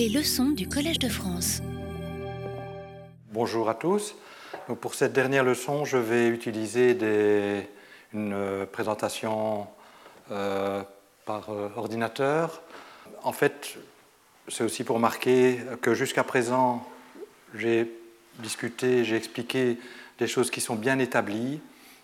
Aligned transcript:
Les 0.00 0.08
leçons 0.08 0.48
du 0.48 0.66
Collège 0.66 0.98
de 0.98 1.10
France. 1.10 1.60
Bonjour 3.34 3.68
à 3.68 3.74
tous. 3.74 4.14
pour 4.80 4.94
cette 4.94 5.12
dernière 5.12 5.44
leçon, 5.44 5.84
je 5.84 5.98
vais 5.98 6.28
utiliser 6.28 6.96
une 8.14 8.66
présentation 8.72 9.66
euh, 10.30 10.82
par 11.26 11.50
euh, 11.50 11.68
ordinateur. 11.76 12.62
En 13.24 13.32
fait, 13.32 13.76
c'est 14.48 14.64
aussi 14.64 14.84
pour 14.84 14.98
marquer 14.98 15.58
que 15.82 15.92
jusqu'à 15.92 16.24
présent, 16.24 16.88
j'ai 17.54 17.92
discuté, 18.38 19.04
j'ai 19.04 19.16
expliqué 19.16 19.76
des 20.18 20.26
choses 20.26 20.50
qui 20.50 20.62
sont 20.62 20.76
bien 20.76 20.98
établies. 20.98 21.60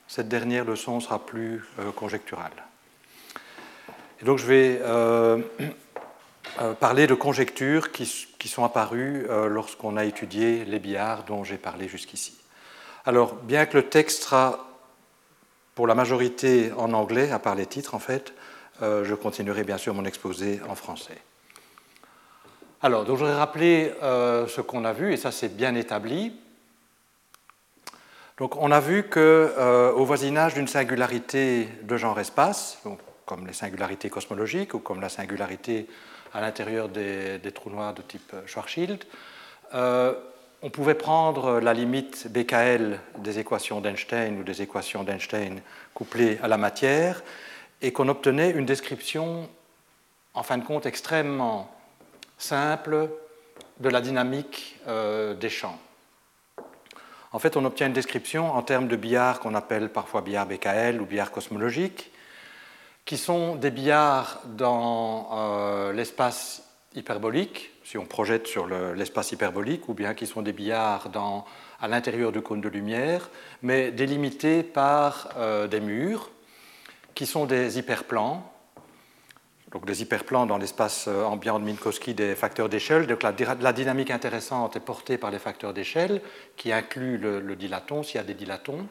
Cette 0.07 0.29
dernière 0.29 0.67
leçon 0.67 1.01
sera 1.01 1.25
plus 1.25 1.65
euh, 1.79 1.93
conjecturale. 1.93 2.53
Donc 4.23 4.37
je 4.37 4.45
vais 4.45 4.81
euh, 4.83 5.39
euh, 5.61 5.69
parler 6.81 7.07
de 7.07 7.15
conjectures 7.15 7.93
qui, 7.93 8.07
sont 8.49 8.65
apparues 8.65 9.27
lorsqu'on 9.49 9.97
a 9.97 10.05
étudié 10.05 10.65
les 10.65 10.79
billards 10.79 11.25
dont 11.25 11.45
j'ai 11.45 11.59
parlé 11.59 11.89
jusqu'ici. 11.89 12.39
Alors, 13.05 13.35
bien 13.35 13.67
que 13.67 13.77
le 13.77 13.89
texte 13.89 14.25
sera 14.25 14.69
pour 15.75 15.87
la 15.87 15.95
majorité 15.95 16.73
en 16.77 16.93
anglais, 16.93 17.33
à 17.33 17.39
part 17.39 17.55
les 17.57 17.67
titres 17.67 17.95
en 17.95 17.99
fait, 17.99 18.33
je 18.81 19.15
continuerai 19.15 19.65
bien 19.65 19.79
sûr 19.79 19.95
mon 19.95 20.05
exposé 20.05 20.61
en 20.69 20.75
français. 20.75 21.19
Alors, 22.83 23.05
donc 23.05 23.17
je 23.17 23.25
voudrais 23.25 23.37
rappeler 23.37 23.93
ce 24.01 24.61
qu'on 24.61 24.85
a 24.85 24.93
vu, 24.93 25.13
et 25.13 25.17
ça 25.17 25.33
c'est 25.33 25.57
bien 25.57 25.75
établi. 25.75 26.33
Donc 28.39 28.57
on 28.57 28.71
a 28.71 28.81
vu 28.81 29.05
qu'au 29.05 29.19
euh, 29.19 29.93
voisinage 29.97 30.55
d'une 30.55 30.69
singularité 30.69 31.69
de 31.83 31.97
genre 31.97 32.21
espace, 32.21 32.83
comme 33.25 33.47
les 33.47 33.55
singularités 33.55 34.11
cosmologiques 34.11 34.75
ou 34.75 34.79
comme 34.79 35.01
la 35.01 35.09
singularité 35.09 35.89
à 36.37 36.43
l'intérieur 36.43 36.91
des, 36.91 37.41
trous 37.55 37.71
noirs 37.71 37.95
de 37.95 38.03
type 38.03 38.35
Schwarzschild, 38.45 39.03
euh, 39.73 40.13
on 40.61 40.69
pouvait 40.69 40.95
prendre 40.95 41.61
la 41.61 41.73
limite 41.73 42.29
BKL 42.31 43.01
des 43.19 43.39
équations 43.39 43.81
d'Einstein 43.81 44.39
ou 44.39 44.43
des 44.43 44.61
équations 44.61 45.03
d'Einstein 45.03 45.63
couplées 45.95 46.39
à 46.43 46.49
la 46.49 46.59
matière 46.59 47.23
et 47.81 47.91
qu'on 47.91 48.09
obtenait 48.09 48.51
une 48.51 48.67
description, 48.67 49.49
en 50.35 50.43
fin 50.43 50.59
de 50.59 50.65
compte, 50.65 50.85
extrêmement 50.85 51.75
simple 52.37 53.09
de 53.81 53.89
la 53.89 54.03
dynamique 54.03 54.79
euh, 54.89 55.33
des 55.33 55.49
champs. 55.49 55.79
En 57.33 57.39
fait, 57.39 57.57
on 57.57 57.65
obtient 57.65 57.87
une 57.87 57.95
description 57.95 58.53
en 58.55 58.61
termes 58.61 58.89
de 58.89 58.97
billards 58.97 59.41
qu'on 59.41 59.55
appelle 59.55 59.89
parfois 59.89 60.21
billards 60.21 60.47
BKL 60.47 61.01
ou 61.01 61.07
billards 61.07 61.33
cosmologiques, 61.33 62.11
qui 63.07 63.17
sont 63.17 63.55
des 63.55 63.71
billards 63.71 64.41
dans 64.45 65.29
euh, 65.33 65.93
l'espace 65.93 66.65
hyperbolique, 66.97 67.71
si 67.85 67.97
on 67.99 68.05
projette 68.05 68.49
sur 68.49 68.67
l'espace 68.67 69.31
hyperbolique, 69.31 69.89
ou 69.89 69.95
bien 69.95 70.13
qui 70.13 70.27
sont 70.27 70.43
des 70.43 70.53
billards 70.53 71.09
à 71.81 71.89
l'intérieur 71.89 72.33
du 72.33 72.43
cône 72.43 72.61
de 72.61 72.69
lumière, 72.69 73.31
mais 73.63 73.93
délimités 73.93 74.65
par 74.65 75.29
euh, 75.37 75.69
des 75.69 75.81
murs, 75.81 76.31
qui 77.15 77.27
sont 77.27 77.47
des 77.47 77.79
hyperplans, 77.79 78.53
donc 79.71 79.87
des 79.87 80.03
hyperplans 80.03 80.47
dans 80.47 80.59
l'espace 80.59 81.05
euh, 81.07 81.23
ambiant 81.25 81.61
de 81.61 81.65
Minkowski 81.65 82.13
des 82.15 82.35
facteurs 82.35 82.69
d'échelle. 82.69 83.07
Donc 83.07 83.23
la, 83.23 83.73
dynamique 83.73 84.11
intéressante 84.11 84.75
est 84.75 84.81
portée 84.81 85.17
par 85.17 85.31
les 85.31 85.39
facteurs 85.39 85.75
d'échelle 85.75 86.23
qui 86.57 86.73
incluent 86.73 87.19
le, 87.19 87.57
dilaton 87.57 88.03
s'il 88.03 88.17
y 88.17 88.19
a 88.19 88.25
des 88.25 88.35
dilatons. 88.35 88.87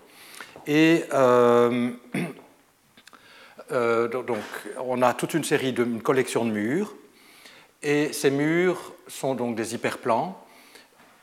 Et 0.68 1.04
euh, 3.72 4.08
donc 4.08 4.38
on 4.84 5.02
a 5.02 5.14
toute 5.14 5.34
une 5.34 5.44
série 5.44 5.74
de 5.74 5.84
une 5.84 6.02
collection 6.02 6.46
de 6.46 6.52
murs 6.52 6.94
et 7.82 8.14
ces 8.14 8.32
murs 8.32 8.94
sont 9.08 9.36
donc 9.36 9.56
des 9.56 9.76
hyperplans. 9.76 10.42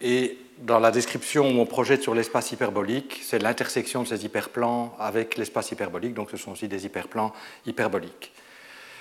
Et 0.00 0.38
dans 0.58 0.78
la 0.78 0.90
description 0.90 1.48
où 1.48 1.60
on 1.60 1.66
projette 1.66 2.02
sur 2.02 2.14
l'espace 2.14 2.52
hyperbolique, 2.52 3.20
c'est 3.22 3.38
l'intersection 3.38 4.02
de 4.02 4.08
ces 4.08 4.24
hyperplans 4.24 4.94
avec 4.98 5.36
l'espace 5.36 5.70
hyperbolique, 5.70 6.14
donc 6.14 6.30
ce 6.30 6.36
sont 6.36 6.52
aussi 6.52 6.68
des 6.68 6.86
hyperplans 6.86 7.32
hyperboliques. 7.66 8.32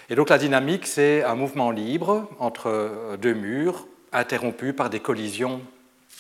Et 0.10 0.16
donc 0.16 0.30
la 0.30 0.38
dynamique, 0.38 0.88
c'est 0.88 1.24
un 1.24 1.36
mouvement 1.36 1.72
libre 1.72 2.30
entre 2.40 2.68
euh, 2.68 3.18
deux 3.18 3.34
murs, 3.34 3.88
interrompu 4.12 4.74
par 4.74 4.90
des 4.90 5.00
collisions 5.00 5.62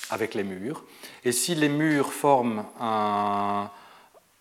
avec 0.09 0.33
les 0.33 0.43
murs. 0.43 0.83
Et 1.25 1.31
si 1.31 1.55
les 1.55 1.69
murs 1.69 2.13
forment 2.13 2.65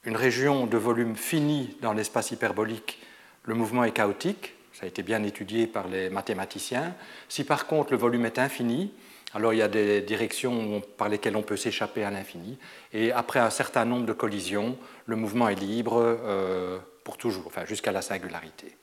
une 0.05 0.17
région 0.17 0.67
de 0.67 0.77
volume 0.77 1.17
fini 1.17 1.77
dans 1.83 1.93
l'espace 1.93 2.31
hyperbolique, 2.31 2.99
le 3.45 3.55
mouvement 3.55 3.85
est 3.85 3.93
chaotique, 3.93 4.55
ça 4.73 4.85
a 4.85 4.89
été 4.89 5.03
bien 5.03 5.23
étudié 5.23 5.67
par 5.67 5.89
les 5.89 6.11
mathématiciens. 6.11 6.95
Si 7.29 7.45
par 7.45 7.67
contre 7.67 7.93
le 7.93 7.99
volume 7.99 8.27
est 8.27 8.39
infini, 8.39 8.93
alors 9.35 9.53
il 9.53 9.59
y 9.59 9.63
a 9.63 9.69
des 9.69 10.01
directions 10.01 10.83
par 10.97 11.09
lesquelles 11.09 11.37
on 11.37 11.43
peut 11.43 11.57
s'échapper 11.57 12.05
à 12.05 12.11
l'infini. 12.11 12.59
Et 12.93 13.13
après 13.13 13.41
un 13.41 13.51
certain 13.51 13.85
nombre 13.85 14.07
de 14.07 14.13
collisions, 14.13 14.77
le 15.07 15.17
mouvement 15.17 15.49
est 15.49 15.55
libre 15.55 16.01
euh, 16.03 16.79
pour 17.05 17.17
toujours, 17.17 17.47
enfin 17.47 17.65
jusqu'à 17.67 17.93
la 17.93 18.03
singularité 18.03 18.77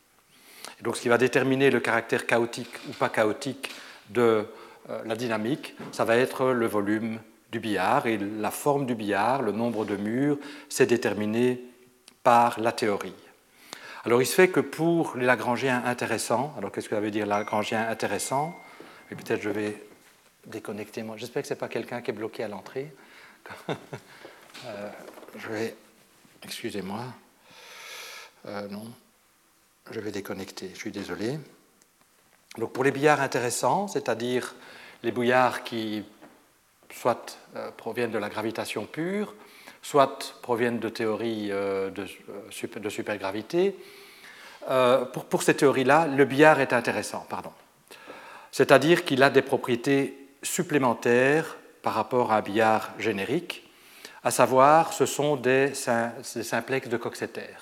donc 0.81 0.97
ce 0.97 1.01
qui 1.01 1.09
va 1.09 1.17
déterminer 1.17 1.69
le 1.69 1.79
caractère 1.79 2.25
chaotique 2.25 2.73
ou 2.89 2.93
pas 2.93 3.09
chaotique 3.09 3.71
de 4.09 4.45
euh, 4.89 5.01
la 5.05 5.15
dynamique, 5.15 5.75
ça 5.91 6.05
va 6.05 6.17
être 6.17 6.51
le 6.51 6.67
volume 6.67 7.19
du 7.51 7.59
billard 7.59 8.07
et 8.07 8.17
la 8.17 8.51
forme 8.51 8.85
du 8.85 8.95
billard, 8.95 9.41
le 9.41 9.51
nombre 9.51 9.85
de 9.85 9.95
murs, 9.95 10.37
c'est 10.69 10.85
déterminé 10.85 11.63
par 12.23 12.59
la 12.59 12.71
théorie. 12.71 13.13
Alors 14.05 14.21
il 14.21 14.25
se 14.25 14.35
fait 14.35 14.49
que 14.49 14.59
pour 14.59 15.17
les 15.17 15.25
Lagrangiens 15.25 15.83
intéressants, 15.85 16.53
alors 16.57 16.71
qu'est-ce 16.71 16.89
que 16.89 16.95
ça 16.95 17.01
veut 17.01 17.11
dire 17.11 17.25
Lagrangien 17.25 17.87
intéressant 17.87 18.57
Et 19.11 19.15
peut-être 19.15 19.41
je 19.41 19.49
vais 19.49 19.83
déconnecter 20.45 21.03
moi. 21.03 21.17
J'espère 21.17 21.41
que 21.41 21.47
ce 21.47 21.53
n'est 21.53 21.59
pas 21.59 21.67
quelqu'un 21.67 22.01
qui 22.01 22.11
est 22.11 22.13
bloqué 22.13 22.43
à 22.43 22.47
l'entrée. 22.47 22.93
Euh, 24.65 24.89
je 25.37 25.49
vais. 25.49 25.75
Excusez-moi. 26.41 27.03
Euh, 28.47 28.67
non 28.69 28.91
je 29.91 29.99
vais 29.99 30.11
déconnecter, 30.11 30.71
je 30.73 30.79
suis 30.79 30.91
désolé. 30.91 31.39
Donc 32.57 32.73
pour 32.73 32.83
les 32.83 32.91
billards 32.91 33.21
intéressants, 33.21 33.87
c'est-à-dire 33.87 34.55
les 35.03 35.11
bouillards 35.11 35.63
qui 35.63 36.03
soit 36.91 37.37
euh, 37.55 37.71
proviennent 37.75 38.11
de 38.11 38.17
la 38.17 38.29
gravitation 38.29 38.85
pure, 38.85 39.33
soit 39.81 40.35
proviennent 40.41 40.79
de 40.79 40.89
théories 40.89 41.49
euh, 41.51 41.89
de, 41.89 42.05
euh, 42.29 42.79
de, 42.79 42.89
supergravité, 42.89 43.75
pour, 45.13 45.25
pour, 45.25 45.43
ces 45.43 45.55
théories-là, 45.55 46.07
le 46.07 46.25
billard 46.25 46.59
est 46.59 46.73
intéressant, 46.73 47.25
pardon. 47.29 47.51
C'est-à-dire 48.51 49.05
qu'il 49.05 49.23
a 49.23 49.29
des 49.29 49.41
propriétés 49.41 50.17
supplémentaires 50.43 51.57
par 51.81 51.93
rapport 51.93 52.33
à 52.33 52.37
un 52.37 52.41
billard 52.41 52.91
générique, 52.99 53.63
à 54.23 54.31
savoir 54.31 54.91
ce 54.91 55.05
sont 55.05 55.37
des, 55.37 55.71
des 56.35 56.43
simplexes 56.43 56.89
de 56.89 56.97
Coxeter. 56.97 57.55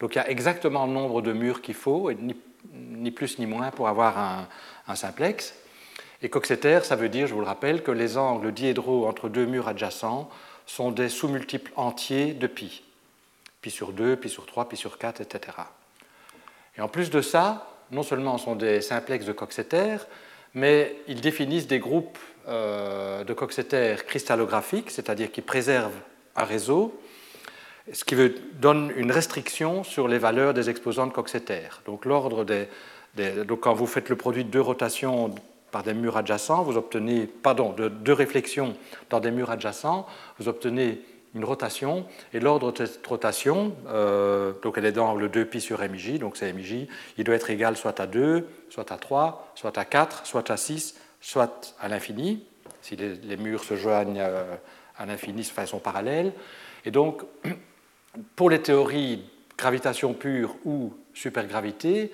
Donc 0.00 0.14
il 0.14 0.18
y 0.18 0.20
a 0.20 0.30
exactement 0.30 0.86
le 0.86 0.92
nombre 0.92 1.22
de 1.22 1.32
murs 1.32 1.60
qu'il 1.60 1.74
faut, 1.74 2.12
ni, 2.12 3.10
plus 3.10 3.38
ni 3.38 3.46
moins 3.46 3.70
pour 3.70 3.88
avoir 3.88 4.46
un, 4.86 4.94
simplex. 4.94 5.54
Et 6.22 6.28
Coxeter, 6.28 6.80
ça 6.82 6.96
veut 6.96 7.08
dire, 7.08 7.26
je 7.26 7.34
vous 7.34 7.40
le 7.40 7.46
rappelle, 7.46 7.82
que 7.82 7.92
les 7.92 8.16
angles 8.16 8.52
diédraux 8.52 9.06
entre 9.06 9.28
deux 9.28 9.46
murs 9.46 9.68
adjacents 9.68 10.28
sont 10.66 10.90
des 10.90 11.08
sous-multiples 11.08 11.72
entiers 11.76 12.34
de 12.34 12.46
pi. 12.46 12.82
Pi 13.62 13.70
sur 13.70 13.92
2, 13.92 14.16
pi 14.16 14.28
sur 14.28 14.46
3, 14.46 14.68
pi 14.68 14.76
sur 14.76 14.98
4, 14.98 15.20
etc. 15.20 15.56
Et 16.76 16.80
en 16.80 16.88
plus 16.88 17.10
de 17.10 17.20
ça, 17.20 17.68
non 17.90 18.02
seulement 18.02 18.36
sont 18.38 18.56
des 18.56 18.80
simplexes 18.80 19.26
de 19.26 19.32
Coxeter, 19.32 19.96
mais 20.54 20.96
ils 21.06 21.20
définissent 21.20 21.66
des 21.66 21.78
groupes 21.78 22.18
euh, 22.48 23.24
de 23.24 23.32
Coxeter 23.32 23.96
cristallographiques, 24.06 24.90
c'est-à-dire 24.90 25.30
qui 25.30 25.42
préservent 25.42 26.00
un 26.34 26.44
réseau, 26.44 26.98
ce 27.92 28.04
qui 28.04 28.16
donne 28.54 28.92
une 28.96 29.12
restriction 29.12 29.84
sur 29.84 30.08
les 30.08 30.18
valeurs 30.18 30.52
des 30.52 30.68
exposants 30.68 31.06
de 31.06 31.12
Coxeter. 31.12 31.68
Donc, 31.86 32.06
des, 32.46 33.44
donc 33.44 33.60
quand 33.60 33.74
vous 33.74 33.86
faites 33.86 34.08
le 34.08 34.16
produit 34.16 34.44
de 34.44 34.50
deux 34.50 34.60
rotations 34.60 35.34
par 35.70 35.82
des 35.82 35.94
murs 35.94 36.16
adjacents, 36.16 36.62
vous 36.62 36.76
obtenez, 36.76 37.26
pardon, 37.26 37.72
de 37.72 37.88
deux 37.88 38.12
réflexions 38.12 38.74
dans 39.10 39.20
des 39.20 39.30
murs 39.30 39.50
adjacents, 39.50 40.06
vous 40.38 40.48
obtenez 40.48 41.02
une 41.34 41.44
rotation, 41.44 42.06
et 42.32 42.40
l'ordre 42.40 42.72
de 42.72 42.86
cette 42.86 43.06
rotation, 43.06 43.74
euh, 43.88 44.52
donc 44.62 44.78
elle 44.78 44.86
est 44.86 44.92
d'angle 44.92 45.28
2π 45.28 45.60
sur 45.60 45.80
MJ, 45.80 46.18
donc 46.18 46.36
c'est 46.36 46.52
MJ, 46.52 46.86
il 47.18 47.24
doit 47.24 47.34
être 47.34 47.50
égal 47.50 47.76
soit 47.76 48.00
à 48.00 48.06
2, 48.06 48.46
soit 48.70 48.90
à 48.90 48.96
3, 48.96 49.52
soit 49.54 49.76
à 49.76 49.84
4, 49.84 50.26
soit 50.26 50.50
à 50.50 50.56
6, 50.56 50.96
soit 51.20 51.74
à 51.80 51.88
l'infini, 51.88 52.44
si 52.80 52.96
les, 52.96 53.36
murs 53.36 53.64
se 53.64 53.76
joignent 53.76 54.20
euh, 54.20 54.54
à 54.96 55.04
l'infini, 55.04 55.42
enfin, 55.42 55.66
sont 55.66 55.80
parallèles. 55.80 56.32
Et 56.84 56.90
donc, 56.90 57.22
pour 58.36 58.48
les 58.48 58.62
théories 58.62 59.22
gravitation 59.58 60.14
pure 60.14 60.56
ou 60.64 60.94
supergravité, 61.12 62.12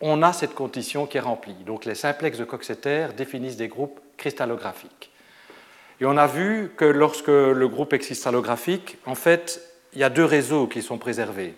on 0.00 0.22
a 0.22 0.32
cette 0.32 0.54
condition 0.54 1.06
qui 1.06 1.16
est 1.16 1.20
remplie. 1.20 1.54
Donc 1.64 1.84
les 1.84 1.94
simplexes 1.94 2.38
de 2.38 2.44
Coxeter 2.44 3.08
définissent 3.16 3.56
des 3.56 3.68
groupes 3.68 4.00
cristallographiques. 4.16 5.10
Et 6.00 6.04
on 6.04 6.16
a 6.16 6.26
vu 6.26 6.72
que 6.76 6.84
lorsque 6.84 7.28
le 7.28 7.68
groupe 7.68 7.92
est 7.92 7.98
cristallographique, 7.98 8.98
en 9.06 9.14
fait, 9.14 9.62
il 9.94 10.00
y 10.00 10.04
a 10.04 10.10
deux 10.10 10.24
réseaux 10.24 10.66
qui 10.66 10.82
sont 10.82 10.98
préservés. 10.98 11.54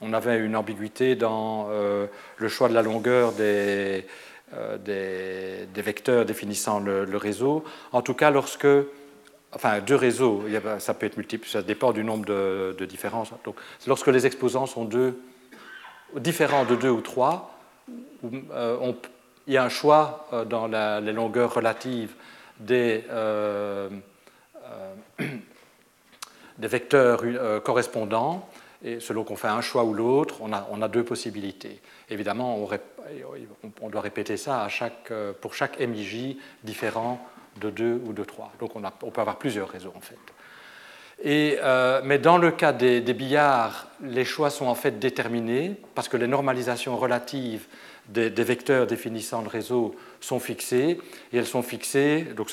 On 0.00 0.14
avait 0.14 0.38
une 0.38 0.56
ambiguïté 0.56 1.14
dans 1.14 1.68
euh, 1.70 2.06
le 2.38 2.48
choix 2.48 2.70
de 2.70 2.74
la 2.74 2.80
longueur 2.80 3.32
des, 3.32 4.06
des, 4.82 5.82
vecteurs 5.82 6.24
définissant 6.24 6.80
le, 6.80 7.16
réseau. 7.16 7.64
En 7.92 8.00
tout 8.00 8.14
cas, 8.14 8.30
lorsque, 8.30 8.66
enfin 9.52 9.80
deux 9.80 9.94
réseaux, 9.94 10.44
ça 10.78 10.94
peut 10.94 11.04
être 11.04 11.18
multiple, 11.18 11.46
ça 11.46 11.62
dépend 11.62 11.92
du 11.92 12.02
nombre 12.02 12.24
de, 12.24 12.84
différences. 12.86 13.30
Donc, 13.44 13.56
lorsque 13.86 14.08
les 14.08 14.26
exposants 14.26 14.66
sont 14.66 14.86
deux, 14.86 15.20
différents 16.16 16.64
de 16.64 16.76
deux 16.76 16.90
ou 16.90 17.00
trois, 17.00 17.58
il 18.22 18.42
y 19.46 19.56
a 19.56 19.64
un 19.64 19.68
choix 19.68 20.28
dans 20.48 20.66
les 21.00 21.12
longueurs 21.12 21.54
relatives 21.54 22.14
des, 22.58 23.04
des 26.58 26.68
vecteurs 26.68 27.22
correspondants 27.62 28.48
et 28.82 29.00
selon 29.00 29.24
qu'on 29.24 29.36
fait 29.36 29.48
un 29.48 29.60
choix 29.60 29.84
ou 29.84 29.92
l'autre, 29.92 30.36
on 30.40 30.52
a, 30.52 30.88
deux 30.88 31.04
possibilités. 31.04 31.80
Évidemment, 32.08 32.66
on, 33.82 33.88
doit 33.90 34.00
répéter 34.00 34.36
ça 34.36 34.66
euh, 35.10 35.32
pour 35.38 35.54
chaque 35.54 35.78
MIJ 35.80 36.36
différent 36.64 37.20
de 37.60 37.70
2 37.70 38.02
ou 38.06 38.12
de 38.12 38.24
3. 38.24 38.52
Donc 38.58 38.76
on, 38.76 39.10
peut 39.10 39.20
avoir 39.20 39.36
plusieurs 39.36 39.68
réseaux 39.68 39.92
en 39.94 40.00
fait. 40.00 40.18
Euh, 41.26 42.00
mais 42.04 42.18
dans 42.18 42.38
le 42.38 42.50
cas 42.50 42.72
des, 42.72 43.00
billards, 43.00 43.88
les 44.02 44.24
choix 44.24 44.50
sont 44.50 44.66
en 44.66 44.74
fait 44.74 44.98
déterminés 44.98 45.76
parce 45.94 46.08
que 46.08 46.16
les 46.16 46.26
normalisations 46.26 46.96
relatives 46.96 47.66
des, 48.08 48.30
vecteurs 48.30 48.86
définissant 48.86 49.42
le 49.42 49.48
réseau 49.48 49.94
sont 50.20 50.40
fixées 50.40 50.98
et 51.32 51.38
elles 51.38 51.46
sont 51.46 51.62
fixées, 51.62 52.22
donc 52.36 52.50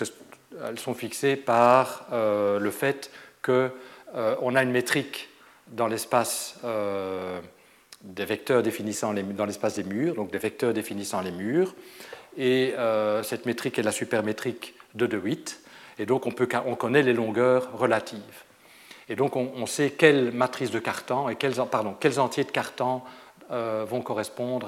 elles 0.67 0.79
sont 0.79 0.93
fixées 0.93 1.35
par 1.35 2.07
euh, 2.11 2.59
le 2.59 2.71
fait 2.71 3.11
qu'on 3.41 4.55
a 4.55 4.63
une 4.63 4.71
métrique 4.71 5.29
dans 5.67 5.87
l'espace 5.87 6.59
euh, 6.63 7.39
des 8.01 8.25
vecteurs 8.25 8.63
définissant 8.63 9.11
les, 9.11 9.23
dans 9.23 9.45
l'espace 9.45 9.75
des 9.75 9.83
murs, 9.83 10.15
donc 10.15 10.31
des 10.31 10.37
vecteurs 10.37 10.73
définissant 10.73 11.21
les 11.21 11.31
murs. 11.31 11.73
Et 12.37 12.73
euh, 12.77 13.23
cette 13.23 13.45
métrique 13.45 13.79
est 13.79 13.83
la 13.83 13.91
supermétrique 13.91 14.75
de 14.93 15.07
De 15.07 15.17
Witt. 15.17 15.59
Et 15.99 16.05
donc 16.05 16.25
on, 16.25 16.31
peut, 16.31 16.47
on 16.65 16.75
connaît 16.75 17.01
les 17.01 17.13
longueurs 17.13 17.77
relatives. 17.77 18.43
Et 19.09 19.15
donc 19.15 19.35
on, 19.35 19.65
sait 19.65 19.91
quelles 19.91 20.31
matrices 20.31 20.71
de 20.71 20.79
Cartan 20.79 21.29
et 21.29 21.35
quels, 21.35 21.59
entiers 21.59 22.43
de 22.43 22.51
Cartan 22.51 23.05
euh, 23.51 23.85
vont 23.87 24.01
correspondre 24.01 24.67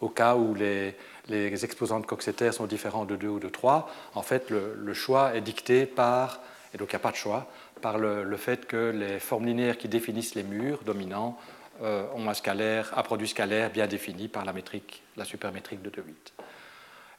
au 0.00 0.08
cas 0.08 0.34
où 0.34 0.54
les, 0.54 0.94
exposants 1.30 2.00
de 2.00 2.06
Coxeter 2.06 2.52
sont 2.52 2.66
différents 2.66 3.04
de 3.04 3.16
2 3.16 3.28
ou 3.28 3.38
de 3.38 3.48
3. 3.48 3.88
En 4.14 4.22
fait, 4.22 4.50
le, 4.50 4.94
choix 4.94 5.36
est 5.36 5.40
dicté 5.40 5.86
par, 5.86 6.40
et 6.74 6.78
donc 6.78 6.88
il 6.88 6.96
n'y 6.96 7.00
a 7.00 7.00
pas 7.00 7.12
de 7.12 7.16
choix, 7.16 7.46
par 7.80 7.98
le, 7.98 8.36
fait 8.36 8.66
que 8.66 8.90
les 8.90 9.20
formes 9.20 9.46
linéaires 9.46 9.78
qui 9.78 9.88
définissent 9.88 10.34
les 10.34 10.42
murs 10.42 10.80
dominants 10.84 11.38
euh, 11.82 12.06
ont 12.14 12.28
un 12.28 12.34
scalaire, 12.34 12.92
un 12.96 13.02
produit 13.02 13.28
scalaire 13.28 13.70
bien 13.70 13.86
défini 13.86 14.28
par 14.28 14.44
la, 14.44 14.52
métrique, 14.52 15.02
la 15.16 15.24
supermétrique 15.24 15.82
de 15.82 15.90
De 15.90 16.02
Witt. 16.02 16.32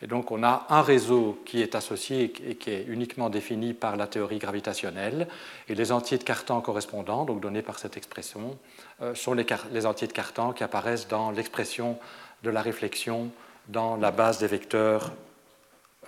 Et 0.02 0.08
donc 0.08 0.32
on 0.32 0.44
a 0.44 0.66
un 0.70 0.82
réseau 0.82 1.40
qui 1.46 1.62
est 1.62 1.76
associé 1.76 2.34
et 2.48 2.56
qui 2.56 2.72
est 2.72 2.86
uniquement 2.88 3.30
défini 3.30 3.74
par 3.74 3.98
la 3.98 4.08
théorie 4.08 4.40
gravitationnelle, 4.40 5.28
et 5.68 5.76
les 5.76 5.92
entiers 5.92 6.18
de 6.18 6.24
Cartan 6.24 6.60
correspondants, 6.62 7.26
donc 7.26 7.40
donnés 7.40 7.62
par 7.62 7.78
cette 7.78 7.98
expression, 7.98 8.58
euh, 9.02 9.14
sont 9.14 9.34
les, 9.34 9.46
les, 9.72 9.86
entiers 9.86 10.08
de 10.08 10.14
Cartan 10.14 10.54
qui 10.54 10.64
apparaissent 10.64 11.08
dans 11.08 11.32
l'expression 11.32 12.00
de 12.44 12.50
la 12.50 12.62
réflexion 12.62 13.30
dans 13.68 13.96
la 13.96 14.12
base 14.12 14.40
des 14.40 14.48
vecteurs 14.48 15.12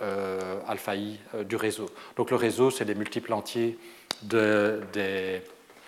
euh, 0.02 0.58
alpha 0.66 0.96
i 0.96 1.20
euh, 1.34 1.44
du 1.44 1.54
réseau. 1.54 1.88
Donc 2.16 2.30
le 2.30 2.36
réseau, 2.36 2.70
c'est 2.72 2.84
les 2.84 2.96
multiples 2.96 3.32
entiers 3.32 3.78
de, 4.22 4.80
des, 4.92 5.40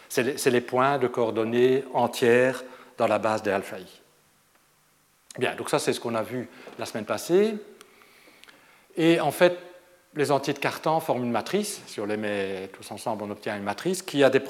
c'est 0.08 0.50
les, 0.50 0.60
points 0.60 0.98
de 0.98 1.08
coordonnées 1.08 1.82
entières 1.92 2.62
dans 2.98 3.08
la 3.08 3.18
base 3.18 3.42
des 3.42 3.50
alpha 3.50 3.80
i. 3.80 4.00
Bien, 5.38 5.56
donc 5.56 5.68
ça 5.70 5.80
c'est 5.80 5.92
ce 5.92 5.98
qu'on 5.98 6.14
a 6.14 6.22
vu 6.22 6.48
la 6.78 6.86
semaine 6.86 7.04
passée. 7.04 7.56
Et 8.96 9.20
en 9.20 9.30
fait, 9.30 9.58
les 10.14 10.30
entiers 10.30 10.54
de 10.54 10.58
Cartan 10.58 11.00
forment 11.00 11.24
une 11.24 11.32
matrice. 11.32 11.82
Si 11.86 12.00
on 12.00 12.06
les 12.06 12.16
met 12.16 12.70
tous 12.72 12.90
ensemble, 12.90 13.22
on 13.24 13.30
obtient 13.30 13.56
une 13.56 13.62
matrice 13.62 14.02
qui 14.02 14.24
a 14.24 14.30
des 14.30 14.40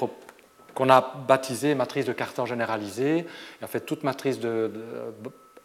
qu'on 0.73 0.89
a 0.89 1.01
baptisée 1.27 1.73
matrice 1.73 2.05
de 2.05 2.13
Cartan 2.13 2.45
généralisée. 2.45 3.25
Et 3.61 3.63
en 3.63 3.67
fait, 3.67 3.81
toute 3.81 4.03
matrice 4.03 4.39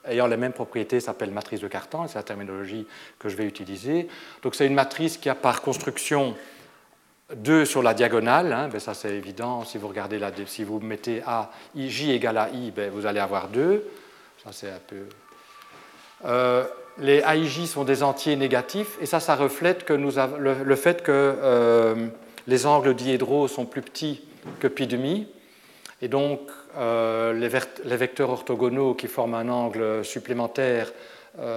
ayant 0.06 0.26
les 0.26 0.37
mêmes 0.37 0.52
propriétés 0.52 1.00
s'appelle 1.00 1.31
matrice 1.31 1.61
de 1.61 1.69
Cartan, 1.69 2.08
c'est 2.08 2.17
la 2.17 2.23
terminologie 2.23 2.87
que 3.19 3.29
je 3.29 3.37
vais 3.37 3.44
utiliser. 3.44 4.08
Donc 4.43 4.55
c'est 4.55 4.67
une 4.67 4.75
matrice 4.75 5.17
qui 5.17 5.28
a 5.28 5.35
par 5.35 5.62
construction 5.62 6.35
2 7.37 7.64
sur 7.64 7.82
la 7.82 7.94
diagonale, 7.94 8.52
hein, 8.52 8.69
ben 8.69 8.81
ça 8.81 8.94
c'est 8.94 9.14
évident, 9.14 9.64
si 9.64 9.78
vous 9.78 9.88
regardez 9.88 10.19
la, 10.19 10.31
si 10.46 10.64
vous 10.64 10.81
mettez 10.81 11.23
A, 11.26 11.50
I, 11.75 11.88
J 11.88 12.12
égale 12.12 12.38
à 12.38 12.50
I, 12.50 12.70
ben 12.70 12.90
vous 12.90 13.06
allez 13.06 13.20
avoir 13.20 13.49
2. 13.49 13.85
Ça 14.44 14.50
c'est 14.52 14.70
un 14.70 14.81
peu. 14.87 15.05
Euh, 16.25 16.64
les 16.98 17.18
AIJ 17.18 17.66
sont 17.66 17.84
des 17.84 18.02
entiers 18.02 18.36
négatifs, 18.36 18.98
et 19.00 19.06
ça, 19.06 19.20
ça 19.20 19.34
reflète 19.34 19.84
que 19.84 19.92
le, 19.92 20.76
fait 20.76 21.02
que 21.02 21.10
euh, 21.12 22.08
les 22.46 22.66
angles 22.66 22.94
diédraux 22.94 23.48
sont 23.48 23.64
plus 23.64 23.82
petits 23.82 24.22
que 24.60 24.68
pi 24.68 24.86
demi, 24.86 25.28
et 26.00 26.08
donc 26.08 26.40
euh, 26.76 27.32
les, 27.32 27.48
les, 27.84 27.96
vecteurs 27.96 28.30
orthogonaux 28.30 28.94
qui 28.94 29.06
forment 29.06 29.34
un 29.34 29.48
angle 29.48 30.04
supplémentaire, 30.04 30.92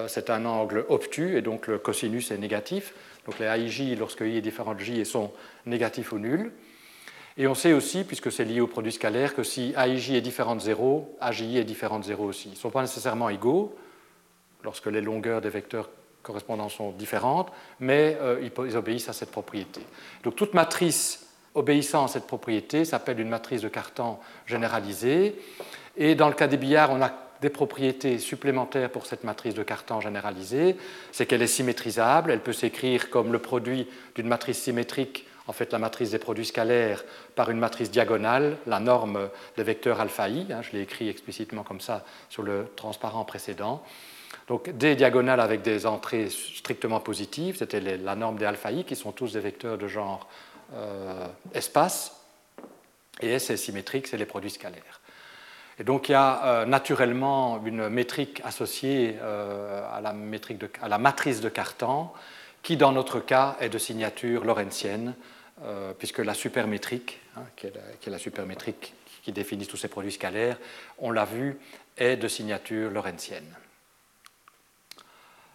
c'est 0.08 0.30
un 0.30 0.46
angle 0.46 0.86
obtus, 0.88 1.38
et 1.38 1.42
donc 1.42 1.68
le 1.68 1.78
cosinus 1.78 2.32
est 2.32 2.38
négatif. 2.38 2.94
Donc 3.26 3.40
les 3.40 3.46
AIJ, 3.46 3.98
lorsque 3.98 4.22
I 4.22 4.38
est 4.38 4.42
différent 4.42 4.74
de 4.74 4.80
J, 4.80 5.06
sont 5.06 5.32
négatifs 5.66 6.14
ou 6.14 6.20
nuls. 6.20 6.52
Et 7.38 7.48
on 7.48 7.56
sait 7.56 7.74
aussi, 7.74 8.06
puisque 8.06 8.32
c'est 8.32 8.46
lié 8.46 8.62
au 8.62 8.68
produit 8.68 8.94
scalaire, 8.94 9.36
que 9.36 9.44
si 9.44 9.74
AIJ 9.76 10.12
est 10.12 10.22
différent 10.22 10.56
de 10.56 10.62
0, 10.62 11.18
AJI 11.20 11.58
est 11.58 11.66
différent 11.66 12.00
de 12.00 12.06
0 12.06 12.24
aussi. 12.24 12.48
Ils 12.50 12.52
ne 12.52 12.58
sont 12.58 12.70
pas 12.70 12.82
nécessairement 12.82 13.30
égaux 13.30 13.76
lorsque 14.64 14.88
les 14.88 15.02
longueurs 15.02 15.42
des 15.42 15.50
vecteurs 15.50 15.90
correspondants 16.24 16.70
sont 16.70 16.92
différentes, 16.92 17.52
mais 17.80 18.18
euh, 18.20 18.50
ils 18.66 18.78
obéissent 18.78 19.10
à 19.10 19.14
cette 19.14 19.32
propriété. 19.32 19.82
Donc 20.24 20.36
toute 20.36 20.54
matrice 20.54 21.28
obéissant 21.54 22.06
à 22.06 22.08
cette 22.08 22.28
propriété 22.28 22.84
s'appelle 22.84 23.20
une 23.20 23.30
matrice 23.30 23.62
de 23.62 23.70
Cartan 23.70 24.20
généralisée. 24.46 25.36
Et 25.98 26.16
dans 26.16 26.28
le 26.28 26.34
cas 26.34 26.48
des 26.48 26.58
billards, 26.58 26.92
on 26.92 27.02
a 27.02 27.12
des 27.42 27.50
propriétés 27.50 28.18
supplémentaires 28.18 28.90
pour 28.90 29.06
cette 29.06 29.24
matrice 29.24 29.54
de 29.54 29.64
Cartan 29.64 30.02
généralisée, 30.02 30.78
c'est 31.12 31.26
qu'elle 31.26 31.42
est 31.42 31.48
symétrisable, 31.48 32.32
elle 32.32 32.42
peut 32.42 32.54
s'écrire 32.54 33.10
comme 33.10 33.32
le 33.32 33.40
produit 33.40 33.88
d'une 34.16 34.28
matrice 34.28 34.62
symétrique, 34.62 35.28
en 35.48 35.54
fait 35.54 35.72
la 35.72 35.80
matrice 35.80 36.12
des 36.12 36.18
produits 36.18 36.46
scalaires, 36.46 37.04
par 37.36 37.52
une 37.52 37.60
matrice 37.60 37.92
diagonale, 37.92 38.58
la 38.66 38.80
norme 38.80 39.30
des 39.58 39.64
vecteurs 39.64 40.00
alpha 40.00 40.30
i, 40.30 40.48
hein, 40.52 40.62
je 40.62 40.72
l'ai 40.72 40.82
écrit 40.82 41.10
explicitement 41.10 41.64
comme 41.64 41.82
ça 41.82 42.06
sur 42.30 42.42
le 42.42 42.68
transparent 42.76 43.26
précédent. 43.26 43.84
Donc 44.48 44.70
des 44.78 44.96
diagonales 44.96 45.40
avec 45.40 45.62
des 45.64 45.86
entrées 45.86 46.30
strictement 46.30 47.00
positives, 47.00 47.58
c'était 47.58 47.80
la 47.80 48.16
norme 48.16 48.38
des 48.38 48.46
alpha 48.46 48.72
i, 48.72 48.84
qui 48.84 48.96
sont 48.96 49.12
tous 49.12 49.34
des 49.34 49.40
vecteurs 49.40 49.78
de 49.78 49.88
genre 49.88 50.28
euh, 50.74 51.28
espace, 51.54 52.22
et 53.22 53.30
S 53.30 53.50
est 53.50 53.58
symétrique, 53.58 54.08
c'est 54.08 54.18
les 54.18 54.26
produits 54.26 54.52
scalaires. 54.52 55.02
Et 55.80 55.84
donc 55.84 56.10
il 56.10 56.14
y 56.14 56.16
a 56.16 56.46
euh, 56.46 56.66
naturellement 56.66 57.62
une 57.66 57.90
métrique 57.90 58.42
associée 58.46 59.18
euh, 59.22 59.82
à, 59.92 60.00
la 60.00 60.14
métrique 60.14 60.64
à, 60.82 60.90
la 60.90 61.00
matrice 61.00 61.42
de 61.42 61.50
Cartan, 61.50 62.14
qui 62.62 62.78
dans 62.78 62.92
notre 62.92 63.20
cas 63.20 63.58
est 63.60 63.70
de 63.70 63.78
signature 63.78 64.44
lorentzienne, 64.44 65.14
puisque 66.00 66.20
la 66.20 66.34
supermétrique, 66.34 67.22
hein, 67.38 67.44
qui, 67.56 67.68
est 67.68 68.08
la, 68.08 68.18
supermétrique 68.18 68.94
qui 69.24 69.32
définit 69.32 69.66
tous 69.66 69.78
ces 69.78 69.88
produits 69.88 70.12
scalaires, 70.12 70.58
on 70.98 71.12
l'a 71.12 71.24
vu, 71.24 71.58
est 71.98 72.18
de 72.18 72.28
signature 72.28 72.92
lorentzienne. 72.92 73.56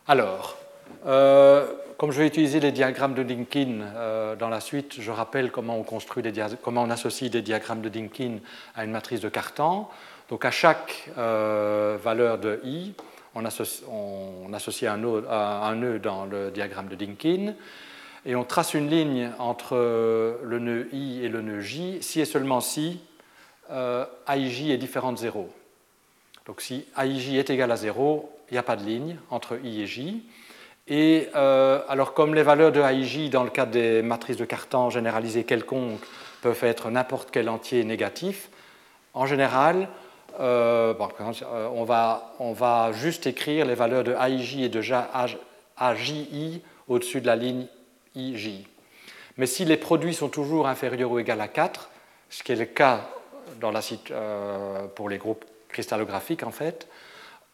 Alors, 0.08 0.56
comme 1.04 2.10
je 2.12 2.18
vais 2.20 2.26
utiliser 2.26 2.60
les 2.60 2.72
diagrammes 2.72 3.14
de 3.14 3.22
Dinkin 3.22 4.36
dans 4.38 4.48
la 4.48 4.60
suite, 4.60 5.00
je 5.00 5.10
rappelle 5.10 5.50
comment 5.50 5.76
on, 5.78 5.82
construit 5.82 6.24
comment 6.62 6.82
on 6.82 6.90
associe 6.90 7.30
des 7.30 7.42
diagrammes 7.42 7.80
de 7.80 7.88
Dinkin 7.88 8.38
à 8.74 8.84
une 8.84 8.90
matrice 8.90 9.20
de 9.20 9.28
Cartan. 9.28 9.90
Donc 10.30 10.44
à 10.44 10.52
chaque 10.52 11.10
euh, 11.18 11.98
valeur 12.02 12.38
de 12.38 12.60
i, 12.62 12.94
on 13.34 13.44
associe, 13.44 13.82
un, 14.90 14.96
nœud, 14.96 15.98
dans 15.98 16.24
le 16.24 16.52
diagramme 16.52 16.86
de 16.86 16.94
Dinkin 16.94 17.54
et 18.24 18.36
on 18.36 18.44
trace 18.44 18.74
une 18.74 18.88
ligne 18.88 19.30
entre 19.38 19.76
le 19.76 20.58
nœud 20.60 20.88
i 20.92 21.24
et 21.24 21.28
le 21.28 21.42
nœud 21.42 21.60
j 21.60 21.98
si 22.00 22.20
et 22.20 22.24
seulement 22.24 22.60
si 22.60 23.00
euh, 23.70 24.04
aij 24.26 24.70
est 24.70 24.78
différent 24.78 25.12
de 25.12 25.18
0. 25.18 25.48
Donc 26.46 26.60
si 26.60 26.86
aij 26.96 27.36
est 27.36 27.50
égal 27.50 27.72
à 27.72 27.76
0, 27.76 28.30
il 28.50 28.54
n'y 28.54 28.58
a 28.58 28.62
pas 28.62 28.76
de 28.76 28.84
ligne 28.84 29.16
entre 29.30 29.58
i 29.62 29.82
et 29.82 29.86
j. 29.86 30.22
Et 30.88 31.28
euh, 31.36 31.80
alors 31.88 32.14
comme 32.14 32.34
les 32.34 32.42
valeurs 32.42 32.72
de 32.72 32.80
aij 32.80 33.30
dans 33.30 33.44
le 33.44 33.50
cas 33.50 33.66
des 33.66 34.02
matrices 34.02 34.36
de 34.36 34.44
Cartan 34.44 34.90
généralisées 34.90 35.44
quelconques 35.44 36.00
peuvent 36.42 36.64
être 36.64 36.90
n'importe 36.90 37.30
quel 37.30 37.48
entier 37.48 37.84
négatif, 37.84 38.48
en 39.14 39.26
général, 39.26 39.88
euh, 40.38 40.94
euh, 40.94 41.68
on, 42.38 42.52
va, 42.52 42.92
juste 42.92 43.26
écrire 43.26 43.66
les 43.66 43.74
valeurs 43.74 44.04
de 44.04 44.14
AIJ 44.14 44.60
et 44.60 44.68
de 44.68 44.80
AJI 45.76 46.62
au-dessus 46.88 47.20
de 47.20 47.26
la 47.26 47.36
ligne 47.36 47.66
IJ. 48.14 48.64
Mais 49.36 49.46
si 49.46 49.64
les 49.64 49.76
produits 49.76 50.14
sont 50.14 50.28
toujours 50.28 50.68
inférieurs 50.68 51.10
ou 51.10 51.18
égaux 51.18 51.32
à 51.38 51.48
4, 51.48 51.90
ce 52.28 52.42
qui 52.42 52.52
est 52.52 52.56
le 52.56 52.64
cas 52.64 53.08
euh, 54.10 54.86
pour 54.94 55.08
les 55.08 55.18
groupes 55.18 55.44
cristallographiques 55.68 56.42
en 56.42 56.50
fait, 56.50 56.88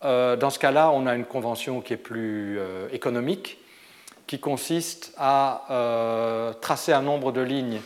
dans 0.03 0.51
ce 0.51 0.59
cas-là, 0.59 0.91
on 0.91 1.07
a 1.07 1.15
une 1.15 1.25
convention 1.25 1.81
qui 1.81 1.93
est 1.93 1.99
plus 1.99 2.59
économique, 2.93 3.59
qui 4.27 4.39
consiste 4.39 5.15
à 5.17 6.55
tracer 6.61 6.93
un 6.93 7.03
nombre 7.03 7.33
de 7.33 7.41
lignes 7.41 7.81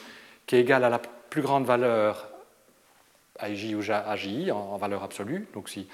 qui 0.47 0.57
est 0.57 0.61
égal 0.61 0.85
à 0.85 0.89
la 0.89 0.99
plus 0.99 1.43
grande 1.43 1.65
valeur 1.65 2.29
AJ 3.39 3.75
ou 3.75 3.81
AJ 3.93 4.51
en, 4.51 4.77
valeur 4.77 5.03
absolue. 5.03 5.47
Donc 5.55 5.69
si, 5.69 5.89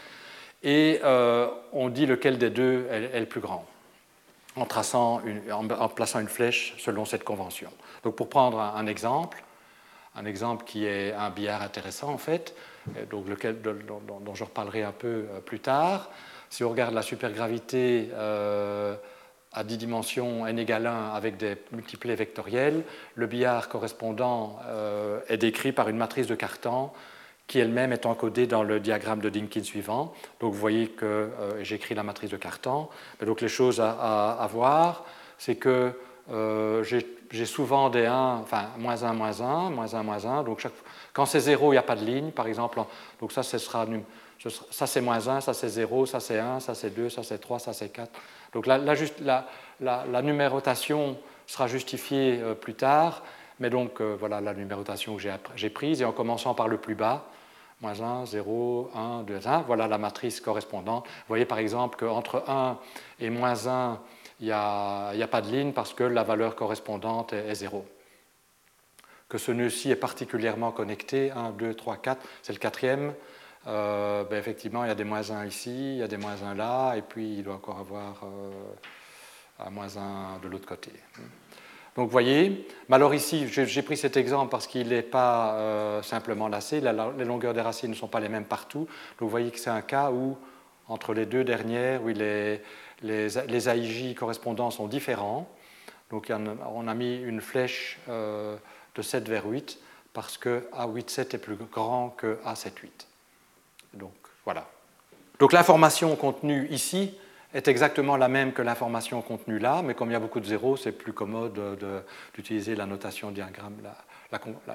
et 0.63 1.01
on 1.73 1.89
dit 1.89 2.07
lequel 2.07 2.39
des 2.39 2.51
deux 2.51 2.87
est, 2.91 3.21
le 3.21 3.27
plus 3.27 3.41
grand 3.41 3.67
en, 4.57 4.65
plaçant 4.65 5.21
une 5.25 6.29
flèche 6.29 6.75
selon 6.79 7.05
cette 7.05 7.25
convention. 7.25 7.71
Donc 8.05 8.17
pour 8.17 8.29
prendre 8.29 8.59
un 8.61 8.87
exemple, 8.87 9.45
un 10.17 10.25
exemple 10.25 10.65
qui 10.65 10.87
est 10.87 11.13
un 11.13 11.31
billard 11.31 11.63
intéressant 11.63 12.11
en 12.11 12.19
fait, 12.19 12.55
donc 13.11 13.29
lequel, 13.29 13.61
dont, 13.61 14.35
je 14.35 14.45
reparlerai 14.45 14.83
un 14.83 14.93
peu 14.93 15.27
euh, 15.31 15.41
plus 15.41 15.61
tard. 15.61 16.11
Si 16.51 16.65
on 16.65 16.71
regarde 16.71 16.95
la 16.95 17.03
supergravité 17.03 18.11
euh, 18.15 18.95
à 19.53 19.65
10 19.65 19.79
dimensions 19.79 20.47
n 20.47 20.59
égale 20.59 20.87
1 20.87 21.11
avec 21.15 21.37
des 21.37 21.57
multiplets 21.73 22.15
vectoriels, 22.15 22.83
le 23.15 23.27
billard 23.27 23.69
correspondant 23.69 24.59
euh, 24.67 25.21
est 25.29 25.39
décrit 25.39 25.73
par 25.73 25.89
une 25.89 25.97
matrice 25.97 26.27
de 26.27 26.35
Cartan 26.35 26.93
qui 27.47 27.61
elle-même 27.61 27.93
est 27.93 28.07
encodée 28.07 28.49
dans 28.49 28.65
le 28.65 28.81
diagramme 28.81 29.21
de 29.21 29.29
Dinkin 29.29 29.63
suivant. 29.63 30.13
Donc 30.41 30.53
vous 30.53 30.59
voyez 30.59 30.89
que 30.89 31.31
j'écris 31.63 31.95
la 31.95 32.03
matrice 32.03 32.31
de 32.31 32.37
Cartan. 32.37 32.91
donc 33.25 33.41
les 33.41 33.47
choses 33.47 33.81
à, 33.81 34.49
voir, 34.51 35.05
c'est 35.39 35.55
que 35.55 35.93
j'ai 36.83 37.07
j'ai 37.31 37.47
souvent 37.47 37.91
des 37.91 38.07
1, 38.07 38.41
enfin, 38.43 38.67
moins 38.79 39.03
1, 39.03 39.13
moins 39.13 39.41
1, 39.41 39.71
moins 39.71 39.95
1, 39.95 40.03
moins 40.03 40.25
1. 40.25 40.43
Donc, 40.45 40.61
chaque, 40.61 40.73
quand 41.13 41.27
c'est 41.27 41.41
0, 41.41 41.73
il 41.73 41.75
n'y 41.75 41.79
a 41.79 41.83
pas 41.83 41.97
de 41.97 42.05
ligne, 42.05 42.31
par 42.31 42.47
exemple. 42.47 42.81
Donc, 43.21 43.33
ça, 43.33 43.43
ce 43.43 43.59
sera, 43.59 43.87
ça 44.71 44.87
c'est 44.87 45.01
moins 45.01 45.27
1, 45.27 45.41
ça 45.41 45.55
c'est 45.55 45.69
0, 45.69 46.07
ça 46.07 46.21
c'est 46.21 46.39
1, 46.39 46.61
ça 46.61 46.75
c'est 46.75 46.91
2, 46.91 47.09
ça 47.09 47.23
c'est 47.23 47.39
3, 47.39 47.59
ça 47.59 47.73
c'est 47.73 47.89
4. 47.89 48.11
Donc, 48.53 48.67
la, 48.67 48.79
la, 48.79 49.45
la, 49.81 50.23
numérotation 50.23 51.19
sera 51.47 51.67
justifiée 51.67 52.41
euh, 52.41 52.55
plus 52.55 52.75
tard. 52.75 53.23
Mais 53.59 53.71
donc, 53.71 54.01
euh, 54.01 54.17
voilà 54.19 54.41
la 54.41 54.55
numérotation 54.55 55.17
que 55.17 55.23
j'ai 55.57 55.71
prise. 55.71 56.03
Et 56.03 56.05
en 56.05 56.13
commençant 56.13 56.55
par 56.55 56.69
le 56.69 56.77
plus 56.77 56.95
bas, 56.95 57.27
moins 57.81 58.01
1, 58.01 58.27
0, 58.27 58.91
1, 58.95 59.23
2, 59.23 59.47
1, 59.47 59.63
voilà 59.63 59.87
la 59.87 59.99
matrice 59.99 60.41
correspondante. 60.41 61.05
Vous 61.05 61.29
voyez 61.29 61.45
par 61.45 61.59
exemple 61.59 61.99
qu'entre 61.99 62.45
1 62.49 62.79
et 63.21 63.31
moins 63.31 63.67
1, 63.67 63.99
il 64.41 64.47
n'y 64.47 64.53
a, 64.53 65.29
pas 65.31 65.41
de 65.41 65.51
ligne 65.51 65.73
parce 65.73 65.95
que 65.95 66.05
la 66.05 66.23
valeur 66.23 66.57
correspondante 66.57 67.33
est, 67.33 67.55
0. 67.55 67.87
Que 69.29 69.39
ce 69.39 69.51
nœud-ci 69.51 69.91
est 69.91 69.97
particulièrement 69.97 70.73
connecté, 70.73 71.31
1, 71.31 71.51
2, 71.51 71.75
3, 71.75 71.97
4, 71.97 72.27
c'est 72.43 72.53
le 72.53 72.59
quatrième. 72.59 73.15
Euh, 73.67 74.23
ben 74.25 74.37
effectivement, 74.37 74.85
il 74.85 74.89
y 74.89 74.91
a 74.91 74.95
des 74.95 75.05
moins 75.05 75.31
1 75.31 75.47
ici, 75.47 75.95
il 75.95 75.99
y 75.99 76.03
a 76.03 76.07
des 76.07 76.19
moins 76.19 76.43
1 76.43 76.55
là, 76.55 76.95
et 76.95 77.03
puis 77.03 77.39
il 77.39 77.43
doit 77.43 77.55
encore 77.55 77.79
avoir 77.79 78.23
euh, 78.23 79.67
un 79.67 79.71
moins 79.71 79.97
1 79.97 80.39
de 80.41 80.49
l'autre 80.49 80.67
côté. 80.67 80.93
Donc 81.97 82.07
vous 82.07 82.13
voyez, 82.13 82.69
mais 82.89 82.97
alors 82.97 83.15
ici, 83.15 83.49
j'ai 83.49 83.83
pris 83.83 83.97
cet 83.97 84.19
exemple 84.19 84.51
parce 84.51 84.67
qu'il 84.67 84.89
n'est 84.89 85.03
pas 85.03 85.55
euh, 85.55 86.03
simplement 86.03 86.47
lacé, 86.47 86.81
les 86.81 87.25
longueurs 87.25 87.55
des 87.55 87.63
racines 87.63 87.91
ne 87.91 87.97
sont 87.97 88.07
pas 88.07 88.21
les 88.21 88.29
mêmes 88.29 88.45
partout. 88.45 88.81
Donc 88.81 89.21
vous 89.21 89.29
voyez 89.31 89.51
que 89.51 89.59
c'est 89.59 89.71
un 89.71 89.81
cas 89.81 90.11
où, 90.13 90.37
entre 90.89 91.15
les 91.15 91.25
deux 91.25 91.43
dernières, 91.43 92.05
où 92.05 92.11
il 92.11 92.21
est 92.21 92.63
les, 93.03 93.69
AIJ 93.69 94.15
correspondants 94.15 94.71
sont 94.71 94.87
différents. 94.87 95.49
Donc 96.11 96.31
on 96.31 96.89
a 96.89 96.95
mis 96.95 97.17
une 97.17 97.41
flèche 97.41 97.99
euh, 98.09 98.57
de 98.95 99.03
7 99.03 99.29
vers 99.29 99.47
8 99.47 99.79
parce 100.13 100.39
que 100.39 100.69
A87 100.73 101.35
est 101.35 101.39
plus 101.39 101.57
grand 101.57 102.11
que 102.11 102.39
A78. 102.47 102.89
Donc 103.95 104.13
voilà. 104.45 104.69
Donc 105.39 105.53
l'information 105.53 106.15
contenue 106.17 106.69
ici 106.71 107.19
est 107.53 107.69
exactement 107.69 108.17
la 108.17 108.29
même 108.29 108.53
que 108.53 108.63
l'information 108.63 109.23
contenue 109.23 109.59
là, 109.59 109.83
mais 109.83 109.95
comme 109.95 110.11
il 110.11 110.13
y 110.13 110.17
a 110.17 110.21
beaucoup 110.21 110.41
de 110.41 110.47
zéros, 110.47 110.77
c'est 110.77 110.93
plus 110.93 111.13
commode 111.13 111.79
d'utiliser 112.35 112.75
la 112.75 112.87
notation 112.87 113.31
diagramme, 113.31 113.77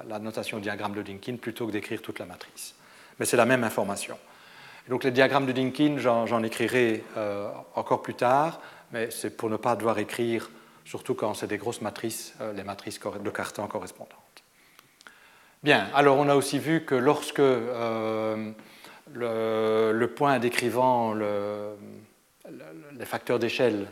la, 0.08 0.18
notation 0.18 0.58
diagramme 0.58 0.94
de 0.94 1.02
Dinkin 1.02 1.36
plutôt 1.36 1.66
que 1.66 1.72
d'écrire 1.72 2.02
toute 2.02 2.18
la 2.18 2.26
matrice. 2.26 2.74
Mais 3.18 3.26
c'est 3.26 3.36
la 3.36 3.46
même 3.46 3.64
information. 3.64 4.18
Donc 4.88 5.04
les 5.04 5.12
diagrammes 5.12 5.46
de 5.46 5.52
Dinkin, 5.52 5.98
j'en 5.98 6.42
écrirai 6.42 7.04
euh, 7.16 7.48
encore 7.74 8.02
plus 8.02 8.14
tard, 8.14 8.60
mais 8.90 9.10
c'est 9.10 9.36
pour 9.36 9.48
ne 9.48 9.56
pas 9.56 9.76
devoir 9.76 9.98
écrire, 9.98 10.50
surtout 10.84 11.14
quand 11.14 11.34
c'est 11.34 11.46
des 11.46 11.58
grosses 11.58 11.82
matrices, 11.82 12.34
euh, 12.40 12.52
les 12.52 12.64
matrices 12.64 12.98
de 13.00 13.30
Cartan 13.30 13.68
correspondantes. 13.68 14.18
Bien, 15.62 15.86
alors 15.94 16.18
on 16.18 16.28
a 16.28 16.34
aussi 16.34 16.58
vu 16.58 16.84
que 16.84 16.96
lorsque 16.96 17.38
euh, 17.38 18.52
le, 19.12 20.06
point 20.06 20.40
décrivant 20.40 21.14
les 21.14 23.04
facteurs 23.04 23.38
d'échelle, 23.38 23.86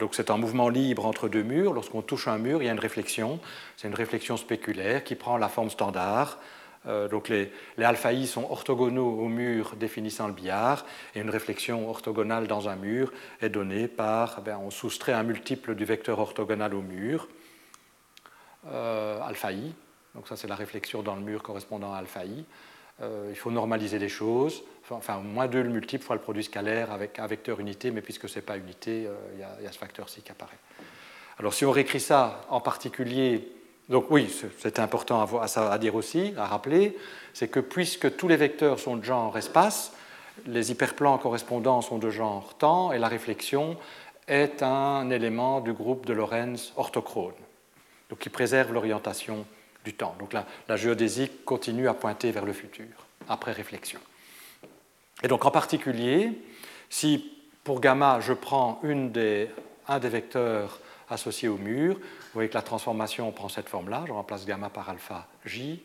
donc 0.00 0.16
c'est 0.16 0.30
un 0.30 0.38
mouvement 0.38 0.68
libre 0.68 1.06
entre 1.06 1.28
deux 1.28 1.44
murs, 1.44 1.72
lorsqu'on 1.72 2.02
touche 2.02 2.26
un 2.26 2.38
mur, 2.38 2.60
il 2.60 2.66
y 2.66 2.68
a 2.68 2.72
une 2.72 2.80
réflexion, 2.80 3.38
c'est 3.76 3.86
une 3.86 3.94
réflexion 3.94 4.36
spéculaire 4.36 5.04
qui 5.04 5.14
prend 5.14 5.36
la 5.36 5.48
forme 5.48 5.70
standard 5.70 6.40
donc 6.84 7.28
les, 7.28 7.52
alpha 7.78 8.12
i 8.12 8.26
sont 8.26 8.44
orthogonaux 8.50 9.20
au 9.20 9.28
mur 9.28 9.74
définissant 9.76 10.26
le 10.26 10.32
billard, 10.32 10.84
et 11.14 11.20
une 11.20 11.30
réflexion 11.30 11.88
orthogonale 11.88 12.46
dans 12.46 12.68
un 12.68 12.76
mur 12.76 13.12
est 13.40 13.50
donnée 13.50 13.88
par, 13.88 14.40
eh 14.46 14.50
on 14.52 14.70
soustrait 14.70 15.12
un 15.12 15.22
multiple 15.22 15.74
du 15.74 15.84
vecteur 15.84 16.18
orthogonal 16.18 16.74
au 16.74 16.82
mur, 16.82 17.28
euh, 18.66 19.20
alpha 19.22 19.52
i, 19.52 19.72
donc 20.14 20.28
ça 20.28 20.36
c'est 20.36 20.48
la 20.48 20.56
réflexion 20.56 21.02
dans 21.02 21.14
le 21.14 21.22
mur 21.22 21.42
correspondant 21.42 21.92
à 21.92 21.98
alpha 21.98 22.24
i. 22.24 22.44
Euh, 23.00 23.28
il 23.30 23.36
faut 23.36 23.50
normaliser 23.50 23.98
les 23.98 24.08
choses, 24.08 24.62
enfin, 24.90 25.18
moins 25.18 25.48
2 25.48 25.62
le 25.62 25.70
multiple 25.70 26.04
fois 26.04 26.16
le 26.16 26.22
produit 26.22 26.44
scalaire 26.44 26.92
avec 26.92 27.18
un 27.18 27.26
vecteur 27.26 27.58
unité, 27.58 27.90
mais 27.90 28.02
puisque 28.02 28.28
ce 28.28 28.36
n'est 28.36 28.44
pas 28.44 28.58
unité, 28.58 29.08
il 29.34 29.38
y, 29.38 29.64
y, 29.64 29.66
a 29.66 29.72
ce 29.72 29.78
facteur 29.78 30.08
ci 30.08 30.20
qui 30.20 30.30
apparaît. 30.30 30.58
Alors 31.38 31.54
si 31.54 31.64
on 31.64 31.70
réécrit 31.70 32.00
ça 32.00 32.44
en 32.50 32.60
particulier 32.60 33.48
donc 33.92 34.06
oui, 34.08 34.34
c'est 34.58 34.78
important 34.78 35.22
à, 35.42 35.78
dire 35.78 35.94
aussi, 35.94 36.32
à 36.38 36.46
rappeler, 36.46 36.96
c'est 37.34 37.48
que 37.48 37.60
puisque 37.60 38.16
tous 38.16 38.26
les 38.26 38.36
vecteurs 38.36 38.80
sont 38.80 38.96
de 38.96 39.04
genre 39.04 39.36
espace, 39.36 39.92
les 40.46 40.70
hyperplans 40.70 41.18
correspondants 41.18 41.82
sont 41.82 41.98
de 41.98 42.08
genre 42.08 42.56
temps 42.56 42.92
et 42.92 42.98
la 42.98 43.08
réflexion 43.08 43.76
est 44.28 44.62
un 44.62 45.10
élément 45.10 45.60
du 45.60 45.74
groupe 45.74 46.06
de 46.06 46.14
Lorentz 46.14 46.72
orthochrone, 46.76 47.34
qui 48.18 48.30
préserve 48.30 48.72
l'orientation 48.72 49.44
du 49.84 49.92
temps. 49.92 50.16
Donc 50.18 50.32
la, 50.32 50.76
géodésie 50.76 51.30
continue 51.44 51.86
à 51.86 51.92
pointer 51.92 52.30
vers 52.30 52.46
le 52.46 52.54
futur, 52.54 52.86
après 53.28 53.52
réflexion. 53.52 54.00
Et 55.22 55.28
donc 55.28 55.44
en 55.44 55.50
particulier, 55.50 56.32
si 56.88 57.30
pour 57.62 57.78
gamma 57.78 58.20
je 58.20 58.32
prends 58.32 58.80
un 58.84 59.98
des 59.98 60.08
vecteurs 60.08 60.80
associés 61.12 61.48
au 61.48 61.56
mur, 61.56 61.94
vous 61.96 62.34
voyez 62.34 62.48
que 62.48 62.54
la 62.54 62.62
transformation 62.62 63.30
prend 63.32 63.48
cette 63.48 63.68
forme-là, 63.68 64.04
je 64.06 64.12
remplace 64.12 64.46
gamma 64.46 64.70
par 64.70 64.88
alpha 64.88 65.26
j, 65.44 65.82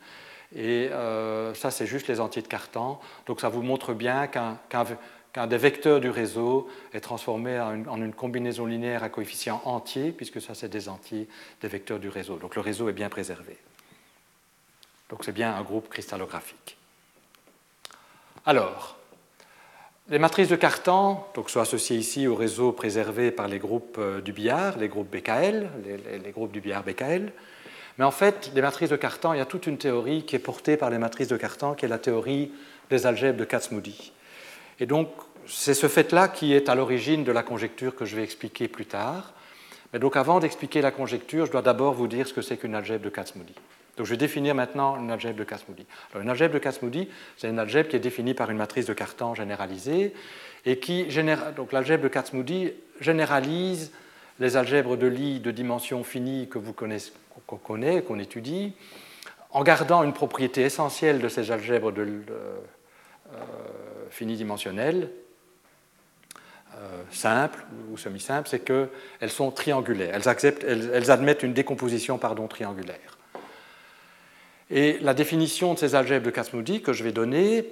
et 0.55 0.89
euh, 0.91 1.53
ça 1.53 1.71
c'est 1.71 1.85
juste 1.85 2.07
les 2.07 2.19
entiers 2.19 2.41
de 2.41 2.47
Cartan, 2.47 2.99
donc 3.25 3.41
ça 3.41 3.49
vous 3.49 3.61
montre 3.61 3.93
bien 3.93 4.27
qu'un 4.27 5.47
des 5.47 5.57
vecteurs 5.57 5.99
du 5.99 6.09
réseau 6.09 6.67
est 6.93 7.01
transformé 7.01 7.59
en 7.59 8.01
une, 8.01 8.13
combinaison 8.13 8.65
linéaire 8.65 9.03
à 9.03 9.09
coefficient 9.09 9.61
entier, 9.65 10.11
puisque 10.11 10.41
ça 10.41 10.55
c'est 10.55 10.69
des 10.69 10.89
entiers 10.89 11.27
des 11.61 11.67
vecteurs 11.67 11.99
du 11.99 12.09
réseau, 12.09 12.37
donc 12.37 12.55
le 12.55 12.61
réseau 12.61 12.89
est 12.89 12.93
bien 12.93 13.09
préservé. 13.09 13.57
Donc 15.09 15.23
c'est 15.23 15.31
bien 15.31 15.55
un 15.55 15.61
groupe 15.61 15.89
cristallographique. 15.89 16.77
Alors, 18.45 18.96
les 20.09 20.19
matrices 20.19 20.47
de 20.47 20.55
Cartan 20.55 21.27
donc, 21.35 21.49
sont 21.49 21.59
associées 21.59 21.97
ici 21.97 22.27
au 22.27 22.35
réseau 22.35 22.71
préservé 22.71 23.31
par 23.31 23.47
les 23.47 23.59
groupes 23.59 23.97
euh, 23.99 24.21
du 24.21 24.31
billard, 24.31 24.77
les 24.77 24.87
groupes 24.87 25.09
BKL, 25.09 25.69
les, 26.23 26.31
groupes 26.31 26.51
du 26.51 26.61
billard 26.61 26.83
BKL. 26.83 27.31
Mais 27.97 28.05
en 28.05 28.11
fait, 28.11 28.51
les 28.55 28.61
matrices 28.61 28.89
de 28.89 28.95
Cartan, 28.95 29.33
il 29.33 29.39
y 29.39 29.41
a 29.41 29.45
toute 29.45 29.67
une 29.67 29.77
théorie 29.77 30.23
qui 30.23 30.35
est 30.35 30.39
portée 30.39 30.77
par 30.77 30.89
les 30.89 30.97
matrices 30.97 31.27
de 31.27 31.35
Cartan, 31.35 31.73
qui 31.73 31.85
est 31.85 31.89
la 31.89 31.97
théorie 31.97 32.51
des 32.89 33.05
algèbres 33.05 33.39
de 33.39 33.43
Katz-Moody. 33.43 34.13
Et 34.79 34.85
donc, 34.85 35.09
c'est 35.47 35.73
ce 35.73 35.87
fait-là 35.87 36.27
qui 36.27 36.53
est 36.53 36.69
à 36.69 36.75
l'origine 36.75 37.23
de 37.23 37.31
la 37.31 37.43
conjecture 37.43 37.95
que 37.95 38.05
je 38.05 38.15
vais 38.15 38.23
expliquer 38.23 38.67
plus 38.67 38.85
tard. 38.85 39.33
Mais 39.91 39.99
donc, 39.99 40.15
avant 40.15 40.39
d'expliquer 40.39 40.81
la 40.81 40.91
conjecture, 40.91 41.47
je 41.47 41.51
dois 41.51 41.61
d'abord 41.61 41.93
vous 41.93 42.07
dire 42.07 42.27
ce 42.27 42.33
que 42.33 42.41
c'est 42.41 42.57
qu'une 42.57 42.75
algèbre 42.75 43.03
de 43.03 43.09
Katz-Moody. 43.09 43.55
Donc 43.97 44.05
je 44.05 44.11
vais 44.11 44.17
définir 44.17 44.55
maintenant 44.55 44.97
une 44.97 45.11
algèbre 45.11 45.39
de 45.39 45.43
Kac-Moody. 45.43 45.85
Alors 46.11 46.23
une 46.23 46.29
algèbre 46.29 46.53
de 46.53 46.59
Kac-Moody, 46.59 47.09
c'est 47.35 47.49
une 47.49 47.59
algèbre 47.59 47.89
qui 47.89 47.95
est 47.95 47.99
définie 47.99 48.33
par 48.33 48.51
une 48.51 48.57
matrice 48.57 48.85
de 48.85 48.93
Cartan 48.93 49.33
généralisée 49.33 50.13
et 50.65 50.79
qui 50.79 51.07
donc 51.55 51.71
l'algèbre 51.71 52.03
de 52.03 52.07
Kac-Moody 52.07 52.73
généralise 53.01 53.91
les 54.39 54.55
algèbres 54.55 54.97
de 54.97 55.07
Lie 55.07 55.39
de 55.39 55.51
dimension 55.51 56.03
finie 56.03 56.47
que 56.47 56.59
vous 56.59 56.73
connaissez, 56.73 57.11
qu'on 57.47 57.57
connaît, 57.57 58.03
qu'on 58.03 58.19
étudie, 58.19 58.73
en 59.51 59.63
gardant 59.63 60.03
une 60.03 60.13
propriété 60.13 60.61
essentielle 60.61 61.19
de 61.19 61.27
ces 61.27 61.51
algèbres 61.51 61.91
de, 61.91 62.03
euh, 62.03 63.37
finidimensionnelles, 64.09 65.09
euh, 66.75 67.01
simples 67.11 67.65
ou 67.91 67.97
semi-simples, 67.97 68.47
c'est 68.47 68.59
qu'elles 68.59 69.29
sont 69.29 69.49
triangulaires. 69.49 70.13
Elles, 70.13 70.29
acceptent, 70.29 70.63
elles, 70.63 71.09
admettent 71.09 71.41
une 71.41 71.53
décomposition 71.53 72.17
pardon, 72.19 72.47
triangulaire. 72.47 73.16
Et 74.69 74.97
la 75.01 75.13
définition 75.13 75.73
de 75.73 75.79
ces 75.79 75.95
algèbres 75.95 76.25
de 76.25 76.31
Kasmoudi 76.31 76.81
que 76.81 76.93
je 76.93 77.03
vais 77.03 77.11
donner 77.11 77.65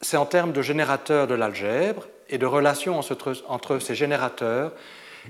c'est 0.00 0.16
en 0.16 0.26
termes 0.26 0.52
de 0.52 0.62
générateurs 0.62 1.26
de 1.26 1.34
l'algèbre 1.34 2.06
et 2.28 2.38
de 2.38 2.46
relations 2.46 3.00
entre, 3.48 3.78
ces 3.78 3.94
générateurs. 3.94 4.72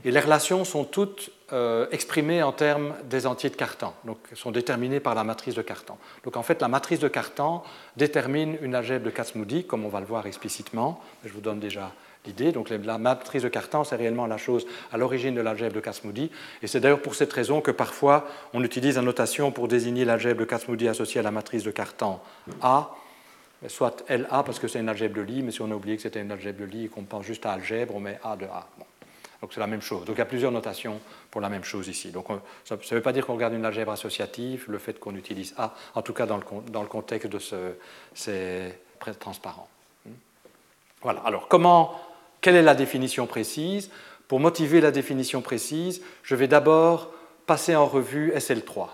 Et 0.05 0.11
les 0.11 0.21
relations 0.21 0.65
sont 0.65 0.85
toutes 0.85 1.31
euh, 1.53 1.87
exprimées 1.91 2.43
en 2.43 2.53
termes 2.53 2.95
des 3.05 3.27
entiers 3.27 3.51
de 3.51 3.57
Cartan, 3.57 3.95
donc 4.05 4.19
sont 4.35 4.51
déterminées 4.51 5.01
par 5.01 5.15
la 5.15 5.25
matrice 5.25 5.55
de 5.55 5.63
Cartan. 5.63 5.99
Donc 6.25 6.37
en 6.37 6.43
fait, 6.43 6.61
la 6.61 6.69
matrice 6.69 7.01
de 7.01 7.09
Cartan 7.09 7.65
détermine 7.97 8.59
une 8.61 8.75
algèbre 8.75 9.07
de 9.07 9.11
Kac-Moody, 9.11 9.65
comme 9.65 9.85
on 9.85 9.89
va 9.89 10.01
le 10.01 10.07
voir 10.07 10.27
explicitement. 10.27 11.03
Je 11.25 11.33
vous 11.33 11.41
donne 11.41 11.59
déjà 11.59 11.93
l'idée. 12.27 12.53
Donc 12.53 12.71
la 12.71 12.99
matrice 12.99 13.43
de 13.43 13.49
Cartan, 13.49 13.85
c'est 13.85 13.97
réellement 13.97 14.27
la 14.27 14.37
chose 14.37 14.67
à 14.93 14.99
l'origine 14.99 15.35
de 15.35 15.41
l'algèbre 15.41 15.75
de 15.75 15.81
Kac-Moody. 15.81 16.31
Et 16.63 16.67
c'est 16.67 16.81
d'ailleurs 16.81 17.03
pour 17.03 17.15
cette 17.15 17.33
raison 17.33 17.61
que 17.61 17.71
parfois 17.71 18.27
on 18.53 18.63
utilise 18.63 18.97
la 18.97 19.03
notation 19.03 19.53
pour 19.53 19.69
désigner 19.69 20.05
l'algèbre 20.05 20.41
de 20.41 20.45
Kac-Moody 20.45 20.89
associée 20.89 21.21
à 21.21 21.23
la 21.23 21.31
matrice 21.31 21.65
de 21.65 21.71
Cartan 21.71 22.23
A 22.63 22.91
soit 23.67 24.05
LA 24.09 24.43
parce 24.45 24.59
que 24.61 24.69
c'est 24.69 24.79
une 24.79 24.89
algèbre 24.89 25.17
de 25.17 25.23
Lie, 25.23 25.43
mais 25.43 25.51
si 25.51 25.61
on 25.63 25.71
a 25.71 25.75
oublié 25.75 25.97
que 25.97 26.03
c'était 26.03 26.21
une 26.21 26.31
algèbre 26.31 26.61
de 26.61 26.65
Lie 26.65 26.85
et 26.85 26.89
qu'on 26.89 27.03
pense 27.03 27.25
juste 27.25 27.45
à 27.45 27.53
algèbre, 27.53 27.97
on 27.97 28.01
met 28.01 28.21
A 28.23 28.37
de 28.37 28.45
A. 28.45 28.69
Donc 29.41 29.53
c'est 29.53 29.61
la 29.61 29.67
même 29.67 29.83
chose. 29.83 30.05
Donc 30.05 30.17
il 30.17 30.19
y 30.19 30.23
a 30.23 30.27
plusieurs 30.27 30.53
notations 30.53 31.01
pour 31.31 31.41
la 31.41 31.49
même 31.49 31.65
chose 31.65 31.89
ici. 31.89 32.11
Donc 32.11 32.27
ça 32.65 32.77
ne 32.77 32.95
veut 32.95 33.03
pas 33.03 33.13
dire 33.13 33.27
qu'on 33.27 33.35
regarde 33.35 33.55
une 33.55 33.65
algèbre 33.65 33.93
associative, 33.93 34.67
le 34.69 34.79
fait 34.79 34.99
qu'on 35.01 35.15
utilise 35.17 35.55
A, 35.57 35.75
en 35.95 36.03
tout 36.03 36.13
cas 36.13 36.27
dans 36.27 36.37
le, 36.37 36.45
dans 36.71 36.83
le 36.83 36.89
contexte 36.89 37.29
de 37.29 37.39
ce, 37.39 37.75
c'est 38.15 38.79
transparent. 39.19 39.69
Hmm. 40.07 40.11
Voilà. 41.03 41.21
Alors 41.21 41.49
comment, 41.49 42.01
quelle 42.41 42.57
est 42.57 42.63
la 42.63 42.75
définition 42.75 43.27
précise? 43.27 43.91
Pour 44.29 44.41
motiver 44.41 44.81
la 44.81 44.91
définition 44.91 45.41
précise, 45.41 46.03
je 46.23 46.35
vais 46.35 46.49
d'abord 46.49 47.13
passer 47.47 47.75
en 47.75 47.87
revue 47.87 48.33
SL3. 48.33 48.89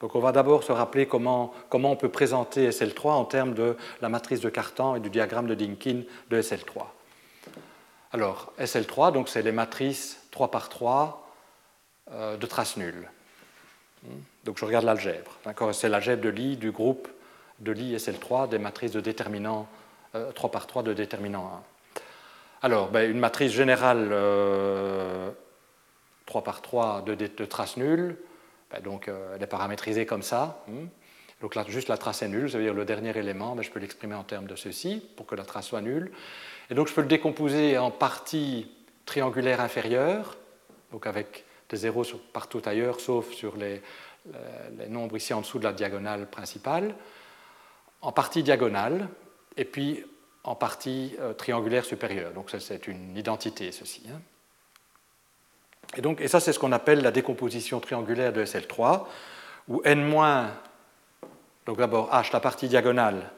Donc 0.00 0.14
on 0.14 0.20
va 0.20 0.32
d'abord 0.32 0.62
se 0.62 0.72
rappeler 0.72 1.06
comment, 1.06 1.54
on 1.72 1.96
peut 1.96 2.10
présenter 2.10 2.68
SL3 2.68 3.08
en 3.12 3.24
termes 3.24 3.54
de 3.54 3.76
la 4.02 4.10
matrice 4.10 4.40
de 4.40 4.50
Cartan 4.50 4.94
et 4.94 5.00
du 5.00 5.08
diagramme 5.08 5.46
de 5.46 5.54
Dinkin 5.54 6.02
de 6.28 6.42
SL3. 6.42 6.84
Alors, 8.12 8.52
SL3, 8.60 9.12
donc 9.12 9.30
c'est 9.30 9.42
les 9.42 9.52
matrices 9.52 10.20
3 10.30 10.50
par 10.50 10.68
3 10.68 11.26
euh, 12.12 12.36
de 12.36 12.46
traces 12.46 12.76
nulles. 12.76 13.10
Donc 14.44 14.58
je 14.58 14.64
regarde 14.64 14.84
l'algèbre. 14.84 15.38
C'est 15.72 15.88
l'algèbre 15.88 16.22
de 16.22 16.28
Lie 16.28 16.56
du 16.56 16.70
groupe 16.70 17.08
de 17.60 17.72
Lie 17.72 17.96
SL3 17.96 18.48
des 18.48 18.58
matrices 18.58 18.92
de 18.92 19.00
déterminant 19.00 19.66
3 20.12 20.20
euh, 20.20 20.52
par 20.52 20.66
3 20.66 20.82
de 20.82 20.92
déterminant 20.92 21.46
1. 21.46 21.75
Alors, 22.62 22.90
ben, 22.90 23.10
une 23.10 23.18
matrice 23.18 23.52
générale 23.52 24.06
3 24.08 24.14
euh, 24.14 25.30
par 26.44 26.62
3 26.62 27.02
de, 27.02 27.14
de 27.14 27.44
traces 27.44 27.76
nulles, 27.76 28.16
ben, 28.70 28.80
donc, 28.80 29.08
euh, 29.08 29.34
elle 29.36 29.42
est 29.42 29.46
paramétrisée 29.46 30.06
comme 30.06 30.22
ça. 30.22 30.62
Hmm. 30.68 30.86
Donc 31.42 31.54
là, 31.54 31.64
juste 31.68 31.88
la 31.88 31.98
trace 31.98 32.22
est 32.22 32.28
nulle, 32.28 32.50
ça 32.50 32.56
veut 32.56 32.64
dire 32.64 32.72
le 32.72 32.86
dernier 32.86 33.16
élément, 33.16 33.54
ben, 33.54 33.62
je 33.62 33.70
peux 33.70 33.78
l'exprimer 33.78 34.14
en 34.14 34.24
termes 34.24 34.46
de 34.46 34.56
ceci 34.56 35.06
pour 35.16 35.26
que 35.26 35.34
la 35.34 35.44
trace 35.44 35.66
soit 35.66 35.82
nulle. 35.82 36.10
Et 36.70 36.74
donc 36.74 36.88
je 36.88 36.94
peux 36.94 37.02
le 37.02 37.08
décomposer 37.08 37.76
en 37.76 37.90
parties 37.90 38.70
triangulaires 39.04 39.60
inférieures, 39.60 40.36
donc 40.92 41.06
avec 41.06 41.44
des 41.68 41.76
zéros 41.76 42.04
partout 42.32 42.62
ailleurs, 42.64 43.00
sauf 43.00 43.32
sur 43.32 43.56
les, 43.56 43.82
les, 44.78 44.88
nombres 44.88 45.16
ici 45.16 45.34
en 45.34 45.42
dessous 45.42 45.58
de 45.58 45.64
la 45.64 45.72
diagonale 45.72 46.26
principale, 46.26 46.94
en 48.00 48.12
partie 48.12 48.42
diagonale, 48.42 49.08
et 49.58 49.64
puis 49.64 50.04
en 50.46 50.54
partie 50.54 51.14
euh, 51.20 51.34
triangulaire 51.34 51.84
supérieure. 51.84 52.32
Donc 52.32 52.50
c'est 52.58 52.86
une 52.86 53.16
identité, 53.16 53.72
ceci. 53.72 54.02
Hein. 54.08 54.20
Et, 55.96 56.00
donc, 56.00 56.20
et 56.20 56.28
ça, 56.28 56.40
c'est 56.40 56.52
ce 56.52 56.58
qu'on 56.58 56.72
appelle 56.72 57.02
la 57.02 57.10
décomposition 57.10 57.80
triangulaire 57.80 58.32
de 58.32 58.44
SL3, 58.44 59.04
où 59.68 59.82
n-, 59.84 60.48
donc 61.66 61.78
d'abord 61.78 62.10
H, 62.12 62.32
la 62.32 62.40
partie 62.40 62.68
diagonale, 62.68 63.30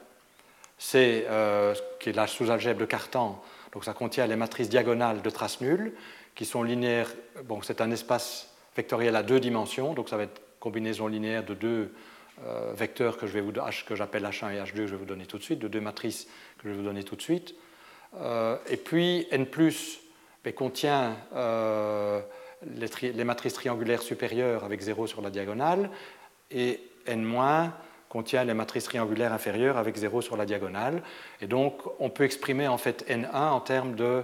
c'est 0.77 1.25
euh, 1.29 1.75
qui 1.99 2.09
est 2.09 2.13
la 2.13 2.27
sous-algèbre 2.27 2.79
de 2.79 2.85
Cartan, 2.85 3.41
donc 3.73 3.83
ça 3.83 3.93
contient 3.93 4.25
les 4.27 4.35
matrices 4.35 4.69
diagonales 4.69 5.21
de 5.21 5.29
traces 5.29 5.61
nulles, 5.61 5.93
qui 6.35 6.45
sont 6.45 6.63
linéaires, 6.63 7.11
bon, 7.43 7.61
c'est 7.61 7.81
un 7.81 7.91
espace 7.91 8.49
vectoriel 8.75 9.15
à 9.15 9.23
deux 9.23 9.39
dimensions, 9.39 9.93
donc 9.93 10.09
ça 10.09 10.17
va 10.17 10.23
être 10.23 10.41
combinaison 10.59 11.07
linéaire 11.07 11.43
de 11.43 11.53
deux 11.53 11.93
vecteurs 12.75 13.17
que 13.17 13.27
j'appelle 13.27 14.23
H1 14.23 14.53
et 14.53 14.59
H2, 14.59 14.73
que 14.73 14.87
je 14.87 14.91
vais 14.91 14.97
vous 14.97 15.05
donner 15.05 15.25
tout 15.25 15.37
de 15.37 15.43
suite, 15.43 15.59
de 15.59 15.67
deux 15.67 15.81
matrices 15.81 16.25
que 16.57 16.63
je 16.65 16.69
vais 16.69 16.75
vous 16.75 16.83
donner 16.83 17.03
tout 17.03 17.15
de 17.15 17.21
suite. 17.21 17.55
Euh, 18.17 18.57
et 18.69 18.77
puis 18.77 19.27
n+, 19.31 19.45
ben, 20.43 20.53
contient 20.53 21.15
euh, 21.35 22.21
les, 22.75 23.23
matrices 23.23 23.53
triangulaires 23.53 24.01
supérieures 24.01 24.63
avec 24.63 24.81
0 24.81 25.07
sur 25.07 25.21
la 25.21 25.29
diagonale, 25.29 25.89
et 26.51 26.79
n- 27.05 27.71
contient 28.09 28.43
les 28.43 28.55
matrices 28.55 28.85
triangulaires 28.85 29.33
inférieures 29.33 29.77
avec 29.77 29.95
0 29.95 30.21
sur 30.21 30.35
la 30.35 30.45
diagonale. 30.45 31.03
Et 31.41 31.47
donc, 31.47 31.81
on 31.99 32.09
peut 32.09 32.23
exprimer 32.23 32.67
en 32.67 32.77
fait 32.77 33.07
n1 33.07 33.49
en 33.51 33.59
termes 33.59 33.95
de, 33.95 34.23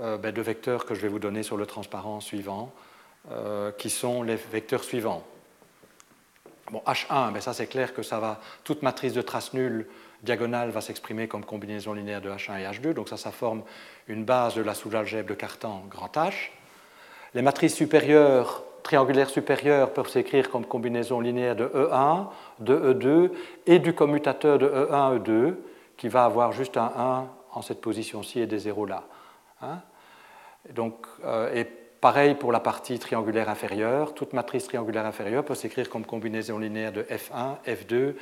euh, 0.00 0.16
ben, 0.16 0.32
vecteurs 0.40 0.86
que 0.86 0.94
je 0.94 1.00
vais 1.00 1.08
vous 1.08 1.18
donner 1.18 1.42
sur 1.42 1.56
le 1.56 1.66
transparent 1.66 2.20
suivant, 2.20 2.72
euh, 3.32 3.72
qui 3.72 3.90
sont 3.90 4.22
les 4.22 4.36
vecteurs 4.36 4.84
suivants. 4.84 5.26
Bon, 6.70 6.82
H1, 6.86 7.32
ben 7.32 7.40
ça 7.40 7.52
c'est 7.52 7.66
clair 7.66 7.92
que 7.92 8.02
ça 8.02 8.20
va, 8.20 8.38
toute 8.62 8.82
matrice 8.82 9.12
de 9.12 9.22
trace 9.22 9.54
nulle 9.54 9.86
diagonale 10.22 10.70
va 10.70 10.80
s'exprimer 10.80 11.26
comme 11.26 11.44
combinaison 11.44 11.94
linéaire 11.94 12.20
de 12.20 12.30
H1 12.30 12.60
et 12.60 12.64
H2, 12.64 12.92
donc 12.92 13.08
ça, 13.08 13.16
ça 13.16 13.32
forme 13.32 13.62
une 14.06 14.24
base 14.24 14.54
de 14.54 14.62
la 14.62 14.74
sous-algèbre 14.74 15.28
de 15.28 15.34
Cartan 15.34 15.82
grand 15.90 16.14
H. 16.16 16.50
Les 17.34 17.42
matrices 17.42 17.74
supérieures, 17.74 18.62
triangulaires 18.84 19.30
supérieures, 19.30 19.92
peuvent 19.92 20.08
s'écrire 20.08 20.50
comme 20.50 20.64
combinaison 20.64 21.20
linéaire 21.20 21.56
de 21.56 21.66
E1, 21.66 22.26
de 22.60 22.92
E2 22.92 23.30
et 23.66 23.78
du 23.80 23.92
commutateur 23.92 24.58
de 24.58 24.66
E1, 24.66 25.18
E2, 25.18 25.54
qui 25.96 26.08
va 26.08 26.24
avoir 26.24 26.52
juste 26.52 26.76
un 26.76 26.92
1 26.96 27.26
en 27.52 27.62
cette 27.62 27.80
position-ci 27.80 28.40
et 28.40 28.46
des 28.46 28.58
zéros 28.58 28.86
là. 28.86 29.04
Hein. 29.62 29.80
donc, 30.72 31.04
euh, 31.24 31.52
et 31.52 31.66
pareil 32.00 32.34
pour 32.34 32.52
la 32.52 32.60
partie 32.60 32.98
triangulaire 32.98 33.48
inférieure. 33.48 34.14
Toute 34.14 34.32
matrice 34.32 34.64
triangulaire 34.64 35.06
inférieure 35.06 35.44
peut 35.44 35.54
s'écrire 35.54 35.88
comme 35.88 36.04
combinaison 36.04 36.58
linéaire 36.58 36.92
de 36.92 37.02
F1, 37.02 37.56
F2 37.66 38.14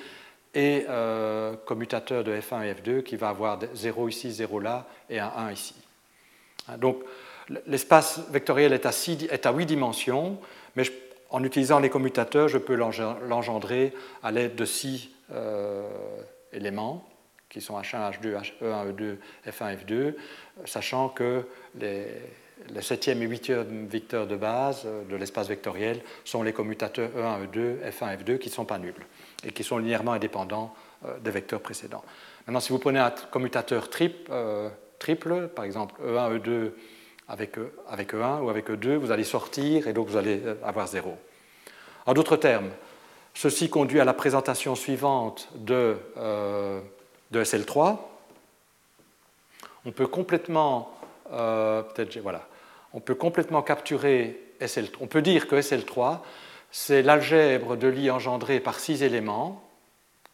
et 0.54 0.86
euh, 0.88 1.54
commutateur 1.64 2.24
de 2.24 2.34
F1 2.34 2.64
et 2.64 2.72
F2 2.74 3.02
qui 3.02 3.16
va 3.16 3.28
avoir 3.28 3.58
0 3.74 4.08
ici, 4.08 4.32
0 4.32 4.60
là 4.60 4.86
et 5.08 5.20
un 5.20 5.32
1 5.36 5.52
ici. 5.52 5.74
Hein, 6.68 6.78
donc, 6.78 7.02
l'espace 7.66 8.20
vectoriel 8.30 8.72
est 8.72 8.86
à, 9.46 9.52
8 9.52 9.66
dimensions, 9.66 10.38
mais 10.76 10.84
en 11.30 11.44
utilisant 11.44 11.78
les 11.78 11.90
commutateurs, 11.90 12.48
je 12.48 12.58
peux 12.58 12.74
l'engendrer 12.74 13.92
à 14.22 14.32
l'aide 14.32 14.54
de 14.54 14.64
6 14.64 15.10
euh, 15.32 15.86
éléments, 16.52 17.06
qui 17.48 17.60
sont 17.60 17.78
H1, 17.80 18.12
H2, 18.12 18.34
H1, 18.34 18.92
E2, 18.92 19.16
F1, 19.46 19.76
F2, 19.78 20.14
sachant 20.66 21.08
que 21.08 21.46
les, 21.78 22.06
les 22.70 22.80
7e 22.80 23.22
et 23.22 23.28
8e 23.28 23.86
vecteurs 23.86 24.26
de 24.26 24.36
base 24.36 24.82
euh, 24.86 25.04
de 25.04 25.16
l'espace 25.16 25.48
vectoriel 25.48 26.00
sont 26.24 26.42
les 26.42 26.52
commutateurs 26.52 27.10
E1, 27.16 27.46
E2, 27.46 27.90
F1, 27.90 28.18
F2 28.18 28.38
qui 28.38 28.48
ne 28.48 28.54
sont 28.54 28.64
pas 28.64 28.78
nuls 28.78 28.94
et 29.44 29.52
qui 29.52 29.64
sont 29.64 29.78
linéairement 29.78 30.12
indépendants 30.12 30.74
euh, 31.06 31.18
des 31.18 31.30
vecteurs 31.30 31.60
précédents. 31.60 32.04
Maintenant, 32.46 32.60
si 32.60 32.72
vous 32.72 32.78
prenez 32.78 32.98
un 32.98 33.10
commutateur 33.30 33.90
triple, 33.90 34.32
triple 34.98 35.48
par 35.48 35.64
exemple 35.64 35.94
E1, 36.02 36.38
E2, 36.38 36.72
avec, 37.28 37.58
e, 37.58 37.72
avec 37.88 38.14
E1 38.14 38.40
ou 38.40 38.48
avec 38.48 38.70
E2, 38.70 38.96
vous 38.96 39.10
allez 39.10 39.24
sortir 39.24 39.86
et 39.86 39.92
donc 39.92 40.08
vous 40.08 40.16
allez 40.16 40.40
euh, 40.44 40.54
avoir 40.64 40.86
0. 40.86 41.16
En 42.06 42.14
d'autres 42.14 42.36
termes, 42.36 42.70
ceci 43.34 43.68
conduit 43.68 44.00
à 44.00 44.04
la 44.04 44.14
présentation 44.14 44.74
suivante 44.74 45.48
de, 45.54 45.96
euh, 46.16 46.80
de 47.30 47.44
SL3. 47.44 47.98
On 49.84 49.92
peut 49.92 50.06
complètement, 50.06 50.98
euh, 51.32 51.82
peut-être, 51.82 52.18
voilà, 52.18 52.47
on 52.92 53.00
peut 53.00 53.14
complètement 53.14 53.62
capturer 53.62 54.40
SL3. 54.60 54.96
On 55.00 55.06
peut 55.06 55.22
dire 55.22 55.46
que 55.46 55.56
SL3, 55.56 56.20
c'est 56.70 57.02
l'algèbre 57.02 57.76
de 57.76 57.88
Lie 57.88 58.10
engendrée 58.10 58.60
par 58.60 58.80
six 58.80 59.02
éléments 59.02 59.64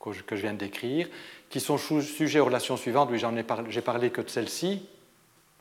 que 0.00 0.36
je, 0.36 0.42
viens 0.42 0.52
de 0.52 0.58
décrire, 0.58 1.08
qui 1.48 1.60
sont 1.60 1.78
sujets 1.78 2.40
aux 2.40 2.44
relations 2.44 2.76
suivantes. 2.76 3.08
Oui, 3.10 3.18
j'en 3.18 3.36
ai 3.36 3.44
j'ai 3.68 3.80
parlé 3.80 4.10
que 4.10 4.20
de 4.20 4.28
celle-ci, 4.28 4.86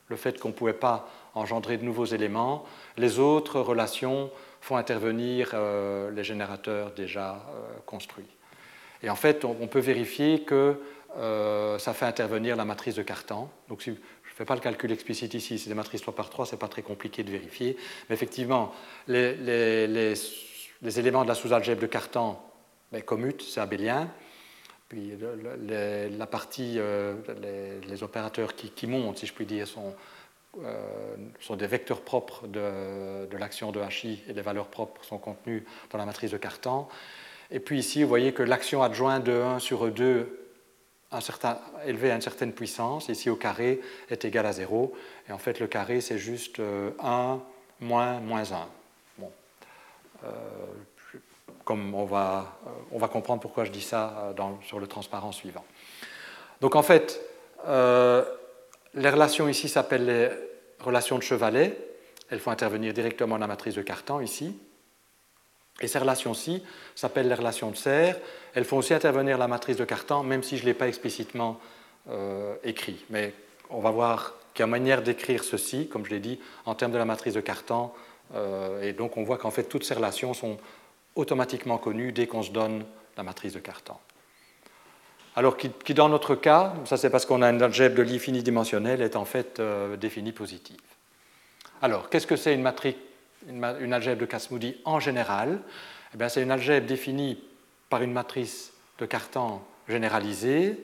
le 0.08 0.16
fait 0.16 0.38
qu'on 0.38 0.48
ne 0.48 0.54
pouvait 0.54 0.74
pas 0.74 1.08
engendrer 1.34 1.78
de 1.78 1.84
nouveaux 1.84 2.04
éléments. 2.04 2.64
Les 2.96 3.18
autres 3.18 3.60
relations 3.60 4.30
font 4.60 4.76
intervenir 4.76 5.50
euh, 5.54 6.10
les 6.10 6.24
générateurs 6.24 6.92
déjà 6.92 7.32
euh, 7.34 7.78
construits. 7.86 8.28
Et 9.02 9.10
en 9.10 9.16
fait, 9.16 9.44
on, 9.44 9.66
peut 9.66 9.80
vérifier 9.80 10.42
que 10.42 10.80
euh, 11.18 11.78
ça 11.78 11.92
fait 11.92 12.06
intervenir 12.06 12.56
la 12.56 12.64
matrice 12.64 12.94
de 12.94 13.02
Cartan. 13.02 13.50
Donc, 13.68 13.82
si, 13.82 13.98
ne 14.34 14.38
fais 14.38 14.44
pas 14.44 14.54
le 14.54 14.60
calcul 14.60 14.90
explicite 14.90 15.34
ici, 15.34 15.58
c'est 15.58 15.68
des 15.68 15.74
matrices 15.74 16.02
3 16.02 16.14
par 16.14 16.28
3, 16.28 16.46
ce 16.46 16.52
n'est 16.52 16.58
pas 16.58 16.68
très 16.68 16.82
compliqué 16.82 17.22
de 17.22 17.30
vérifier. 17.30 17.76
Mais 18.08 18.14
effectivement, 18.14 18.74
les, 19.06 20.14
éléments 20.82 21.22
de 21.22 21.28
la 21.28 21.34
sous-algèbre 21.34 21.80
de 21.80 21.86
Cartan 21.86 22.44
ben, 22.90 23.02
commutent, 23.02 23.42
c'est 23.42 23.60
abélien. 23.60 24.10
Puis 24.88 25.12
la 26.18 26.26
partie, 26.26 26.78
les, 27.88 28.02
opérateurs 28.02 28.54
qui, 28.54 28.86
montent, 28.86 29.18
si 29.18 29.26
je 29.26 29.32
puis 29.32 29.46
dire, 29.46 29.66
sont, 29.66 29.94
euh, 30.62 31.16
sont 31.40 31.56
des 31.56 31.66
vecteurs 31.66 32.00
propres 32.00 32.46
de, 32.46 33.36
l'action 33.36 33.72
de 33.72 33.80
HI 33.80 34.22
et 34.28 34.32
les 34.32 34.42
valeurs 34.42 34.68
propres 34.68 35.04
sont 35.04 35.18
contenues 35.18 35.64
dans 35.90 35.98
la 35.98 36.06
matrice 36.06 36.30
de 36.30 36.36
Cartan. 36.36 36.88
Et 37.50 37.58
puis 37.58 37.78
ici, 37.78 38.02
vous 38.02 38.08
voyez 38.08 38.32
que 38.32 38.42
l'action 38.42 38.82
adjointe 38.82 39.24
de 39.24 39.32
1 39.32 39.58
sur 39.58 39.82
E2 41.12 41.56
élevé 41.86 42.10
à 42.10 42.14
une 42.14 42.20
certaine 42.20 42.52
puissance, 42.52 43.08
ici 43.08 43.30
au 43.30 43.36
carré, 43.36 43.80
est 44.10 44.24
égal 44.24 44.46
à 44.46 44.52
0. 44.52 44.92
Et 45.28 45.32
en 45.32 45.38
fait, 45.38 45.60
le 45.60 45.66
carré, 45.66 46.00
c'est 46.00 46.18
juste 46.18 46.60
1 46.60 47.40
moins 47.80 48.20
moins 48.20 48.52
1. 48.52 48.68
Bon. 49.18 49.30
comme 51.64 51.94
on 51.94 52.04
va, 52.04 52.58
on 52.92 52.98
va 52.98 53.08
comprendre 53.08 53.40
pourquoi 53.40 53.64
je 53.64 53.70
dis 53.70 53.80
ça 53.80 54.34
sur 54.62 54.78
le 54.78 54.86
transparent 54.86 55.32
suivant. 55.32 55.64
Donc 56.60 56.76
en 56.76 56.82
fait, 56.82 57.20
les 57.66 59.10
relations 59.10 59.48
ici 59.48 59.68
s'appellent 59.68 60.06
les 60.06 60.30
relations 60.80 61.16
de 61.18 61.22
Chevalet. 61.22 61.76
Elles 62.30 62.40
font 62.40 62.50
intervenir 62.50 62.92
directement 62.92 63.36
dans 63.36 63.40
la 63.40 63.46
matrice 63.46 63.74
de 63.74 63.82
Cartan 63.82 64.20
ici. 64.20 64.58
Et 65.80 65.88
ces 65.88 65.98
relations-ci 65.98 66.62
s'appellent 66.94 67.28
les 67.28 67.34
relations 67.34 67.70
de 67.70 67.76
serre. 67.76 68.16
Elles 68.54 68.64
font 68.64 68.78
aussi 68.78 68.94
intervenir 68.94 69.38
la 69.38 69.48
matrice 69.48 69.76
de 69.76 69.84
Cartan, 69.84 70.22
même 70.22 70.42
si 70.42 70.56
je 70.56 70.62
ne 70.62 70.66
l'ai 70.66 70.74
pas 70.74 70.86
explicitement 70.88 71.58
euh, 72.10 72.54
écrit. 72.62 73.04
Mais 73.10 73.34
on 73.70 73.80
va 73.80 73.90
voir 73.90 74.34
qu'il 74.52 74.62
y 74.62 74.64
a 74.64 74.66
manière 74.68 75.02
d'écrire 75.02 75.42
ceci, 75.42 75.88
comme 75.88 76.04
je 76.04 76.10
l'ai 76.10 76.20
dit, 76.20 76.38
en 76.64 76.74
termes 76.74 76.92
de 76.92 76.98
la 76.98 77.04
matrice 77.04 77.34
de 77.34 77.40
Cartan. 77.40 77.92
Euh, 78.34 78.82
et 78.82 78.92
donc 78.92 79.16
on 79.16 79.24
voit 79.24 79.36
qu'en 79.36 79.50
fait 79.50 79.64
toutes 79.64 79.84
ces 79.84 79.94
relations 79.94 80.32
sont 80.32 80.58
automatiquement 81.16 81.78
connues 81.78 82.12
dès 82.12 82.26
qu'on 82.26 82.42
se 82.42 82.50
donne 82.50 82.84
la 83.16 83.22
matrice 83.22 83.52
de 83.52 83.58
Cartan. 83.58 84.00
Alors 85.36 85.56
qui, 85.56 85.94
dans 85.94 86.08
notre 86.08 86.36
cas, 86.36 86.74
ça 86.84 86.96
c'est 86.96 87.10
parce 87.10 87.26
qu'on 87.26 87.42
a 87.42 87.50
une 87.50 87.62
algèbre 87.62 87.96
de 87.96 88.02
Lie 88.02 88.20
finidimensionnelle, 88.20 89.02
est 89.02 89.16
en 89.16 89.24
fait 89.24 89.58
euh, 89.58 89.96
définie 89.96 90.32
positive. 90.32 90.78
Alors, 91.82 92.08
qu'est-ce 92.08 92.26
que 92.26 92.36
c'est 92.36 92.54
une 92.54 92.62
matrice 92.62 92.94
une, 93.48 93.92
algèbre 93.92 94.20
de 94.20 94.26
Kasmoudi 94.26 94.76
en 94.84 95.00
général, 95.00 95.60
eh 96.14 96.28
c'est 96.28 96.42
une 96.42 96.50
algèbre 96.50 96.86
définie 96.86 97.42
par 97.90 98.02
une 98.02 98.12
matrice 98.12 98.72
de 98.98 99.06
Cartan 99.06 99.66
généralisée, 99.88 100.82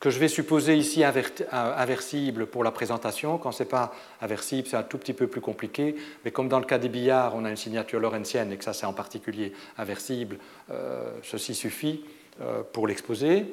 que 0.00 0.10
je 0.10 0.18
vais 0.20 0.28
supposer 0.28 0.76
ici 0.76 1.02
inversible 1.02 2.46
pour 2.46 2.62
la 2.62 2.70
présentation. 2.70 3.36
Quand 3.36 3.50
ce 3.50 3.64
n'est 3.64 3.68
pas 3.68 3.92
inversible, 4.20 4.68
c'est 4.68 4.76
un 4.76 4.84
tout 4.84 4.96
petit 4.96 5.12
peu 5.12 5.26
plus 5.26 5.40
compliqué. 5.40 5.96
Mais 6.24 6.30
comme 6.30 6.48
dans 6.48 6.60
le 6.60 6.66
cas 6.66 6.78
des 6.78 6.88
billards, 6.88 7.34
on 7.34 7.44
a 7.44 7.50
une 7.50 7.56
signature 7.56 7.98
lorentzienne 7.98 8.52
et 8.52 8.56
que 8.56 8.62
ça 8.62 8.72
c'est 8.72 8.86
en 8.86 8.92
particulier 8.92 9.52
inversible, 9.76 10.38
euh, 10.70 11.10
ceci 11.24 11.54
suffit 11.54 12.04
euh, 12.40 12.62
pour 12.72 12.86
l'exposer. 12.86 13.46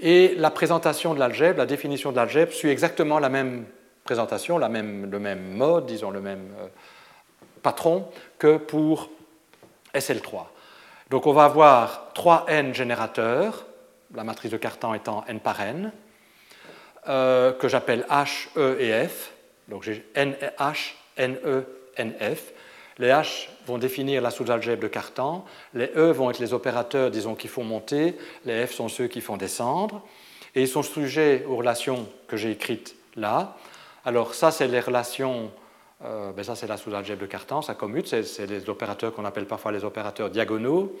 Et 0.00 0.34
la 0.36 0.50
présentation 0.50 1.14
de 1.14 1.20
l'algèbre, 1.20 1.58
la 1.58 1.66
définition 1.66 2.10
de 2.10 2.16
l'algèbre, 2.16 2.52
suit 2.52 2.70
exactement 2.70 3.20
la 3.20 3.28
même 3.28 3.64
présentation, 4.02 4.58
le 4.58 4.68
même 4.68 5.56
mode, 5.56 5.86
disons 5.86 6.10
le 6.10 6.20
même, 6.20 6.48
euh, 6.58 6.66
patron 7.64 8.06
que 8.38 8.58
pour 8.58 9.10
SL3. 9.94 10.44
Donc 11.10 11.26
on 11.26 11.32
va 11.32 11.44
avoir 11.44 12.12
3n 12.14 12.74
générateurs, 12.74 13.66
la 14.14 14.22
matrice 14.22 14.52
de 14.52 14.56
Cartan 14.56 14.94
étant 14.94 15.24
n 15.26 15.40
par 15.40 15.60
n, 15.60 15.90
euh, 17.08 17.52
que 17.52 17.68
j'appelle 17.68 18.06
H, 18.10 18.48
E 18.56 18.76
et 18.78 19.08
F. 19.08 19.32
Donc 19.68 19.82
j'ai 19.82 20.06
H, 20.14 20.92
NE, 21.18 21.66
NF. 21.96 22.52
Les 22.98 23.08
H 23.08 23.48
vont 23.66 23.78
définir 23.78 24.22
la 24.22 24.30
sous-algèbre 24.30 24.82
de 24.82 24.88
Cartan, 24.88 25.44
les 25.72 25.90
E 25.96 26.12
vont 26.12 26.30
être 26.30 26.38
les 26.38 26.52
opérateurs, 26.52 27.10
disons, 27.10 27.34
qui 27.34 27.48
font 27.48 27.64
monter, 27.64 28.16
les 28.44 28.66
F 28.66 28.72
sont 28.72 28.88
ceux 28.88 29.08
qui 29.08 29.20
font 29.20 29.36
descendre, 29.36 30.02
et 30.54 30.62
ils 30.62 30.68
sont 30.68 30.82
sujets 30.82 31.44
aux 31.48 31.56
relations 31.56 32.06
que 32.28 32.36
j'ai 32.36 32.52
écrites 32.52 32.94
là. 33.16 33.56
Alors 34.04 34.34
ça, 34.34 34.50
c'est 34.50 34.68
les 34.68 34.80
relations 34.80 35.50
euh, 36.04 36.32
ben 36.32 36.42
ça 36.42 36.54
c'est 36.54 36.66
la 36.66 36.76
sous-algèbre 36.76 37.22
de 37.22 37.26
Cartan, 37.26 37.62
ça 37.62 37.74
commute, 37.74 38.06
c'est 38.06 38.46
les 38.46 38.68
opérateurs 38.68 39.12
qu'on 39.12 39.24
appelle 39.24 39.46
parfois 39.46 39.72
les 39.72 39.84
opérateurs 39.84 40.30
diagonaux. 40.30 40.92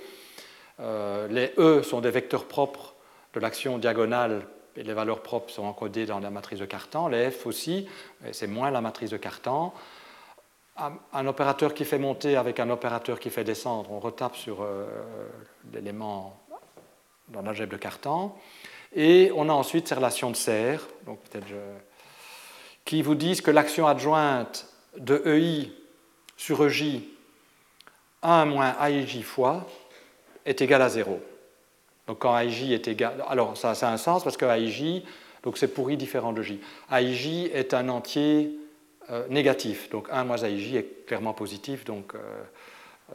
Euh, 0.80 1.28
les 1.28 1.52
E 1.58 1.82
sont 1.82 2.00
des 2.00 2.10
vecteurs 2.10 2.46
propres 2.46 2.94
de 3.34 3.40
l'action 3.40 3.78
diagonale 3.78 4.46
et 4.76 4.82
les 4.82 4.94
valeurs 4.94 5.20
propres 5.20 5.50
sont 5.50 5.64
encodées 5.64 6.06
dans 6.06 6.20
la 6.20 6.30
matrice 6.30 6.58
de 6.58 6.64
Cartan. 6.64 7.08
Les 7.08 7.30
F 7.30 7.46
aussi, 7.46 7.88
c'est 8.32 8.46
moins 8.46 8.70
la 8.70 8.80
matrice 8.80 9.10
de 9.10 9.16
Cartan. 9.16 9.72
Un, 11.12 11.26
opérateur 11.28 11.72
qui 11.72 11.84
fait 11.84 12.00
monter 12.00 12.36
avec 12.36 12.58
un 12.58 12.68
opérateur 12.68 13.20
qui 13.20 13.30
fait 13.30 13.44
descendre, 13.44 13.92
on 13.92 14.00
retape 14.00 14.34
sur 14.34 14.62
euh, 14.62 14.86
l'élément 15.72 16.36
dans 17.28 17.42
l'algèbre 17.42 17.70
de 17.70 17.76
Cartan. 17.76 18.36
Et 18.92 19.30
on 19.36 19.48
a 19.48 19.52
ensuite 19.52 19.86
ces 19.86 19.94
relations 19.94 20.32
de 20.32 20.36
serre, 20.36 20.84
donc 21.06 21.20
qui 22.84 23.02
vous 23.02 23.14
disent 23.14 23.40
que 23.40 23.52
l'action 23.52 23.86
adjointe 23.86 24.66
de 24.98 25.22
EI 25.26 25.72
sur 26.36 26.66
EJ 26.66 27.00
1 28.24 28.46
moins 28.46 28.74
AIJ 28.80 29.22
fois 29.22 29.66
est 30.44 30.60
égal 30.60 30.82
à 30.82 30.88
0. 30.88 31.20
Donc 32.06 32.18
quand 32.18 32.36
AIJ 32.36 32.72
est 32.72 32.88
égal... 32.88 33.24
Alors 33.28 33.56
ça, 33.56 33.72
a 33.72 33.92
un 33.92 33.96
sens 33.96 34.24
parce 34.24 34.36
que 34.36 34.44
AIJ, 34.44 35.02
donc 35.42 35.58
c'est 35.58 35.68
pour 35.68 35.90
I 35.90 35.96
différent 35.96 36.32
de 36.32 36.42
J. 36.42 36.60
AIJ 36.90 37.50
est 37.52 37.74
un 37.74 37.88
entier 37.88 38.58
euh, 39.10 39.26
négatif. 39.28 39.90
Donc 39.90 40.08
1 40.10 40.24
moins 40.24 40.38
AIJ 40.38 40.74
est 40.74 41.06
clairement 41.06 41.34
positif. 41.34 41.84
Donc 41.84 42.14
euh, 42.14 42.18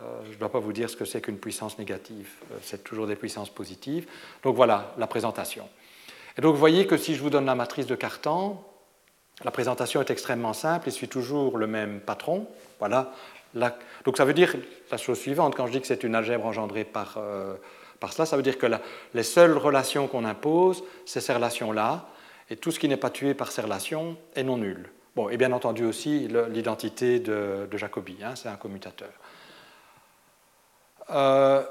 euh, 0.02 0.20
je 0.26 0.34
ne 0.34 0.36
dois 0.36 0.52
pas 0.52 0.60
vous 0.60 0.74
dire 0.74 0.90
ce 0.90 0.96
que 0.96 1.06
c'est 1.06 1.22
qu'une 1.22 1.40
puissance 1.40 1.78
négative. 1.80 2.30
c'est 2.62 2.84
toujours 2.84 3.08
des 3.08 3.16
puissances 3.16 3.50
positives. 3.50 4.08
Donc 4.44 4.56
voilà 4.56 4.94
la 4.98 5.08
présentation. 5.08 5.68
Et 6.38 6.42
donc 6.42 6.54
vous 6.54 6.60
voyez 6.60 6.86
que 6.86 6.98
si 6.98 7.16
je 7.16 7.22
vous 7.22 7.32
donne 7.32 7.46
la 7.46 7.56
matrice 7.56 7.88
de 7.88 7.96
Cartan, 7.96 8.64
la 9.44 9.52
présentation 9.52 10.02
est 10.02 10.10
extrêmement 10.10 10.54
simple, 10.54 10.90
il 10.90 10.92
suit 10.92 11.08
toujours 11.08 11.58
le 11.58 11.68
même 11.68 12.02
patron. 12.02 12.48
Voilà. 12.80 13.12
Donc 13.54 14.18
ça 14.18 14.26
veut 14.26 14.34
dire 14.34 14.56
la 14.92 14.98
chose 14.98 15.20
suivante, 15.20 15.56
quand 15.56 15.68
je 15.68 15.72
dis 15.72 15.82
que 15.82 15.88
c'est 15.88 16.04
une 16.04 16.16
algèbre 16.16 16.46
engendrée 16.46 16.84
par, 16.84 17.16
euh, 17.18 17.56
par 18.00 18.14
cela, 18.14 18.26
ça 18.26 18.36
veut 18.36 18.44
dire 18.44 18.58
que 18.58 18.68
les 19.14 19.24
seules 19.24 19.58
relations 19.58 20.08
qu'on 20.08 20.26
impose, 20.26 20.84
c'est 21.06 21.22
ces 21.22 21.34
relations-là, 21.34 22.08
et 22.50 22.58
tout 22.58 22.72
ce 22.72 22.80
qui 22.80 22.88
n'est 22.88 22.98
pas 22.98 23.10
tué 23.10 23.34
par 23.34 23.52
ces 23.52 23.62
relations 23.62 24.18
est 24.36 24.44
non 24.44 24.58
nul. 24.58 24.90
Bon, 25.16 25.30
et 25.30 25.38
bien 25.38 25.52
entendu 25.52 25.86
aussi 25.86 26.28
l'identité 26.50 27.20
de, 27.20 27.68
Jacobi, 27.74 28.18
hein, 28.24 28.36
c'est 28.36 28.50
un 28.50 28.56
commutateur. 28.56 29.10
Euh, 31.12 31.64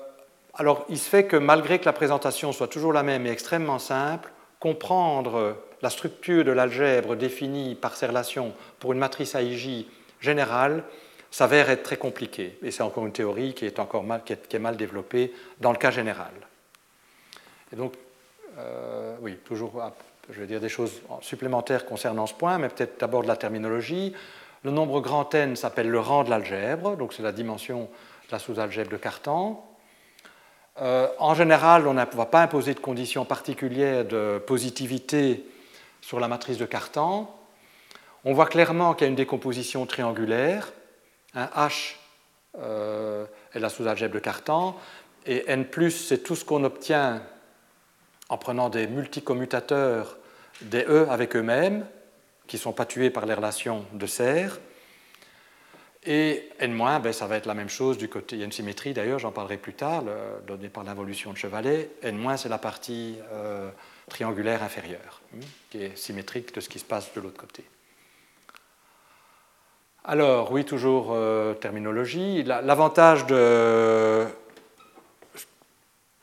alors 0.54 0.84
il 0.88 0.98
se 0.98 1.08
fait 1.08 1.26
que 1.26 1.36
malgré 1.36 1.78
que 1.78 1.84
la 1.84 1.92
présentation 1.92 2.52
soit 2.52 2.66
toujours 2.66 2.92
la 2.92 3.04
même 3.04 3.24
et 3.26 3.30
extrêmement 3.30 3.78
simple, 3.78 4.32
comprendre 4.58 5.56
la 5.82 5.90
structure 5.90 6.44
de 6.44 6.50
l'algèbre 6.50 7.16
définie 7.16 7.74
par 7.74 7.96
ces 7.96 8.06
relations 8.06 8.52
pour 8.78 8.92
une 8.92 8.98
matrice 8.98 9.34
AIJ 9.34 9.86
générale 10.20 10.84
s'avère 11.30 11.70
être 11.70 11.82
très 11.82 11.96
compliquée. 11.96 12.58
Et 12.62 12.70
c'est 12.70 12.82
encore 12.82 13.06
une 13.06 13.12
théorie 13.12 13.54
qui 13.54 13.66
est, 13.66 13.78
encore 13.78 14.02
mal, 14.02 14.22
développée 14.76 15.32
dans 15.60 15.72
le 15.72 15.78
cas 15.78 15.90
général. 15.90 16.32
Et 17.72 17.76
donc, 17.76 17.94
euh, 18.58 19.16
oui, 19.20 19.36
toujours, 19.44 19.72
ah, 19.80 19.92
je 20.30 20.40
vais 20.40 20.46
dire 20.46 20.60
des 20.60 20.68
choses 20.68 21.02
supplémentaires 21.20 21.86
concernant 21.86 22.26
ce 22.26 22.34
point, 22.34 22.58
mais 22.58 22.68
peut-être 22.68 22.98
d'abord 23.00 23.22
de 23.22 23.28
la 23.28 23.36
terminologie. 23.36 24.14
Le 24.64 24.70
nombre 24.70 25.00
grand 25.00 25.32
N 25.34 25.54
s'appelle 25.54 25.88
le 25.88 26.00
rang 26.00 26.24
de 26.24 26.30
l'algèbre, 26.30 26.96
donc 26.96 27.12
c'est 27.12 27.22
la 27.22 27.32
dimension 27.32 27.82
de 27.82 28.32
la 28.32 28.38
sous-algèbre 28.38 28.90
de 28.90 28.96
Cartan. 28.96 29.64
Euh, 30.80 31.08
en 31.18 31.34
général, 31.34 31.86
on 31.86 31.94
ne 31.94 32.04
va 32.04 32.26
pas 32.26 32.42
imposer 32.42 32.74
de 32.74 32.80
conditions 32.80 33.24
particulières 33.24 34.04
de 34.04 34.42
positivité 34.44 35.44
sur 36.00 36.20
la 36.20 36.28
matrice 36.28 36.58
de 36.58 36.66
Cartan, 36.66 37.34
on 38.24 38.32
voit 38.32 38.46
clairement 38.46 38.94
qu'il 38.94 39.04
y 39.04 39.06
a 39.06 39.10
une 39.10 39.16
décomposition 39.16 39.86
triangulaire. 39.86 40.72
Un 41.34 41.46
H 41.46 41.94
euh, 42.58 43.26
est 43.54 43.60
la 43.60 43.68
sous-algèbre 43.68 44.14
de 44.14 44.18
Cartan, 44.18 44.76
et 45.26 45.44
N, 45.50 45.66
c'est 45.90 46.22
tout 46.22 46.34
ce 46.34 46.44
qu'on 46.44 46.64
obtient 46.64 47.22
en 48.28 48.38
prenant 48.38 48.70
des 48.70 48.86
multicommutateurs 48.86 50.16
des 50.62 50.84
E 50.88 51.06
avec 51.10 51.36
eux-mêmes, 51.36 51.86
qui 52.46 52.56
ne 52.56 52.60
sont 52.60 52.72
pas 52.72 52.86
tués 52.86 53.10
par 53.10 53.26
les 53.26 53.34
relations 53.34 53.84
de 53.92 54.06
serre. 54.06 54.58
Et 56.04 56.48
N-, 56.58 56.76
ben, 57.02 57.12
ça 57.12 57.26
va 57.26 57.36
être 57.36 57.46
la 57.46 57.54
même 57.54 57.68
chose 57.68 57.98
du 57.98 58.08
côté. 58.08 58.36
Il 58.36 58.38
y 58.38 58.42
a 58.42 58.46
une 58.46 58.52
symétrie 58.52 58.94
d'ailleurs, 58.94 59.18
j'en 59.18 59.32
parlerai 59.32 59.58
plus 59.58 59.74
tard, 59.74 60.02
donnée 60.46 60.68
par 60.68 60.84
l'involution 60.84 61.32
de 61.32 61.36
Chevalet. 61.36 61.90
N-, 62.02 62.36
c'est 62.36 62.48
la 62.48 62.58
partie 62.58 63.16
euh, 63.32 63.70
triangulaire 64.08 64.62
inférieure, 64.62 65.20
hmm, 65.32 65.40
qui 65.70 65.82
est 65.82 65.96
symétrique 65.96 66.54
de 66.54 66.60
ce 66.60 66.68
qui 66.68 66.78
se 66.78 66.84
passe 66.84 67.12
de 67.14 67.20
l'autre 67.20 67.40
côté. 67.40 67.64
Alors, 70.04 70.52
oui, 70.52 70.64
toujours 70.64 71.08
euh, 71.12 71.54
terminologie. 71.54 72.42
L'avantage 72.42 73.26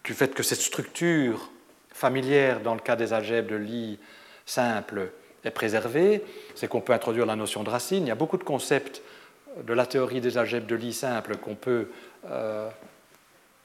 du 0.03 0.13
fait 0.13 0.33
que 0.33 0.43
cette 0.43 0.61
structure 0.61 1.51
familière 1.93 2.61
dans 2.61 2.73
le 2.73 2.79
cas 2.79 2.95
des 2.95 3.13
algèbres 3.13 3.51
de 3.51 3.55
Lie 3.55 3.99
simple 4.45 5.11
est 5.43 5.51
préservée, 5.51 6.23
c'est 6.55 6.67
qu'on 6.67 6.81
peut 6.81 6.93
introduire 6.93 7.25
la 7.25 7.35
notion 7.35 7.63
de 7.63 7.69
racine. 7.69 8.05
Il 8.05 8.07
y 8.07 8.11
a 8.11 8.15
beaucoup 8.15 8.37
de 8.37 8.43
concepts 8.43 9.01
de 9.63 9.73
la 9.73 9.85
théorie 9.85 10.21
des 10.21 10.37
algèbres 10.37 10.67
de 10.67 10.75
Lie 10.75 10.93
simple 10.93 11.37
qu'on 11.37 11.55
peut 11.55 11.89
euh, 12.29 12.69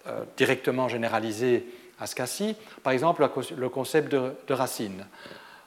euh, 0.07 0.25
directement 0.37 0.89
généraliser 0.89 1.67
à 2.01 2.07
ce 2.07 2.15
cas-ci. 2.15 2.57
Par 2.83 2.93
exemple, 2.93 3.29
le 3.57 3.69
concept 3.69 4.11
de, 4.11 4.53
racine. 4.53 5.07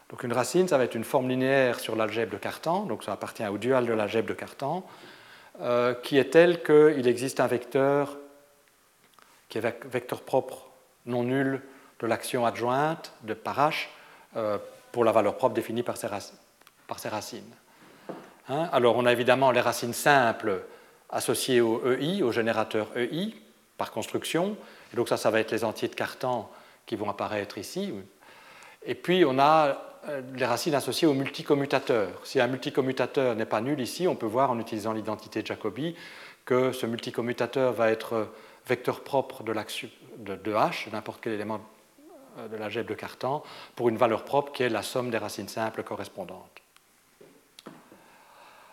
Donc 0.10 0.24
une 0.24 0.34
racine, 0.34 0.68
ça 0.68 0.78
va 0.78 0.84
être 0.84 0.96
une 0.96 1.04
forme 1.04 1.30
linéaire 1.30 1.80
sur 1.80 1.96
l'algèbre 1.96 2.34
de 2.34 2.38
Cartan, 2.38 2.84
donc 2.84 3.04
ça 3.04 3.14
appartient 3.14 3.48
au 3.48 3.58
dual 3.58 3.86
de 3.86 3.94
l'algèbre 3.94 4.28
de 4.28 4.34
Cartan, 4.34 4.86
euh, 5.62 5.94
qui 5.94 6.18
est 6.18 6.32
tel 6.32 6.62
qu'il 6.64 7.08
existe 7.08 7.40
un 7.40 7.48
vecteur 7.48 8.18
qui 9.50 9.60
est 9.60 9.86
vecteur 9.86 10.22
propre 10.22 10.70
non 11.06 11.24
nul 11.24 11.62
de 12.00 12.08
l'action 12.08 12.46
adjointe 12.46 13.14
de 13.22 13.36
par 13.36 13.70
h 13.70 13.88
euh, 14.36 14.58
pour 14.92 15.04
la 15.04 15.12
valeur 15.12 15.38
propre 15.38 15.54
définie 15.54 15.84
par 15.84 15.98
ses, 15.98 16.08
racines. 17.08 17.44
Hein? 18.50 18.70
Alors 18.72 18.96
on 18.98 19.06
a 19.06 19.12
évidemment 19.12 19.52
les 19.52 19.62
racines 19.62 19.94
simples 19.94 20.64
associées 21.10 21.62
au 21.62 21.92
EI, 21.92 22.24
au 22.24 22.32
générateur 22.32 22.88
EI, 22.96 23.34
par 23.78 23.92
construction. 23.92 24.58
Et 24.94 24.96
donc 24.96 25.10
ça, 25.10 25.18
ça 25.18 25.32
va 25.32 25.40
être 25.40 25.52
les 25.52 25.64
entiers 25.64 25.88
de 25.88 25.96
Cartan 25.96 26.50
qui 26.86 26.96
vont 26.96 27.10
apparaître 27.10 27.58
ici. 27.58 27.94
Et 28.86 28.96
puis 28.96 29.26
on 29.26 29.40
a 29.40 29.78
euh, 30.10 30.22
les 30.36 30.46
racines 30.46 30.76
associées 30.76 31.08
au 31.08 31.14
multicommutateur. 31.14 32.10
Si 32.24 32.40
un 32.40 32.48
multicommutateur 32.48 33.36
n'est 33.36 33.46
pas 33.46 33.62
nul 33.62 33.80
ici, 33.80 34.08
on 34.08 34.16
peut 34.16 34.26
voir 34.26 34.52
en 34.52 34.60
utilisant 34.60 34.94
l'identité 34.94 35.42
de 35.42 35.48
Jacobi 35.48 35.96
que 36.46 36.72
ce 36.74 36.86
multicommutateur 36.86 37.72
va 37.74 37.90
être 37.90 38.28
vecteur 38.68 39.02
propre 39.02 39.44
de, 39.44 39.54
de, 40.18 40.36
de 40.36 40.52
H, 40.54 40.92
n'importe 40.92 41.22
quel 41.22 41.34
élément 41.34 41.62
euh, 42.38 42.48
de 42.48 42.58
l'algèbre 42.58 42.90
de 42.90 42.96
Cartan, 42.96 43.44
pour 43.76 43.90
une 43.90 43.98
valeur 43.98 44.26
propre 44.26 44.52
qui 44.52 44.64
est 44.64 44.70
la 44.70 44.82
somme 44.82 45.10
des 45.10 45.18
racines 45.18 45.48
simples 45.48 45.84
correspondantes. 45.84 46.62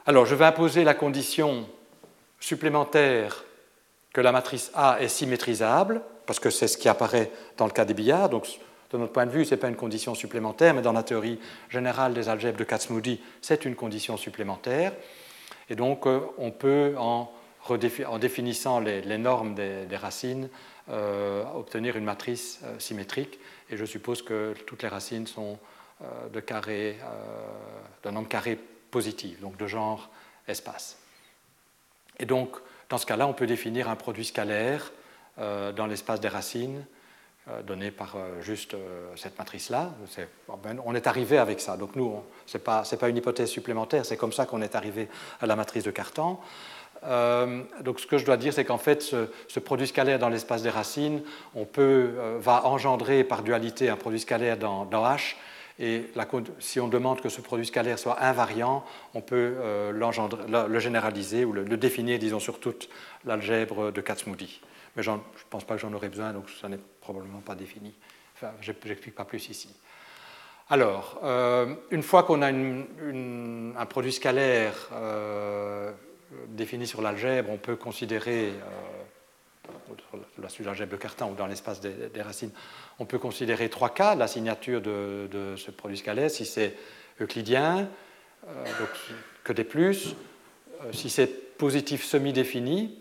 Alors, 0.07 0.27
je 0.27 0.35
vais 0.35 0.47
imposer 0.47 0.83
la 0.83 0.95
condition 0.95 1.69
supplémentaire 2.41 3.45
que 4.13 4.21
la 4.21 4.33
matrice 4.33 4.71
A 4.75 5.01
est 5.01 5.09
symétrisable, 5.09 6.03
parce 6.27 6.41
que 6.41 6.51
c'est 6.51 6.69
ce 6.69 6.79
qui 6.79 6.89
apparaît 6.89 7.31
dans 7.57 7.67
le 7.67 7.73
cas 7.73 7.85
des 7.85 7.95
billards. 7.95 8.29
Donc, 8.29 8.47
de 8.91 8.99
notre 8.99 9.13
point 9.13 9.27
de 9.27 9.31
vue, 9.31 9.45
ce 9.45 9.53
n'est 9.53 9.61
pas 9.61 9.69
une 9.69 9.77
condition 9.77 10.15
supplémentaire, 10.15 10.75
mais 10.75 10.83
dans 10.83 10.93
la 10.93 11.03
théorie 11.03 11.39
générale 11.69 12.13
des 12.13 12.29
algèbres 12.29 12.59
de 12.59 12.65
Kac-Moody, 12.65 13.21
c'est 13.41 13.65
une 13.65 13.77
condition 13.77 14.17
supplémentaire. 14.17 14.93
Et 15.69 15.77
donc, 15.77 16.07
euh, 16.07 16.21
on 16.39 16.51
peut, 16.51 16.95
en, 16.99 17.33
définissant 18.19 18.81
les, 18.81 19.19
normes 19.19 19.55
des, 19.55 19.97
racines, 19.97 20.49
euh, 20.89 21.45
obtenir 21.55 21.97
une 21.97 22.05
matrice 22.05 22.61
euh, 22.65 22.79
symétrique. 22.81 23.39
Et 23.71 23.77
je 23.77 23.85
suppose 23.85 24.23
que 24.23 24.55
toutes 24.67 24.83
les 24.83 24.89
racines 24.89 25.27
sont 25.27 25.59
de 26.33 26.41
carré, 26.41 26.99
d'un 28.03 28.13
nombre 28.13 28.27
carré 28.27 28.59
positif, 28.91 29.39
donc 29.41 29.59
de 29.59 29.67
genre 29.67 30.09
espace. 30.49 30.99
Et 32.19 32.25
donc, 32.25 32.57
dans 32.91 32.99
ce 32.99 33.07
cas-là, 33.07 33.27
on 33.27 33.33
peut 33.33 33.47
définir 33.47 33.89
un 33.89 33.97
produit 33.97 34.25
scalaire 34.25 34.93
dans 35.39 35.87
l'espace 35.87 36.21
des 36.21 36.29
racines 36.29 36.85
euh, 37.49 37.63
donné 37.63 37.91
par 37.91 38.17
euh, 38.17 38.43
juste 38.43 38.75
euh, 38.75 39.09
cette 39.17 39.39
matrice-là. 39.39 39.93
Ben, 40.63 40.79
on 40.85 40.95
est 40.95 41.07
arrivé 41.07 41.39
avec 41.39 41.61
ça. 41.61 41.79
Donc 41.79 41.97
nous, 41.97 42.23
ce 42.45 42.59
n'est 42.59 42.63
pas, 42.63 42.83
pas, 42.83 43.09
une 43.09 43.17
hypothèse 43.17 43.49
supplémentaire, 43.49 44.05
c'est 44.05 44.19
comme 44.19 44.33
ça 44.33 44.45
qu'on 44.45 44.61
est 44.61 44.75
arrivé 44.75 45.09
à 45.41 45.47
la 45.47 45.57
matrice 45.57 45.85
de 45.85 45.91
Cartan. 45.91 46.39
donc 47.81 47.99
ce 47.99 48.07
que 48.07 48.19
je 48.19 48.27
dois 48.27 48.37
dire, 48.37 48.53
c'est 48.53 48.67
qu'en 48.67 48.77
fait, 48.77 49.03
ce, 49.03 49.59
produit 49.59 49.87
scalaire 49.87 50.19
dans 50.19 50.29
l'espace 50.29 50.63
des 50.63 50.69
racines, 50.69 51.23
on 51.55 51.65
peut, 51.65 52.11
va 52.39 52.67
engendrer 52.67 53.25
par 53.25 53.43
dualité 53.43 53.89
un 53.89 53.97
produit 53.97 54.21
scalaire 54.21 54.59
dans, 54.59 54.85
H. 54.85 55.37
Et 55.81 56.05
si 56.59 56.79
on 56.79 56.89
demande 56.89 57.23
que 57.23 57.31
ce 57.31 57.41
produit 57.41 57.65
scalaire 57.65 57.99
soit 57.99 58.23
invariant, 58.23 58.85
on 59.15 59.23
peut 59.23 59.55
le 59.93 60.79
généraliser 60.79 61.45
ou 61.47 61.53
le, 61.53 61.65
définir, 61.77 62.19
disons, 62.19 62.39
sur 62.39 62.61
toute 62.61 62.91
l'algèbre 63.25 63.91
de 63.91 64.01
Kac-Moody 64.03 64.61
mais 64.97 65.03
je 65.03 65.11
ne 65.11 65.19
pense 65.49 65.65
pas 65.65 65.75
que 65.75 65.81
j'en 65.81 65.93
aurai 65.93 66.09
besoin, 66.09 66.33
donc 66.33 66.49
ça 66.61 66.69
n'est 66.69 66.81
probablement 67.01 67.41
pas 67.41 67.55
défini. 67.55 67.95
Enfin, 68.35 68.53
je 68.61 68.73
n'explique 68.73 69.15
pas 69.15 69.25
plus 69.25 69.49
ici. 69.49 69.75
Alors, 70.69 71.21
euh, 71.25 71.75
une 71.91 72.03
fois 72.03 72.23
qu'on 72.23 72.43
a 72.43 72.49
un 72.49 73.87
produit 73.87 74.13
scalaire 74.13 74.89
euh, 74.93 75.93
défini 76.49 76.87
sur 76.87 77.03
l'algèbre, 77.03 77.51
on 77.51 77.57
peut 77.57 77.77
considérer, 77.77 78.49
euh, 78.49 79.00
la 80.39 80.49
l'algèbre 80.65 80.93
de 80.93 80.97
Cartan 80.97 81.31
ou 81.31 81.35
dans 81.35 81.47
l'espace 81.47 81.81
des, 81.81 82.23
racines, 82.23 82.51
on 82.99 83.05
peut 83.05 83.19
considérer 83.19 83.69
trois 83.69 83.91
cas 83.91 84.15
la 84.15 84.29
signature 84.29 84.81
de, 84.81 85.55
ce 85.57 85.71
produit 85.71 85.99
scalaire, 85.99 86.31
si 86.31 86.45
c'est 86.45 86.77
euclidien, 87.21 87.89
donc 88.47 88.89
que 89.45 89.53
des 89.53 89.65
plus, 89.65 90.15
si 90.93 91.11
c'est 91.11 91.57
positif 91.59 92.05
semi-défini, 92.05 93.01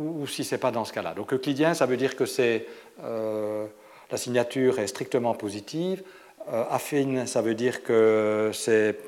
ou, 0.00 0.26
si 0.26 0.44
ce 0.44 0.54
n'est 0.54 0.58
pas 0.58 0.70
dans 0.70 0.84
ce 0.84 0.92
cas-là. 0.92 1.14
Donc 1.14 1.32
euclidien, 1.32 1.74
ça 1.74 1.86
veut 1.86 1.96
dire 1.96 2.16
que 2.16 2.26
c'est, 2.26 2.66
euh, 3.02 3.66
la 4.10 4.16
signature 4.16 4.78
est 4.78 4.86
strictement 4.86 5.34
positive. 5.34 6.02
Euh, 6.48 6.64
affine, 6.70 7.26
ça 7.26 7.42
veut 7.42 7.54
dire 7.54 7.82
que 7.82 8.50
c'est, 8.54 8.98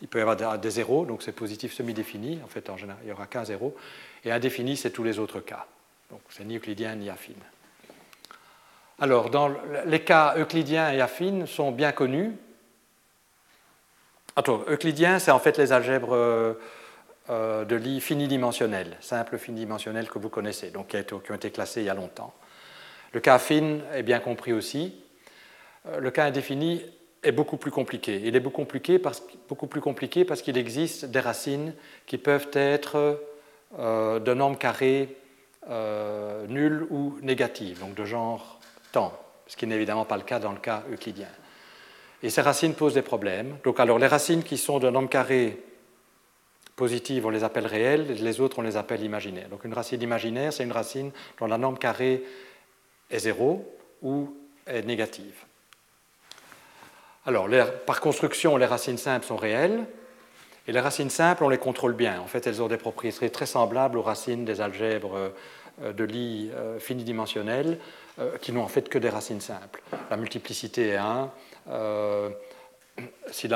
il 0.00 0.08
peut 0.08 0.18
y 0.18 0.22
avoir 0.22 0.58
des 0.58 0.70
zéros, 0.70 1.06
donc 1.06 1.22
c'est 1.22 1.32
positif 1.32 1.72
semi-défini. 1.72 2.40
En 2.44 2.48
fait, 2.48 2.68
en 2.68 2.76
général, 2.76 3.00
il 3.02 3.06
n'y 3.06 3.12
aura 3.12 3.26
qu'un 3.26 3.44
zéro. 3.44 3.74
Et 4.24 4.30
indéfini, 4.30 4.76
c'est 4.76 4.90
tous 4.90 5.04
les 5.04 5.18
autres 5.18 5.40
cas. 5.40 5.66
Donc 6.12 6.20
c'est 6.28 6.44
ni 6.44 6.58
euclidien 6.58 6.94
ni 6.94 7.08
affine. 7.08 7.34
Alors, 9.00 9.30
dans 9.30 9.50
les 9.86 10.00
cas 10.00 10.34
euclidiens 10.36 10.92
et 10.92 11.00
affines 11.00 11.46
sont 11.46 11.72
bien 11.72 11.90
connus. 11.90 12.36
Attends, 14.36 14.62
euclidien, 14.68 15.18
c'est 15.18 15.30
en 15.30 15.38
fait 15.38 15.56
les 15.56 15.72
algèbres 15.72 16.14
euh, 16.14 16.54
euh, 17.30 17.64
de 17.64 17.76
lits 17.76 18.00
finidimensionnels, 18.00 18.96
simples 19.00 19.38
finidimensionnels 19.38 20.08
que 20.08 20.18
vous 20.18 20.28
connaissez, 20.28 20.70
donc 20.70 20.88
qui, 20.88 21.14
ont 21.14 21.34
été 21.34 21.50
classés 21.50 21.80
il 21.80 21.86
y 21.86 21.90
a 21.90 21.94
longtemps. 21.94 22.34
Le 23.12 23.20
cas 23.20 23.34
affine 23.34 23.80
est 23.94 24.02
bien 24.02 24.20
compris 24.20 24.52
aussi. 24.52 24.94
Euh, 25.88 25.98
le 25.98 26.10
cas 26.10 26.26
indéfini 26.26 26.82
est 27.22 27.32
beaucoup 27.32 27.56
plus 27.56 27.70
compliqué. 27.70 28.20
Il 28.22 28.36
est 28.36 28.40
beaucoup, 28.40 28.66
plus 28.66 29.80
compliqué 29.80 30.24
parce 30.24 30.42
qu'il 30.42 30.58
existe 30.58 31.06
des 31.06 31.20
racines 31.20 31.72
qui 32.06 32.18
peuvent 32.18 32.50
être 32.52 33.18
de 33.78 34.34
normes 34.34 34.58
carrées 34.58 35.16
nulles 35.68 36.86
ou 36.90 37.18
négatives, 37.22 37.80
donc 37.80 37.94
de 37.94 38.04
genre 38.04 38.58
temps, 38.90 39.18
ce 39.46 39.56
qui 39.56 39.66
n'est 39.66 39.76
évidemment 39.76 40.04
pas 40.04 40.16
le 40.16 40.22
cas 40.22 40.38
dans 40.38 40.52
le 40.52 40.58
cas 40.58 40.82
euclidien. 40.92 41.28
Et 42.22 42.30
ces 42.30 42.40
racines 42.40 42.74
posent 42.74 42.94
des 42.94 43.02
problèmes. 43.02 43.58
Donc 43.64 43.80
alors 43.80 43.98
les 43.98 44.06
racines 44.06 44.42
qui 44.42 44.58
sont 44.58 44.78
de 44.78 44.88
normes 44.88 45.08
carrées 45.08 45.62
positives, 46.76 47.26
on 47.26 47.30
les 47.30 47.44
appelle 47.44 47.66
réelles, 47.66 48.06
les 48.12 48.40
autres, 48.40 48.58
on 48.58 48.62
les 48.62 48.76
appelle 48.76 49.02
imaginaires. 49.02 49.48
Donc 49.48 49.64
une 49.64 49.74
racine 49.74 50.00
imaginaire, 50.02 50.52
c'est 50.52 50.64
une 50.64 50.72
racine 50.72 51.10
dont 51.38 51.46
la 51.46 51.58
norme 51.58 51.78
carrée 51.78 52.24
est 53.10 53.18
zéro 53.18 53.78
ou 54.00 54.34
est 54.66 54.82
négative. 54.82 55.44
Alors, 57.24 57.48
par 57.86 58.00
construction, 58.00 58.56
les 58.56 58.66
racines 58.66 58.98
simples 58.98 59.26
sont 59.26 59.36
réelles, 59.36 59.84
et 60.68 60.72
les 60.72 60.80
racines 60.80 61.10
simples, 61.10 61.44
on 61.44 61.48
les 61.48 61.58
contrôle 61.58 61.94
bien. 61.94 62.20
En 62.20 62.26
fait, 62.26 62.46
elles 62.46 62.62
ont 62.62 62.68
des 62.68 62.76
propriétés 62.76 63.30
très 63.30 63.46
semblables 63.46 63.98
aux 63.98 64.02
racines 64.02 64.44
des 64.44 64.60
algèbres 64.60 65.32
euh, 65.82 65.92
de 65.92 66.04
Lie 66.04 66.50
euh, 66.54 66.78
finidimensionnelles, 66.78 67.78
euh, 68.18 68.36
qui 68.38 68.52
n'ont 68.52 68.62
en 68.62 68.68
fait 68.68 68.88
que 68.88 68.98
des 68.98 69.08
racines 69.08 69.40
simples. 69.40 69.82
La 70.10 70.16
multiplicité 70.16 70.90
est 70.90 70.96
1. 70.96 71.30
si 73.30 73.48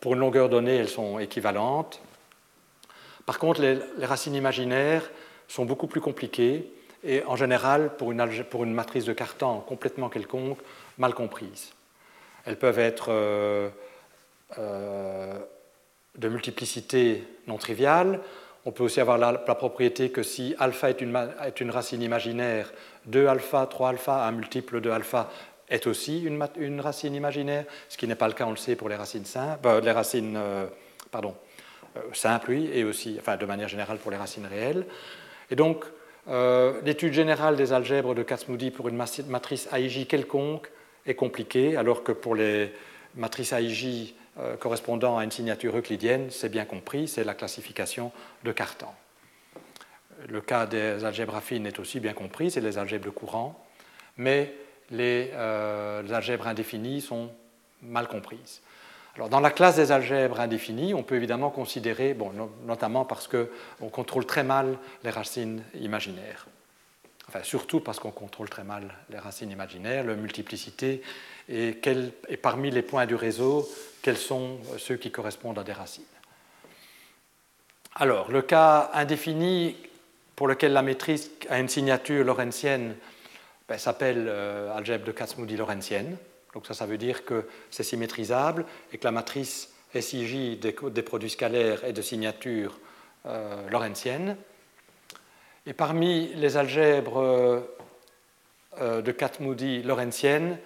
pour 0.00 0.14
une 0.14 0.20
longueur 0.20 0.48
donnée, 0.48 0.76
elles 0.76 0.88
sont 0.88 1.18
équivalentes, 1.18 2.00
par 3.26 3.38
contre, 3.38 3.60
les, 3.60 4.06
racines 4.06 4.34
imaginaires 4.34 5.10
sont 5.48 5.66
beaucoup 5.66 5.86
plus 5.86 6.00
compliquées 6.00 6.72
et 7.04 7.22
en 7.24 7.36
général, 7.36 7.94
pour 7.96 8.10
une, 8.10 8.72
matrice 8.72 9.04
de 9.04 9.12
Cartan 9.12 9.60
complètement 9.60 10.08
quelconque, 10.08 10.58
mal 10.96 11.12
comprise. 11.12 11.74
Elles 12.46 12.58
peuvent 12.58 12.78
être 12.78 13.12
de 16.18 16.28
multiplicité 16.28 17.24
non 17.46 17.56
triviale. 17.56 18.20
On 18.66 18.72
peut 18.72 18.84
aussi 18.84 19.00
avoir 19.00 19.16
la, 19.16 19.32
propriété 19.32 20.10
que 20.10 20.22
si 20.22 20.54
alpha 20.58 20.90
est 20.90 21.00
une, 21.00 21.70
racine 21.70 22.02
imaginaire, 22.02 22.72
2 23.06 23.26
alpha, 23.26 23.66
3 23.66 23.88
alpha, 23.88 24.26
un 24.26 24.32
multiple 24.32 24.80
de 24.80 24.90
alpha 24.90 25.30
est 25.70 25.86
aussi 25.86 26.22
une, 26.22 26.80
racine 26.80 27.14
imaginaire, 27.14 27.64
ce 27.88 27.96
qui 27.96 28.06
n'est 28.06 28.14
pas 28.14 28.28
le 28.28 28.34
cas, 28.34 28.46
on 28.46 28.50
le 28.50 28.56
sait, 28.56 28.76
pour 28.76 28.88
les 28.88 28.96
racines 28.96 29.24
simples, 29.24 29.66
euh, 29.68 29.80
les 29.80 29.92
racines, 29.92 30.38
pardon, 31.10 31.34
euh, 31.96 32.00
simple, 32.12 32.50
oui, 32.50 32.70
et 32.72 32.84
aussi, 32.84 33.16
enfin, 33.18 33.36
de 33.36 33.46
manière 33.46 33.68
générale 33.68 33.98
pour 33.98 34.10
les 34.10 34.16
racines 34.16 34.46
réelles. 34.46 34.86
Et 35.50 35.56
donc, 35.56 35.84
euh, 36.28 36.80
l'étude 36.84 37.12
générale 37.12 37.56
des 37.56 37.72
algèbres 37.72 38.14
de 38.14 38.22
Kac-Moody 38.22 38.70
pour 38.70 38.88
une 38.88 38.96
matrice 38.96 39.68
AIJ 39.72 40.06
quelconque 40.06 40.70
est 41.06 41.14
compliquée, 41.14 41.76
alors 41.76 42.02
que 42.02 42.12
pour 42.12 42.34
les 42.34 42.72
matrices 43.14 43.52
AIJ 43.52 44.14
euh, 44.38 44.56
correspondant 44.56 45.18
à 45.18 45.24
une 45.24 45.30
signature 45.30 45.76
euclidienne, 45.76 46.28
c'est 46.30 46.48
bien 46.48 46.64
compris, 46.64 47.08
c'est 47.08 47.24
la 47.24 47.34
classification 47.34 48.12
de 48.44 48.52
Cartan. 48.52 48.94
Le 50.28 50.40
cas 50.40 50.66
des 50.66 51.04
algèbres 51.04 51.36
affines 51.36 51.66
est 51.66 51.78
aussi 51.78 52.00
bien 52.00 52.12
compris, 52.12 52.50
c'est 52.50 52.60
les 52.60 52.78
algèbres 52.78 53.04
de 53.04 53.10
courant, 53.10 53.64
mais 54.16 54.52
les, 54.90 55.26
les 55.26 56.12
algèbres 56.12 56.48
indéfinies 56.48 57.00
sont 57.00 57.30
mal 57.82 58.08
comprises 58.08 58.60
dans 59.28 59.40
la 59.40 59.50
classe 59.50 59.74
des 59.76 59.90
algèbres 59.90 60.38
indéfinies, 60.38 60.94
on 60.94 61.02
peut 61.02 61.16
évidemment 61.16 61.50
considérer, 61.50 62.16
notamment 62.64 63.04
parce 63.04 63.26
qu'on 63.26 63.88
contrôle 63.88 64.24
très 64.24 64.44
mal 64.44 64.78
les 65.02 65.10
racines 65.10 65.64
imaginaires. 65.74 66.46
Surtout 67.42 67.80
parce 67.80 68.00
qu'on 68.00 68.10
contrôle 68.10 68.48
très 68.48 68.64
mal 68.64 68.94
les 69.10 69.18
racines 69.18 69.50
imaginaires, 69.50 70.04
leur 70.04 70.16
multiplicité, 70.16 71.02
et, 71.48 71.78
et, 72.28 72.36
parmi 72.36 72.70
les 72.70 72.82
points 72.82 73.06
du 73.06 73.14
réseau, 73.14 73.68
quels 74.02 74.16
sont 74.16 74.58
ceux 74.78 74.96
qui 74.96 75.10
correspondent 75.10 75.58
à 75.58 75.64
des 75.64 75.72
racines. 75.72 76.04
Alors, 77.94 78.30
le 78.30 78.42
cas 78.42 78.90
indéfini 78.94 79.76
pour 80.36 80.48
lequel 80.48 80.72
la 80.72 80.82
matrice 80.82 81.30
a 81.50 81.58
une 81.58 81.68
signature 81.68 82.24
lorentzienne 82.24 82.94
ben, 83.68 83.76
s'appelle 83.76 84.26
euh, 84.28 84.74
algèbre 84.74 85.04
de 85.04 85.12
Kac-Moody-Lorentzienne. 85.12 86.16
Donc 86.54 86.66
ça, 86.66 86.74
ça 86.74 86.86
veut 86.86 86.96
dire 86.96 87.24
que 87.24 87.46
c'est 87.70 87.82
symétrisable 87.82 88.64
et 88.92 88.98
que 88.98 89.04
la 89.04 89.10
matrice 89.10 89.74
SIJ 89.94 90.58
des, 90.58 91.02
produits 91.02 91.30
scalaires 91.30 91.84
est 91.84 91.92
de 91.92 92.00
signature 92.00 92.78
euh, 93.26 93.68
lorentzienne. 93.68 94.36
Et 95.68 95.74
parmi 95.74 96.28
les 96.34 96.56
algèbres 96.56 97.60
euh, 98.80 99.02
de 99.02 99.12
Kac-Moody-Lorentzienne, 99.12 100.56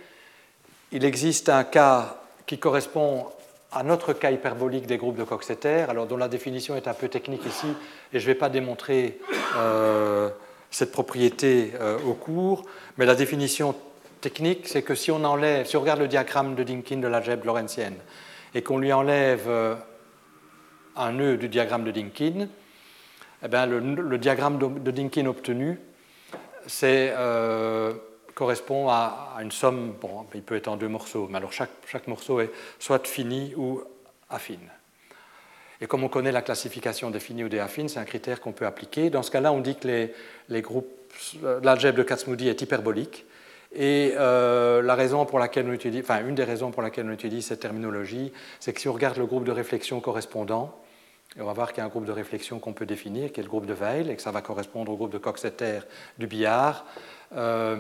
il 0.93 1.05
existe 1.05 1.49
un 1.49 1.65
cas 1.65 2.21
qui 2.47 2.59
correspond 2.59 3.27
à 3.73 3.83
notre 3.83 4.13
cas 4.13 4.31
hyperbolique 4.31 4.87
des 4.87 4.99
groupes 4.99 5.17
de 5.17 5.25
Coxeter, 5.25 5.87
alors 5.89 6.07
dont 6.07 6.17
la 6.17 6.29
définition 6.29 6.77
est 6.77 6.87
un 6.87 6.95
peu 6.95 7.09
technique 7.09 7.45
ici, 7.45 7.67
et 8.13 8.21
je 8.21 8.25
ne 8.29 8.33
vais 8.33 8.39
pas 8.39 8.49
démontrer 8.49 9.19
euh, 9.57 10.29
cette 10.71 10.93
propriété 10.93 11.73
euh, 11.81 11.99
au 12.07 12.15
cours, 12.15 12.63
mais 12.97 13.05
la 13.05 13.17
définition 13.17 13.75
technique, 14.21 14.69
c'est 14.69 14.83
que 14.83 14.95
si 14.95 15.11
on 15.11 15.25
enlève, 15.25 15.67
si 15.67 15.77
on 15.77 15.81
regarde 15.81 15.99
le 15.99 16.07
diagramme 16.07 16.55
de 16.55 16.63
Dinkin 16.63 16.99
de 16.99 17.09
l'algèbre 17.09 17.45
lorentzienne, 17.45 17.97
et 18.55 18.63
qu'on 18.63 18.79
lui 18.79 18.93
enlève 18.93 19.49
euh, 19.49 19.75
un 20.95 21.11
nœud 21.11 21.39
du 21.39 21.49
diagramme 21.49 21.83
de 21.83 21.91
Dinkin, 21.91 22.47
eh 23.45 23.49
bien, 23.49 23.67
le, 23.67 24.19
diagramme 24.19 24.59
de, 24.59 24.91
Dinkin 24.91 25.27
obtenu, 25.27 25.79
c'est 26.67 27.13
correspond 28.35 28.89
à, 28.89 29.37
une 29.41 29.53
somme, 29.53 29.95
bon, 30.01 30.27
il 30.35 30.43
peut 30.43 30.57
être 30.57 30.69
en 30.69 30.77
deux 30.77 30.89
morceaux, 30.89 31.29
mais 31.31 31.39
chaque, 31.51 32.09
morceau 32.09 32.41
est 32.41 32.51
soit 32.79 33.07
fini 33.07 33.55
ou 33.57 33.83
affine. 34.31 34.69
Et 35.81 35.87
comme 35.87 36.05
on 36.05 36.09
connaît 36.09 36.33
la 36.33 36.43
classification 36.43 37.11
des 37.11 37.19
finis 37.19 37.45
ou 37.45 37.49
des 37.49 37.59
affines, 37.59 37.89
c'est 37.89 37.99
un 37.99 38.05
critère 38.05 38.41
qu'on 38.41 38.53
peut 38.53 38.67
appliquer. 38.67 39.11
Dans 39.11 39.23
ce 39.23 39.31
cas-là, 39.31 39.53
on 39.53 39.61
dit 39.61 39.77
que 39.77 39.89
les, 39.89 40.15
les 40.49 40.63
groupes, 40.63 40.89
l'algèbre 41.63 41.99
de 41.99 42.05
Kac-Moody 42.05 42.49
est 42.49 42.63
hyperbolique. 42.63 43.25
Et 43.75 44.13
euh, 44.17 44.83
la 44.83 44.95
raison 44.95 45.25
pour 45.25 45.39
laquelle 45.39 45.67
une 45.67 46.35
des 46.35 46.45
raisons 46.45 46.71
pour 46.71 46.83
laquelle 46.83 47.07
on 47.07 47.13
utilise 47.13 47.47
cette 47.47 47.61
terminologie, 47.61 48.33
c'est 48.61 48.73
que 48.73 48.81
si 48.81 48.89
on 48.89 48.93
regarde 48.93 49.17
le 49.17 49.27
groupe 49.27 49.45
de 49.45 49.51
réflexion 49.51 50.01
correspondant, 50.01 50.77
on 51.39 51.45
va 51.45 51.53
voir 51.53 51.73
qu'il 51.73 51.79
y 51.79 51.81
a 51.81 51.85
un 51.85 51.89
groupe 51.89 52.05
de 52.05 52.13
réflexion 52.13 52.59
qu'on 52.59 52.73
peut 52.73 52.87
définir, 52.87 53.33
qui 53.33 53.41
est 53.41 53.43
le 53.43 53.49
groupe 53.49 53.67
de 53.67 53.75
Weil, 53.75 54.11
et 54.11 54.17
que 54.17 54.23
ça 54.23 54.31
va 54.31 54.43
correspondre 54.43 54.93
au 54.93 54.97
groupe 54.97 55.13
de 55.13 55.19
Coxeter 55.19 55.81
du 56.19 56.27
billard. 56.27 56.85
Euh, 57.35 57.77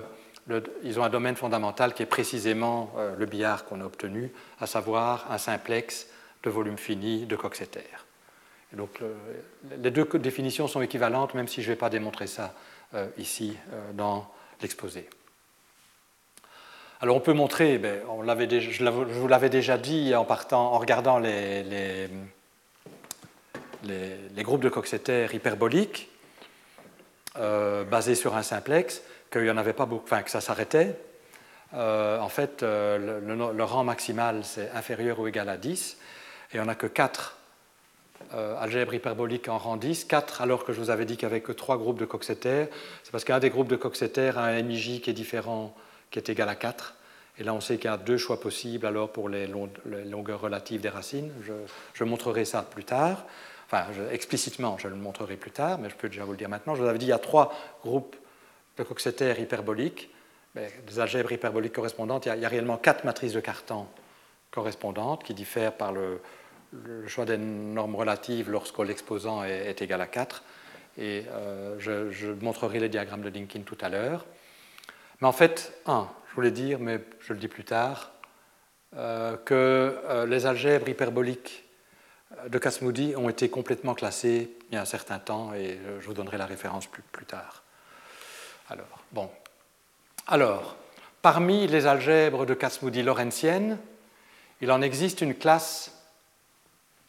ils 0.82 0.98
ont 0.98 1.04
un 1.04 1.10
domaine 1.10 1.36
fondamental 1.36 1.94
qui 1.94 2.02
est 2.02 2.06
précisément 2.06 2.92
euh, 2.96 3.14
le 3.16 3.26
billard 3.26 3.64
qu'on 3.64 3.80
a 3.80 3.84
obtenu, 3.84 4.32
à 4.60 4.66
savoir 4.66 5.30
un 5.30 5.38
simplex 5.38 6.08
de 6.42 6.50
volume 6.50 6.78
fini 6.78 7.26
de 7.26 7.36
Coxeter. 7.36 7.80
Et 8.72 8.76
donc 8.76 9.00
les 9.82 9.90
deux 9.90 10.08
définitions 10.14 10.66
sont 10.66 10.80
équivalentes, 10.80 11.34
même 11.34 11.46
si 11.46 11.62
je 11.62 11.68
ne 11.68 11.74
vais 11.74 11.78
pas 11.78 11.90
démontrer 11.90 12.26
ça 12.26 12.54
euh, 12.94 13.06
ici 13.18 13.56
dans 13.92 14.26
l'exposé. 14.62 15.08
Alors 17.02 17.16
on 17.16 17.20
peut 17.20 17.34
montrer, 17.34 17.78
ben, 17.78 18.00
je 18.00 18.84
vous 18.84 19.28
l'avais 19.28 19.50
déjà 19.50 19.76
dit 19.76 20.14
en, 20.14 20.24
partant, 20.24 20.72
en 20.72 20.78
regardant 20.78 21.18
les, 21.18 22.08
les, 23.84 24.42
groupes 24.42 24.62
de 24.62 24.68
Coxeter 24.68 25.26
hyperboliques 25.32 26.08
basés 27.34 28.14
sur 28.14 28.36
un 28.36 28.42
simplex, 28.42 29.02
qu'il 29.30 29.44
y 29.44 29.50
en 29.50 29.56
avait 29.56 29.72
pas 29.72 29.86
beaucoup, 29.86 30.04
enfin 30.04 30.22
que 30.22 30.30
ça 30.30 30.40
s'arrêtait. 30.40 30.96
Euh, 31.74 32.18
en 32.18 32.28
fait, 32.28 32.62
euh, 32.62 33.20
le, 33.20 33.64
rang 33.64 33.84
maximal, 33.84 34.44
c'est 34.44 34.70
inférieur 34.72 35.20
ou 35.20 35.26
égal 35.26 35.48
à 35.48 35.56
10, 35.56 35.96
et 36.52 36.60
on 36.60 36.66
n'a 36.66 36.74
que 36.74 36.86
4 36.86 37.38
euh, 38.34 38.56
algèbres 38.60 38.94
hyperboliques 38.94 39.48
en 39.48 39.58
rang 39.58 39.76
10, 39.76 40.04
4 40.04 40.42
alors 40.42 40.64
que 40.64 40.72
je 40.72 40.80
vous 40.80 40.90
avais 40.90 41.04
dit 41.04 41.16
qu'il 41.16 41.28
n'y 41.28 41.32
avait 41.32 41.40
que 41.40 41.52
3 41.52 41.78
groupes 41.78 41.98
de 41.98 42.04
Coxeter. 42.04 42.66
C'est 43.02 43.10
parce 43.10 43.24
qu'un 43.24 43.38
des 43.38 43.50
groupes 43.50 43.68
de 43.68 43.76
Coxeter 43.76 44.32
a 44.36 44.42
un 44.42 44.62
MIJ 44.62 45.00
qui 45.00 45.10
est 45.10 45.14
différent, 45.14 45.74
qui 46.10 46.18
est 46.18 46.28
égal 46.28 46.48
à 46.48 46.54
4. 46.54 46.94
Et 47.38 47.44
là, 47.44 47.54
on 47.54 47.60
sait 47.62 47.76
qu'il 47.76 47.86
y 47.86 47.92
a 47.92 47.96
deux 47.96 48.18
choix 48.18 48.38
possibles 48.38 48.86
alors 48.86 49.10
pour 49.10 49.30
les, 49.30 49.46
longueurs 49.46 50.42
relatives 50.42 50.82
des 50.82 50.90
racines. 50.90 51.32
Je, 51.94 52.04
montrerai 52.04 52.44
ça 52.44 52.62
plus 52.62 52.84
tard. 52.84 53.24
Enfin, 53.72 53.86
explicitement, 54.10 54.76
je 54.76 54.86
le 54.86 54.96
montrerai 54.96 55.36
plus 55.36 55.50
tard, 55.50 55.78
mais 55.78 55.88
je 55.88 55.94
peux 55.94 56.08
déjà 56.08 56.24
vous 56.24 56.32
le 56.32 56.36
dire 56.36 56.50
maintenant. 56.50 56.74
Je 56.74 56.82
vous 56.82 56.88
avais 56.88 56.98
dit 56.98 57.06
qu'il 57.06 57.10
y 57.10 57.14
a 57.14 57.18
trois 57.18 57.54
groupes 57.82 58.16
de 58.76 58.82
Coxeter 58.82 59.40
hyperbolique, 59.40 60.10
des 60.54 61.00
algèbres 61.00 61.32
hyperboliques 61.32 61.72
correspondantes, 61.72 62.26
il 62.26 62.38
y, 62.38 62.44
a, 62.44 62.48
réellement 62.48 62.76
quatre 62.76 63.04
matrices 63.04 63.32
de 63.32 63.40
Cartan 63.40 63.88
correspondantes 64.50 65.24
qui 65.24 65.32
diffèrent 65.32 65.72
par 65.72 65.92
le, 65.92 66.20
choix 67.06 67.24
des 67.24 67.38
normes 67.38 67.96
relatives 67.96 68.50
lorsque 68.50 68.78
l'exposant 68.80 69.42
est, 69.44 69.80
égal 69.80 70.02
à 70.02 70.06
4. 70.06 70.42
Et 70.98 71.24
euh, 71.30 71.76
je, 71.78 72.26
montrerai 72.42 72.78
les 72.78 72.90
diagrammes 72.90 73.22
de 73.22 73.30
Dinkin 73.30 73.62
tout 73.62 73.78
à 73.80 73.88
l'heure. 73.88 74.26
Mais 75.22 75.28
en 75.28 75.32
fait, 75.32 75.72
un, 75.86 76.10
je 76.28 76.34
voulais 76.34 76.50
dire, 76.50 76.78
mais 76.78 77.00
je 77.20 77.32
le 77.32 77.38
dis 77.38 77.48
plus 77.48 77.64
tard, 77.64 78.12
euh, 78.96 79.38
que 79.38 79.54
euh, 79.54 80.26
les 80.26 80.44
algèbres 80.44 80.90
hyperboliques 80.90 81.61
de 82.48 82.58
Casmoudi 82.58 83.14
ont 83.16 83.28
été 83.28 83.48
complètement 83.48 83.94
classées 83.94 84.50
il 84.70 84.74
y 84.74 84.78
a 84.78 84.82
un 84.82 84.86
certain 84.86 85.18
temps, 85.18 85.54
et 85.54 85.78
je 86.00 86.06
vous 86.06 86.14
donnerai 86.14 86.38
la 86.38 86.46
référence 86.46 86.86
plus, 86.86 87.02
plus 87.02 87.26
tard. 87.26 87.62
Alors, 88.68 89.04
bon. 89.12 89.30
Alors, 90.26 90.76
parmi 91.20 91.66
les 91.66 91.86
algèbres 91.86 92.46
de 92.46 92.54
Casmoudi 92.54 93.02
lorentzienne, 93.02 93.78
il 94.60 94.70
en 94.70 94.80
existe 94.80 95.20
une 95.20 95.34
classe 95.34 95.92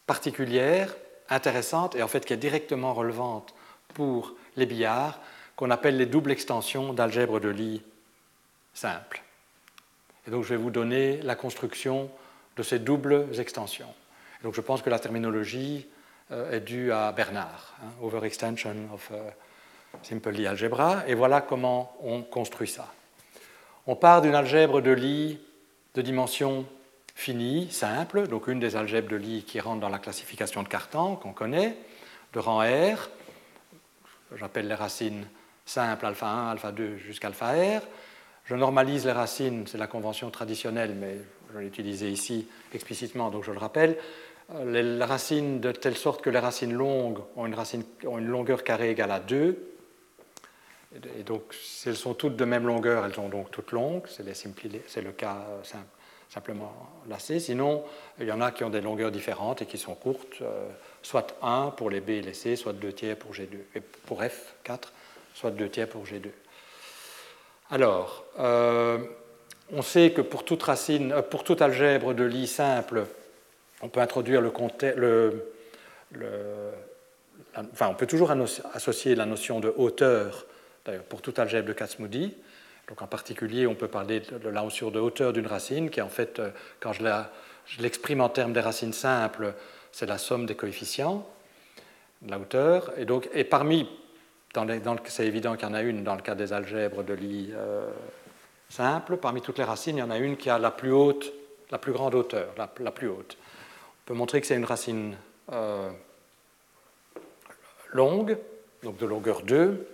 particulière, 0.07 0.93
intéressante, 1.29 1.95
et 1.95 2.03
en 2.03 2.07
fait 2.07 2.25
qui 2.25 2.33
est 2.33 2.37
directement 2.37 2.93
relevante 2.93 3.53
pour 3.93 4.33
les 4.55 4.65
billards, 4.65 5.19
qu'on 5.55 5.71
appelle 5.71 5.97
les 5.97 6.05
doubles 6.05 6.31
extensions 6.31 6.93
d'algèbre 6.93 7.39
de 7.39 7.49
Lie 7.49 7.81
simple. 8.73 9.23
Et 10.27 10.31
donc 10.31 10.43
je 10.43 10.49
vais 10.49 10.57
vous 10.57 10.71
donner 10.71 11.21
la 11.21 11.35
construction 11.35 12.09
de 12.57 12.63
ces 12.63 12.79
doubles 12.79 13.27
extensions. 13.39 13.93
Donc 14.43 14.53
je 14.53 14.61
pense 14.61 14.81
que 14.81 14.89
la 14.89 14.99
terminologie 14.99 15.87
euh, 16.31 16.51
est 16.51 16.59
due 16.59 16.91
à 16.91 17.11
Bernard, 17.11 17.73
hein, 17.81 17.87
overextension 18.01 18.75
of 18.93 19.09
euh, 19.11 19.29
Simply 20.03 20.45
Algebra, 20.45 21.03
et 21.07 21.15
voilà 21.15 21.41
comment 21.41 21.95
on 22.01 22.21
construit 22.21 22.67
ça. 22.67 22.91
On 23.87 23.95
part 23.95 24.21
d'une 24.21 24.35
algèbre 24.35 24.81
de 24.81 24.91
Lie 24.91 25.39
de 25.95 26.01
dimension 26.01 26.65
finie, 27.15 27.69
simple, 27.71 28.27
donc 28.27 28.47
une 28.47 28.59
des 28.59 28.75
algèbres 28.75 29.09
de 29.09 29.15
Lie 29.15 29.43
qui 29.43 29.59
rentre 29.59 29.81
dans 29.81 29.89
la 29.89 29.99
classification 29.99 30.63
de 30.63 30.67
Cartan, 30.67 31.15
qu'on 31.15 31.33
connaît, 31.33 31.77
de 32.33 32.39
rang 32.39 32.59
R. 32.59 33.09
J'appelle 34.35 34.67
les 34.67 34.75
racines 34.75 35.27
simples 35.65 36.05
alpha 36.05 36.27
1, 36.27 36.51
alpha 36.51 36.71
2 36.71 36.97
jusqu'à 36.97 37.27
alpha 37.27 37.51
R. 37.51 37.81
Je 38.45 38.55
normalise 38.55 39.05
les 39.05 39.11
racines, 39.11 39.65
c'est 39.67 39.77
la 39.77 39.87
convention 39.87 40.29
traditionnelle, 40.29 40.95
mais 40.99 41.17
je 41.53 41.59
l'ai 41.59 41.67
utilisée 41.67 42.09
ici 42.09 42.47
explicitement, 42.73 43.29
donc 43.29 43.43
je 43.43 43.51
le 43.51 43.59
rappelle. 43.59 43.97
Les 44.65 45.03
racines 45.03 45.59
de 45.59 45.71
telle 45.71 45.95
sorte 45.95 46.21
que 46.21 46.29
les 46.29 46.39
racines 46.39 46.73
longues 46.73 47.19
ont 47.35 47.45
une, 47.45 47.55
ont 48.05 48.17
une 48.17 48.27
longueur 48.27 48.63
carrée 48.63 48.91
égale 48.91 49.11
à 49.11 49.19
2, 49.19 49.73
et 51.17 51.23
donc, 51.23 51.53
si 51.53 51.89
elles 51.89 51.95
sont 51.95 52.13
toutes 52.13 52.35
de 52.35 52.45
même 52.45 52.67
longueur, 52.67 53.05
elles 53.05 53.15
sont 53.15 53.29
donc 53.29 53.49
toutes 53.49 53.71
longues, 53.71 54.03
c'est 54.07 55.01
le 55.01 55.11
cas 55.11 55.37
euh, 55.49 55.79
simplement 56.29 56.71
lacé. 57.09 57.39
Sinon, 57.39 57.83
il 58.19 58.27
y 58.27 58.31
en 58.31 58.41
a 58.41 58.51
qui 58.51 58.63
ont 58.63 58.69
des 58.69 58.81
longueurs 58.81 59.11
différentes 59.11 59.63
et 59.63 59.65
qui 59.65 59.79
sont 59.79 59.95
courtes, 59.95 60.41
euh, 60.41 60.69
soit 61.01 61.35
1 61.41 61.71
pour 61.75 61.89
les 61.89 61.99
B 61.99 62.11
et 62.11 62.21
les 62.21 62.33
C, 62.33 62.55
soit 62.55 62.73
2 62.73 62.93
tiers 62.93 63.17
pour 63.17 63.33
G2. 63.33 63.57
Et 63.75 63.79
pour 63.79 64.23
F, 64.23 64.53
4, 64.63 64.93
soit 65.33 65.51
2 65.51 65.69
tiers 65.69 65.89
pour 65.89 66.05
G2. 66.05 66.29
Alors, 67.71 68.23
euh, 68.39 68.99
on 69.71 69.81
sait 69.81 70.11
que 70.11 70.21
pour 70.21 70.45
toute, 70.45 70.61
racine, 70.61 71.15
pour 71.31 71.43
toute 71.43 71.63
algèbre 71.63 72.13
de 72.13 72.23
Lie 72.23 72.47
simple, 72.47 73.07
on 73.83 73.89
peut 73.89 73.99
introduire 73.99 74.41
le, 74.41 74.51
enfin, 77.55 77.87
on 77.89 77.95
peut 77.95 78.07
toujours 78.07 78.33
associer 78.73 79.13
la 79.13 79.25
notion 79.25 79.59
de 79.59 79.71
hauteur 79.75 80.45
d'ailleurs 80.85 81.03
pour 81.03 81.21
toute 81.21 81.37
algèbre 81.37 81.67
de 81.67 81.73
Kac-Moody. 81.73 82.33
Donc 82.87 83.01
en 83.01 83.07
particulier, 83.07 83.67
on 83.67 83.75
peut 83.75 83.87
parler 83.87 84.21
de 84.21 84.49
la 84.49 84.61
notion 84.61 84.89
de 84.89 84.99
hauteur 84.99 85.33
d'une 85.33 85.47
racine, 85.47 85.89
qui 85.89 86.01
en 86.01 86.09
fait, 86.09 86.39
euh, 86.39 86.49
quand 86.79 86.91
je 86.93 87.03
l'exprime 87.79 88.21
en 88.21 88.29
termes 88.29 88.53
des 88.53 88.59
racines 88.59 88.93
simples, 88.93 89.53
c'est 89.91 90.05
la 90.05 90.17
somme 90.17 90.45
des 90.45 90.55
coefficients 90.55 91.25
de 92.21 92.31
la 92.31 92.39
hauteur. 92.39 92.91
Et, 92.97 93.05
donc, 93.05 93.29
et 93.33 93.43
parmi, 93.43 93.87
c'est 95.05 95.25
évident 95.25 95.55
qu'il 95.55 95.67
y 95.67 95.71
en 95.71 95.73
a 95.73 95.81
une 95.81 96.03
dans 96.03 96.15
le 96.15 96.21
cas 96.21 96.35
des 96.35 96.51
algèbres 96.51 97.03
de 97.03 97.13
Lie 97.13 97.51
euh, 97.53 97.89
simple, 98.69 99.17
parmi 99.17 99.41
toutes 99.41 99.57
les 99.59 99.63
racines, 99.63 99.97
il 99.97 99.99
y 99.99 100.03
en 100.03 100.11
a 100.11 100.17
une 100.17 100.35
qui 100.35 100.49
a 100.49 100.57
la 100.57 100.71
plus 100.71 100.91
haute, 100.91 101.31
la 101.71 101.77
plus 101.77 101.91
grande 101.91 102.15
hauteur, 102.15 102.53
la, 102.57 102.91
plus 102.91 103.07
haute. 103.07 103.37
Peut 104.05 104.13
montrer 104.13 104.41
que 104.41 104.47
c'est 104.47 104.55
une 104.55 104.65
racine 104.65 105.15
euh, 105.53 105.89
longue, 107.91 108.37
donc 108.83 108.97
de 108.97 109.05
longueur 109.05 109.43
2, 109.43 109.87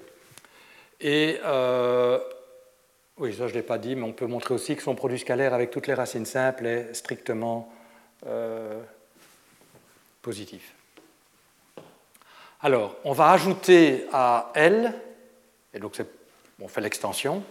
et 1.02 1.40
euh, 1.46 2.20
oui, 3.18 3.34
ça 3.36 3.48
je 3.48 3.54
ne 3.54 3.58
l'ai 3.60 3.64
pas 3.64 3.78
dit, 3.78 3.96
mais 3.96 4.04
on 4.04 4.12
peut 4.12 4.26
montrer 4.26 4.56
aussi 4.56 4.76
que 4.76 4.82
son 4.82 4.96
produit 4.96 5.20
scalaire 5.20 5.54
avec 5.54 5.70
toutes 5.70 5.86
les 5.86 5.94
racines 5.94 6.26
simples 6.26 6.66
est 6.66 6.94
strictement 6.96 7.72
euh, 8.26 8.82
positif. 10.24 10.74
Alors, 12.62 12.96
on 13.04 13.14
va 13.14 13.30
ajouter 13.30 14.08
à 14.12 14.52
L, 14.56 14.94
et 15.74 15.80
donc 15.80 16.02
on 16.60 16.68
fait 16.68 16.82
l'extension, 16.82 17.44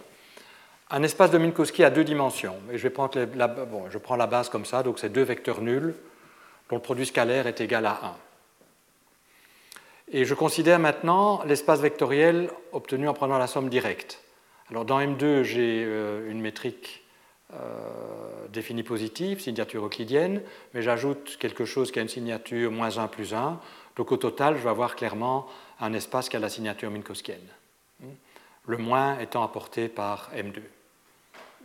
un 0.91 1.03
espace 1.03 1.31
de 1.31 1.37
Minkowski 1.37 1.85
à 1.85 1.89
deux 1.89 2.03
dimensions. 2.03 2.57
Et 2.71 2.77
je, 2.77 2.83
vais 2.83 2.89
prendre 2.89 3.17
la, 3.35 3.47
bon, 3.47 3.89
je 3.89 3.97
prends 3.97 4.17
la 4.17 4.27
base 4.27 4.49
comme 4.49 4.65
ça, 4.65 4.83
donc 4.83 4.99
c'est 4.99 5.09
deux 5.09 5.23
vecteurs 5.23 5.61
nuls 5.61 5.95
dont 6.69 6.75
le 6.75 6.81
produit 6.81 7.05
scalaire 7.05 7.47
est 7.47 7.61
égal 7.61 7.85
à 7.85 7.99
1. 8.03 8.15
Et 10.11 10.25
je 10.25 10.33
considère 10.33 10.79
maintenant 10.79 11.43
l'espace 11.45 11.81
vectoriel 11.81 12.49
obtenu 12.71 13.07
en 13.07 13.13
prenant 13.13 13.37
la 13.37 13.47
somme 13.47 13.69
directe. 13.69 14.23
Alors 14.69 14.85
dans 14.85 14.99
M2, 14.99 15.43
j'ai 15.43 15.83
euh, 15.85 16.29
une 16.29 16.41
métrique 16.41 17.03
euh, 17.53 18.47
définie 18.49 18.83
positive, 18.83 19.39
signature 19.39 19.85
euclidienne, 19.85 20.41
mais 20.73 20.81
j'ajoute 20.81 21.37
quelque 21.39 21.65
chose 21.65 21.91
qui 21.91 21.99
a 21.99 22.01
une 22.01 22.09
signature 22.09 22.71
moins 22.71 22.97
1 22.97 23.07
plus 23.07 23.33
1. 23.33 23.59
Donc 23.95 24.11
au 24.11 24.17
total, 24.17 24.55
je 24.55 24.61
vais 24.61 24.69
avoir 24.69 24.95
clairement 24.95 25.47
un 25.79 25.93
espace 25.93 26.29
qui 26.29 26.37
a 26.37 26.39
la 26.39 26.49
signature 26.49 26.91
minkowskienne. 26.91 27.47
Le 28.65 28.77
moins 28.77 29.19
étant 29.19 29.43
apporté 29.43 29.89
par 29.89 30.29
M2. 30.35 30.61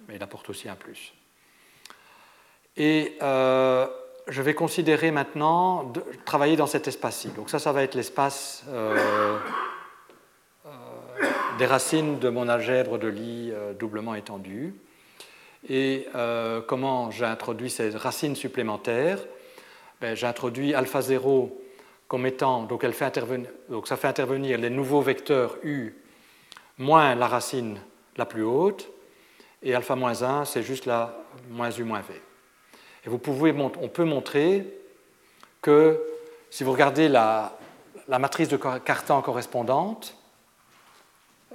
Mais 0.09 0.17
il 0.17 0.23
apporte 0.23 0.49
aussi 0.51 0.69
un 0.69 0.75
plus. 0.75 1.13
Et 2.77 3.17
euh, 3.23 3.87
je 4.29 4.43
vais 4.43 4.55
considérer 4.55 5.11
maintenant 5.11 5.85
de 5.85 6.03
travailler 6.25 6.57
dans 6.57 6.67
cet 6.67 6.89
espace-ci. 6.89 7.29
Donc 7.29 7.51
ça, 7.51 7.59
ça 7.59 7.73
va 7.73 7.83
être 7.83 7.95
l'espace 7.95 8.65
euh, 8.69 9.39
euh, 10.67 10.71
des 11.59 11.67
racines 11.67 12.19
de 12.19 12.29
mon 12.29 12.49
algèbre 12.49 12.99
de 12.99 13.09
Lie 13.09 13.53
doublement 13.79 14.15
étendue. 14.15 14.75
Et 15.69 16.09
comment 16.67 17.11
j'introduis 17.11 17.71
ces 17.71 17.91
racines 17.91 18.37
supplémentaires? 18.37 19.19
Ben, 20.01 20.15
J'introduis 20.15 20.75
alpha 20.75 21.01
0 21.01 21.59
comme 22.07 22.27
étant, 22.27 22.65
donc, 22.65 22.85
donc 23.71 23.89
ça 23.89 23.97
fait 23.97 24.09
intervenir 24.09 24.59
les 24.59 24.69
nouveaux 24.69 25.01
vecteurs 25.01 25.57
U 25.63 25.95
moins 26.79 27.15
la 27.15 27.29
racine 27.29 27.79
la 28.17 28.27
plus 28.27 28.45
haute, 28.45 28.91
et 29.63 29.75
alpha 29.75 29.97
moins 29.97 30.23
1, 30.23 30.45
c'est 30.45 30.63
juste 30.63 30.87
la 30.87 31.17
moins 31.51 31.71
U 31.71 31.85
moins 31.85 32.01
V. 32.01 32.15
Et 33.05 33.09
vous 33.09 33.19
pouvez, 33.19 33.53
on 33.53 33.89
peut 33.89 34.05
montrer 34.05 34.67
que 35.61 36.01
si 36.51 36.65
vous 36.65 36.73
regardez 36.73 37.09
la, 37.09 37.57
matrice 38.09 38.49
de 38.49 38.57
Cartan 38.57 39.21
correspondante, 39.23 40.17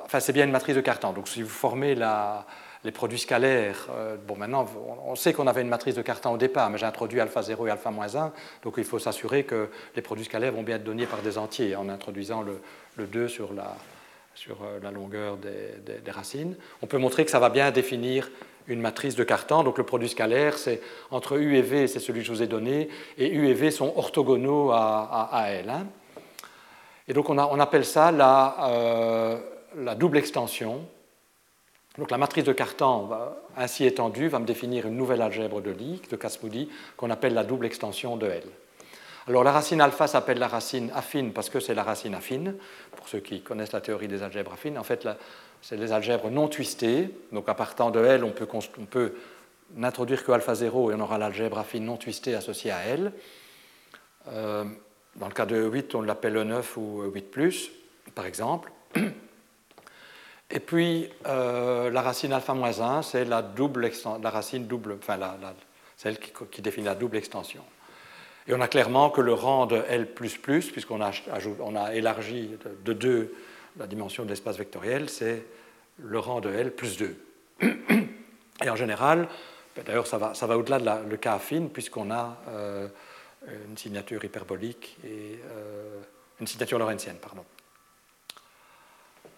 enfin 0.04 0.20
c'est 0.20 0.34
bien 0.34 0.46
une 0.46 0.52
matrice 0.52 0.76
de 0.76 0.82
Cartan, 0.82 1.14
donc 1.14 1.28
si 1.28 1.42
vous 1.42 1.50
formez 1.50 1.96
les 1.96 2.92
produits 2.92 3.20
scalaires, 3.20 3.88
euh, 3.92 4.18
bon 4.18 4.36
maintenant 4.36 4.66
on 5.06 5.16
sait 5.16 5.34
qu'on 5.34 5.48
avait 5.48 5.62
une 5.62 5.70
matrice 5.70 5.96
de 5.96 6.02
Cartan 6.02 6.34
au 6.34 6.38
départ, 6.38 6.70
mais 6.70 6.78
j'ai 6.78 6.86
introduit 6.86 7.20
alpha 7.20 7.42
0 7.42 7.68
et 7.68 7.72
alpha 7.72 7.92
moins 7.92 8.16
1, 8.16 8.32
donc 8.64 8.76
il 8.78 8.84
faut 8.84 9.00
s'assurer 9.00 9.44
que 9.44 9.70
les 9.96 10.02
produits 10.02 10.26
scalaires 10.26 10.54
vont 10.54 10.64
bien 10.64 10.76
être 10.78 10.84
donnés 10.84 11.06
par 11.06 11.22
des 11.22 11.38
entiers 11.38 11.76
en 11.76 11.88
introduisant 11.90 12.42
le, 12.42 12.62
le 12.98 13.06
2 13.06 13.28
sur 13.28 13.54
la, 13.54 13.76
euh, 14.48 14.80
la 14.82 14.92
longueur 14.92 15.38
des, 15.38 16.12
racines. 16.12 16.56
On 16.82 16.88
peut 16.88 16.98
montrer 16.98 17.26
que 17.26 17.32
ça 17.32 17.40
va 17.40 17.50
bien 17.50 17.72
définir 17.72 18.30
une 18.70 18.80
matrice 18.80 19.16
de 19.16 19.24
Cartan. 19.24 19.64
Donc 19.64 19.78
le 19.78 19.84
produit 19.84 20.08
scalaire, 20.08 20.58
c'est 20.58 20.82
entre 21.12 21.38
U 21.38 21.58
et 21.58 21.62
V, 21.62 21.88
c'est 21.88 22.00
celui 22.00 22.22
que 22.22 22.28
je 22.28 22.32
vous 22.32 22.44
ai 22.44 22.48
donné, 22.48 22.88
et 23.18 23.28
U 23.28 23.48
et 23.48 23.54
V 23.54 23.72
sont 23.72 23.92
orthogonaux 23.98 24.72
à, 24.72 25.46
L. 25.50 25.70
Hein. 25.70 25.88
Et 27.08 27.14
donc 27.14 27.30
on, 27.30 27.60
appelle 27.60 27.86
ça 27.86 28.10
euh, 28.62 29.38
la, 29.76 29.96
double 29.96 30.18
extension. 30.18 30.86
Donc 31.98 32.12
la 32.12 32.18
matrice 32.18 32.44
de 32.44 32.54
Cartan, 32.54 33.10
ainsi 33.58 33.86
étendue, 33.86 34.28
va 34.28 34.40
me 34.40 34.46
définir 34.46 34.88
une 34.88 34.96
nouvelle 34.96 35.22
algèbre 35.22 35.60
de 35.60 35.72
Lie, 35.72 36.02
de 36.10 36.16
Casmoudi, 36.16 36.70
qu'on 36.96 37.10
appelle 37.10 37.34
la 37.34 37.44
double 37.44 37.66
extension 37.66 38.16
de 38.16 38.28
L. 38.28 38.44
Alors 39.28 39.44
la 39.44 39.52
racine 39.52 39.82
alpha 39.82 40.08
s'appelle 40.08 40.40
la 40.40 40.48
racine 40.48 40.92
affine 40.96 41.34
parce 41.34 41.50
que 41.50 41.60
c'est 41.60 41.74
la 41.74 41.84
racine 41.84 42.16
affine, 42.16 42.56
pour 42.96 43.08
ceux 43.08 43.20
qui 43.20 43.42
connaissent 43.42 43.74
la 43.74 43.82
théorie 43.82 44.08
des 44.08 44.24
algèbres 44.24 44.54
affines. 44.54 44.78
En 44.78 44.84
fait, 44.84 45.08
c'est 45.62 45.78
des 45.78 45.92
algèbres 45.92 46.30
non 46.30 46.48
twistées, 46.48 47.10
donc 47.32 47.50
à 47.50 47.54
partant 47.54 47.92
de 47.92 48.04
L, 48.04 48.24
on 48.24 48.32
peut, 48.32 49.14
n'introduire 49.76 50.24
que 50.24 50.32
alpha 50.32 50.56
0 50.56 50.92
et 50.92 50.96
on 50.96 51.00
aura 51.00 51.18
l'algèbre 51.18 51.60
affine 51.60 51.86
non 51.86 51.98
twistée 51.98 52.36
associée 52.36 52.72
à 52.72 52.86
L. 52.86 53.12
Euh, 54.30 54.64
dans 55.16 55.28
le 55.28 55.34
cas 55.34 55.46
de 55.46 55.62
8, 55.62 55.96
on 55.96 56.02
l'appelle 56.02 56.36
E9 56.36 56.64
ou 56.78 57.04
E8, 57.04 57.70
par 58.16 58.26
exemple. 58.26 58.72
Et 60.52 60.60
puis, 60.60 61.10
euh, 61.28 61.92
la 61.92 62.02
racine 62.02 62.34
alpha 62.34 62.54
moins 62.54 62.82
1, 62.82 63.04
c'est 63.04 63.26
la, 63.26 63.42
double 63.44 63.92
la 64.22 64.30
racine 64.30 64.66
double, 64.66 64.98
enfin, 65.00 65.20
celle 65.96 66.18
qui 66.18 66.62
définit 66.62 66.88
la 66.88 66.96
double 66.96 67.18
extension. 67.18 67.64
Et 68.48 68.54
on 68.56 68.62
a 68.62 68.68
clairement 68.68 69.12
que 69.12 69.22
le 69.22 69.34
rang 69.34 69.68
de 69.68 69.84
L, 69.90 70.08
puisqu'on 70.12 71.02
a, 71.02 71.12
on 71.60 71.76
a 71.76 71.94
élargi 71.94 72.58
de 72.84 72.94
2 72.94 73.32
la 73.80 73.88
dimension 73.88 74.26
de 74.26 74.30
l'espace 74.30 74.58
vectoriel, 74.58 75.10
c'est 75.10 75.44
le 75.98 76.20
rang 76.20 76.42
de 76.42 76.50
L 76.50 76.76
plus 76.76 76.98
2. 76.98 77.16
Et 78.64 78.70
en 78.70 78.76
général, 78.76 79.28
ben 79.76 79.84
d'ailleurs, 79.86 80.06
ça 80.06 80.18
va, 80.18 80.58
au-delà 80.58 80.80
de 80.80 81.10
le 81.10 81.18
cas 81.18 81.36
affine, 81.36 81.70
puisqu'on 81.70 82.12
a 82.12 82.38
euh, 82.50 82.88
une 83.68 83.78
signature 83.78 84.24
hyperbolique 84.24 84.98
et 85.06 85.40
euh, 85.46 86.02
une 86.42 86.48
signature 86.48 86.78
lorentzienne. 86.78 87.18
Pardon. 87.22 87.46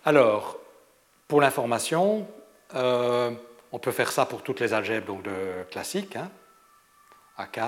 Alors, 0.05 0.57
pour 1.27 1.39
l'information, 1.39 2.27
euh, 2.73 3.31
on 3.71 3.77
peut 3.77 3.91
faire 3.91 4.11
ça 4.11 4.25
pour 4.25 4.41
toutes 4.41 4.59
les 4.59 4.73
algèbres 4.73 5.05
donc 5.05 5.25
classiques. 5.69 6.15
Hein. 6.15 6.31
AK, 7.37 7.59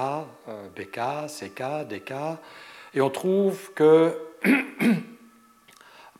BK, 0.75 0.99
CK, 1.27 1.87
DK, 1.87 2.13
et 2.95 3.01
on 3.01 3.09
trouve 3.09 3.73
que 3.73 4.17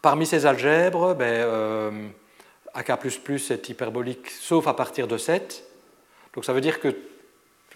parmi 0.03 0.27
ces 0.27 0.45
algèbres, 0.45 1.15
ben, 1.15 1.25
euh, 1.25 2.07
AK 2.75 2.91
est 2.91 3.69
hyperbolique 3.69 4.29
sauf 4.29 4.67
à 4.67 4.75
partir 4.75 5.07
de 5.07 5.17
7. 5.17 5.63
Donc 6.35 6.45
ça 6.45 6.53
veut 6.53 6.61
dire 6.61 6.79
que, 6.79 6.95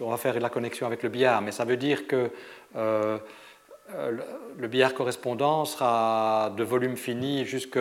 on 0.00 0.10
va 0.10 0.16
faire 0.16 0.38
la 0.38 0.50
connexion 0.50 0.86
avec 0.86 1.02
le 1.02 1.08
billard, 1.08 1.42
mais 1.42 1.50
ça 1.50 1.64
veut 1.64 1.76
dire 1.76 2.06
que 2.06 2.30
euh, 2.76 3.18
le 4.56 4.68
billard 4.68 4.94
correspondant 4.94 5.64
sera 5.64 6.52
de 6.56 6.62
volume 6.62 6.96
fini 6.96 7.44
jusque 7.44 7.80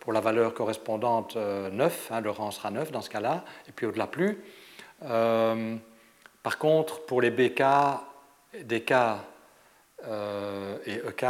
pour 0.00 0.12
la 0.12 0.20
valeur 0.20 0.54
correspondante 0.54 1.36
9, 1.36 2.08
hein, 2.12 2.20
le 2.20 2.30
rang 2.30 2.50
sera 2.52 2.70
9 2.70 2.92
dans 2.92 3.02
ce 3.02 3.10
cas-là, 3.10 3.44
et 3.68 3.72
puis 3.72 3.84
au-delà 3.84 4.06
plus. 4.06 4.38
Par 5.00 6.58
contre, 6.58 7.04
pour 7.04 7.20
les 7.20 7.32
BK, 7.32 7.64
DK 8.62 8.92
euh, 10.06 10.78
et 10.86 10.94
EK, 10.94 11.24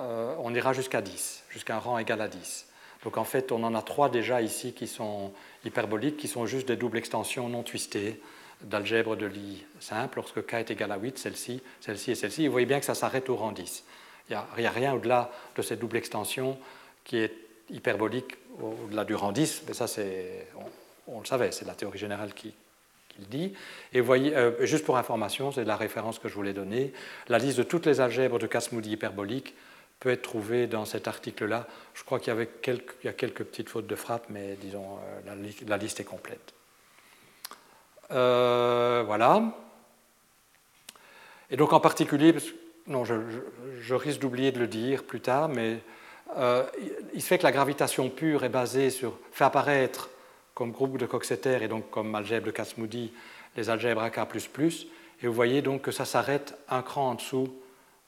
euh, 0.00 0.34
on 0.40 0.54
ira 0.54 0.72
jusqu'à 0.72 1.00
10, 1.00 1.44
jusqu'à 1.50 1.76
un 1.76 1.78
rang 1.78 1.98
égal 1.98 2.20
à 2.20 2.28
10. 2.28 2.66
Donc 3.04 3.18
en 3.18 3.24
fait, 3.24 3.52
on 3.52 3.62
en 3.62 3.74
a 3.74 3.82
trois 3.82 4.08
déjà 4.08 4.42
ici 4.42 4.72
qui 4.72 4.86
sont 4.86 5.32
hyperboliques, 5.64 6.16
qui 6.16 6.28
sont 6.28 6.46
juste 6.46 6.68
des 6.68 6.76
doubles 6.76 6.98
extensions 6.98 7.48
non 7.48 7.62
twistées 7.62 8.20
d'algèbre 8.62 9.16
de 9.16 9.26
Lie 9.26 9.64
simple. 9.80 10.16
Lorsque 10.16 10.44
K 10.44 10.54
est 10.54 10.70
égal 10.70 10.92
à 10.92 10.96
8, 10.96 11.18
celle-ci, 11.18 11.62
celle-ci 11.80 12.10
et 12.10 12.14
celle-ci, 12.14 12.46
vous 12.46 12.52
voyez 12.52 12.66
bien 12.66 12.80
que 12.80 12.86
ça 12.86 12.94
s'arrête 12.94 13.28
au 13.28 13.36
rang 13.36 13.52
10. 13.52 13.84
Il 14.28 14.36
n'y 14.58 14.66
a, 14.66 14.70
rien 14.70 14.94
au-delà 14.94 15.30
de 15.54 15.62
cette 15.62 15.78
double 15.78 15.96
extension 15.96 16.58
qui 17.04 17.18
est 17.18 17.32
hyperbolique 17.70 18.36
au-delà 18.60 19.04
du 19.04 19.14
rang 19.14 19.32
10, 19.32 19.64
mais 19.68 19.74
ça, 19.74 19.86
c'est, 19.86 20.48
on, 21.06 21.20
le 21.20 21.26
savait, 21.26 21.52
c'est 21.52 21.64
la 21.64 21.74
théorie 21.74 21.98
générale 21.98 22.34
qui, 22.34 22.54
dit. 23.30 23.54
Et 23.94 24.00
voyez, 24.02 24.36
euh, 24.36 24.66
juste 24.66 24.84
pour 24.84 24.98
information, 24.98 25.50
c'est 25.50 25.64
la 25.64 25.76
référence 25.76 26.18
que 26.18 26.28
je 26.28 26.34
voulais 26.34 26.52
donner, 26.52 26.92
la 27.28 27.38
liste 27.38 27.56
de 27.56 27.62
toutes 27.62 27.86
les 27.86 28.02
algèbres 28.02 28.38
de 28.38 28.46
Casmoudi 28.46 28.90
hyperbolique 28.90 29.54
peut 30.00 30.10
être 30.10 30.22
trouvée 30.22 30.66
dans 30.66 30.84
cet 30.84 31.08
article-là. 31.08 31.66
Je 31.94 32.04
crois 32.04 32.18
qu'il 32.18 32.28
y, 32.28 32.30
avait 32.30 32.46
quelques, 32.46 33.04
a 33.06 33.12
quelques 33.12 33.44
petites 33.44 33.68
fautes 33.68 33.86
de 33.86 33.94
frappe, 33.94 34.26
mais 34.28 34.56
disons, 34.60 34.98
euh, 35.26 35.34
la, 35.66 35.76
liste 35.76 36.00
est 36.00 36.04
complète. 36.04 36.54
Euh, 38.10 39.02
voilà. 39.06 39.42
Et 41.50 41.56
donc 41.56 41.72
en 41.72 41.80
particulier, 41.80 42.34
non, 42.86 43.04
je, 43.04 43.94
risque 43.94 44.20
d'oublier 44.20 44.52
de 44.52 44.58
le 44.58 44.66
dire 44.66 45.04
plus 45.04 45.20
tard, 45.20 45.48
mais 45.48 45.78
il 47.14 47.22
se 47.22 47.26
fait 47.26 47.38
que 47.38 47.44
la 47.44 47.52
gravitation 47.52 48.10
pure 48.10 48.44
est 48.44 48.48
basée 48.48 48.90
sur, 48.90 49.18
fait 49.32 49.44
apparaître 49.44 50.10
comme 50.54 50.72
groupe 50.72 50.98
de 50.98 51.06
Coxeter 51.06 51.62
et 51.62 51.68
donc 51.68 51.90
comme 51.90 52.14
algèbre 52.14 52.46
de 52.46 52.50
Casmoudi 52.50 53.12
les 53.56 53.70
algèbres 53.70 54.02
AK++. 54.02 54.20
Et 55.22 55.26
vous 55.26 55.32
voyez 55.32 55.62
donc 55.62 55.82
que 55.82 55.90
ça 55.90 56.04
s'arrête 56.04 56.54
un 56.68 56.82
cran 56.82 57.10
en 57.10 57.14
dessous 57.14 57.54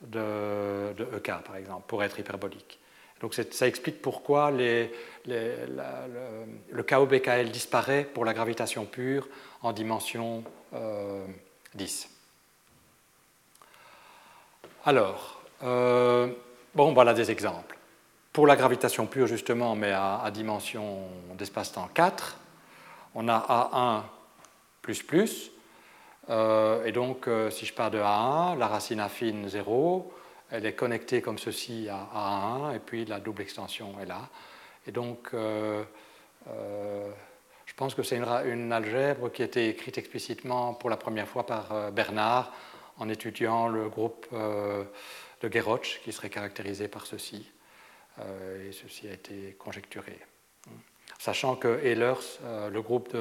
de, 0.00 0.94
EK, 1.16 1.32
par 1.44 1.56
exemple, 1.56 1.82
pour 1.86 2.02
être 2.02 2.18
hyperbolique. 2.18 2.78
Donc 3.20 3.34
ça 3.34 3.66
explique 3.66 4.00
pourquoi 4.00 4.52
les, 4.52 4.92
le, 5.26 5.66
le, 6.70 6.82
KOBKL 6.84 7.50
disparaît 7.50 8.04
pour 8.04 8.24
la 8.24 8.32
gravitation 8.32 8.84
pure 8.84 9.28
en 9.60 9.72
dimension 9.72 10.44
10. 10.72 10.74
Euh, 10.74 12.06
Alors, 14.84 15.42
euh, 15.64 16.28
bon, 16.76 16.92
voilà 16.92 17.12
des 17.12 17.32
exemples 17.32 17.78
pour 18.38 18.46
la 18.46 18.54
gravitation 18.54 19.06
pure, 19.06 19.26
justement, 19.26 19.74
mais 19.74 19.90
à, 19.90 20.30
dimension 20.32 21.08
d'espace-temps 21.36 21.88
4, 21.92 22.36
on 23.16 23.26
a 23.26 23.36
A1 23.72 24.02
euh, 26.30 26.84
et 26.84 26.92
donc, 26.92 27.26
euh, 27.26 27.50
si 27.50 27.66
je 27.66 27.72
pars 27.72 27.90
de 27.90 27.98
A1, 27.98 28.58
la 28.58 28.66
racine 28.66 29.00
affine 29.00 29.48
0, 29.48 30.12
elle 30.50 30.66
est 30.66 30.74
connectée 30.74 31.22
comme 31.22 31.38
ceci 31.38 31.88
à 31.88 32.08
A1, 32.14 32.76
et 32.76 32.78
puis 32.78 33.04
la 33.04 33.20
double 33.20 33.42
extension 33.42 33.98
est 34.00 34.06
là. 34.06 34.28
Et 34.86 34.92
donc, 34.92 35.30
euh, 35.34 35.84
Je 37.66 37.74
pense 37.74 37.94
que 37.94 38.02
c'est 38.02 38.16
une, 38.16 38.72
algèbre 38.72 39.30
qui 39.30 39.42
a 39.42 39.44
été 39.44 39.68
écrite 39.68 39.98
explicitement 39.98 40.74
pour 40.74 40.90
la 40.90 40.96
première 40.96 41.28
fois 41.28 41.46
par 41.46 41.92
Bernard 41.92 42.52
en 42.98 43.08
étudiant 43.08 43.68
le 43.68 43.88
groupe 43.88 44.26
de 44.32 45.52
Geroch 45.52 46.00
qui 46.02 46.10
serait 46.12 46.30
caractérisé 46.30 46.88
par 46.88 47.06
ceci. 47.06 47.46
et 48.18 48.72
ceci 48.72 49.06
a 49.06 49.12
été 49.12 49.54
conjecturé. 49.58 50.18
Sachant 51.18 51.56
que 51.56 51.80
Ehlers, 51.84 52.38
le 52.70 52.80
groupe 52.80 53.16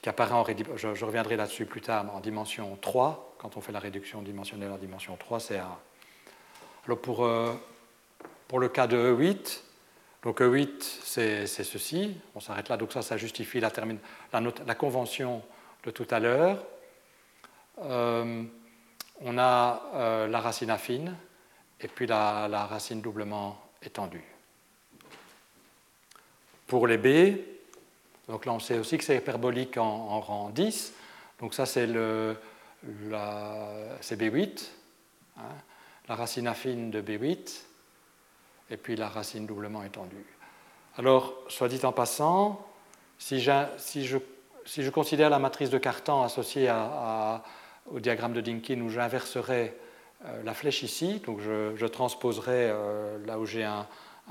qui 0.00 0.08
apparaît 0.08 0.32
en 0.32 0.44
je, 0.76 0.94
je 0.94 1.04
reviendrai 1.04 1.36
là-dessus 1.36 1.66
plus 1.66 1.82
tard, 1.82 2.06
en 2.14 2.20
dimension 2.20 2.78
3, 2.80 3.34
quand 3.38 3.56
on 3.56 3.60
fait 3.60 3.72
la 3.72 3.80
réduction 3.80 4.22
dimensionnelle 4.22 4.72
en 4.72 4.78
dimension 4.78 5.14
3, 5.16 5.40
c'est 5.40 5.58
un. 5.58 5.76
Alors 6.86 6.98
pour, 6.98 7.28
pour 8.48 8.58
le 8.60 8.68
cas 8.68 8.86
de 8.86 8.96
E8, 8.96 9.62
donc 10.22 10.40
E8, 10.40 10.82
c'est 11.04 11.46
ceci. 11.46 12.16
On 12.34 12.40
s'arrête 12.40 12.68
là. 12.68 12.76
Donc 12.76 12.92
ça, 12.92 13.16
justifie 13.16 13.60
la, 13.60 13.70
convention 14.74 15.42
de 15.84 15.90
tout 15.90 16.06
à 16.10 16.18
l'heure. 16.18 16.64
Euh, 17.80 18.42
on 19.20 19.38
a 19.38 19.82
euh, 19.94 20.26
la 20.26 20.40
racine 20.40 20.70
affine 20.70 21.14
et 21.80 21.86
puis 21.86 22.06
la, 22.06 22.66
racine 22.66 23.00
doublement 23.00 23.60
étendue. 23.82 24.24
Pour 26.68 26.86
les 26.86 26.98
B, 26.98 27.38
donc 28.28 28.46
là 28.46 28.52
on 28.52 28.60
sait 28.60 28.78
aussi 28.78 28.96
que 28.98 29.04
c'est 29.04 29.16
hyperbolique 29.16 29.76
en, 29.76 30.20
rang 30.20 30.50
10. 30.50 30.92
Donc 31.40 31.54
ça 31.54 31.66
c'est 31.66 31.86
B8, 34.12 34.66
hein, 35.36 35.42
la 36.08 36.14
racine 36.14 36.46
affine 36.46 36.92
de 36.92 37.02
B8 37.02 37.64
et 38.70 38.76
puis 38.76 38.96
la 38.96 39.08
racine 39.08 39.46
doublement 39.46 39.82
étendue. 39.82 40.24
Alors, 40.96 41.34
soit 41.48 41.68
dit 41.68 41.80
en 41.84 41.92
passant, 41.92 42.66
si, 43.18 43.40
je, 43.40 43.52
si 43.76 44.04
je, 44.04 44.90
considère 44.90 45.30
la 45.30 45.38
matrice 45.38 45.70
de 45.70 45.78
Cartan 45.78 46.22
associée 46.22 46.72
au 47.90 48.00
diagramme 48.00 48.32
de 48.32 48.40
Dinkin 48.40 48.80
où 48.80 48.90
j'inverserais 48.90 49.76
euh, 50.24 50.42
la 50.42 50.54
flèche 50.54 50.82
ici, 50.82 51.22
donc 51.24 51.38
je, 51.40 51.86
transposerai 51.86 52.70
euh, 52.70 53.24
là 53.26 53.38
où 53.38 53.46
j'ai 53.46 53.64
un, 53.64 53.86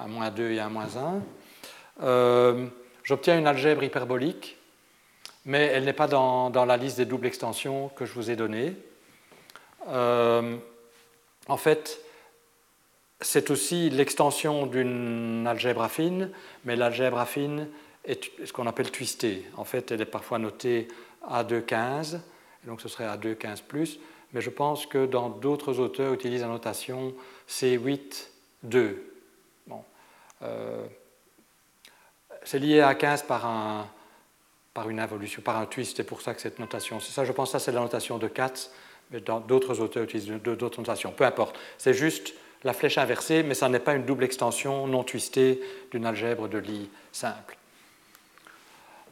moins 0.08 0.30
2 0.30 0.52
et 0.52 0.60
un 0.60 0.70
moins 0.70 0.98
1, 0.98 1.22
euh, 2.02 2.68
j'obtiens 3.04 3.38
une 3.38 3.48
algèbre 3.48 3.84
hyperbolique, 3.84 4.58
mais 5.46 5.66
elle 5.66 5.86
n'est 5.86 5.94
pas 5.94 6.08
dans, 6.08 6.50
la 6.66 6.78
liste 6.78 6.98
des 6.98 7.06
doubles 7.06 7.28
extensions 7.28 7.90
que 7.90 8.06
je 8.06 8.14
vous 8.14 8.30
ai 8.30 8.36
données. 8.36 8.74
en 9.88 11.58
fait, 11.58 12.02
c'est 13.22 13.50
aussi 13.50 13.90
l'extension 13.90 14.66
d'une 14.68 15.46
algèbre 15.48 15.82
affine, 15.82 16.30
mais 16.66 16.76
l'algèbre 16.76 17.18
affine 17.18 17.68
est 18.06 18.32
ce 18.46 18.54
qu'on 18.54 18.68
appelle 18.68 18.92
twistée. 18.92 19.46
En 19.58 19.64
fait, 19.64 19.92
elle 19.92 20.02
est 20.02 20.06
parfois 20.06 20.40
notée 20.40 20.88
A215, 21.30 22.20
donc 22.66 22.82
ce 22.82 22.90
serait 22.90 23.06
A215 23.06 23.64
plus, 23.64 24.00
mais 24.34 24.42
je 24.42 24.50
pense 24.50 24.86
que 24.86 25.06
dans 25.06 25.30
d'autres 25.30 25.80
auteurs 25.80 26.14
utilisent 26.14 26.42
la 26.42 26.48
notation 26.48 27.14
C8-2. 27.50 28.96
Bon. 29.68 29.84
Euh, 30.44 30.86
c'est 32.48 32.60
lié 32.60 32.80
à 32.80 32.96
15 32.96 33.24
par, 33.24 33.46
un, 33.46 33.88
par 34.74 34.90
une 34.90 35.02
involution, 35.02 35.42
par 35.42 35.58
un 35.58 35.66
twist, 35.66 35.98
c'est 35.98 36.06
pour 36.06 36.22
ça 36.22 36.34
que 36.34 36.40
cette 36.40 36.60
notation, 36.60 37.02
c'est 37.02 37.12
ça, 37.12 37.26
je 37.26 37.34
pense 37.34 37.50
que 37.50 37.60
ça 37.60 37.60
c'est 37.60 37.74
la 37.74 37.82
notation 37.82 38.18
de 38.18 38.28
Katz, 38.28 38.72
mais 39.12 39.20
d'autres 39.20 39.82
auteurs 39.82 40.04
utilisent 40.04 40.30
d'autres 40.30 40.80
notations, 40.80 41.12
peu 41.12 41.26
importe. 41.26 41.60
C'est 41.78 41.94
juste 41.94 42.34
la 42.64 42.72
flèche 42.72 42.98
inversée, 42.98 43.44
mais 43.44 43.54
ça 43.54 43.68
n'est 43.68 43.80
pas 43.80 43.96
une 43.96 44.06
double 44.06 44.24
extension 44.24 44.88
non 44.88 45.04
twistée 45.04 45.60
d'une 45.92 46.06
algèbre 46.06 46.48
de 46.48 46.58
Lie 46.58 46.90
simple. 47.12 47.58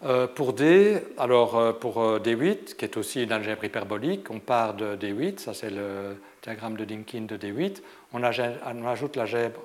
Euh, 0.06 0.28
pour 0.28 0.54
D, 0.54 1.02
alors 1.18 1.58
euh, 1.58 1.74
pour 1.74 2.02
euh, 2.02 2.20
D8, 2.20 2.76
qui 2.76 2.86
est 2.86 2.96
aussi 2.96 3.24
une 3.24 3.34
algèbre 3.34 3.66
hyperbolique, 3.66 4.32
on 4.32 4.40
part 4.40 4.76
de 4.76 4.96
D8, 4.96 5.40
ça 5.40 5.54
c'est 5.54 5.72
le 5.72 6.22
diagramme 6.42 6.78
de 6.78 6.86
Dinkin 6.86 7.24
de 7.24 7.36
D8, 7.36 7.82
on, 8.14 8.24
ajoute 8.24 9.18
l'algèbre 9.18 9.60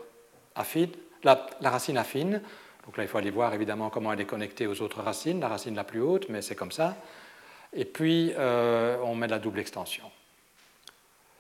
affine, 0.56 0.90
la, 1.22 1.46
la, 1.60 1.70
racine 1.70 1.98
affine, 1.98 2.40
donc 2.90 2.96
là 2.96 3.04
il 3.04 3.08
faut 3.08 3.18
aller 3.18 3.30
voir 3.30 3.54
évidemment 3.54 3.88
comment 3.88 4.12
elle 4.12 4.20
est 4.20 4.24
connectée 4.24 4.66
aux 4.66 4.82
autres 4.82 5.00
racines, 5.00 5.38
la 5.38 5.46
racine 5.46 5.76
la 5.76 5.84
plus 5.84 6.00
haute, 6.00 6.28
mais 6.28 6.42
c'est 6.42 6.56
comme 6.56 6.72
ça, 6.72 6.96
et 7.72 7.84
puis 7.84 8.32
on 8.36 9.14
met 9.14 9.28
la 9.28 9.38
double 9.38 9.60
extension. 9.60 10.10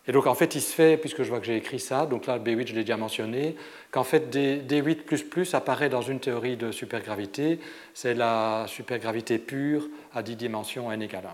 Et 0.06 0.12
donc 0.12 0.28
en 0.28 0.34
fait, 0.34 0.54
il 0.54 0.60
se 0.60 0.72
fait, 0.72 0.96
puisque 0.96 1.24
je 1.24 1.28
vois 1.28 1.40
que 1.40 1.46
j'ai 1.46 1.56
écrit 1.56 1.80
ça, 1.80 2.06
donc 2.06 2.26
là, 2.26 2.38
B8, 2.38 2.68
je 2.68 2.74
l'ai 2.74 2.82
déjà 2.82 2.96
mentionné, 2.96 3.56
qu'en 3.90 4.04
fait, 4.04 4.32
D8 4.32 5.56
apparaît 5.56 5.88
dans 5.88 6.02
une 6.02 6.20
théorie 6.20 6.56
de 6.56 6.70
supergravité, 6.70 7.58
c'est 7.94 8.14
la 8.14 8.64
supergravité 8.68 9.38
pure 9.38 9.88
à 10.14 10.22
10 10.22 10.36
dimensions 10.36 10.92
n 10.92 11.02
égale 11.02 11.26
1. 11.26 11.28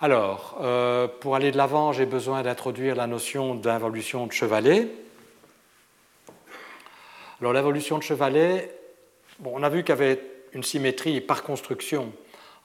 Alors, 0.00 0.58
euh, 0.60 1.06
pour 1.20 1.36
aller 1.36 1.52
de 1.52 1.56
l'avant, 1.56 1.92
j'ai 1.92 2.06
besoin 2.06 2.42
d'introduire 2.42 2.96
la 2.96 3.06
notion 3.06 3.54
d'involution 3.54 4.26
de 4.26 4.32
Chevalet. 4.32 4.88
Alors, 7.42 7.54
l'involution 7.54 7.98
de 7.98 8.04
Chevalet, 8.04 8.72
bon, 9.40 9.50
on 9.56 9.64
a 9.64 9.68
vu 9.68 9.82
qu'il 9.82 9.88
y 9.88 9.98
avait 9.98 10.20
une 10.52 10.62
symétrie 10.62 11.20
par 11.20 11.42
construction 11.42 12.12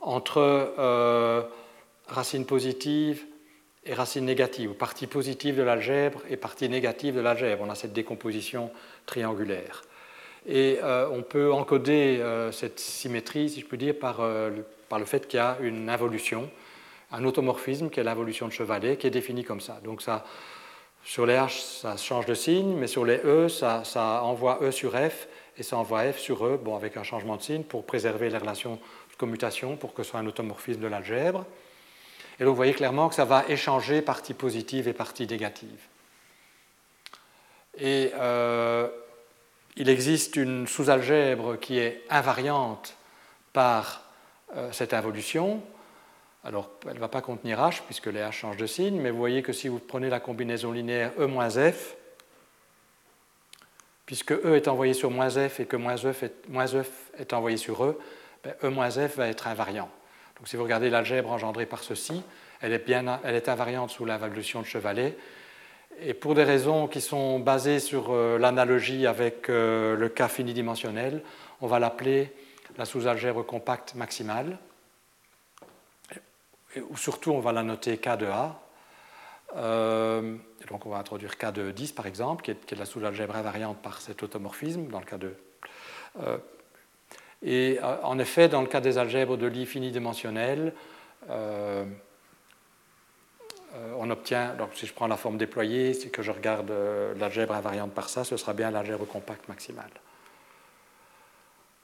entre 0.01 0.37
euh, 0.77 1.41
racine 2.07 2.45
positive 2.45 3.25
et 3.85 3.95
racine 3.95 4.23
négative, 4.23 4.69
ou 4.69 4.73
partie 4.75 5.07
positive 5.07 5.57
de 5.57 5.63
l'algèbre 5.63 6.21
et 6.29 6.37
partie 6.37 6.69
négative 6.69 7.15
de 7.15 7.21
l'algèbre. 7.21 7.63
On 7.65 7.71
a 7.71 7.73
cette 7.73 7.93
décomposition 7.93 8.69
triangulaire. 9.07 9.81
Et 10.45 10.77
euh, 10.83 11.09
on 11.11 11.23
peut 11.23 11.51
encoder 11.51 12.19
euh, 12.19 12.51
cette 12.51 12.79
symétrie, 12.79 13.49
si 13.49 13.61
je 13.61 13.65
peux 13.65 13.77
dire, 13.77 13.97
par, 13.97 14.19
euh, 14.19 14.51
par 14.89 14.99
le 14.99 15.05
fait 15.05 15.27
qu'il 15.27 15.39
y 15.39 15.41
a 15.41 15.57
une 15.59 15.89
involution, 15.89 16.51
un 17.11 17.23
automorphisme 17.23 17.89
qui 17.89 17.99
est 17.99 18.03
l'involution 18.03 18.47
de 18.47 18.53
Chevalet, 18.53 18.97
qui 18.97 19.07
est 19.07 19.09
défini 19.09 19.43
comme 19.43 19.59
ça. 19.59 19.79
Donc 19.83 20.03
ça, 20.03 20.23
sur 21.07 21.25
les 21.25 21.35
H, 21.35 21.61
ça 21.61 21.95
change 21.95 22.25
de 22.25 22.33
signe, 22.33 22.75
mais 22.75 22.85
sur 22.85 23.05
les 23.05 23.21
E, 23.23 23.47
ça, 23.47 23.81
envoie 24.23 24.59
E 24.61 24.71
sur 24.71 24.91
F 24.91 25.29
et 25.57 25.63
ça 25.63 25.77
envoie 25.77 26.11
F 26.11 26.19
sur 26.19 26.45
E, 26.45 26.59
avec 26.75 26.97
un 26.97 27.03
changement 27.03 27.37
de 27.37 27.41
signe 27.41 27.63
pour 27.63 27.85
préserver 27.85 28.29
les 28.29 28.37
relations 28.37 28.73
de 28.75 29.15
commutation, 29.17 29.77
pour 29.77 29.93
que 29.93 30.03
ce 30.03 30.11
soit 30.11 30.19
un 30.19 30.27
automorphisme 30.27 30.81
de 30.81 30.87
l'algèbre. 30.87 31.45
Et 32.37 32.43
donc 32.43 32.49
vous 32.49 32.57
voyez 32.57 32.73
clairement 32.73 33.07
que 33.07 33.15
ça 33.15 33.23
va 33.23 33.45
échanger 33.47 34.01
partie 34.01 34.33
positive 34.33 34.89
et 34.89 34.93
partie 34.93 35.25
négative. 35.25 35.79
Et 37.77 38.11
euh, 38.15 38.89
il 39.77 39.87
existe 39.87 40.35
une 40.35 40.67
sous-algèbre 40.67 41.55
qui 41.55 41.79
est 41.79 42.03
invariante 42.09 42.97
par 43.53 44.03
euh, 44.57 44.73
cette 44.73 44.93
involution. 44.93 45.63
Alors, 46.47 46.69
elle 46.87 46.93
ne 46.93 46.99
va 46.99 47.09
pas 47.09 47.19
contenir 47.19 47.59
H 47.59 47.81
puisque 47.85 48.05
les 48.05 48.21
H 48.21 48.31
changent 48.31 48.55
de 48.55 48.67
signe, 48.67 49.01
mais 49.01 49.11
vous 49.11 49.17
voyez 49.17 49.41
que 49.41 49.51
si 49.51 49.67
vous 49.67 49.79
prenez 49.79 50.07
la 50.07 50.21
combinaison 50.21 50.71
linéaire 50.71 51.11
E-F, 51.19 51.97
puisque 54.05 54.31
E 54.31 54.55
est 54.55 54.69
envoyé 54.69 54.93
sur 54.93 55.11
moins 55.11 55.29
F 55.29 55.59
et 55.59 55.65
que 55.65 55.75
moins 55.75 55.97
F 55.97 56.23
est, 56.23 56.47
moins 56.47 56.67
F 56.67 57.11
est 57.19 57.33
envoyé 57.33 57.57
sur 57.57 57.83
E, 57.83 57.99
ben 58.45 58.53
E-F 58.63 59.17
va 59.17 59.27
être 59.27 59.47
invariant. 59.47 59.89
Donc 60.37 60.47
si 60.47 60.55
vous 60.55 60.63
regardez 60.63 60.89
l'algèbre 60.89 61.33
engendrée 61.33 61.65
par 61.65 61.83
ceci, 61.83 62.23
elle 62.61 62.71
est, 62.71 62.85
bien, 62.85 63.19
elle 63.25 63.35
est 63.35 63.49
invariante 63.49 63.89
sous 63.89 64.05
l'involution 64.05 64.61
de 64.61 64.65
Chevalet. 64.65 65.17
Et 65.99 66.13
pour 66.13 66.33
des 66.33 66.45
raisons 66.45 66.87
qui 66.87 67.01
sont 67.01 67.39
basées 67.39 67.81
sur 67.81 68.13
euh, 68.13 68.37
l'analogie 68.37 69.05
avec 69.05 69.49
euh, 69.49 69.97
le 69.97 70.07
cas 70.07 70.29
finidimensionnel, 70.29 71.23
on 71.59 71.67
va 71.67 71.79
l'appeler 71.79 72.31
la 72.77 72.85
sous-algèbre 72.85 73.45
compacte 73.45 73.95
maximale. 73.95 74.57
Ou 76.89 76.97
surtout, 76.97 77.31
on 77.31 77.39
va 77.39 77.51
la 77.51 77.63
noter 77.63 77.97
K 77.97 78.17
de 78.17 78.25
A. 78.25 78.59
Euh, 79.55 80.35
donc 80.69 80.85
on 80.85 80.89
va 80.89 80.97
introduire 80.97 81.37
K 81.37 81.51
de 81.51 81.71
10 81.71 81.93
par 81.93 82.05
exemple, 82.05 82.43
qui 82.43 82.51
est, 82.51 82.75
la 82.77 82.85
sous-algèbre 82.85 83.35
invariante 83.35 83.77
par 83.77 84.01
cet 84.01 84.23
automorphisme 84.23 84.87
dans 84.87 84.99
le 84.99 85.05
cas 85.05 85.17
de 85.17 85.35
et 87.43 87.79
euh, 87.83 87.97
en 88.03 88.19
effet, 88.19 88.47
dans 88.47 88.61
le 88.61 88.67
cas 88.67 88.81
des 88.81 88.97
algèbres 88.97 89.37
de 89.37 89.47
Lie 89.47 89.65
finidimensionnelles, 89.65 90.73
euh, 91.29 91.85
euh, 93.75 93.93
on 93.97 94.09
obtient, 94.09 94.55
donc 94.55 94.69
si 94.73 94.87
je 94.87 94.93
prends 94.93 95.07
la 95.07 95.17
forme 95.17 95.37
déployée, 95.37 95.93
si 95.93 96.09
que 96.09 96.23
je 96.23 96.31
regarde 96.31 96.71
l'algèbre 97.17 97.53
invariante 97.53 97.93
par 97.93 98.09
ça, 98.09 98.23
ce 98.23 98.37
sera 98.37 98.53
bien 98.53 98.71
l'algèbre 98.71 99.05
compacte 99.05 99.47
maximale. 99.47 99.91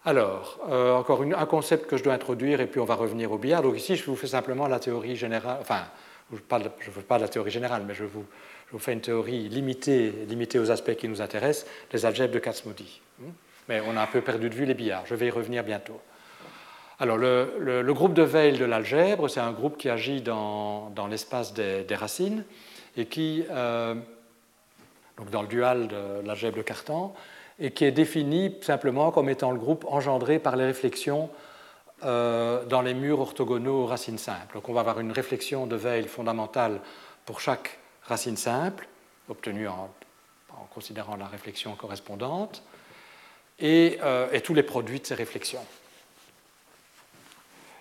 Alors, 0.06 0.60
encore 0.98 1.22
un 1.22 1.46
concept 1.46 1.88
que 1.88 1.96
je 1.96 2.04
dois 2.04 2.14
introduire, 2.14 2.60
et 2.60 2.68
puis 2.68 2.80
on 2.80 2.86
va 2.86 2.96
revenir 2.96 3.32
au 3.32 3.38
billard. 3.38 3.62
Donc 3.62 3.78
ici, 3.78 3.96
je 3.96 4.06
vous 4.06 4.16
fais 4.16 4.28
simplement 4.28 4.68
la 4.68 4.80
théorie 4.80 5.16
générale, 5.16 5.58
enfin, 5.62 5.84
je 6.30 6.36
ne 6.36 6.92
veux 6.92 7.02
pas 7.02 7.18
de 7.18 7.24
la 7.24 7.30
théorie 7.30 7.52
générale, 7.52 7.84
mais 7.88 7.94
je 7.94 8.04
vous, 8.04 8.26
vous, 8.72 8.80
fais 8.80 8.94
une 8.94 9.02
théorie 9.02 9.50
limitée, 9.50 10.12
limitée 10.28 10.60
aux 10.60 10.72
aspects 10.72 10.96
qui 10.96 11.08
nous 11.08 11.22
intéressent, 11.22 11.70
les 11.92 12.06
algèbres 12.06 12.34
de 12.34 12.40
Kac-Moody. 12.40 13.02
Mais 13.70 13.82
on 13.88 13.96
a 13.96 14.02
un 14.02 14.08
peu 14.08 14.22
perdu 14.22 14.50
de 14.50 14.56
vue 14.56 14.66
les 14.66 14.74
billards. 14.74 15.06
Je 15.06 15.16
vais 15.16 15.28
y 15.28 15.32
revenir 15.32 15.64
bientôt. 15.64 16.02
Alors, 17.00 17.18
le, 17.18 17.92
groupe 17.94 18.14
de 18.14 18.24
Weil 18.24 18.58
de 18.58 18.66
l'algèbre, 18.66 19.28
c'est 19.28 19.40
un 19.40 19.52
groupe 19.52 19.78
qui 19.78 19.90
agit 19.90 20.22
dans, 20.22 20.92
l'espace 21.10 21.54
des, 21.54 21.96
racines 21.96 22.46
et 22.98 23.06
qui, 23.06 23.44
euh, 23.50 23.96
donc 25.18 25.30
dans 25.30 25.42
le 25.42 25.48
dual 25.48 25.88
de 25.88 26.26
l'algèbre 26.26 26.58
de 26.58 26.62
Cartan, 26.62 27.14
et 27.64 27.72
qui 27.72 27.86
est 27.86 27.92
défini 27.92 28.54
simplement 28.62 29.10
comme 29.12 29.30
étant 29.30 29.52
le 29.52 29.58
groupe 29.58 29.86
engendré 29.88 30.38
par 30.38 30.58
les 30.58 30.66
réflexions 30.66 31.30
euh, 32.04 32.66
dans 32.66 32.82
les 32.82 32.94
murs 32.94 33.22
orthogonaux 33.22 33.84
aux 33.84 33.86
racines 33.86 34.18
simples. 34.18 34.56
Donc 34.56 34.68
on 34.68 34.74
va 34.74 34.82
avoir 34.82 35.00
une 35.00 35.14
réflexion 35.14 35.66
de 35.66 35.78
Weil 35.78 36.10
fondamentale 36.10 36.82
pour 37.26 37.40
chaque 37.40 37.80
racine 38.04 38.36
simple, 38.36 38.86
obtenue 39.30 39.70
en, 39.70 39.90
considérant 40.74 41.16
la 41.16 41.26
réflexion 41.26 41.74
correspondante, 41.76 42.64
et, 43.60 43.98
euh, 44.04 44.28
et, 44.34 44.42
tous 44.42 44.54
les 44.54 44.64
produits 44.64 45.00
de 45.00 45.06
ces 45.06 45.16
réflexions. 45.16 45.66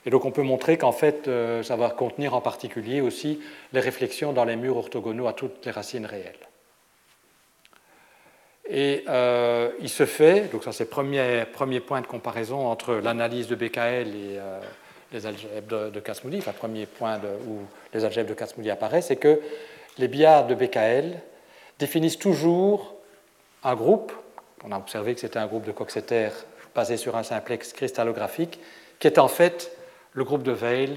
Et 0.06 0.10
donc 0.10 0.24
on 0.24 0.30
peut 0.30 0.42
montrer 0.42 0.78
qu'en 0.78 0.92
fait, 0.92 1.26
euh, 1.26 1.64
ça 1.64 1.74
va 1.74 1.90
contenir 1.90 2.34
en 2.34 2.40
particulier 2.40 3.00
aussi 3.00 3.40
les 3.72 3.80
réflexions 3.80 4.32
dans 4.32 4.44
les 4.44 4.54
murs 4.54 4.76
orthogonaux 4.76 5.26
à 5.26 5.32
toutes 5.32 5.66
les 5.66 5.72
racines 5.72 6.06
réelles. 6.06 6.51
Et 8.74 9.04
euh, 9.06 9.68
il 9.80 9.90
se 9.90 10.06
fait, 10.06 10.50
donc 10.50 10.64
ça 10.64 10.72
c'est 10.72 10.84
le 10.84 10.90
premier, 10.90 11.44
premier, 11.52 11.80
point 11.80 12.00
de 12.00 12.06
comparaison 12.06 12.66
entre 12.66 12.94
l'analyse 12.94 13.46
de 13.46 13.54
BKL 13.54 14.08
et 14.08 14.38
euh, 14.38 14.58
les 15.12 15.26
algèbres 15.26 15.68
de, 15.68 15.90
de 15.90 16.00
Kasmoudi, 16.00 16.38
enfin 16.38 16.52
premier 16.52 16.86
point 16.86 17.20
où 17.46 17.58
les 17.92 18.02
algèbres 18.02 18.30
de 18.30 18.34
Kasmoudi 18.34 18.70
apparaissent, 18.70 19.08
c'est 19.08 19.16
que 19.16 19.42
les 19.98 20.08
billards 20.08 20.46
de 20.46 20.54
BKL 20.54 21.18
définissent 21.78 22.18
toujours 22.18 22.94
un 23.62 23.74
groupe, 23.74 24.10
on 24.64 24.72
a 24.72 24.78
observé 24.78 25.14
que 25.14 25.20
c'était 25.20 25.38
un 25.38 25.46
groupe 25.46 25.66
de 25.66 25.72
Coxeter 25.72 26.30
basé 26.74 26.96
sur 26.96 27.14
un 27.14 27.22
simplex 27.22 27.74
cristallographique, 27.74 28.58
qui 28.98 29.06
est 29.06 29.18
en 29.18 29.28
fait 29.28 29.76
le 30.14 30.24
groupe 30.24 30.44
de 30.44 30.52
Weil 30.52 30.96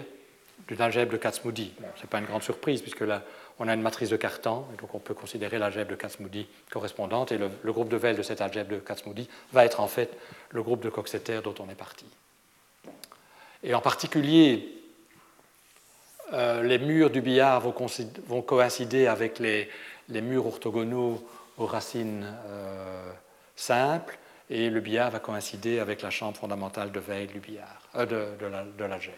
d'une 0.69 0.81
algèbre 0.81 1.11
de 1.11 1.17
Kac-Moody. 1.17 1.73
ce 1.95 2.01
n'est 2.01 2.09
pas 2.09 2.19
une 2.19 2.25
grande 2.25 2.43
surprise, 2.43 2.81
puisque 2.81 3.01
là, 3.01 3.21
on 3.59 3.67
a 3.67 3.73
une 3.73 3.81
matrice 3.81 4.09
de 4.09 4.17
Cartan, 4.17 4.67
et 4.73 4.81
donc 4.81 4.93
on 4.93 4.99
peut 4.99 5.13
considérer 5.13 5.57
l'algèbre 5.57 5.91
de 5.91 5.95
Katzmoudi 5.95 6.47
correspondante, 6.69 7.31
et 7.31 7.37
le, 7.37 7.49
groupe 7.71 7.89
de 7.89 7.97
Weyl 7.97 8.17
de 8.17 8.21
cette 8.21 8.41
algèbre 8.41 8.71
de 8.71 8.79
Katzmoudi 8.79 9.29
va 9.53 9.65
être 9.65 9.79
en 9.79 9.87
fait 9.87 10.17
le 10.49 10.61
groupe 10.61 10.83
de 10.83 10.89
Coxeter 10.89 11.39
dont 11.43 11.55
on 11.59 11.69
est 11.69 11.75
parti. 11.75 12.05
Et 13.63 13.73
en 13.73 13.81
particulier, 13.81 14.67
euh, 16.33 16.63
les 16.63 16.79
murs 16.79 17.09
du 17.09 17.21
billard 17.21 17.61
vont, 17.61 18.41
coïncider 18.41 19.07
avec 19.07 19.39
les, 19.39 19.69
murs 20.09 20.47
orthogonaux 20.47 21.25
aux 21.57 21.65
racines 21.65 22.25
euh, 22.47 23.11
simples, 23.55 24.17
et 24.49 24.69
le 24.69 24.81
billard 24.81 25.11
va 25.11 25.19
coïncider 25.19 25.79
avec 25.79 26.01
la 26.01 26.09
chambre 26.09 26.37
fondamentale 26.37 26.91
de 26.91 26.99
Weyl 26.99 27.27
du 27.27 27.39
billard, 27.39 27.81
euh, 27.95 28.05
de, 28.05 28.83
l'algèbre. 28.83 29.17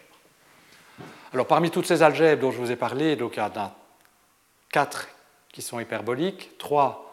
Alors 1.32 1.46
parmi 1.46 1.70
toutes 1.70 1.86
ces 1.86 2.02
algèbres 2.02 2.42
dont 2.42 2.52
je 2.52 2.58
vous 2.58 2.70
ai 2.70 2.76
parlé, 2.76 3.12
il 3.12 3.36
y 3.36 3.40
a 3.40 3.60
4 4.72 5.08
qui 5.52 5.62
sont 5.62 5.80
hyperboliques, 5.80 6.56
3 6.58 7.04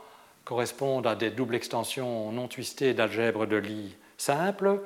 correspondent 0.44 1.08
à 1.08 1.16
des 1.16 1.32
doubles 1.32 1.56
extensions 1.56 2.32
non 2.32 2.48
twistées 2.48 2.94
d'algèbres 2.94 3.46
de 3.46 3.56
Lie 3.56 3.96
simples, 4.18 4.82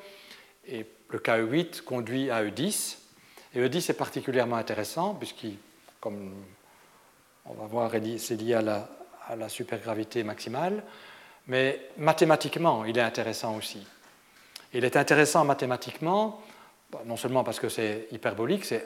et 0.68 0.86
le 1.10 1.20
cas 1.20 1.40
E8 1.40 1.82
conduit 1.82 2.32
à 2.32 2.44
E10. 2.44 2.98
Et 3.56 3.68
E10 3.68 3.92
est 3.92 3.98
particulièrement 3.98 4.56
intéressant, 4.56 5.16
puisqu'il, 5.16 5.58
comme 6.00 6.34
on 7.46 7.54
va 7.54 7.66
voir, 7.66 7.92
c'est 8.18 8.36
lié 8.36 8.54
à 8.56 8.62
la, 9.36 9.50
supergravité 9.50 10.24
maximale, 10.24 10.84
mais 11.48 11.90
mathématiquement, 11.98 12.86
il 12.86 12.98
est 12.98 13.02
intéressant 13.02 13.56
aussi. 13.58 13.86
Il 14.74 14.86
est 14.86 14.96
intéressant 14.96 15.46
mathématiquement, 15.46 16.42
bah, 16.92 17.02
non 17.06 17.18
seulement 17.18 17.44
parce 17.44 17.60
que 17.60 17.70
c'est 17.70 18.08
hyperbolique, 18.12 18.66
c'est 18.66 18.86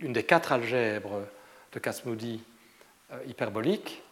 une 0.00 0.12
des 0.12 0.22
quatre 0.22 0.52
algèbres 0.52 1.22
de 1.74 1.78
Casmoudi 1.78 2.40
euh, 3.12 3.18
hyperboliques. 3.28 4.02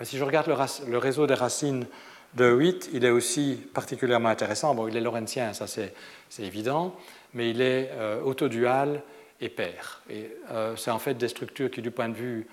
Et 0.00 0.04
si 0.04 0.18
je 0.18 0.24
regarde 0.24 0.46
le, 0.46 0.98
réseau 0.98 1.26
des 1.26 1.34
racines 1.34 1.86
de 2.34 2.50
8, 2.50 2.90
il 2.92 3.04
est 3.04 3.10
aussi 3.10 3.58
particulièrement 3.74 4.28
intéressant. 4.28 4.74
Bon, 4.74 4.86
il 4.86 4.96
est 4.96 5.00
lorenzien, 5.00 5.54
ça 5.54 5.66
c'est 5.66 5.92
évident, 6.38 6.94
mais 7.34 7.50
il 7.50 7.60
est 7.60 7.90
euh, 7.92 8.20
autodual 8.22 9.02
et 9.40 9.48
pair. 9.48 10.02
Et 10.10 10.30
euh, 10.50 10.76
c'est 10.76 10.90
en 10.90 10.98
fait 10.98 11.14
des 11.14 11.28
structures 11.28 11.70
qui, 11.70 11.82
du 11.82 11.90
point 11.90 12.08
de 12.08 12.14
vue 12.14 12.46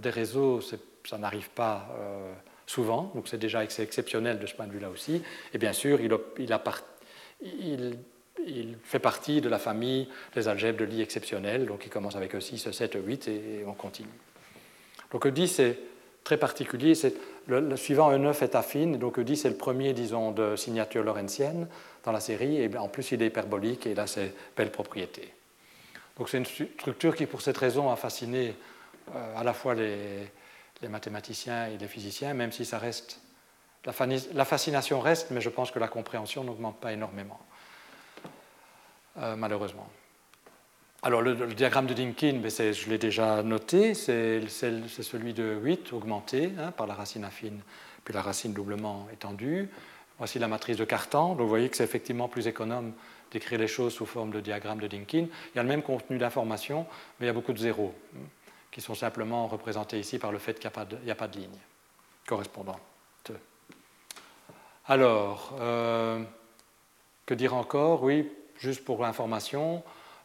des 0.00 0.08
réseaux, 0.08 0.62
ça 1.08 1.18
n'arrive 1.18 1.50
pas 1.50 1.88
euh, 1.98 2.32
souvent, 2.66 3.10
donc 3.14 3.28
c'est 3.28 3.38
déjà 3.38 3.64
exceptionnel 3.64 4.38
de 4.38 4.46
ce 4.46 4.54
point 4.54 4.66
de 4.66 4.72
vue-là 4.72 4.90
aussi. 4.90 5.22
Et 5.54 5.58
bien 5.58 5.72
sûr, 5.72 5.98
il, 6.00 6.12
fait 8.84 8.98
partie 8.98 9.40
de 9.40 9.48
la 9.48 9.58
famille 9.58 10.08
des 10.34 10.48
algèbres 10.48 10.78
de 10.78 10.84
Lie 10.84 11.02
exceptionnels, 11.02 11.66
donc 11.66 11.84
il 11.84 11.90
commence 11.90 12.16
avec 12.16 12.34
E6, 12.34 12.68
E7, 12.68 12.96
E8 12.96 13.30
et, 13.30 13.64
on 13.66 13.74
continue. 13.74 14.08
Donc 15.12 15.26
E10 15.26 15.46
c'est 15.46 15.78
très 16.24 16.36
particulier, 16.36 16.94
le, 17.46 17.76
suivant 17.76 18.12
E9 18.12 18.42
est 18.42 18.54
affine, 18.54 18.98
donc 18.98 19.18
E10 19.18 19.46
est 19.46 19.50
le 19.50 19.56
premier, 19.56 19.92
disons, 19.92 20.32
de 20.32 20.56
signature 20.56 21.02
lorentzienne 21.02 21.68
dans 22.04 22.12
la 22.12 22.20
série, 22.20 22.60
et 22.60 22.76
en 22.76 22.88
plus 22.88 23.12
il 23.12 23.22
est 23.22 23.26
hyperbolique, 23.26 23.86
et 23.86 23.94
là 23.94 24.06
c'est 24.06 24.34
belle 24.56 24.70
propriété. 24.70 25.32
Donc 26.18 26.28
c'est 26.28 26.38
une 26.38 26.44
structure 26.44 27.14
qui, 27.14 27.26
pour 27.26 27.40
cette 27.40 27.56
raison, 27.56 27.90
a 27.90 27.96
fasciné 27.96 28.54
euh, 29.14 29.36
à 29.36 29.44
la 29.44 29.52
fois 29.52 29.74
les, 29.74 30.28
les 30.82 30.88
mathématiciens 30.88 31.68
et 31.68 31.78
les 31.78 31.88
physiciens, 31.88 32.34
même 32.34 32.52
si 32.52 32.64
ça 32.64 32.78
reste. 32.78 33.20
La 34.34 34.44
fascination 34.44 35.00
reste, 35.00 35.30
mais 35.30 35.40
je 35.40 35.48
pense 35.48 35.70
que 35.70 35.78
la 35.78 35.88
compréhension 35.88 36.44
n'augmente 36.44 36.78
pas 36.80 36.92
énormément, 36.92 37.38
euh, 39.18 39.36
malheureusement. 39.36 39.88
Alors, 41.02 41.22
le, 41.22 41.34
diagramme 41.54 41.86
de 41.86 41.94
Dinkin, 41.94 42.40
ben, 42.42 42.50
je 42.50 42.90
l'ai 42.90 42.98
déjà 42.98 43.42
noté, 43.42 43.94
c'est 43.94 44.48
celui 44.48 45.32
de 45.32 45.58
8 45.62 45.92
augmenté 45.92 46.52
hein, 46.58 46.72
par 46.72 46.86
la 46.86 46.94
racine 46.94 47.24
affine, 47.24 47.60
puis 48.04 48.12
la 48.12 48.22
racine 48.22 48.52
doublement 48.52 49.06
étendue. 49.12 49.68
Voici 50.18 50.40
la 50.40 50.48
matrice 50.48 50.76
de 50.76 50.84
Cartan. 50.84 51.30
Donc, 51.30 51.42
vous 51.42 51.48
voyez 51.48 51.68
que 51.68 51.76
c'est 51.76 51.84
effectivement 51.84 52.26
plus 52.28 52.48
économe 52.48 52.92
d'écrire 53.30 53.60
les 53.60 53.68
choses 53.68 53.94
sous 53.94 54.06
forme 54.06 54.32
de 54.32 54.40
diagramme 54.40 54.80
de 54.80 54.88
Dinkin. 54.88 55.26
Il 55.54 55.56
y 55.56 55.58
a 55.60 55.62
le 55.62 55.68
même 55.68 55.82
contenu 55.82 56.18
d'information, 56.18 56.86
mais 57.18 57.26
il 57.26 57.28
y 57.28 57.30
a 57.30 57.34
beaucoup 57.34 57.52
de 57.52 57.58
zéros 57.58 57.94
qui 58.72 58.80
sont 58.80 58.94
simplement 58.94 59.46
représentés 59.46 60.00
ici 60.00 60.18
par 60.18 60.32
le 60.32 60.38
fait 60.38 60.58
qu'il 60.58 60.70
n'y 61.04 61.10
a, 61.10 61.14
pas 61.14 61.28
de 61.28 61.38
ligne 61.38 61.58
correspondante. 62.26 62.80
Alors, 64.86 65.54
euh, 65.60 66.22
que 67.26 67.34
dire 67.34 67.54
encore? 67.54 68.02
Oui, 68.02 68.30
juste 68.58 68.84
pour 68.84 69.02
l'information, 69.02 69.82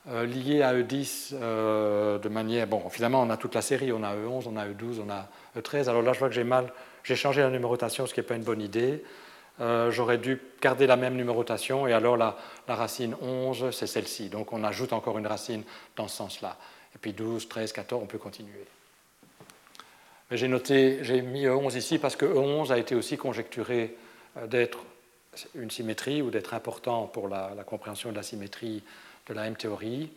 euh, 0.09 0.25
lié 0.25 0.61
à 0.61 0.73
E10 0.73 1.31
euh, 1.33 2.19
de 2.19 2.29
manière. 2.29 2.67
Bon, 2.67 2.89
finalement, 2.89 3.21
on 3.21 3.29
a 3.29 3.37
toute 3.37 3.55
la 3.55 3.61
série, 3.61 3.91
on 3.91 4.03
a 4.03 4.13
E11, 4.15 4.43
on 4.47 4.57
a 4.57 4.67
E12, 4.67 5.01
on 5.05 5.09
a 5.09 5.29
E13. 5.59 5.89
Alors 5.89 6.01
là, 6.01 6.13
je 6.13 6.19
vois 6.19 6.27
que 6.29 6.35
j'ai 6.35 6.43
mal. 6.43 6.73
J'ai 7.03 7.15
changé 7.15 7.41
la 7.41 7.49
numérotation, 7.49 8.05
ce 8.05 8.13
qui 8.13 8.19
n'est 8.19 8.25
pas 8.25 8.35
une 8.35 8.43
bonne 8.43 8.61
idée. 8.61 9.03
J'aurais 9.89 10.17
dû 10.17 10.41
garder 10.61 10.87
la 10.87 10.95
même 10.95 11.15
numérotation, 11.15 11.85
et 11.85 11.93
alors 11.93 12.17
la, 12.17 12.37
la 12.67 12.75
racine 12.75 13.15
11, 13.21 13.69
c'est 13.71 13.87
celle-ci. 13.87 14.29
Donc 14.29 14.51
on 14.51 14.63
ajoute 14.63 14.93
encore 14.93 15.19
une 15.19 15.27
racine 15.27 15.63
dans 15.95 16.07
ce 16.07 16.17
sens-là. 16.17 16.57
Et 16.95 16.97
puis 16.97 17.13
12, 17.13 17.47
13, 17.47 17.71
14, 17.71 18.01
on 18.03 18.07
peut 18.07 18.17
continuer. 18.17 18.65
J'ai 20.31 20.47
noté, 20.47 20.99
j'ai 21.03 21.21
mis 21.21 21.45
E11 21.45 21.77
ici 21.77 21.99
parce 21.99 22.15
que 22.15 22.25
E11 22.25 22.71
a 22.71 22.77
été 22.77 22.95
aussi 22.95 23.17
conjecturé 23.17 23.95
euh, 24.37 24.47
d'être 24.47 24.79
une 25.55 25.71
symétrie 25.71 26.21
ou 26.21 26.31
d'être 26.31 26.53
important 26.53 27.07
pour 27.07 27.27
la, 27.27 27.51
compréhension 27.65 28.11
de 28.11 28.15
la 28.15 28.23
symétrie 28.23 28.83
de 29.27 29.33
la 29.33 29.47
M-théorie. 29.47 30.11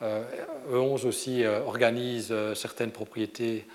E11 0.00 0.04
euh, 0.04 0.24
e 0.72 1.06
aussi 1.06 1.44
euh, 1.44 1.60
organise 1.60 2.34
certaines 2.54 2.92
propriétés 2.92 3.66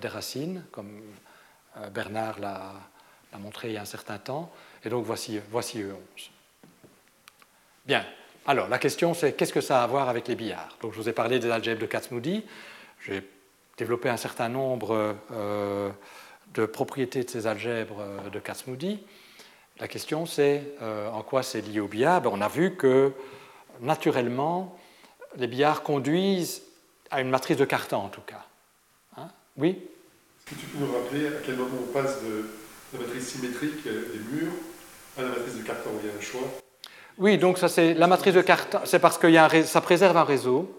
des 0.00 0.08
racines, 0.08 0.64
comme 0.72 1.00
Bernard 1.92 2.40
l'a 2.40 2.72
montré 3.38 3.68
il 3.68 3.74
y 3.74 3.76
a 3.76 3.82
un 3.82 3.84
certain 3.84 4.18
temps. 4.18 4.50
Et 4.84 4.88
donc 4.88 5.04
voici, 5.04 5.38
voici 5.52 5.78
E11. 5.78 6.30
Bien, 7.86 8.04
alors, 8.44 8.68
la 8.68 8.78
question, 8.78 9.14
c'est 9.14 9.34
qu'est-ce 9.34 9.52
que 9.52 9.60
ça 9.60 9.80
a 9.80 9.84
à 9.84 9.86
voir 9.86 10.08
avec 10.08 10.26
les 10.26 10.34
billards? 10.34 10.76
Donc, 10.80 10.92
je 10.92 10.96
vous 10.96 11.08
ai 11.08 11.12
parlé 11.12 11.38
des 11.38 11.50
algèbres 11.50 11.80
de 11.80 11.86
Kac-Moody. 11.86 12.44
J'ai 13.06 13.22
développé 13.78 14.08
un 14.08 14.16
certain 14.16 14.48
nombre 14.48 15.16
euh, 15.30 15.90
de 16.54 16.66
propriétés 16.66 17.22
de 17.22 17.30
ces 17.30 17.46
algèbres 17.46 18.00
euh, 18.00 18.30
de 18.30 18.40
Kac-Moody. 18.40 18.98
La 19.80 19.88
question, 19.88 20.26
c'est 20.26 20.62
euh, 20.80 21.08
en 21.10 21.22
quoi 21.22 21.42
c'est 21.42 21.60
lié 21.60 21.80
au 21.80 21.88
billard? 21.88 22.20
Ben, 22.20 22.30
On 22.32 22.40
a 22.40 22.48
vu 22.48 22.76
que, 22.76 23.12
naturellement, 23.80 24.78
les 25.36 25.46
billards 25.46 25.82
conduisent 25.82 26.62
à 27.10 27.20
une 27.20 27.30
matrice 27.30 27.56
de 27.56 27.64
Cartan, 27.64 28.04
en 28.04 28.08
tout 28.08 28.20
cas. 28.20 28.44
Hein? 29.16 29.28
Oui? 29.56 29.70
Est-ce 30.46 30.54
que 30.54 30.60
tu 30.60 30.66
peux 30.66 30.84
nous 30.84 30.92
rappeler 30.92 31.26
à 31.26 31.40
quel 31.44 31.56
moment 31.56 31.78
on 31.88 31.92
passe 31.92 32.22
de 32.22 32.48
la 32.92 33.00
matrice 33.00 33.28
symétrique 33.28 33.84
des 33.84 34.18
murs 34.30 34.52
à 35.18 35.22
la 35.22 35.28
matrice 35.28 35.56
de 35.56 35.62
Cartan 35.62 35.90
Il 36.02 36.08
y 36.08 36.12
a 36.12 36.16
un 36.16 36.20
choix? 36.20 36.48
Oui, 37.18 37.38
donc 37.38 37.58
ça 37.58 37.68
c'est 37.68 37.94
la 37.94 38.06
matrice 38.06 38.34
de 38.34 38.40
Cartan, 38.40 38.80
c'est 38.84 38.98
parce 38.98 39.18
que 39.18 39.28
ça 39.64 39.80
préserve 39.80 40.16
un 40.16 40.24
réseau. 40.24 40.70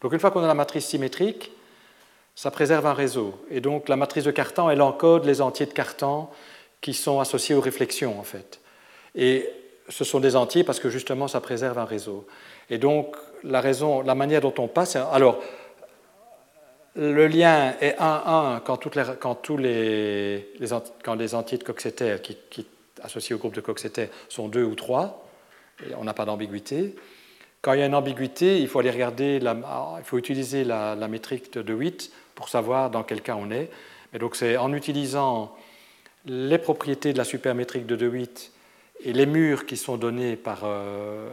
Donc 0.00 0.12
une 0.12 0.18
fois 0.18 0.30
qu'on 0.30 0.42
a 0.42 0.46
la 0.46 0.54
matrice 0.54 0.86
symétrique, 0.86 1.52
ça 2.34 2.50
préserve 2.50 2.86
un 2.86 2.92
réseau. 2.92 3.34
Et 3.50 3.60
donc 3.60 3.88
la 3.88 3.96
matrice 3.96 4.24
de 4.24 4.30
Cartan, 4.30 4.68
elle 4.68 4.82
encode 4.82 5.24
les 5.24 5.40
entiers 5.40 5.66
de 5.66 5.72
Cartan 5.72 6.30
qui 6.86 6.94
sont 6.94 7.18
associés 7.18 7.56
aux 7.56 7.60
réflexions 7.60 8.16
en 8.16 8.22
fait. 8.22 8.60
Et 9.16 9.50
ce 9.88 10.04
sont 10.04 10.20
des 10.20 10.36
entiers 10.36 10.62
parce 10.62 10.78
que 10.78 10.88
justement 10.88 11.26
ça 11.26 11.40
préserve 11.40 11.80
un 11.80 11.84
réseau. 11.84 12.28
Et 12.70 12.78
donc 12.78 13.16
la 13.42 13.60
raison, 13.60 14.02
la 14.02 14.14
manière 14.14 14.40
dont 14.40 14.54
on 14.58 14.68
passe, 14.68 14.94
alors 14.94 15.42
le 16.94 17.26
lien 17.26 17.74
est 17.80 17.98
1-1 17.98 18.60
quand, 18.64 18.78
quand, 19.18 19.34
tous 19.34 19.56
les, 19.56 20.48
quand 21.02 21.14
les 21.16 21.34
entiers 21.34 21.58
de 21.58 21.64
Coxeter 21.64 22.18
qui, 22.22 22.38
qui, 22.50 22.64
associés 23.02 23.34
au 23.34 23.38
groupe 23.38 23.56
de 23.56 23.60
Coxeter 23.60 24.08
sont 24.28 24.46
2 24.46 24.62
ou 24.62 24.76
3, 24.76 25.28
et 25.84 25.94
on 25.96 26.04
n'a 26.04 26.14
pas 26.14 26.24
d'ambiguïté. 26.24 26.94
Quand 27.62 27.72
il 27.72 27.80
y 27.80 27.82
a 27.82 27.86
une 27.86 27.96
ambiguïté, 27.96 28.60
il 28.60 28.68
faut 28.68 28.78
aller 28.78 28.92
regarder, 28.92 29.40
il 29.42 30.04
faut 30.04 30.18
utiliser 30.18 30.62
la, 30.62 30.94
métrique 31.08 31.52
de 31.52 31.62
De 31.62 31.74
Witt 31.74 32.12
pour 32.36 32.48
savoir 32.48 32.90
dans 32.90 33.02
quel 33.02 33.22
cas 33.22 33.34
on 33.36 33.50
est. 33.50 33.70
Mais 34.12 34.20
donc 34.20 34.36
c'est 34.36 34.56
en 34.56 34.72
utilisant 34.72 35.56
les 36.26 36.58
propriétés 36.58 37.12
de 37.12 37.18
la 37.18 37.24
supermétrique 37.24 37.86
de 37.86 37.96
De 37.96 38.08
Witt 38.08 38.52
et 39.00 39.12
les 39.12 39.26
murs 39.26 39.66
qui 39.66 39.76
sont 39.76 39.96
donnés 39.96 40.36
par 40.36 40.60
euh, 40.64 41.28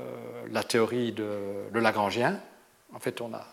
la 0.52 0.64
théorie 0.64 1.12
de, 1.12 1.68
Lagrangien, 1.74 2.40
en 2.94 3.00
fait 3.00 3.20
on, 3.22 3.34
a, 3.34 3.46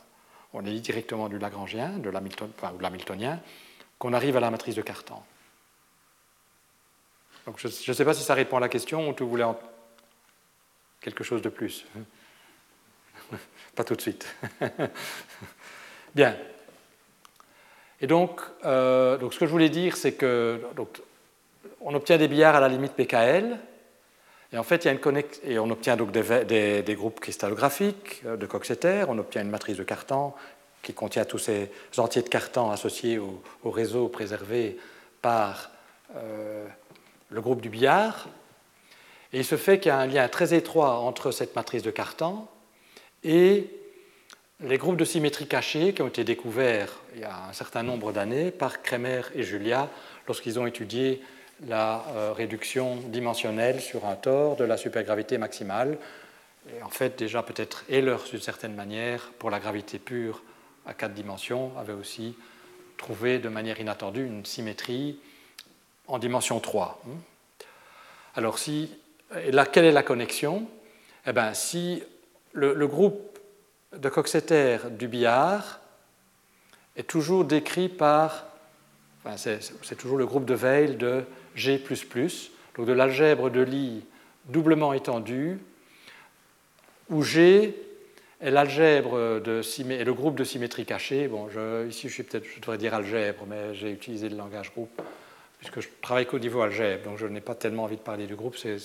on 0.52 0.64
est 0.64 0.78
directement 0.80 1.28
du 1.28 1.38
Lagrangien, 1.38 1.98
de 1.98 2.10
l'Hamiltonien, 2.10 3.40
qu'on 3.98 4.12
arrive 4.12 4.36
à 4.36 4.40
la 4.40 4.50
matrice 4.50 4.74
de 4.74 4.82
Cartan. 4.82 5.24
Donc 7.46 7.58
je 7.58 7.68
ne 7.68 7.94
sais 7.94 8.04
pas 8.04 8.14
si 8.14 8.22
ça 8.22 8.34
répond 8.34 8.58
à 8.58 8.60
la 8.60 8.68
question 8.68 9.08
ou 9.08 9.14
tu 9.14 9.24
voulais 9.24 9.44
en... 9.44 9.58
quelque 11.00 11.24
chose 11.24 11.40
de 11.40 11.48
plus. 11.48 11.86
pas 13.74 13.84
tout 13.84 13.96
de 13.96 14.00
suite. 14.02 14.26
Bien. 16.14 16.36
Et 18.02 18.06
donc, 18.06 18.40
euh, 18.64 19.18
donc, 19.18 19.34
ce 19.34 19.38
que 19.38 19.46
je 19.46 19.50
voulais 19.50 19.68
dire, 19.68 19.96
c'est 19.96 20.12
que 20.12 20.60
on 21.80 21.94
obtient 21.94 22.18
des 22.18 22.28
billards 22.28 22.56
à 22.56 22.60
la 22.60 22.68
limite 22.68 22.92
PKL, 22.92 23.58
et 24.52 25.58
on 25.58 25.70
obtient 25.70 25.96
donc 25.96 26.10
des, 26.10 26.94
groupes 26.96 27.20
cristallographiques 27.20 28.22
euh, 28.26 28.36
de 28.36 28.46
Coxeter, 28.46 29.04
on 29.08 29.18
obtient 29.18 29.42
une 29.42 29.50
matrice 29.50 29.76
de 29.76 29.84
Cartan 29.84 30.34
qui 30.82 30.92
contient 30.92 31.24
tous 31.24 31.38
ces 31.38 31.70
entiers 31.98 32.22
de 32.22 32.28
Cartan 32.28 32.70
associés 32.70 33.18
au, 33.18 33.70
réseau 33.70 34.08
préservé 34.08 34.78
par 35.22 35.70
euh, 36.16 36.66
le 37.28 37.40
groupe 37.40 37.60
du 37.60 37.68
billard. 37.68 38.28
Et 39.32 39.38
il 39.38 39.44
se 39.44 39.56
fait 39.56 39.78
qu'il 39.78 39.90
y 39.90 39.92
a 39.92 39.98
un 39.98 40.06
lien 40.06 40.26
très 40.26 40.52
étroit 40.54 40.98
entre 40.98 41.30
cette 41.30 41.54
matrice 41.54 41.82
de 41.82 41.90
Cartan 41.90 42.50
et 43.22 43.68
les 44.60 44.78
groupes 44.78 44.96
de 44.96 45.04
symétrie 45.04 45.46
cachée 45.46 45.92
qui 45.94 46.02
ont 46.02 46.08
été 46.08 46.24
découverts 46.24 47.00
il 47.14 47.20
y 47.20 47.24
a 47.24 47.44
un 47.48 47.52
certain 47.52 47.82
nombre 47.82 48.12
d'années 48.12 48.50
par 48.50 48.82
Kremer 48.82 49.22
et 49.34 49.42
Julia 49.42 49.88
lorsqu'ils 50.26 50.58
ont 50.58 50.66
étudié 50.66 51.22
la 51.66 52.04
euh, 52.08 52.32
réduction 52.32 52.96
dimensionnelle 52.96 53.80
sur 53.80 54.06
un 54.06 54.16
tore 54.16 54.56
de 54.56 54.64
la 54.64 54.76
supergravité 54.76 55.38
maximale. 55.38 55.98
Et 56.76 56.82
en 56.82 56.90
fait, 56.90 57.18
déjà 57.18 57.42
peut-être 57.42 57.84
Euler, 57.90 58.16
d'une 58.30 58.40
certaine 58.40 58.74
manière, 58.74 59.30
pour 59.38 59.50
la 59.50 59.60
gravité 59.60 59.98
pure 59.98 60.42
à 60.86 60.94
quatre 60.94 61.14
dimensions, 61.14 61.72
avait 61.78 61.92
aussi 61.92 62.36
trouvé 62.96 63.38
de 63.38 63.48
manière 63.48 63.80
inattendue 63.80 64.24
une 64.24 64.44
symétrie 64.44 65.18
en 66.06 66.18
dimension 66.18 66.60
3. 66.60 67.02
Alors, 68.34 68.58
si, 68.58 68.90
et 69.42 69.52
là, 69.52 69.64
quelle 69.64 69.84
est 69.84 69.92
la 69.92 70.02
connexion? 70.02 70.66
Eh 71.26 71.32
bien, 71.32 71.54
Si 71.54 72.02
le, 72.52 72.86
groupe 72.86 73.38
de 73.96 74.08
Coxeter 74.08 74.78
du 74.90 75.08
billard 75.08 75.80
est 76.96 77.08
toujours 77.08 77.44
décrit 77.44 77.88
par, 77.88 78.46
enfin, 79.24 79.36
c'est 79.36 79.96
toujours 79.96 80.18
le 80.18 80.26
groupe 80.26 80.44
de 80.44 80.54
Weil 80.54 80.98
de 80.98 81.24
G, 81.54 81.82
donc 82.76 82.86
de 82.86 82.92
l'algèbre 82.92 83.50
de 83.50 83.60
Lie 83.60 84.04
doublement 84.46 84.92
étendue, 84.92 85.58
où 87.08 87.22
G 87.22 87.74
est 88.40 88.50
l'algèbre 88.50 89.40
de 89.40 89.60
et 89.90 90.04
le 90.04 90.14
groupe 90.14 90.36
de 90.36 90.44
symétrie 90.44 90.86
cachée. 90.86 91.28
Bon, 91.28 91.48
ici, 91.88 92.08
je, 92.08 92.14
suis 92.14 92.24
je 92.32 92.60
devrais 92.60 92.78
dire 92.78 92.94
algèbre, 92.94 93.44
mais 93.46 93.74
j'ai 93.74 93.90
utilisé 93.90 94.28
le 94.28 94.36
langage 94.36 94.72
groupe, 94.72 95.02
puisque 95.58 95.80
je 95.80 95.88
travaille 96.00 96.26
qu'au 96.26 96.38
niveau 96.38 96.62
algèbre, 96.62 97.04
donc 97.04 97.18
je 97.18 97.26
n'ai 97.26 97.40
pas 97.40 97.54
tellement 97.54 97.84
envie 97.84 97.96
de 97.96 98.02
parler 98.02 98.26
du 98.26 98.36
groupe. 98.36 98.56
C'est, 98.56 98.78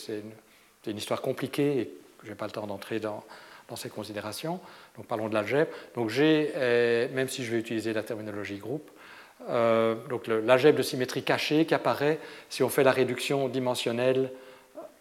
une, 0.88 0.98
histoire 0.98 1.22
compliquée 1.22 1.80
et 1.80 1.92
je 2.24 2.30
n'ai 2.30 2.36
pas 2.36 2.46
le 2.46 2.52
temps 2.52 2.68
d'entrer 2.68 3.00
dans, 3.00 3.24
dans 3.70 3.76
ces 3.76 3.90
considérations. 3.90 4.60
Donc 4.98 5.08
parlons 5.08 5.30
de 5.30 5.34
l'algèbre. 5.34 5.72
Donc 5.96 6.10
G, 6.10 6.52
même 7.14 7.30
si 7.30 7.44
je 7.44 7.52
vais 7.52 7.60
utiliser 7.60 7.94
la 7.94 8.04
terminologie 8.04 8.58
groupe, 8.58 8.90
euh, 9.50 9.96
donc 10.10 10.28
l'algèbre 10.28 10.78
de 10.78 10.84
symétrie 10.84 11.24
cachée 11.24 11.66
qui 11.66 11.74
apparaît 11.74 12.20
si 12.50 12.64
on 12.64 12.70
fait 12.70 12.84
la 12.84 12.92
réduction 12.92 13.48
dimensionnelle 13.48 14.32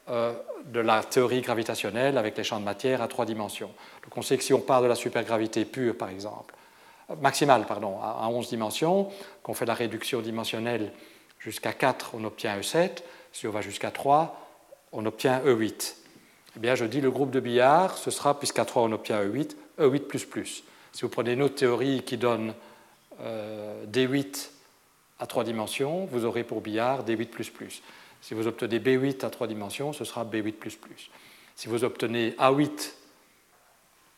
euh, 0.08 0.32
de 0.66 0.80
la 0.80 1.02
théorie 1.02 1.40
gravitationnelle 1.40 2.18
avec 2.18 2.36
les 2.36 2.44
champs 2.44 2.60
de 2.60 2.64
matière 2.64 3.02
à 3.02 3.08
trois 3.08 3.26
dimensions. 3.26 3.70
Donc 4.02 4.16
on 4.16 4.22
sait 4.22 4.36
que 4.36 4.44
si 4.44 4.52
on 4.52 4.60
part 4.60 4.82
de 4.82 4.86
la 4.86 4.94
supergravité 4.94 5.64
pure, 5.64 5.96
par 5.96 6.10
exemple, 6.10 6.54
euh, 7.10 7.14
maximale, 7.20 7.66
pardon, 7.66 7.98
à 8.02 8.28
11 8.28 8.48
dimensions, 8.48 9.10
qu'on 9.42 9.54
fait 9.54 9.66
la 9.66 9.74
réduction 9.74 10.20
dimensionnelle 10.20 10.92
jusqu'à 11.38 11.72
4, 11.72 12.12
on 12.14 12.24
obtient 12.24 12.58
E7. 12.58 13.02
Si 13.32 13.46
on 13.46 13.50
va 13.50 13.60
jusqu'à 13.60 13.90
3, 13.90 14.40
on 14.92 15.04
obtient 15.06 15.40
E8 15.40 15.96
eh 16.56 16.60
bien, 16.60 16.74
je 16.76 16.84
dis 16.84 17.00
le 17.00 17.10
groupe 17.10 17.30
de 17.30 17.40
billard, 17.40 17.98
ce 17.98 18.10
sera, 18.12 18.38
puisqu'à 18.38 18.64
3 18.64 18.82
on 18.82 18.92
obtient 18.92 19.20
E8, 19.24 19.56
E8. 19.80 20.62
Si 20.92 21.02
vous 21.02 21.08
prenez 21.08 21.32
une 21.32 21.42
autre 21.42 21.56
théorie 21.56 22.02
qui 22.02 22.16
donne 22.16 22.54
euh, 23.20 23.86
D8 23.86 24.50
à 25.18 25.26
3 25.26 25.44
dimensions, 25.44 26.06
vous 26.06 26.24
aurez 26.24 26.44
pour 26.44 26.60
billard 26.60 27.04
D8. 27.04 27.80
Si 28.20 28.34
vous 28.34 28.46
obtenez 28.46 28.78
B8 28.78 29.24
à 29.24 29.30
3 29.30 29.46
dimensions, 29.46 29.92
ce 29.92 30.04
sera 30.04 30.24
B8. 30.24 30.54
Si 31.56 31.68
vous 31.68 31.84
obtenez 31.84 32.30
A8 32.32 32.92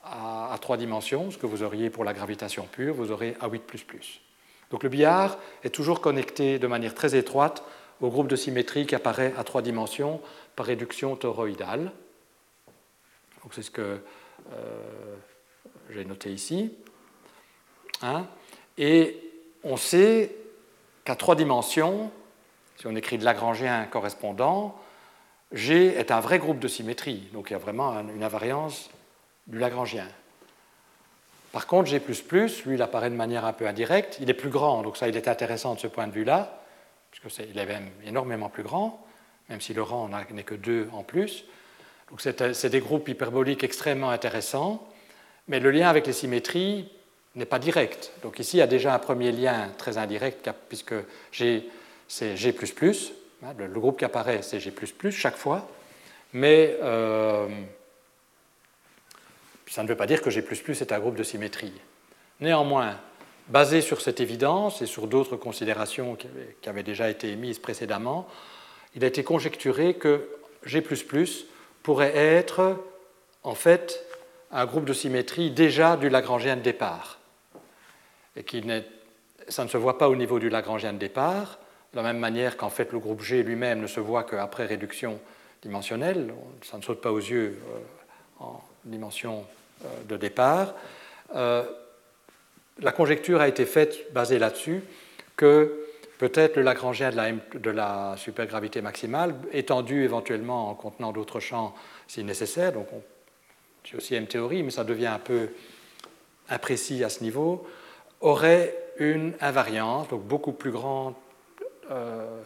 à, 0.04 0.52
à 0.52 0.58
3 0.58 0.76
dimensions, 0.76 1.30
ce 1.30 1.38
que 1.38 1.46
vous 1.46 1.62
auriez 1.62 1.90
pour 1.90 2.04
la 2.04 2.14
gravitation 2.14 2.66
pure, 2.70 2.94
vous 2.94 3.10
aurez 3.10 3.32
A8. 3.42 3.60
Donc 4.70 4.82
le 4.82 4.88
billard 4.88 5.38
est 5.62 5.74
toujours 5.74 6.00
connecté 6.00 6.58
de 6.58 6.66
manière 6.66 6.94
très 6.94 7.14
étroite 7.14 7.62
au 8.00 8.08
groupe 8.08 8.28
de 8.28 8.36
symétrie 8.36 8.86
qui 8.86 8.94
apparaît 8.94 9.34
à 9.36 9.44
3 9.44 9.62
dimensions 9.62 10.20
par 10.54 10.66
réduction 10.66 11.14
toroïdale 11.16 11.92
c'est 13.52 13.62
ce 13.62 13.70
que 13.70 14.00
euh, 14.52 15.16
j'ai 15.90 16.04
noté 16.04 16.32
ici. 16.32 16.72
Hein. 18.02 18.26
Et 18.78 19.20
on 19.64 19.76
sait 19.76 20.34
qu'à 21.04 21.16
trois 21.16 21.36
dimensions, 21.36 22.10
si 22.78 22.86
on 22.86 22.96
écrit 22.96 23.18
de 23.18 23.24
Lagrangien 23.24 23.84
correspondant, 23.86 24.78
G 25.52 25.86
est 25.96 26.10
un 26.10 26.20
vrai 26.20 26.38
groupe 26.38 26.58
de 26.58 26.68
symétrie. 26.68 27.28
Donc 27.32 27.50
il 27.50 27.54
y 27.54 27.56
a 27.56 27.58
vraiment 27.58 27.92
une 27.92 28.22
invariance 28.22 28.90
du 29.46 29.58
Lagrangien. 29.58 30.08
Par 31.52 31.66
contre, 31.66 31.88
G, 31.88 32.02
lui, 32.66 32.74
il 32.74 32.82
apparaît 32.82 33.08
de 33.08 33.14
manière 33.14 33.44
un 33.44 33.52
peu 33.52 33.66
indirecte. 33.66 34.18
Il 34.20 34.28
est 34.28 34.34
plus 34.34 34.50
grand, 34.50 34.82
donc 34.82 34.96
ça, 34.96 35.08
il 35.08 35.16
est 35.16 35.28
intéressant 35.28 35.74
de 35.74 35.80
ce 35.80 35.86
point 35.86 36.06
de 36.06 36.12
vue-là, 36.12 36.60
puisque 37.10 37.40
est, 37.40 37.48
il 37.50 37.58
est 37.58 37.66
même 37.66 37.88
énormément 38.04 38.50
plus 38.50 38.62
grand, 38.62 39.06
même 39.48 39.60
si 39.60 39.72
le 39.72 39.82
rang 39.82 40.10
n'est 40.30 40.42
que 40.42 40.54
2 40.54 40.90
en 40.92 41.02
plus. 41.02 41.44
Donc 42.10 42.20
c'est 42.20 42.68
des 42.68 42.80
groupes 42.80 43.08
hyperboliques 43.08 43.64
extrêmement 43.64 44.10
intéressants, 44.10 44.86
mais 45.48 45.58
le 45.58 45.70
lien 45.70 45.88
avec 45.88 46.06
les 46.06 46.12
symétries 46.12 46.92
n'est 47.36 47.46
pas 47.46 47.58
direct. 47.58 48.12
Donc 48.22 48.38
ici, 48.38 48.56
il 48.56 48.60
y 48.60 48.62
a 48.62 48.66
déjà 48.66 48.94
un 48.94 48.98
premier 48.98 49.30
lien 49.30 49.70
très 49.78 49.98
indirect, 49.98 50.50
puisque 50.68 50.94
G, 51.32 51.68
c'est 52.08 52.36
G++, 52.36 52.54
hein, 53.42 53.54
le, 53.56 53.68
groupe 53.68 53.98
qui 53.98 54.04
apparaît, 54.04 54.42
c'est 54.42 54.58
G++ 54.58 54.72
chaque 55.10 55.36
fois, 55.36 55.68
mais 56.32 56.76
euh, 56.82 57.46
ça 59.68 59.82
ne 59.82 59.88
veut 59.88 59.96
pas 59.96 60.06
dire 60.06 60.22
que 60.22 60.30
G++ 60.30 60.40
est 60.40 60.92
un 60.92 60.98
groupe 60.98 61.16
de 61.16 61.22
symétrie. 61.22 61.74
Néanmoins, 62.40 62.98
basé 63.48 63.80
sur 63.80 64.00
cette 64.00 64.20
évidence 64.20 64.82
et 64.82 64.86
sur 64.86 65.06
d'autres 65.06 65.36
considérations 65.36 66.16
qui 66.16 66.26
avaient, 66.26 66.56
qui 66.60 66.68
avaient 66.68 66.82
déjà 66.82 67.10
été 67.10 67.30
émises 67.30 67.58
précédemment, 67.58 68.26
il 68.94 69.04
a 69.04 69.06
été 69.06 69.22
conjecturé 69.24 69.94
que 69.94 70.28
G++ 70.64 70.82
pourrait 71.82 72.16
être 72.16 72.76
en 73.42 73.54
fait 73.54 74.04
un 74.50 74.64
groupe 74.64 74.86
de 74.86 74.92
symétrie 74.92 75.50
déjà 75.50 75.96
du 75.96 76.08
Lagrangien 76.08 76.56
de 76.56 76.62
départ. 76.62 77.18
Et 78.36 78.42
qui 78.42 78.62
ça 79.48 79.64
ne 79.64 79.68
se 79.68 79.76
voit 79.76 79.98
pas 79.98 80.08
au 80.08 80.16
niveau 80.16 80.38
du 80.38 80.48
Lagrangien 80.48 80.92
de 80.92 80.98
départ, 80.98 81.58
de 81.92 81.96
la 81.96 82.02
même 82.02 82.18
manière 82.18 82.56
qu'en 82.56 82.70
fait 82.70 82.92
le 82.92 82.98
groupe 82.98 83.22
G 83.22 83.42
lui-même 83.42 83.80
ne 83.80 83.86
se 83.86 84.00
voit 84.00 84.24
qu'après 84.24 84.66
réduction 84.66 85.18
dimensionnelle, 85.62 86.32
ça 86.62 86.76
ne 86.76 86.82
saute 86.82 87.00
pas 87.00 87.12
aux 87.12 87.18
yeux 87.18 87.58
euh, 87.68 88.44
en 88.44 88.62
dimension 88.84 89.44
euh, 89.84 89.88
de 90.08 90.16
départ. 90.16 90.74
Euh, 91.34 91.64
la 92.80 92.92
conjecture 92.92 93.40
a 93.40 93.48
été 93.48 93.64
faite 93.64 94.12
basée 94.12 94.38
là-dessus 94.38 94.82
que 95.36 95.86
peut-être 96.18 96.56
le 96.56 96.62
Lagrangien 96.62 97.10
de 97.10 97.70
la, 97.70 98.14
supergravité 98.16 98.80
maximale, 98.80 99.34
étendu 99.52 100.02
éventuellement 100.04 100.70
en 100.70 100.74
contenant 100.74 101.12
d'autres 101.12 101.40
champs 101.40 101.74
si 102.06 102.22
nécessaire. 102.24 102.72
Donc, 102.72 102.88
c'est 103.84 103.96
aussi 103.96 104.16
une 104.16 104.26
théorie, 104.26 104.62
mais 104.62 104.70
ça 104.70 104.84
devient 104.84 105.06
un 105.06 105.18
peu 105.18 105.48
imprécis 106.48 107.04
à 107.04 107.08
ce 107.08 107.22
niveau, 107.22 107.66
aurait 108.26 108.76
une 108.98 109.34
invariance, 109.40 110.08
donc 110.08 110.24
beaucoup 110.24 110.52
plus 110.52 110.72
grande 110.72 111.14
euh, 111.90 112.42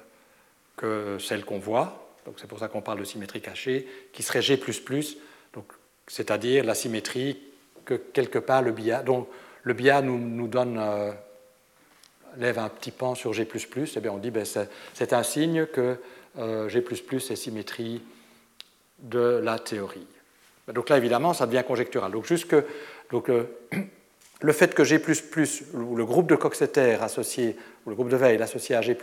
que 0.77 1.19
celle 1.19 1.45
qu'on 1.45 1.59
voit. 1.59 2.07
Donc, 2.27 2.35
c'est 2.39 2.47
pour 2.47 2.59
ça 2.59 2.69
qu'on 2.69 2.83
parle 2.83 2.99
de 2.99 3.05
symétrie 3.05 3.41
cachée, 3.41 3.89
qui 4.13 4.23
serait 4.23 4.43
G, 4.43 4.61
donc, 5.55 5.73
c'est-à-dire 6.07 6.65
la 6.65 6.75
symétrie 6.75 7.39
que 7.85 7.95
quelque 7.95 8.39
part 8.39 8.63
le 8.63 8.73
biais, 8.73 9.03
dont 9.05 9.27
le 9.63 9.73
biais 9.73 10.03
nous, 10.03 10.19
nous 10.19 10.49
donne. 10.49 10.79
Euh, 10.79 11.13
lève 12.37 12.61
un 12.61 12.69
petit 12.69 12.93
pan 12.93 13.17
sur 13.17 13.33
G++, 13.33 13.45
eh 13.45 14.01
bien 14.01 14.13
on 14.13 14.19
dit 14.19 14.31
ben, 14.31 14.45
c'est 14.45 15.13
un 15.13 15.23
signe 15.25 15.67
que 15.67 15.97
G++ 16.69 16.79
est 16.79 17.37
symétrie 17.37 18.03
de 19.01 19.41
la 19.43 19.59
théorie. 19.59 20.07
Donc 20.73 20.91
là, 20.91 20.97
évidemment, 20.97 21.35
ça 21.35 21.47
devient 21.47 21.65
conjectural. 21.67 22.13
Donc, 22.13 22.27
juste 22.27 22.55
donc, 23.11 23.29
le 24.43 24.53
fait 24.53 24.75
que 24.75 24.85
G++, 24.85 25.01
ou 25.75 25.97
le 25.97 26.05
groupe 26.05 26.29
de 26.29 26.37
Coxeter 26.37 27.03
associé, 27.03 27.57
ou 27.85 27.91
le 27.91 27.97
groupe 27.97 28.09
de 28.09 28.17
Weil 28.17 28.43
associé 28.43 28.75
à 28.75 28.83
G++ 28.83 28.97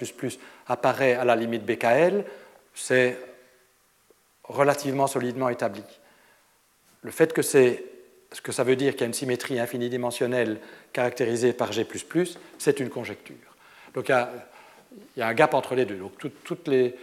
apparaît 0.68 1.14
à 1.14 1.26
la 1.26 1.36
limite 1.36 1.64
BKL, 1.64 2.26
c'est 2.74 3.18
relativement 4.44 5.08
solidement 5.08 5.50
établi. 5.50 5.84
Le 7.04 7.12
fait 7.12 7.34
que 7.34 7.42
c'est 7.42 7.84
ce 8.32 8.42
que 8.42 8.52
ça 8.52 8.64
veut 8.64 8.76
dire 8.76 8.94
qu'il 8.94 9.02
y 9.02 9.04
a 9.04 9.08
une 9.08 9.14
symétrie 9.14 9.60
infinidimensionnelle 9.60 10.60
caractérisée 10.92 11.54
par 11.54 11.72
G++, 11.72 11.86
c'est 12.58 12.80
une 12.80 12.90
conjecture. 12.90 13.36
Donc 13.94 14.10
il 14.10 14.16
y, 15.18 15.22
a, 15.22 15.28
un 15.28 15.34
gap 15.34 15.54
entre 15.54 15.76
les 15.76 15.86
deux. 15.86 15.98
Donc 15.98 16.14
toutes 16.44 16.68
les, 16.68 16.96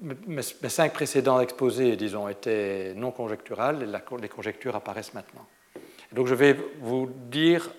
mes, 0.00 0.42
cinq 0.42 0.92
précédents 0.92 1.40
exposés, 1.40 1.96
disons, 1.96 2.28
étaient 2.28 2.94
non 2.94 3.10
conjecturales 3.10 3.82
et 3.82 4.20
les 4.20 4.28
conjectures 4.28 4.76
apparaissent 4.76 5.14
maintenant. 5.14 5.46
Donc 6.12 6.26
je 6.26 6.34
vais 6.34 6.56
vous 6.80 7.10
dire, 7.30 7.70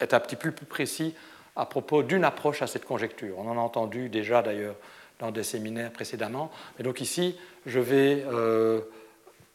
être 0.00 0.14
un 0.14 0.20
petit 0.20 0.36
peu 0.36 0.50
plus 0.50 0.66
précis 0.66 1.14
à 1.54 1.66
propos 1.66 2.02
d'une 2.02 2.24
approche 2.24 2.62
à 2.62 2.66
cette 2.66 2.84
conjecture. 2.84 3.38
On 3.38 3.48
en 3.48 3.56
a 3.56 3.60
entendu 3.60 4.08
déjà 4.08 4.42
d'ailleurs 4.42 4.76
dans 5.18 5.30
des 5.30 5.44
séminaires 5.44 5.90
précédemment. 5.90 6.50
Et 6.78 6.82
donc 6.82 7.00
ici, 7.00 7.38
je 7.64 7.80
vais 7.80 8.24
euh, 8.26 8.80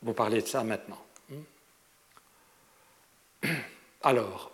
vous 0.02 0.14
parler 0.14 0.42
de 0.42 0.48
ça 0.48 0.64
maintenant. 0.64 0.98
Alors, 4.04 4.52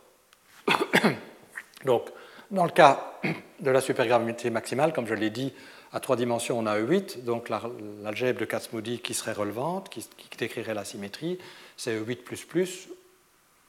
donc, 1.86 2.09
dans 2.51 2.65
le 2.65 2.71
cas 2.71 3.19
de 3.59 3.71
la 3.71 3.82
supergravité 3.82 4.49
maximale, 4.49 4.91
comme 4.91 5.07
je 5.07 5.13
l'ai 5.13 5.30
dit, 5.30 5.53
à 5.93 6.01
trois 6.01 6.17
dimensions, 6.17 6.59
on 6.59 6.65
a 6.65 6.78
E8, 6.78 7.23
donc 7.23 7.49
l'algèbre 7.49 8.41
de 8.41 8.45
Kac-Moody 8.45 8.99
qui 8.99 9.13
serait 9.13 9.32
relevante, 9.32 9.89
qui, 9.89 10.05
décrirait 10.38 10.73
la 10.73 10.84
symétrie, 10.84 11.39
c'est 11.78 11.97
E8, 11.97 12.23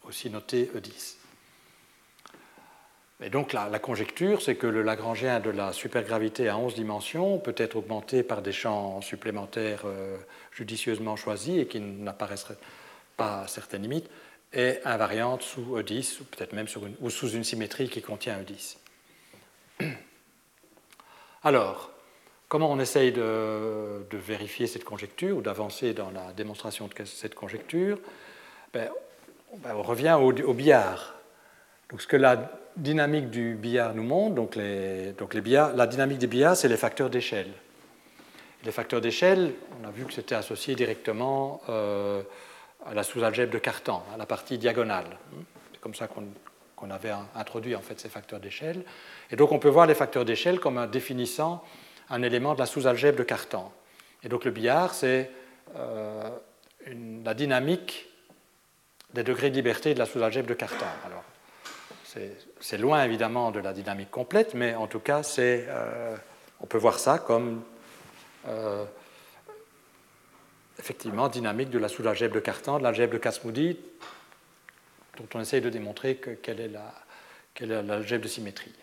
aussi 0.09 0.31
noté 0.31 0.71
E10. 0.75 1.17
Et 3.21 3.31
donc 3.31 3.53
la, 3.53 3.79
conjecture, 3.81 4.41
c'est 4.43 4.55
que 4.55 4.69
le 4.69 4.83
Lagrangien 4.83 5.41
de 5.41 5.51
la 5.51 5.73
supergravité 5.73 6.49
à 6.49 6.57
11 6.57 6.75
dimensions 6.75 7.39
peut 7.39 7.55
être 7.57 7.77
augmenté 7.77 8.23
par 8.23 8.43
des 8.43 8.53
champs 8.53 9.01
supplémentaires 9.01 9.83
euh, 9.87 10.17
judicieusement 10.53 11.17
choisis 11.17 11.59
et 11.59 11.67
qui 11.67 11.81
n'apparaisseraient 11.81 12.59
pas 13.17 13.41
à 13.41 13.49
certaines 13.49 13.83
limites, 13.83 14.09
est 14.53 14.81
invariante 14.85 15.43
sous 15.43 15.77
E10, 15.77 16.21
ou 16.21 16.25
peut-être 16.25 16.53
même 16.53 16.69
ou 17.01 17.11
sous 17.11 17.31
une 17.31 17.43
symétrie 17.43 17.89
qui 17.89 18.01
contient 18.01 18.39
E10. 18.41 18.77
Alors, 21.43 21.91
comment 22.49 22.71
on 22.71 22.79
essaye 22.79 23.11
de, 23.11 24.07
vérifier 24.13 24.69
cette 24.69 24.85
conjecture 24.85 25.37
ou 25.37 25.43
d'avancer 25.43 25.93
dans 25.93 26.11
la 26.11 26.33
démonstration 26.33 26.87
de 26.89 27.05
cette 27.05 27.35
conjecture? 27.35 27.99
Ben, 28.73 28.91
ben, 29.57 29.75
On 29.77 29.83
revient 29.83 30.17
au, 30.21 30.53
billard. 30.53 31.15
Donc, 31.91 32.03
ce 32.03 32.07
que 32.07 32.17
la 32.17 32.51
dynamique 32.77 33.31
du 33.31 33.55
billard 33.55 33.95
nous 33.95 34.03
montre, 34.03 34.35
donc, 34.35 34.57
les, 34.57 35.13
les 35.13 35.51
la 35.51 35.87
dynamique 35.87 36.19
des 36.19 36.27
billards, 36.27 36.57
c'est 36.57 36.69
les 36.69 36.77
facteurs 36.77 37.11
d'échelle. 37.11 37.51
Les 38.65 38.73
facteurs 38.73 39.01
d'échelle, 39.01 39.53
on 39.81 39.87
a 39.87 39.91
vu 39.91 40.05
que 40.05 40.13
c'était 40.13 40.35
associé 40.35 40.75
directement 40.75 41.61
euh, 41.69 42.23
à 42.85 42.93
la 42.93 43.03
sous-algèbre 43.03 43.53
de 43.53 43.59
Cartan, 43.59 44.05
à 44.13 44.17
la 44.17 44.27
partie 44.27 44.59
diagonale. 44.59 45.07
C'est 45.73 45.81
comme 45.81 45.95
ça 45.95 46.09
qu'on 46.09 46.91
avait 46.91 47.13
introduit 47.37 47.77
en 47.77 47.81
fait 47.81 48.01
ces 48.01 48.09
facteurs 48.09 48.41
d'échelle. 48.41 48.85
Et 49.31 49.37
donc 49.37 49.53
on 49.53 49.61
peut 49.61 49.69
voir 49.69 49.87
les 49.87 49.95
facteurs 49.95 50.25
d'échelle 50.25 50.59
comme 50.59 50.85
définissant 50.91 51.63
un 52.11 52.23
élément 52.23 52.55
de 52.55 52.59
la 52.59 52.67
sous-algèbre 52.67 53.19
de 53.19 53.23
Cartan. 53.23 53.73
Et 54.25 54.29
donc 54.29 54.45
le 54.45 54.51
billard, 54.51 54.93
c'est 54.93 55.31
euh, 55.77 56.29
la 57.25 57.35
dynamique 57.35 58.08
des 59.15 59.23
degrés 59.23 59.51
de 59.51 59.55
liberté 59.55 59.95
de 59.95 59.99
la 59.99 60.07
sous-algèbre 60.07 60.49
de 60.49 60.55
Cartan. 60.55 60.87
Alors, 61.07 61.25
c'est 62.61 62.79
loin 62.79 63.05
évidemment 63.05 63.51
de 63.51 63.61
la 63.61 63.73
dynamique 63.73 64.11
complète, 64.11 64.55
mais 64.55 64.75
en 64.75 64.87
tout 64.87 65.01
cas, 65.01 65.23
euh, 65.39 66.17
on 66.61 66.67
peut 66.67 66.79
voir 66.79 66.99
ça 66.99 67.19
comme 67.19 67.63
euh, 68.49 68.85
effectivement 70.79 71.29
dynamique 71.29 71.71
de 71.71 71.79
la 71.79 71.89
sous-algèbre 71.89 72.35
de 72.35 72.41
Cartan, 72.41 72.79
de 72.79 72.83
l'algèbre 72.83 73.13
de 73.13 73.19
Casmoudi, 73.19 73.79
dont 75.17 75.29
on 75.35 75.41
essaye 75.41 75.61
de 75.61 75.71
démontrer 75.71 76.21
quelle 76.43 76.61
est 76.61 77.83
l'algèbre 77.83 78.25
de 78.25 78.29
symétrie. 78.29 78.75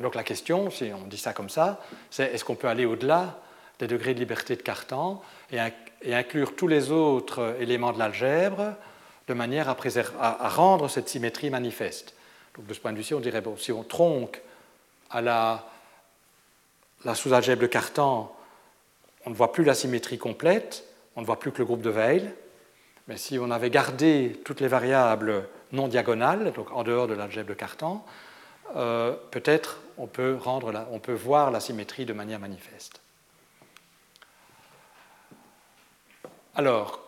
Donc 0.00 0.14
la 0.14 0.24
question, 0.24 0.70
si 0.70 0.90
on 0.92 1.06
dit 1.06 1.18
ça 1.18 1.32
comme 1.32 1.50
ça, 1.50 1.80
c'est 2.10 2.32
est-ce 2.32 2.44
qu'on 2.44 2.56
peut 2.56 2.68
aller 2.68 2.84
au-delà 2.84 3.40
des 3.78 3.86
degrés 3.86 4.14
de 4.14 4.18
liberté 4.18 4.56
de 4.56 4.62
Cartan 4.62 5.22
et, 5.52 5.58
inclure 6.12 6.54
tous 6.54 6.68
les 6.68 6.90
autres 6.90 7.56
éléments 7.60 7.92
de 7.92 7.98
l'algèbre 7.98 8.74
de 9.28 9.34
manière 9.34 9.68
à, 9.68 10.48
rendre 10.50 10.88
cette 10.88 11.08
symétrie 11.08 11.50
manifeste. 11.50 12.14
Donc 12.56 12.66
de 12.66 12.74
ce 12.74 12.80
point 12.80 12.92
de 12.92 12.98
vue-ci, 12.98 13.14
on 13.14 13.20
dirait, 13.20 13.40
bon, 13.40 13.56
si 13.56 13.72
on 13.72 13.82
tronque 13.82 14.42
à 15.10 15.22
la, 15.22 15.66
la 17.04 17.14
sous-algèbre 17.14 17.62
de 17.62 17.66
Cartan, 17.66 18.34
on 19.24 19.30
ne 19.30 19.34
voit 19.34 19.52
plus 19.52 19.64
la 19.64 19.74
symétrie 19.74 20.18
complète, 20.18 20.84
on 21.16 21.22
ne 21.22 21.26
voit 21.26 21.38
plus 21.38 21.52
que 21.52 21.58
le 21.58 21.64
groupe 21.64 21.80
de 21.80 21.90
Weil, 21.90 22.34
mais 23.08 23.16
si 23.16 23.38
on 23.38 23.50
avait 23.50 23.70
gardé 23.70 24.40
toutes 24.44 24.60
les 24.60 24.68
variables 24.68 25.48
non 25.72 25.88
diagonales, 25.88 26.52
donc 26.52 26.70
en 26.72 26.82
dehors 26.82 27.06
de 27.06 27.14
l'algèbre 27.14 27.48
de 27.48 27.54
Cartan, 27.54 28.04
euh, 28.76 29.14
peut-être 29.30 29.80
on, 29.98 30.06
peut 30.06 30.38
on 30.46 30.98
peut 30.98 31.12
voir 31.12 31.50
la 31.50 31.60
symétrie 31.60 32.06
de 32.06 32.12
manière 32.12 32.40
manifeste. 32.40 33.00
Alors, 36.56 37.00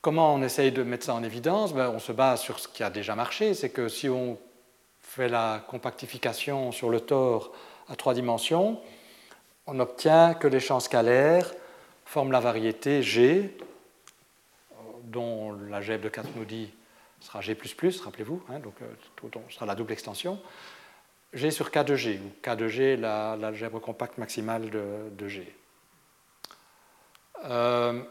comment 0.00 0.34
on 0.34 0.42
essaye 0.42 0.72
de 0.72 0.82
mettre 0.82 1.04
ça 1.04 1.14
en 1.14 1.22
évidence? 1.22 1.72
Ben, 1.72 1.90
On 1.90 2.00
se 2.00 2.10
base 2.10 2.40
sur 2.40 2.58
ce 2.58 2.66
qui 2.66 2.82
a 2.82 2.90
déjà 2.90 3.14
marché, 3.14 3.54
c'est 3.54 3.70
que 3.70 3.88
si 3.88 4.08
on 4.08 4.36
fait 5.00 5.28
la 5.28 5.64
compactification 5.68 6.72
sur 6.72 6.90
le 6.90 6.98
tore 6.98 7.52
à 7.88 7.94
trois 7.94 8.14
dimensions, 8.14 8.80
on 9.68 9.78
obtient 9.78 10.34
que 10.34 10.48
les 10.48 10.58
champs 10.58 10.80
scalaires 10.80 11.52
forment 12.04 12.32
la 12.32 12.40
variété 12.40 13.00
G, 13.00 13.56
dont 15.04 15.52
l'algèbre 15.52 16.02
de 16.02 16.08
Katmoudi 16.08 16.72
sera 17.20 17.40
G++, 17.40 17.56
rappelez-vous, 18.02 18.42
hein, 18.48 18.58
donc 18.58 18.74
euh, 18.82 19.38
sera 19.50 19.66
la 19.66 19.76
double 19.76 19.92
extension, 19.92 20.40
G 21.32 21.52
sur 21.52 21.70
K 21.70 21.84
de 21.84 21.94
G, 21.94 22.20
où 22.24 22.30
K 22.42 22.56
de 22.56 22.66
G 22.66 22.96
l'algèbre 22.96 23.78
compacte 23.78 24.18
maximale 24.18 24.68
de, 24.68 25.28
G. 25.28 25.54
Euh, 27.44 28.02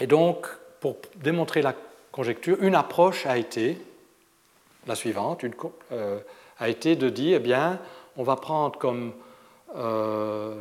et 0.00 0.06
donc, 0.06 0.46
pour 0.80 0.96
démontrer 1.16 1.62
la 1.62 1.74
conjecture, 2.10 2.56
une 2.60 2.74
approche 2.74 3.26
a 3.26 3.36
été, 3.38 3.78
la 4.86 4.94
suivante, 4.94 5.44
euh, 5.92 6.18
a 6.58 6.68
été 6.68 6.96
de 6.96 7.08
dire, 7.08 7.36
eh 7.36 7.40
bien, 7.40 7.78
on 8.16 8.22
va 8.22 8.36
prendre 8.36 8.78
comme 8.78 9.12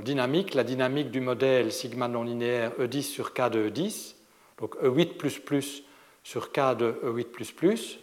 dynamique 0.04 0.54
la 0.54 0.64
dynamique 0.64 1.10
du 1.10 1.20
modèle 1.20 1.72
sigma 1.72 2.08
non 2.08 2.24
linéaire 2.24 2.74
E10 2.80 3.02
sur 3.02 3.34
K 3.34 3.50
de 3.50 3.70
E10, 3.70 4.14
donc 4.60 4.76
E8 4.84 5.82
sur 6.24 6.52
K 6.52 6.76
de 6.78 7.00
E8 7.04 7.98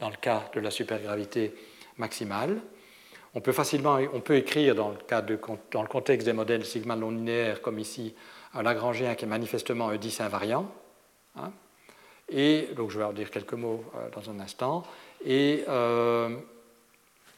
dans 0.00 0.08
le 0.08 0.16
cas 0.16 0.48
de 0.54 0.60
la 0.60 0.70
supergravité 0.70 1.54
maximale. 1.98 2.58
On 3.34 3.40
peut 3.40 3.52
facilement 3.52 3.98
on 4.14 4.20
peut 4.20 4.36
écrire 4.36 4.74
dans 4.74 4.90
le, 4.90 4.96
cas 4.96 5.20
de, 5.20 5.38
dans 5.72 5.82
le 5.82 5.88
contexte 5.88 6.26
des 6.26 6.32
modèles 6.32 6.64
sigma 6.64 6.96
non 6.96 7.10
linéaires, 7.10 7.60
comme 7.60 7.78
ici, 7.78 8.14
un 8.56 8.62
Lagrangien 8.62 9.14
qui 9.14 9.24
est 9.24 9.28
manifestement 9.28 9.92
E10 9.92 10.22
invariant. 10.22 10.70
Hein. 11.38 11.50
et 12.30 12.70
donc 12.74 12.90
je 12.90 12.98
vais 12.98 13.04
en 13.04 13.12
dire 13.12 13.30
quelques 13.30 13.52
mots 13.52 13.84
euh, 13.94 14.08
dans 14.14 14.30
un 14.30 14.40
instant. 14.40 14.84
Et 15.24 15.64
euh, 15.68 16.34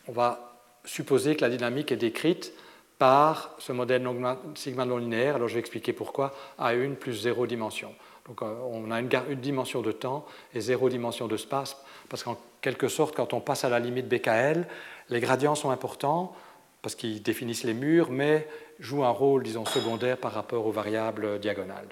on 0.06 0.12
va 0.12 0.54
supposer 0.84 1.34
que 1.34 1.40
la 1.40 1.50
dynamique 1.50 1.90
est 1.90 1.96
décrite 1.96 2.52
par 2.98 3.54
ce 3.58 3.72
modèle 3.72 4.06
sigma 4.54 4.84
non 4.84 4.98
linéaire. 4.98 5.36
Alors 5.36 5.48
je 5.48 5.54
vais 5.54 5.60
expliquer 5.60 5.92
pourquoi 5.92 6.34
à 6.58 6.74
une 6.74 6.96
plus 6.96 7.14
zéro 7.14 7.46
dimension. 7.46 7.92
Donc 8.26 8.42
euh, 8.42 8.54
on 8.70 8.90
a 8.90 9.00
une, 9.00 9.08
dimension 9.40 9.82
de 9.82 9.92
temps 9.92 10.26
et 10.54 10.60
zéro 10.60 10.88
dimension 10.88 11.26
de 11.26 11.36
space, 11.36 11.76
parce 12.08 12.22
qu'en 12.22 12.38
quelque 12.60 12.88
sorte, 12.88 13.16
quand 13.16 13.32
on 13.32 13.40
passe 13.40 13.64
à 13.64 13.68
la 13.68 13.80
limite 13.80 14.08
BKL, 14.08 14.66
les 15.08 15.20
gradients 15.20 15.54
sont 15.54 15.70
importants, 15.70 16.34
parce 16.82 16.94
qu'ils 16.94 17.22
définissent 17.22 17.64
les 17.64 17.74
murs, 17.74 18.10
mais 18.10 18.46
jouent 18.78 19.04
un 19.04 19.10
rôle, 19.10 19.42
disons, 19.42 19.64
secondaire 19.64 20.16
par 20.16 20.32
rapport 20.32 20.66
aux 20.66 20.72
variables 20.72 21.38
diagonales. 21.38 21.88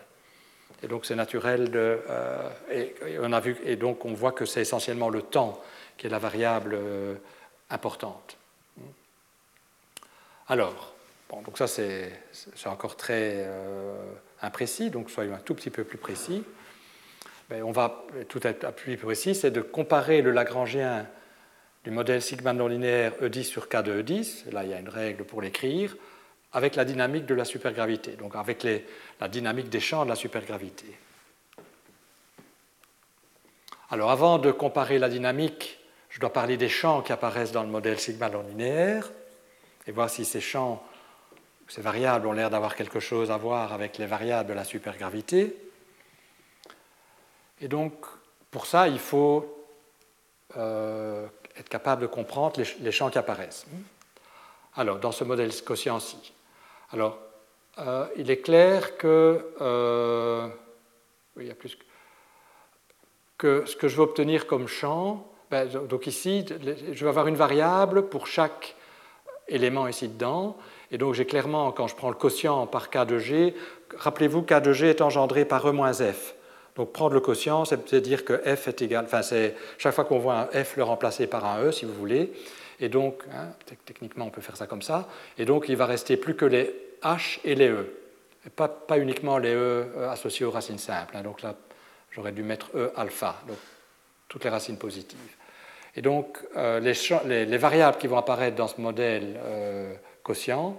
Et 0.83 0.89
donc 0.89 1.07
c'est 1.07 1.15
naturel 1.15 1.71
de... 1.71 2.01
Euh, 2.09 2.51
et, 2.71 2.95
on 3.21 3.33
a 3.33 3.41
vu, 3.41 3.57
et 3.65 3.77
donc 3.77 4.05
on 4.05 4.13
voit 4.13 4.33
que 4.33 4.45
c'est 4.45 4.61
essentiellement 4.61 5.09
le 5.09 5.23
temps 5.23 5.61
qui 5.97 6.07
est 6.07 6.11
la 6.11 6.19
variable 6.19 6.75
euh, 6.75 7.15
importante. 7.71 8.37
Alors, 10.49 10.95
bon, 11.29 11.43
donc 11.43 11.59
ça 11.59 11.67
c'est 11.67 12.13
encore 12.67 12.97
très 12.97 13.49
imprécis, 14.43 14.91
donc 14.91 15.11
soyons 15.11 15.35
un 15.35 15.39
tout 15.39 15.55
petit 15.55 15.71
peu 15.71 15.83
plus 15.83 15.99
précis. 15.99 16.45
Ben, 17.49 17.63
on 17.63 17.71
va 17.71 18.05
tout 18.29 18.45
être 18.45 18.73
plus 18.73 18.97
précis, 18.97 19.35
c'est 19.35 19.51
de 19.53 19.61
comparer 19.61 20.21
le 20.21 20.33
Lagrangien 20.33 21.07
du 21.85 21.93
modèle 21.93 22.21
sigma 22.21 22.53
non 22.53 22.67
linéaire 22.67 23.13
E10 23.23 23.45
sur 23.45 23.69
K 23.69 23.83
de 23.83 24.03
E10, 24.03 24.51
là 24.51 24.65
il 24.65 24.71
y 24.71 24.75
a 24.75 24.81
une 24.81 24.89
règle 24.89 25.25
pour 25.25 25.41
l'écrire, 25.41 25.97
avec 26.57 26.75
la 26.75 26.87
dynamique 26.87 27.27
de 27.27 27.35
la 27.35 27.45
supergravité, 27.45 28.13
donc 28.13 28.35
avec 28.35 28.67
la 29.21 29.29
dynamique 29.29 29.69
des 29.69 29.79
champs 29.79 30.05
de 30.05 30.09
la 30.09 30.17
supergravité. 30.17 30.87
Alors 33.91 34.11
avant 34.11 34.39
de 34.39 34.51
comparer 34.53 34.99
la 34.99 35.11
dynamique, 35.11 35.79
je 36.09 36.19
dois 36.19 36.33
parler 36.33 36.57
des 36.57 36.71
champs 36.71 37.03
qui 37.03 37.13
apparaissent 37.13 37.53
dans 37.53 37.63
le 37.63 37.69
modèle 37.69 38.01
sigma 38.01 38.31
non 38.31 38.41
linéaire 38.41 39.13
et 39.87 39.93
voir 39.93 40.09
si 40.09 40.25
ces 40.25 40.41
champs, 40.41 40.83
ces 41.69 41.83
variables 41.83 42.27
ont 42.27 42.33
l'air 42.33 42.49
d'avoir 42.49 42.75
quelque 42.75 43.01
chose 43.01 43.31
à 43.31 43.37
voir 43.37 43.75
avec 43.75 43.99
les 43.99 44.07
variables 44.07 44.49
de 44.49 44.55
la 44.55 44.65
supergravité. 44.65 45.55
Et 47.61 47.69
donc, 47.69 47.93
pour 48.51 48.65
ça, 48.65 48.89
il 48.89 48.99
faut 48.99 49.63
euh, 50.57 51.27
être 51.55 51.69
capable 51.69 52.01
de 52.01 52.07
comprendre 52.07 52.63
les, 52.81 52.93
champs 52.93 53.11
qui 53.11 53.19
apparaissent. 53.19 53.67
Alors, 54.75 54.99
dans 55.01 55.13
ce 55.13 55.23
modèle 55.23 55.53
quotient-ci. 55.63 56.33
Alors, 56.97 57.19
euh, 57.77 58.07
il 58.17 58.31
est 58.31 58.39
clair 58.39 58.97
que, 58.97 59.53
euh, 59.61 60.49
il 61.39 61.47
y 61.47 61.51
a 61.51 61.55
plus 61.55 61.77
que 63.37 63.67
ce 63.67 63.77
que 63.77 63.87
je 63.87 63.97
veux 63.97 64.03
obtenir 64.03 64.47
comme 64.47 64.67
champ, 64.67 65.31
ben, 65.51 65.69
donc 65.69 66.07
ici, 66.07 66.47
je 66.49 67.05
vais 67.05 67.11
avoir 67.11 67.27
une 67.27 67.37
variable 67.37 68.09
pour 68.09 68.27
chaque 68.27 68.77
élément 69.47 69.87
ici 69.89 70.09
dedans, 70.09 70.57
et 70.91 70.97
donc 70.97 71.13
j'ai 71.13 71.27
clairement, 71.27 71.71
quand 71.71 71.87
je 71.87 71.95
prends 71.95 72.09
le 72.09 72.15
quotient 72.15 72.67
par 72.67 72.89
K 72.89 73.05
de 73.05 73.19
G, 73.19 73.55
rappelez-vous, 73.99 74.41
K 74.41 74.63
de 74.63 74.73
G 74.73 74.89
est 74.89 75.03
engendré 75.03 75.45
par 75.45 75.69
E 75.69 75.73
moins 75.73 75.93
F. 75.93 76.35
Donc 76.77 76.93
prendre 76.93 77.13
le 77.13 77.21
quotient, 77.21 77.67
c'est 77.67 77.95
dire 77.97 78.25
que 78.25 78.35
f 78.35 78.69
est 78.69 78.83
égal, 78.83 79.05
enfin 79.05 79.23
c'est 79.23 79.55
chaque 79.77 79.95
fois 79.95 80.05
qu'on 80.05 80.19
voit 80.19 80.49
un 80.53 80.65
f 80.65 80.77
le 80.77 80.83
remplacer 80.83 81.27
par 81.27 81.45
un 81.45 81.63
e 81.63 81.73
si 81.73 81.85
vous 81.87 81.95
voulez, 81.95 82.33
et 82.81 82.91
donc 82.91 83.23
hein, 83.33 83.49
techniquement 83.87 84.27
on 84.27 84.31
peut 84.31 84.43
faire 84.43 84.59
ça 84.59 84.67
comme 84.67 84.83
ça, 84.83 85.09
et 85.39 85.47
donc 85.47 85.71
il 85.71 85.77
va 85.77 85.87
rester 85.87 86.19
plus 86.19 86.37
que 86.37 86.45
les 86.45 86.86
h 87.03 87.39
et 87.45 87.55
les 87.55 87.69
e, 87.69 87.87
pas, 88.55 88.99
uniquement 88.99 89.39
les 89.39 89.53
e 89.53 89.57
euh, 89.57 90.11
associés 90.11 90.47
aux 90.47 90.51
racines 90.51 90.79
simples. 90.79 91.17
Hein. 91.17 91.23
donc 91.23 91.43
là 91.43 91.55
j'aurais 92.11 92.33
dû 92.33 92.43
mettre 92.43 92.71
e 92.75 92.93
alpha, 92.97 93.37
donc 93.47 93.59
toutes 94.29 94.45
les 94.45 94.51
racines 94.51 94.79
positives. 94.79 95.37
Et 95.95 96.03
donc 96.03 96.39
euh, 96.57 96.81
les, 96.81 97.47
les, 97.47 97.59
variables 97.59 97.99
qui 97.99 98.07
vont 98.07 98.19
apparaître 98.19 98.57
dans 98.57 98.69
ce 98.69 98.81
modèle 98.81 99.39
euh, 99.39 99.95
quotient 100.23 100.77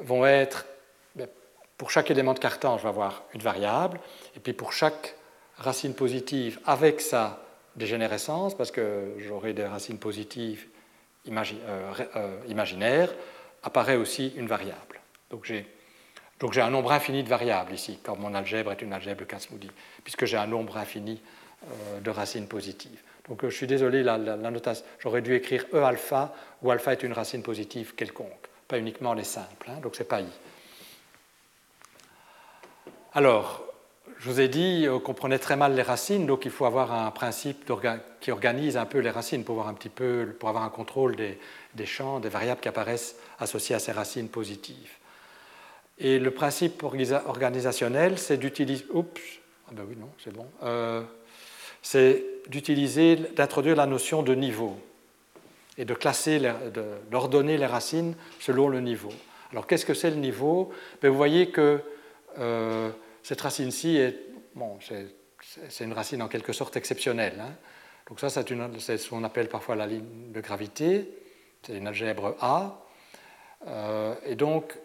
vont 0.00 0.26
être 0.26 0.66
ben, 1.14 1.28
pour 1.78 1.90
chaque 1.90 2.10
élément 2.10 2.34
de 2.34 2.38
cartan, 2.38 2.78
je 2.78 2.82
vais 2.82 2.88
avoir 2.88 3.22
une 3.34 3.42
variable, 3.42 3.98
et 4.36 4.40
puis 4.40 4.52
pour 4.52 4.72
chaque 4.72 5.16
racine 5.58 5.94
positive 5.94 6.58
avec 6.66 7.00
sa 7.00 7.42
dégénérescence, 7.76 8.56
parce 8.56 8.70
que 8.70 9.14
j'aurai 9.18 9.52
des 9.52 9.64
racines 9.64 9.98
positives 9.98 10.66
imaginaires, 11.24 13.10
apparaît 13.62 13.96
aussi 13.96 14.32
une 14.36 14.46
variable. 14.46 15.01
Donc 15.32 16.52
j'ai 16.52 16.60
un 16.60 16.70
nombre 16.70 16.92
infini 16.92 17.22
de 17.22 17.28
variables 17.28 17.72
ici, 17.72 17.98
quand 18.02 18.16
mon 18.16 18.34
algèbre 18.34 18.72
est 18.72 18.82
une 18.82 18.92
algèbre 18.92 19.20
de 19.20 19.24
Kasmoudi, 19.24 19.70
puisque 20.04 20.24
j'ai 20.24 20.36
un 20.36 20.46
nombre 20.46 20.76
infini 20.76 21.20
euh, 21.64 22.00
de 22.00 22.10
racines 22.10 22.48
positives. 22.48 23.00
Donc 23.28 23.44
je 23.44 23.54
suis 23.54 23.66
désolé, 23.66 24.02
la, 24.02 24.18
notation, 24.18 24.84
j'aurais 24.98 25.22
dû 25.22 25.34
écrire 25.34 25.64
E 25.72 25.82
alpha, 25.82 26.34
où 26.62 26.70
alpha 26.70 26.92
est 26.92 27.02
une 27.02 27.12
racine 27.12 27.42
positive 27.42 27.94
quelconque, 27.94 28.48
pas 28.66 28.78
uniquement 28.78 29.14
les 29.14 29.24
simples, 29.24 29.70
hein, 29.70 29.78
donc 29.82 29.94
c'est 29.94 30.08
pas 30.08 30.20
I. 30.20 30.26
Alors, 33.14 33.62
je 34.18 34.30
vous 34.30 34.40
ai 34.40 34.48
dit 34.48 34.86
qu'on 35.04 35.14
prenait 35.14 35.38
très 35.38 35.56
mal 35.56 35.74
les 35.74 35.82
racines, 35.82 36.26
donc 36.26 36.44
il 36.44 36.50
faut 36.50 36.64
avoir 36.64 36.92
un 36.92 37.10
principe 37.10 37.70
qui 38.20 38.30
organise 38.30 38.76
un 38.76 38.86
peu 38.86 38.98
les 38.98 39.10
racines 39.10 39.44
pour 39.44 39.54
avoir 39.54 39.68
un 39.68 39.74
petit 39.74 39.88
peu, 39.88 40.34
pour 40.38 40.48
avoir 40.48 40.64
un 40.64 40.70
contrôle 40.70 41.16
des, 41.16 41.86
champs, 41.86 42.20
des 42.20 42.28
variables 42.28 42.60
qui 42.60 42.68
apparaissent 42.68 43.16
associées 43.38 43.74
à 43.74 43.78
ces 43.78 43.92
racines 43.92 44.28
positives. 44.28 44.92
Et 45.98 46.18
le 46.18 46.30
principe 46.30 46.82
organisationnel, 46.82 48.18
c'est 48.18 48.36
d'utiliser, 48.36 48.84
oups, 48.90 49.20
ah 49.68 49.72
ben 49.72 49.84
oui 49.88 49.96
non, 49.98 50.10
c'est 50.22 50.32
bon, 50.32 50.46
euh, 50.62 51.02
c'est 51.82 52.24
d'introduire 53.36 53.76
la 53.76 53.86
notion 53.86 54.22
de 54.22 54.34
niveau 54.34 54.78
et 55.78 55.84
de 55.84 55.94
classer, 55.94 56.40
d'ordonner 57.10 57.56
les 57.56 57.66
racines 57.66 58.14
selon 58.40 58.68
le 58.68 58.80
niveau. 58.80 59.12
Alors 59.52 59.66
qu'est-ce 59.66 59.86
que 59.86 59.94
c'est 59.94 60.10
le 60.10 60.16
niveau? 60.16 60.72
Ben, 61.00 61.10
Vous 61.10 61.16
voyez 61.16 61.50
que 61.50 61.80
euh, 62.38 62.90
cette 63.22 63.40
racine-ci 63.40 63.96
est, 63.96 64.16
bon, 64.54 64.78
c'est 65.68 65.84
une 65.84 65.92
racine 65.92 66.22
en 66.22 66.28
quelque 66.28 66.52
sorte 66.52 66.76
exceptionnelle. 66.76 67.38
Hein. 67.40 67.52
Donc 68.08 68.20
ça, 68.20 68.28
c'est 68.30 68.98
ce 68.98 69.08
qu'on 69.08 69.24
appelle 69.24 69.48
parfois 69.48 69.76
la 69.76 69.86
ligne 69.86 70.32
de 70.32 70.40
gravité. 70.40 71.08
C'est 71.62 71.76
une 71.76 71.86
algèbre 71.86 72.36
A. 72.40 72.84
Euh, 73.66 74.14
et 74.26 74.34
donc, 74.34 74.76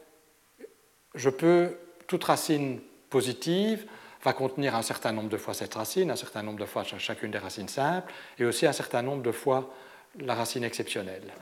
je 1.17 1.29
peux, 1.29 1.75
toute 2.07 2.23
racine 2.23 2.79
positive 3.09 3.85
va 4.23 4.33
contenir 4.33 4.75
un 4.75 4.81
certain 4.81 5.11
nombre 5.11 5.29
de 5.29 5.37
fois 5.37 5.53
cette 5.53 5.73
racine, 5.73 6.11
un 6.11 6.15
certain 6.15 6.43
nombre 6.43 6.59
de 6.59 6.65
fois 6.65 6.83
chacune 6.83 7.31
des 7.31 7.37
racines 7.37 7.67
simples, 7.67 8.13
et 8.39 8.45
aussi 8.45 8.65
un 8.65 8.73
certain 8.73 9.01
nombre 9.01 9.23
de 9.23 9.31
fois 9.31 9.73
la 10.19 10.35
racine 10.35 10.63
exceptionnelle. 10.63 11.33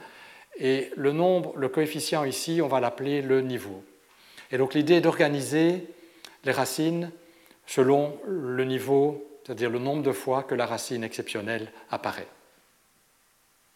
Et 0.57 0.91
le 0.95 1.11
nombre, 1.11 1.53
le 1.55 1.69
coefficient 1.69 2.23
ici, 2.23 2.61
on 2.61 2.67
va 2.67 2.79
l'appeler 2.79 3.21
le 3.21 3.41
niveau. 3.41 3.83
Et 4.51 4.57
donc 4.57 4.73
l'idée 4.73 4.95
est 4.95 5.01
d'organiser 5.01 5.87
les 6.43 6.51
racines 6.51 7.11
selon 7.67 8.19
le 8.25 8.63
niveau, 8.63 9.25
c'est-à-dire 9.43 9.69
le 9.69 9.79
nombre 9.79 10.03
de 10.03 10.11
fois 10.11 10.43
que 10.43 10.55
la 10.55 10.65
racine 10.65 11.03
exceptionnelle 11.03 11.71
apparaît. 11.89 12.27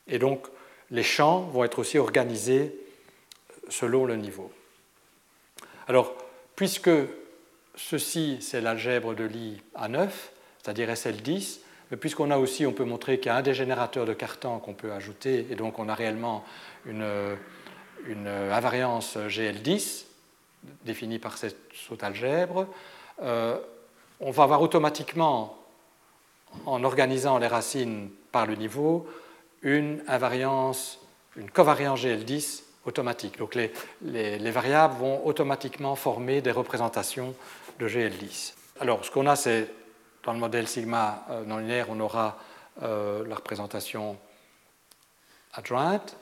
Et 0.08 0.20
donc, 0.20 0.47
les 0.91 1.04
champs 1.04 1.41
vont 1.41 1.64
être 1.64 1.80
aussi 1.80 1.97
organisés 1.97 2.76
selon 3.70 4.06
le 4.06 4.16
niveau. 4.16 4.52
Alors, 5.89 6.13
puisque 6.55 6.91
ceci, 7.73 8.37
c'est 8.41 8.61
l'algèbre 8.61 9.15
de 9.15 9.23
Lie 9.23 9.59
à 9.73 9.87
9, 9.87 10.31
c'est-à-dire 10.61 10.87
SL10, 10.87 11.61
mais 11.89 11.97
puisqu'on 11.97 12.29
a 12.29 12.37
aussi, 12.37 12.67
on 12.67 12.73
peut 12.73 12.83
montrer 12.83 13.17
qu'il 13.17 13.25
y 13.25 13.29
a 13.29 13.37
un 13.37 13.41
des 13.41 13.55
générateurs 13.55 14.05
de 14.05 14.13
Cartan 14.13 14.59
qu'on 14.59 14.75
peut 14.75 14.93
ajouter, 14.93 15.47
et 15.49 15.55
donc 15.55 15.79
on 15.79 15.89
a 15.89 15.95
réellement 15.95 16.45
une, 16.85 17.03
invariance 18.27 19.17
GL10, 19.17 20.05
définie 20.85 21.17
par 21.17 21.39
cette 21.39 21.57
saute 21.73 22.03
algèbre, 22.03 22.67
euh, 23.23 23.57
on 24.19 24.29
va 24.29 24.43
avoir 24.43 24.61
automatiquement, 24.61 25.57
en 26.67 26.83
organisant 26.83 27.39
les 27.39 27.47
racines 27.47 28.11
par 28.31 28.45
le 28.45 28.53
niveau, 28.53 29.07
une 29.63 30.03
invariance, 30.07 30.99
une 31.35 31.49
covariance 31.49 32.01
GL10 32.01 32.68
automatique. 32.89 33.37
Donc 33.37 33.55
les, 33.55 33.71
les, 34.01 34.51
variables 34.51 34.95
vont 34.99 35.25
automatiquement 35.25 35.95
former 35.95 36.41
des 36.41 36.51
représentations 36.51 37.33
de 37.79 37.87
GL10. 37.87 38.53
Alors 38.81 39.05
ce 39.05 39.11
qu'on 39.11 39.25
a, 39.27 39.35
c'est 39.35 39.67
dans 40.23 40.33
le 40.33 40.39
modèle 40.39 40.67
sigma 40.67 41.25
euh, 41.29 41.45
non 41.45 41.57
linéaire, 41.57 41.87
on 41.89 41.99
aura 41.99 42.37
euh, 42.83 43.25
la 43.27 43.35
représentation 43.35 44.17
adjointe. 45.53 46.17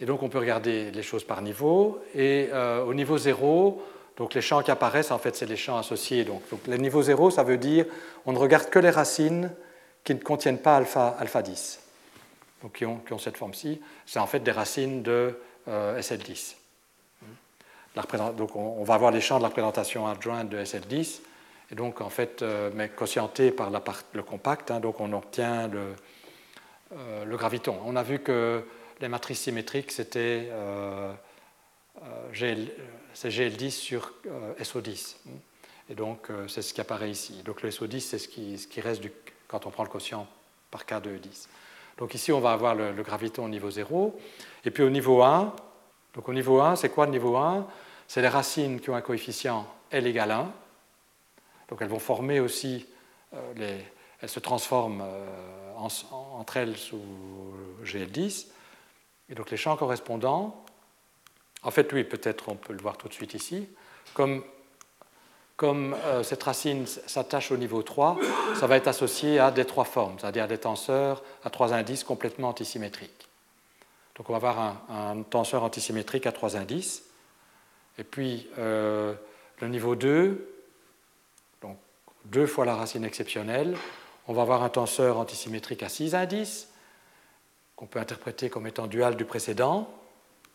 Et 0.00 0.06
donc 0.06 0.22
on 0.22 0.28
peut 0.28 0.38
regarder 0.38 0.90
les 0.92 1.02
choses 1.02 1.24
par 1.24 1.42
niveau. 1.42 2.00
Et 2.14 2.48
euh, 2.52 2.84
au 2.84 2.94
niveau 2.94 3.18
0, 3.18 3.82
donc 4.16 4.34
les 4.34 4.42
champs 4.42 4.62
qui 4.62 4.70
apparaissent, 4.70 5.10
en 5.10 5.18
fait, 5.18 5.34
c'est 5.34 5.46
les 5.46 5.56
champs 5.56 5.78
associés. 5.78 6.24
Donc, 6.24 6.42
le 6.68 6.76
niveau 6.76 7.02
0, 7.02 7.30
ça 7.30 7.42
veut 7.42 7.56
dire 7.56 7.86
on 8.26 8.32
ne 8.32 8.38
regarde 8.38 8.68
que 8.68 8.78
les 8.78 8.90
racines 8.90 9.50
qui 10.04 10.14
ne 10.14 10.20
contiennent 10.20 10.60
pas 10.60 10.76
alpha, 10.76 11.16
alpha 11.18 11.42
10, 11.42 11.80
donc 12.62 12.72
qui 12.76 12.86
ont, 12.86 12.98
qui 12.98 13.12
ont 13.12 13.18
cette 13.18 13.36
forme-ci. 13.36 13.80
C'est 14.06 14.18
en 14.18 14.26
fait 14.26 14.40
des 14.40 14.50
racines 14.50 15.02
de 15.02 15.38
euh, 15.68 16.00
SL10. 16.00 16.56
donc 18.36 18.56
on, 18.56 18.84
va 18.84 18.94
avoir 18.94 19.10
les 19.10 19.20
champs 19.20 19.38
de 19.38 19.42
la 19.42 19.48
représentation 19.48 20.06
adjointe 20.06 20.48
de 20.48 20.58
SL10, 20.58 21.20
et 21.70 21.74
donc 21.74 22.00
en 22.00 22.10
fait, 22.10 22.42
euh, 22.42 22.70
mais 22.74 22.88
quotienté 22.88 23.50
par 23.50 23.70
le 23.70 24.22
compact, 24.22 24.70
hein, 24.70 24.80
donc 24.80 25.00
on 25.00 25.12
obtient 25.12 25.68
le, 25.68 25.94
le 27.24 27.36
graviton. 27.36 27.78
On 27.84 27.96
a 27.96 28.02
vu 28.02 28.18
que 28.18 28.64
les 29.00 29.08
matrices 29.08 29.40
symétriques, 29.40 29.92
c'était 29.92 30.48
euh, 30.50 31.12
euh, 32.02 32.32
GL10 32.32 33.70
sur 33.70 34.12
euh, 34.26 34.54
SO10. 34.56 35.16
Et 35.88 35.94
donc, 35.94 36.28
c'est 36.46 36.62
ce 36.62 36.72
qui 36.72 36.80
apparaît 36.80 37.10
ici. 37.10 37.42
Donc, 37.44 37.62
le 37.62 37.70
SO10, 37.70 37.98
c'est 37.98 38.18
ce 38.18 38.28
qui, 38.28 38.80
reste 38.80 39.02
quand 39.48 39.66
on 39.66 39.70
prend 39.70 39.82
le 39.82 39.88
quotient 39.88 40.28
par 40.70 40.86
K 40.86 41.02
de 41.02 41.10
E10. 41.10 41.48
Donc, 42.00 42.14
ici, 42.14 42.32
on 42.32 42.40
va 42.40 42.50
avoir 42.52 42.74
le, 42.74 42.92
graviton 43.02 43.44
au 43.44 43.48
niveau 43.48 43.70
0. 43.70 44.18
Et 44.64 44.70
puis, 44.70 44.82
au 44.82 44.90
niveau 44.90 45.22
1, 45.22 45.54
donc 46.14 46.28
au 46.28 46.32
niveau 46.32 46.60
1, 46.60 46.74
c'est 46.74 46.88
quoi 46.88 47.06
le 47.06 47.12
niveau 47.12 47.36
1 47.36 47.66
C'est 48.08 48.22
les 48.22 48.28
racines 48.28 48.80
qui 48.80 48.90
ont 48.90 48.96
un 48.96 49.00
coefficient 49.00 49.66
L 49.92 50.06
égale 50.06 50.32
1. 50.32 50.52
Donc, 51.68 51.82
elles 51.82 51.88
vont 51.88 52.00
former 52.00 52.40
aussi, 52.40 52.86
les, 53.54 53.84
elles 54.20 54.28
se 54.28 54.40
transforment 54.40 55.04
entre 55.76 56.56
elles 56.56 56.76
sous 56.76 57.00
GL10. 57.84 58.46
Et 59.30 59.34
donc 59.34 59.50
les 59.50 59.56
champs 59.56 59.76
correspondants, 59.76 60.64
en 61.62 61.70
fait, 61.70 61.92
oui, 61.92 62.04
peut-être 62.04 62.48
on 62.48 62.56
peut 62.56 62.72
le 62.72 62.80
voir 62.80 62.96
tout 62.96 63.08
de 63.08 63.12
suite 63.12 63.34
ici, 63.34 63.68
comme, 64.12 64.42
comme 65.60 65.94
euh, 66.06 66.22
cette 66.22 66.42
racine 66.42 66.86
s'attache 66.86 67.52
au 67.52 67.58
niveau 67.58 67.82
3, 67.82 68.16
ça 68.58 68.66
va 68.66 68.78
être 68.78 68.88
associé 68.88 69.38
à 69.38 69.50
des 69.50 69.66
trois 69.66 69.84
formes, 69.84 70.18
c'est-à-dire 70.18 70.48
des 70.48 70.56
tenseurs 70.56 71.22
à 71.44 71.50
trois 71.50 71.74
indices 71.74 72.02
complètement 72.02 72.48
antisymétriques. 72.48 73.28
Donc 74.16 74.30
on 74.30 74.32
va 74.32 74.36
avoir 74.38 74.80
un, 74.88 75.22
tenseur 75.22 75.62
antisymétrique 75.62 76.24
à 76.24 76.32
trois 76.32 76.56
indices. 76.56 77.02
Et 77.98 78.04
puis 78.04 78.48
euh, 78.56 79.12
le 79.60 79.68
niveau 79.68 79.96
2, 79.96 80.50
donc 81.60 81.76
deux 82.24 82.46
fois 82.46 82.64
la 82.64 82.76
racine 82.76 83.04
exceptionnelle, 83.04 83.76
on 84.28 84.32
va 84.32 84.40
avoir 84.40 84.62
un 84.62 84.70
tenseur 84.70 85.18
antisymétrique 85.18 85.82
à 85.82 85.90
six 85.90 86.14
indices, 86.14 86.70
qu'on 87.76 87.84
peut 87.84 88.00
interpréter 88.00 88.48
comme 88.48 88.66
étant 88.66 88.86
dual 88.86 89.14
du 89.14 89.26
précédent. 89.26 89.90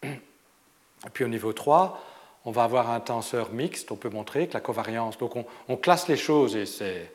Et 0.01 1.09
puis 1.13 1.23
au 1.23 1.27
niveau 1.27 1.53
3, 1.53 2.01
on 2.45 2.51
va 2.51 2.63
avoir 2.63 2.91
un 2.91 2.99
tenseur 2.99 3.51
mixte, 3.51 3.91
on 3.91 3.95
peut 3.95 4.09
montrer 4.09 4.47
que 4.47 4.53
la 4.53 4.59
covariance, 4.59 5.17
donc 5.17 5.35
on, 5.67 5.77
classe 5.77 6.07
les 6.07 6.17
choses 6.17 6.55
et 6.55 6.65
c'est, 6.65 7.11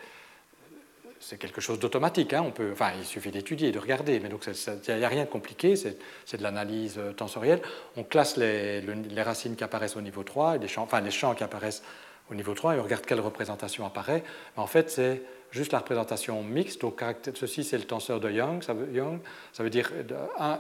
quelque 1.39 1.61
chose 1.61 1.78
d'automatique. 1.78 2.33
Hein. 2.33 2.53
enfin, 2.72 2.91
il 2.99 3.05
suffit 3.05 3.31
d'étudier, 3.31 3.70
de 3.70 3.78
regarder, 3.78 4.18
mais 4.20 4.28
donc 4.28 4.45
il 4.47 4.97
n'y 4.97 5.05
a 5.05 5.09
rien 5.09 5.24
de 5.24 5.31
compliqué, 5.31 5.76
c'est, 5.76 5.97
de 6.37 6.43
l'analyse 6.43 6.97
euh, 6.99 7.12
tensorielle. 7.12 7.62
On 7.97 8.03
classe 8.03 8.37
les, 8.37 8.83
racines 9.22 9.57
qui 9.57 9.64
apparaissent 9.64 9.97
au 9.97 10.03
niveau 10.03 10.24
3, 10.24 10.57
et 10.57 10.59
les 10.59 10.68
champs, 10.68 10.83
enfin 10.83 11.01
les 11.01 11.11
champs 11.11 11.35
qui 11.35 11.45
apparaissent 11.45 11.83
au 12.31 12.35
niveau 12.35 12.55
3, 12.55 12.76
et 12.76 12.81
on 12.81 12.83
regarde 12.83 13.07
quelle 13.07 13.20
représentation 13.20 13.87
apparaît. 13.87 14.24
en 14.57 14.66
fait, 14.66 14.91
c'est 14.91 15.22
juste 15.51 15.72
la 15.72 15.78
représentation 15.78 16.43
mixte. 16.43 16.81
Donc, 16.81 17.03
ceci, 17.35 17.64
c'est 17.64 17.78
le 17.78 17.85
tenseur 17.85 18.20
de 18.20 18.31
Young. 18.31 18.62
Ça 18.62 18.72
veut, 18.72 19.70
dire 19.70 19.93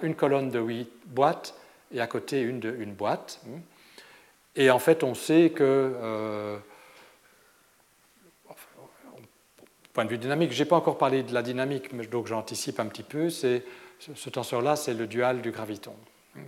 une 0.02 0.14
colonne 0.14 0.50
de 0.50 0.58
8 0.58 0.90
boîtes 1.06 1.54
et 1.92 2.00
à 2.00 2.06
côté 2.06 2.40
une, 2.40 2.60
boîte. 2.92 3.40
Et 4.56 4.70
en 4.70 4.78
fait, 4.78 5.04
on 5.04 5.14
sait 5.14 5.50
que, 5.50 5.62
euh, 5.62 6.58
point 9.92 10.04
de 10.04 10.10
vue 10.10 10.18
dynamique, 10.18 10.52
je 10.52 10.62
n'ai 10.62 10.68
pas 10.68 10.76
encore 10.76 10.98
parlé 10.98 11.22
de 11.22 11.32
la 11.32 11.42
dynamique, 11.42 11.94
donc 12.10 12.26
j'anticipe 12.26 12.80
un 12.80 12.86
petit 12.86 13.02
peu, 13.02 13.30
c'est, 13.30 13.64
ce 13.98 14.30
tenseur-là, 14.30 14.76
c'est 14.76 14.94
le 14.94 15.06
dual 15.06 15.40
du 15.40 15.50
graviton. 15.50 15.94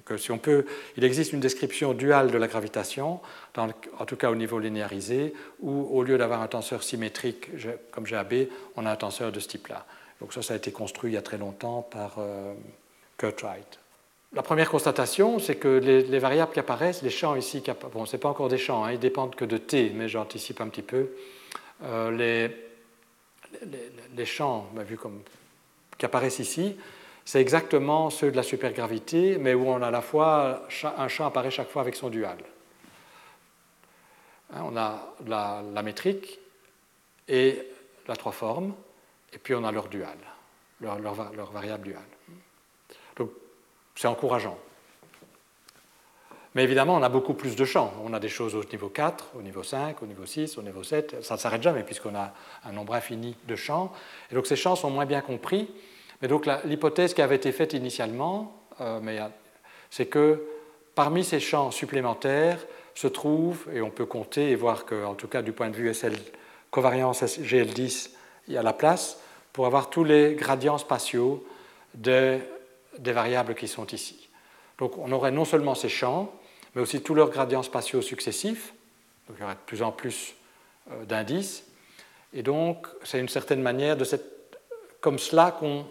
Que 0.05 0.17
si 0.17 0.31
on 0.31 0.39
peut, 0.39 0.65
il 0.97 1.03
existe 1.03 1.33
une 1.33 1.41
description 1.41 1.93
duale 1.93 2.31
de 2.31 2.39
la 2.39 2.47
gravitation, 2.47 3.21
en 3.57 4.07
tout 4.07 4.17
cas 4.17 4.31
au 4.31 4.37
niveau 4.37 4.61
linéarisé, 4.61 5.35
où 5.61 5.89
au 5.91 6.05
lieu 6.05 6.19
d'avoir 6.19 6.41
un 6.41 6.47
tenseur 6.47 6.85
symétrique 6.85 7.51
comme 7.91 8.05
GAB, 8.05 8.47
on 8.77 8.87
a 8.87 8.93
un 8.93 8.97
tenseur 8.97 9.33
de 9.33 9.41
ce 9.41 9.49
type-là. 9.49 9.85
Donc 10.21 10.33
ça, 10.33 10.41
ça 10.41 10.55
a 10.55 10.57
été 10.57 10.71
construit 10.71 11.11
il 11.11 11.15
y 11.15 11.19
a 11.19 11.23
très 11.23 11.39
longtemps 11.39 11.83
par 11.83 12.15
euh, 12.19 12.55
Wright. 13.21 13.82
La 14.35 14.43
première 14.43 14.71
constatation, 14.71 15.39
c'est 15.39 15.57
que 15.57 15.69
les, 15.69 16.19
variables 16.19 16.53
qui 16.53 16.59
apparaissent, 16.59 17.03
les 17.03 17.11
champs 17.11 17.37
ici, 17.37 17.63
bon, 17.93 18.07
ce 18.07 18.17
n'est 18.17 18.21
pas 18.21 18.31
encore 18.31 18.49
des 18.49 18.57
champs, 18.57 18.83
hein, 18.85 18.93
ils 18.93 18.99
dépendent 18.99 19.35
que 19.35 19.45
de 19.45 19.59
t, 19.59 19.93
mais 19.95 20.09
j'anticipe 20.09 20.63
un 20.63 20.69
petit 20.69 20.83
peu. 20.83 21.11
Euh, 21.83 22.11
les, 22.11 22.51
les, 24.17 24.25
champs, 24.25 24.69
bah, 24.73 24.85
vu 24.85 24.97
comme, 24.97 25.21
qui 25.99 26.07
apparaissent 26.07 26.39
ici, 26.39 26.77
c'est 27.27 27.43
exactement 27.43 28.09
ceux 28.09 28.31
de 28.31 28.37
la 28.37 28.43
supergravité, 28.43 29.37
mais 29.37 29.53
où 29.53 29.69
on 29.69 29.83
a 29.83 29.89
à 29.89 29.91
la 29.91 30.01
fois 30.01 30.67
un 30.97 31.09
champ 31.09 31.27
apparaît 31.27 31.51
chaque 31.51 31.69
fois 31.69 31.83
avec 31.83 31.95
son 31.95 32.09
dual. 32.09 32.39
Hein, 34.55 34.63
on 34.65 34.77
a 34.79 35.15
la, 35.27 35.83
métrique 35.83 36.39
et 37.29 37.59
la 38.09 38.17
trois 38.17 38.33
formes, 38.33 38.75
et 39.35 39.39
puis 39.39 39.55
on 39.55 39.65
a 39.65 39.73
leur 39.73 39.89
dual, 39.89 40.17
leur, 40.81 40.99
leur, 40.99 41.33
leur 41.35 41.53
variable 41.53 41.85
dual. 41.85 42.03
Donc 43.17 43.31
c'est 43.95 44.09
encourageant. 44.09 44.59
Mais 46.55 46.65
évidemment, 46.65 46.97
on 46.97 47.03
a 47.03 47.09
beaucoup 47.09 47.33
plus 47.33 47.57
de 47.57 47.65
champs. 47.65 47.93
On 48.05 48.13
a 48.13 48.21
des 48.21 48.29
choses 48.29 48.55
au 48.55 48.63
niveau 48.65 48.89
4, 48.89 49.33
au 49.37 49.43
niveau 49.43 49.63
5, 49.63 50.03
au 50.03 50.07
niveau 50.07 50.27
6, 50.27 50.59
au 50.59 50.63
niveau 50.63 50.83
7. 50.83 51.23
Ça 51.23 51.35
ne 51.35 51.39
s'arrête 51.39 51.63
jamais 51.63 51.83
puisqu'on 51.83 52.15
a 52.15 52.35
un 52.65 52.73
nombre 52.73 52.95
infini 52.95 53.37
de 53.49 53.57
champs. 53.57 53.93
Et 54.31 54.35
donc 54.35 54.47
ces 54.47 54.57
champs 54.57 54.77
sont 54.77 54.91
moins 54.91 55.07
bien 55.07 55.23
compris. 55.23 55.71
Mais 56.21 56.29
donc 56.29 56.47
l'hypothèse 56.65 57.15
qui 57.15 57.23
avait 57.23 57.37
été 57.37 57.53
faite 57.53 57.73
initialement, 57.73 58.55
euh, 58.81 59.29
c'est 59.91 60.07
que 60.07 60.47
parmi 60.95 61.25
ces 61.25 61.41
champs 61.41 61.71
supplémentaires 61.71 62.59
se 62.95 63.09
trouvent, 63.09 63.67
et 63.73 63.81
on 63.81 63.91
peut 63.91 64.05
compter 64.05 64.51
et 64.51 64.55
voir 64.55 64.85
qu'en 64.85 65.15
tout 65.15 65.29
cas 65.29 65.41
du 65.41 65.53
point 65.53 65.71
de 65.71 65.77
vue 65.77 65.93
SL 65.93 66.17
covariance 66.71 67.23
GL10, 67.23 68.11
il 68.49 68.55
y 68.55 68.59
a 68.59 68.63
la 68.63 68.73
place 68.75 69.19
pour 69.53 69.67
avoir 69.67 69.91
tous 69.91 70.05
les 70.05 70.35
gradients 70.35 70.79
spatiaux 70.79 71.45
de 71.95 72.39
des 72.99 73.13
variables 73.13 73.55
qui 73.55 73.69
sont 73.69 73.87
ici. 73.87 74.29
Donc 74.79 74.99
on 74.99 75.13
aurait 75.13 75.31
non 75.31 75.45
seulement 75.45 75.75
ces 75.75 75.89
champs, 75.89 76.33
mais 76.75 76.83
aussi 76.83 77.03
tous 77.03 77.15
leurs 77.15 77.31
gradients 77.31 77.63
spatiaux 77.63 78.03
successifs. 78.03 78.75
Donc 79.29 79.37
il 79.39 79.43
y 79.43 79.45
aurait 79.45 79.55
de 79.55 79.61
plus 79.67 79.83
en 79.83 79.93
plus 79.93 80.35
euh, 80.91 81.05
d'indices. 81.05 81.65
Et 82.33 82.43
donc 82.43 82.87
c'est 83.05 83.21
une 83.21 83.29
certaine 83.29 83.63
manière 83.63 83.97
de 83.97 84.05
cette, 84.05 84.59
comme 85.01 85.19
cela 85.19 85.51
qu'on 85.53 85.87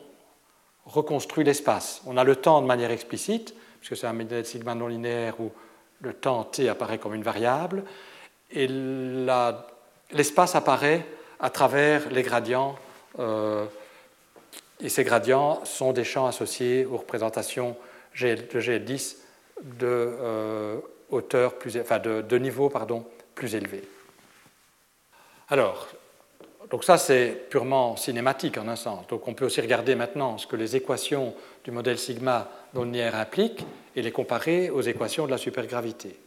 reconstruit 0.86 1.44
l'espace. 1.44 2.02
On 2.06 2.18
a 2.18 2.24
le 2.24 2.36
temps 2.36 2.62
de 2.62 2.68
manière 2.68 2.92
explicite, 2.92 3.56
puisque 3.80 3.98
c'est 3.98 4.08
un 4.08 4.14
modèle 4.14 4.46
sigma 4.46 4.76
non 4.76 4.88
linéaire 4.88 5.40
où 5.40 5.52
le 6.02 6.14
temps 6.14 6.44
t 6.44 6.68
apparaît 6.68 6.98
comme 6.98 7.14
une 7.14 7.24
variable, 7.24 7.84
et 8.50 8.68
l'espace 8.68 10.56
apparaît 10.56 11.06
à 11.40 11.50
travers 11.50 12.10
les 12.10 12.24
gradients 12.24 12.76
euh, 13.20 13.66
et 14.82 14.90
ces 14.90 15.04
gradients 15.04 15.64
sont 15.66 15.94
des 15.94 16.04
champs 16.04 16.28
associés 16.28 16.86
aux 16.86 16.98
représentations 16.98 17.76
de 18.20 18.60
GL10 18.60 19.18
de, 19.64 19.86
euh, 19.86 20.78
hauteur 21.10 21.58
plus, 21.58 21.78
enfin 21.78 22.00
de, 22.00 22.38
niveau 22.38 22.70
pardon, 22.70 23.06
plus 23.36 23.56
élevé. 23.56 23.84
Alors, 25.50 25.88
donc 26.70 26.84
ça 26.84 26.98
c'est 26.98 27.48
purement 27.50 27.96
cinématique 27.96 28.58
en 28.58 28.68
un 28.68 28.76
sens. 28.76 29.06
Donc 29.08 29.28
on 29.28 29.34
peut 29.34 29.46
aussi 29.46 29.62
regarder 29.62 29.96
maintenant 29.96 30.38
ce 30.38 30.48
que 30.48 30.56
les 30.56 30.76
équations 30.76 31.36
du 31.64 31.72
modèle 31.72 32.00
sigma 32.00 32.50
non 32.74 32.92
impliquent 32.94 33.66
et 33.96 34.02
les 34.02 34.12
comparer 34.12 34.70
aux 34.70 34.82
équations 34.82 35.26
de 35.26 35.32
la 35.32 35.38
supergravité. 35.38 36.18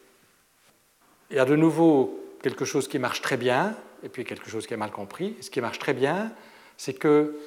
Il 1.31 1.37
y 1.37 1.41
a 1.41 1.45
de 1.45 1.57
nouveau 1.57 2.21
quelque 2.43 2.67
chose 2.67 2.87
qui 2.87 2.99
marche 2.99 3.23
très 3.23 3.39
bien 3.39 3.75
et 4.03 4.09
puis 4.11 4.25
quelque 4.25 4.51
chose 4.51 4.67
qui 4.67 4.75
est 4.75 4.79
mal 4.79 4.91
compris. 4.91 5.35
Ce 5.41 5.51
qui 5.51 5.63
marche 5.63 5.79
très 5.79 5.95
bien, 5.95 6.31
c'est 6.77 6.93
que 6.93 7.39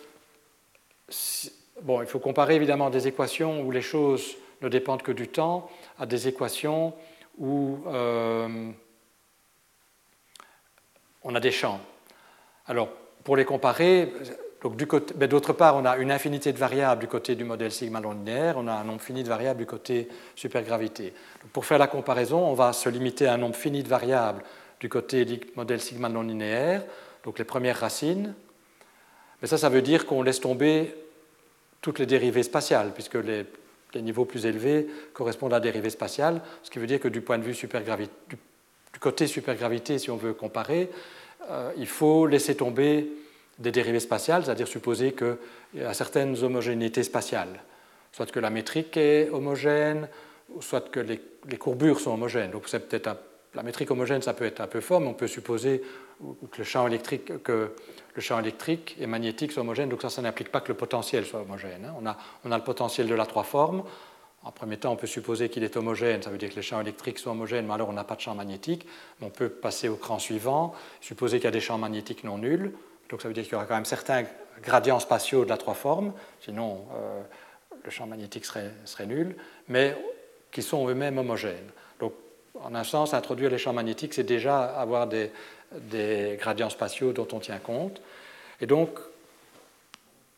bon, 1.81 2.01
il 2.01 2.07
faut 2.07 2.19
comparer 2.19 2.55
évidemment 2.55 2.89
des 2.89 3.07
équations 3.07 3.61
où 3.61 3.71
les 3.71 3.81
choses 3.81 4.35
ne 4.61 4.69
dépendent 4.69 5.03
que 5.03 5.11
du 5.11 5.27
temps 5.27 5.69
à 5.99 6.05
des 6.05 6.27
équations 6.27 6.93
où 7.37 7.79
euh, 7.87 8.71
on 11.23 11.35
a 11.35 11.39
des 11.39 11.51
champs. 11.51 11.79
Alors, 12.65 12.89
pour 13.23 13.35
les 13.35 13.45
comparer, 13.45 14.11
d'autre 15.29 15.53
part, 15.53 15.75
on 15.75 15.85
a 15.85 15.97
une 15.97 16.11
infinité 16.11 16.51
de 16.51 16.57
variables 16.57 17.01
du 17.01 17.07
côté 17.07 17.35
du 17.35 17.43
modèle 17.43 17.71
sigma 17.71 17.99
non 17.99 18.11
linéaire, 18.11 18.55
on 18.57 18.67
a 18.67 18.73
un 18.73 18.83
nombre 18.83 19.01
fini 19.01 19.23
de 19.23 19.29
variables 19.29 19.59
du 19.59 19.65
côté 19.65 20.07
supergravité. 20.35 21.13
pour 21.53 21.65
faire 21.65 21.77
la 21.77 21.87
comparaison, 21.87 22.39
on 22.39 22.53
va 22.53 22.73
se 22.73 22.89
limiter 22.89 23.27
à 23.27 23.33
un 23.33 23.37
nombre 23.37 23.55
fini 23.55 23.83
de 23.83 23.87
variables 23.87 24.43
du 24.79 24.89
côté 24.89 25.25
du 25.25 25.39
modèle 25.55 25.81
sigma 25.81 26.09
non 26.09 26.23
linéaire, 26.23 26.83
donc 27.23 27.39
les 27.39 27.45
premières 27.45 27.79
racines, 27.79 28.33
mais 29.41 29.47
ça, 29.47 29.57
ça 29.57 29.69
veut 29.69 29.81
dire 29.81 30.05
qu'on 30.05 30.23
laisse 30.23 30.39
tomber 30.39 30.93
toutes 31.81 31.99
les 31.99 32.05
dérivées 32.05 32.43
spatiales, 32.43 32.91
puisque 32.93 33.15
les, 33.15 33.45
niveaux 33.95 34.25
plus 34.25 34.45
élevés 34.45 34.87
correspondent 35.13 35.53
à 35.53 35.59
dérivées 35.59 35.89
spatiales, 35.89 36.41
ce 36.61 36.69
qui 36.69 36.77
veut 36.77 36.85
dire 36.85 36.99
que 36.99 37.07
du 37.07 37.21
point 37.21 37.39
de 37.39 37.43
vue 37.43 37.55
supergravité, 37.55 38.11
du, 38.29 38.99
côté 38.99 39.25
supergravité, 39.25 39.97
si 39.97 40.11
on 40.11 40.17
veut 40.17 40.33
comparer, 40.33 40.89
euh, 41.49 41.71
il 41.77 41.87
faut 41.87 42.27
laisser 42.27 42.55
tomber 42.55 43.07
des 43.57 43.71
dérivées 43.71 43.99
spatiales, 43.99 44.45
c'est-à-dire 44.45 44.67
supposer 44.67 45.13
qu'il 45.13 45.37
y 45.75 45.81
a 45.81 45.93
certaines 45.93 46.43
homogénéités 46.43 47.03
spatiales, 47.03 47.63
soit 48.11 48.29
que 48.31 48.39
la 48.39 48.49
métrique 48.49 48.97
est 48.97 49.29
homogène, 49.29 50.07
soit 50.59 50.89
que 50.89 50.99
les, 50.99 51.19
courbures 51.57 51.99
sont 51.99 52.13
homogènes. 52.13 52.51
Donc 52.51 52.63
c'est 52.67 52.87
peut-être 52.87 53.15
la 53.57 53.63
métrique 53.63 53.89
homogène, 53.89 54.21
ça 54.21 54.33
peut 54.33 54.45
être 54.45 54.61
un 54.61 54.67
peu 54.67 54.81
fort, 54.81 55.01
mais 55.01 55.07
on 55.07 55.15
peut 55.15 55.27
supposer 55.27 55.81
que 56.51 56.59
le 56.59 56.63
champ 56.63 56.85
électrique, 56.85 57.41
que 57.41 57.73
le 58.13 58.21
champ 58.21 58.39
électrique 58.39 58.95
et 58.99 59.07
magnétique 59.07 59.51
sont 59.51 59.61
homogènes. 59.61 59.89
Donc 59.89 60.03
ça, 60.03 60.11
ça 60.11 60.21
n'implique 60.21 60.51
pas 60.51 60.61
que 60.61 60.67
le 60.67 60.75
potentiel 60.75 61.25
soit 61.25 61.41
homogène. 61.41 61.85
Hein. 61.85 61.95
On, 61.99 62.05
a, 62.05 62.17
on, 62.45 62.51
a, 62.51 62.57
le 62.57 62.63
potentiel 62.63 63.07
de 63.07 63.15
la 63.15 63.25
trois 63.25 63.43
formes. 63.43 63.83
En 64.43 64.51
premier 64.51 64.77
temps, 64.77 64.91
on 64.91 64.95
peut 64.95 65.07
supposer 65.07 65.49
qu'il 65.49 65.63
est 65.63 65.75
homogène, 65.75 66.21
ça 66.21 66.29
veut 66.29 66.37
dire 66.37 66.51
que 66.51 66.55
les 66.55 66.61
champs 66.61 66.79
électriques 66.79 67.17
sont 67.17 67.31
homogènes, 67.31 67.65
mais 67.65 67.73
alors 67.73 67.89
on 67.89 67.93
n'a 67.93 68.03
pas 68.03 68.15
de 68.15 68.21
champ 68.21 68.35
magnétique. 68.35 68.85
On 69.23 69.31
peut 69.31 69.49
passer 69.49 69.89
au 69.89 69.95
cran 69.95 70.19
suivant, 70.19 70.75
supposer 71.01 71.37
qu'il 71.37 71.45
y 71.45 71.47
a 71.47 71.51
des 71.51 71.59
champs 71.59 71.79
magnétiques 71.79 72.23
non 72.23 72.37
nuls. 72.37 72.73
Donc 73.09 73.23
ça 73.23 73.27
veut 73.27 73.33
dire 73.33 73.43
qu'il 73.43 73.53
y 73.53 73.55
aura 73.55 73.65
quand 73.65 73.75
même 73.75 73.85
certains 73.85 74.23
gradients 74.61 74.99
spatiaux 74.99 75.45
de 75.45 75.49
la 75.49 75.57
trois 75.57 75.73
formes, 75.73 76.13
sinon 76.41 76.85
euh, 76.93 77.21
le 77.83 77.89
champ 77.89 78.05
magnétique 78.05 78.45
serait, 78.45 78.71
serait 78.85 79.07
nul, 79.07 79.35
mais 79.67 79.97
qui 80.51 80.61
sont 80.61 80.87
eux-mêmes 80.87 81.17
homogènes. 81.17 81.71
En 82.63 82.75
un 82.75 82.83
sens, 82.83 83.13
introduire 83.13 83.49
les 83.49 83.57
champs 83.57 83.73
magnétiques, 83.73 84.13
c'est 84.13 84.23
déjà 84.23 84.65
avoir 84.65 85.07
des, 85.07 85.31
gradients 86.39 86.69
spatiaux 86.69 87.13
dont 87.13 87.27
on 87.33 87.39
tient 87.39 87.59
compte. 87.59 88.01
Et 88.61 88.65
donc, 88.65 88.99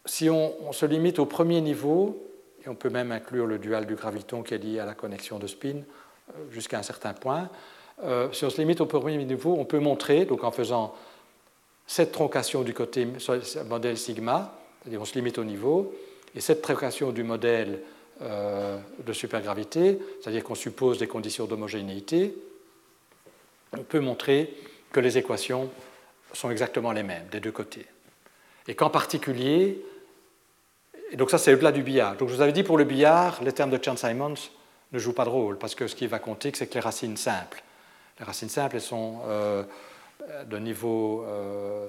si 0.06 0.30
on, 0.30 0.72
se 0.72 0.86
limite 0.86 1.20
au 1.20 1.26
premier 1.26 1.62
niveau, 1.62 2.26
et 2.66 2.70
on 2.70 2.76
peut 2.76 2.90
même 2.90 3.12
inclure 3.12 3.46
le 3.46 3.58
dual 3.58 3.86
du 3.86 3.96
graviton 3.96 4.44
qui 4.44 4.54
est 4.54 4.58
lié 4.58 4.80
à 4.80 4.86
la 4.86 4.94
connexion 4.94 5.40
de 5.40 5.48
spin 5.48 5.76
euh, 5.78 6.52
jusqu'à 6.52 6.80
un 6.80 6.84
certain 6.84 7.14
point, 7.14 7.50
euh, 8.04 8.32
si 8.32 8.44
on 8.46 8.50
se 8.50 8.58
limite 8.58 8.82
au 8.82 8.86
premier 8.86 9.18
niveau, 9.24 9.56
on 9.58 9.66
peut 9.66 9.80
montrer, 9.80 10.26
donc 10.26 10.44
en 10.44 10.52
faisant 10.52 10.96
cette 11.86 12.12
troncation 12.12 12.62
du 12.62 12.74
côté 12.74 13.08
modèle 13.68 13.98
sigma, 13.98 14.54
c'est-à-dire 14.82 15.02
on 15.02 15.06
se 15.06 15.16
limite 15.16 15.38
au 15.38 15.44
niveau, 15.44 15.94
et 16.36 16.42
cette 16.42 16.62
troncation 16.62 17.12
du 17.12 17.24
modèle 17.24 17.80
de 18.22 19.14
supergravité, 19.14 19.98
c'est-à-dire 20.20 20.44
qu'on 20.44 20.56
suppose 20.56 20.98
des 20.98 21.08
conditions 21.08 21.46
d'homogénéité, 21.46 22.36
on 23.74 23.84
peut 23.84 24.00
montrer 24.00 24.54
que 24.92 25.00
les 25.00 25.18
équations 25.18 25.70
sont 26.34 26.52
exactement 26.52 26.92
les 26.92 27.04
mêmes 27.04 27.28
des 27.32 27.40
deux 27.40 27.52
côtés. 27.52 27.86
Et 28.68 28.76
qu'en 28.76 28.90
particulier, 28.90 29.84
et 31.12 31.16
donc 31.16 31.32
ça 31.32 31.38
c'est 31.38 31.54
au-delà 31.54 31.72
du 31.72 31.84
billard. 31.84 32.18
Donc 32.18 32.30
je 32.30 32.36
vous 32.36 32.42
avais 32.42 32.52
dit 32.52 32.64
pour 32.64 32.78
le 32.78 32.84
billard, 32.84 33.44
les 33.44 33.52
termes 33.52 33.72
de 33.72 33.84
Chan-Simons 33.84 34.50
ne 34.92 35.00
jouent 35.00 35.14
pas 35.14 35.26
de 35.26 35.30
rôle, 35.30 35.58
parce 35.58 35.76
que 35.76 35.88
ce 35.88 35.96
qui 35.96 36.08
va 36.08 36.20
compter, 36.20 36.52
c'est 36.56 36.68
que 36.68 36.76
les 36.76 36.80
racines 36.80 37.18
simples. 37.18 37.64
Les 38.20 38.26
racines 38.26 38.50
simples, 38.50 38.76
elles 38.76 38.82
sont 38.82 39.22
euh, 39.28 39.64
de 40.46 40.58
niveau, 40.58 41.24
euh, 41.28 41.88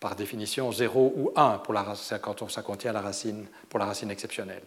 par 0.00 0.16
définition, 0.16 0.70
0 0.70 1.12
ou 1.16 1.32
1 1.36 1.58
pour 1.58 1.72
la, 1.72 1.94
quand 2.20 2.50
ça 2.50 2.62
contient 2.62 2.92
la 2.92 3.00
racine, 3.00 3.46
pour 3.68 3.78
la 3.78 3.86
racine 3.86 4.10
exceptionnelle. 4.10 4.62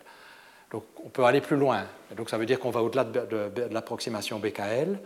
Donc 0.72 0.84
on 1.04 1.10
peut 1.10 1.24
aller 1.24 1.42
plus 1.42 1.58
loin. 1.58 1.84
Donc 2.16 2.30
ça 2.30 2.38
veut 2.38 2.46
dire 2.46 2.60
qu'on 2.60 2.72
va 2.72 2.82
au-delà 2.82 3.04
de, 3.04 3.50
de 3.50 3.74
l'approximation 3.74 4.40
BKL. 4.40 5.00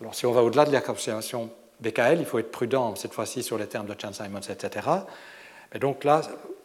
Alors 0.00 0.14
si 0.14 0.26
on 0.26 0.32
va 0.32 0.42
au-delà 0.42 0.64
de 0.64 0.72
l'approximation 0.72 1.50
BKL, 1.80 2.18
il 2.18 2.26
faut 2.26 2.38
être 2.38 2.50
prudent 2.50 2.94
cette 2.96 3.12
fois-ci 3.12 3.42
sur 3.42 3.58
les 3.58 3.66
termes 3.66 3.86
de 3.86 3.94
Chan-Simons, 4.00 4.40
etc. 4.40 4.86
Et 5.72 5.78
donc 5.78 6.04
là, 6.04 6.22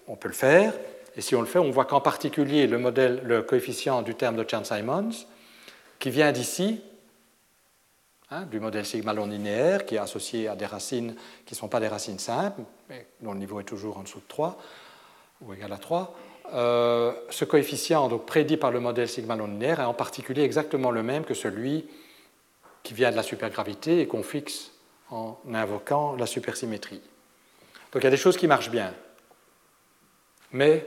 on 0.07 0.15
peut 0.15 0.27
le 0.27 0.33
faire. 0.33 0.73
Et 1.15 1.21
si 1.21 1.35
on 1.35 1.41
le 1.41 1.47
fait, 1.47 1.59
on 1.59 1.71
voit 1.71 1.85
qu'en 1.85 2.01
particulier 2.01 2.67
le, 2.67 2.79
modèle, 2.79 3.21
le 3.23 3.43
coefficient 3.43 4.01
du 4.01 4.15
terme 4.15 4.35
de 4.35 4.45
Chan-Simons, 4.49 5.11
qui 5.99 6.09
vient 6.09 6.31
d'ici, 6.31 6.81
hein, 8.31 8.43
du 8.43 8.59
modèle 8.59 8.85
sigma 8.85 9.13
non 9.13 9.27
linéaire, 9.27 9.85
qui 9.85 9.95
est 9.95 9.99
associé 9.99 10.47
à 10.47 10.55
des 10.55 10.65
racines 10.65 11.15
qui 11.45 11.53
ne 11.53 11.57
sont 11.57 11.67
pas 11.67 11.79
des 11.79 11.87
racines 11.87 12.19
simples, 12.19 12.61
mais 12.89 13.05
dont 13.21 13.33
le 13.33 13.39
niveau 13.39 13.59
est 13.59 13.65
toujours 13.65 13.97
en 13.97 14.03
dessous 14.03 14.19
de 14.19 14.27
3, 14.27 14.57
ou 15.41 15.53
égal 15.53 15.71
à 15.71 15.77
3, 15.77 16.15
euh, 16.53 17.13
ce 17.29 17.45
coefficient 17.45 18.07
donc, 18.09 18.25
prédit 18.25 18.57
par 18.57 18.71
le 18.71 18.79
modèle 18.79 19.07
sigma 19.07 19.35
non 19.35 19.47
linéaire 19.47 19.79
est 19.79 19.85
en 19.85 19.93
particulier 19.93 20.43
exactement 20.43 20.91
le 20.91 21.01
même 21.01 21.23
que 21.23 21.33
celui 21.33 21.85
qui 22.83 22.93
vient 22.93 23.11
de 23.11 23.15
la 23.15 23.23
supergravité 23.23 24.01
et 24.01 24.07
qu'on 24.07 24.23
fixe 24.23 24.71
en 25.09 25.37
invoquant 25.53 26.15
la 26.15 26.25
supersymétrie. 26.25 27.01
Donc 27.91 28.01
il 28.01 28.03
y 28.03 28.07
a 28.07 28.11
des 28.11 28.17
choses 28.17 28.37
qui 28.37 28.47
marchent 28.47 28.71
bien, 28.71 28.93
mais 30.51 30.85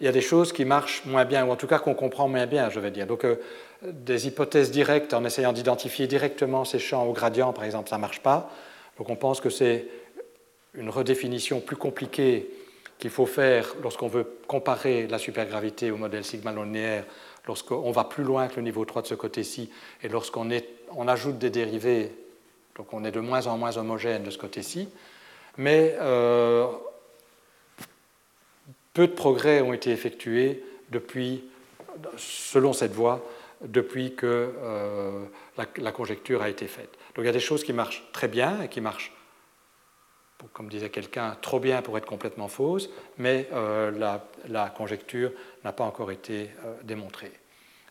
il 0.00 0.06
y 0.06 0.08
a 0.08 0.12
des 0.12 0.20
choses 0.20 0.52
qui 0.52 0.64
marchent 0.64 1.04
moins 1.04 1.24
bien, 1.24 1.44
ou 1.46 1.50
en 1.50 1.56
tout 1.56 1.66
cas 1.66 1.78
qu'on 1.78 1.94
comprend 1.94 2.28
moins 2.28 2.46
bien, 2.46 2.70
je 2.70 2.80
vais 2.80 2.90
dire. 2.90 3.06
Donc 3.06 3.24
euh, 3.24 3.36
des 3.82 4.26
hypothèses 4.26 4.70
directes 4.70 5.14
en 5.14 5.24
essayant 5.24 5.52
d'identifier 5.52 6.06
directement 6.06 6.64
ces 6.64 6.78
champs 6.78 7.04
au 7.04 7.12
gradient, 7.12 7.52
par 7.52 7.64
exemple, 7.64 7.90
ça 7.90 7.96
ne 7.96 8.00
marche 8.00 8.20
pas. 8.20 8.50
Donc 8.98 9.10
on 9.10 9.16
pense 9.16 9.40
que 9.40 9.50
c'est 9.50 9.86
une 10.74 10.90
redéfinition 10.90 11.60
plus 11.60 11.76
compliquée 11.76 12.50
qu'il 12.98 13.10
faut 13.10 13.26
faire 13.26 13.74
lorsqu'on 13.82 14.08
veut 14.08 14.38
comparer 14.46 15.06
la 15.06 15.18
supergravité 15.18 15.90
au 15.90 15.96
modèle 15.96 16.24
sigma 16.24 16.52
linéaire, 16.52 17.04
lorsqu'on 17.46 17.90
va 17.90 18.04
plus 18.04 18.24
loin 18.24 18.48
que 18.48 18.56
le 18.56 18.62
niveau 18.62 18.84
3 18.84 19.02
de 19.02 19.06
ce 19.06 19.14
côté-ci, 19.14 19.70
et 20.02 20.08
lorsqu'on 20.08 20.48
on 20.96 21.08
ajoute 21.08 21.38
des 21.38 21.50
dérivés 21.50 22.12
donc 22.76 22.92
on 22.92 23.04
est 23.04 23.10
de 23.10 23.20
moins 23.20 23.46
en 23.46 23.56
moins 23.56 23.76
homogène 23.76 24.22
de 24.22 24.30
ce 24.30 24.38
côté-ci. 24.38 24.88
Mais 25.56 25.96
euh, 26.00 26.66
peu 28.92 29.06
de 29.06 29.12
progrès 29.12 29.60
ont 29.60 29.72
été 29.72 29.90
effectués 29.90 30.64
depuis, 30.90 31.44
selon 32.16 32.72
cette 32.72 32.92
voie, 32.92 33.24
depuis 33.62 34.14
que 34.14 34.52
euh, 34.60 35.24
la, 35.56 35.92
conjecture 35.92 36.42
a 36.42 36.48
été 36.48 36.66
faite. 36.66 36.90
Donc 37.14 37.24
il 37.24 37.26
y 37.26 37.28
a 37.28 37.32
des 37.32 37.40
choses 37.40 37.62
qui 37.62 37.72
marchent 37.72 38.04
très 38.12 38.28
bien 38.28 38.62
et 38.62 38.68
qui 38.68 38.80
marchent, 38.80 39.12
comme 40.52 40.68
disait 40.68 40.90
quelqu'un, 40.90 41.36
trop 41.40 41.60
bien 41.60 41.82
pour 41.82 41.96
être 41.96 42.06
complètement 42.06 42.48
fausses, 42.48 42.90
mais 43.18 43.48
euh, 43.52 44.18
la, 44.48 44.68
conjecture 44.70 45.32
n'a 45.64 45.72
pas 45.72 45.84
encore 45.84 46.10
été 46.10 46.50
démontrée. 46.82 47.32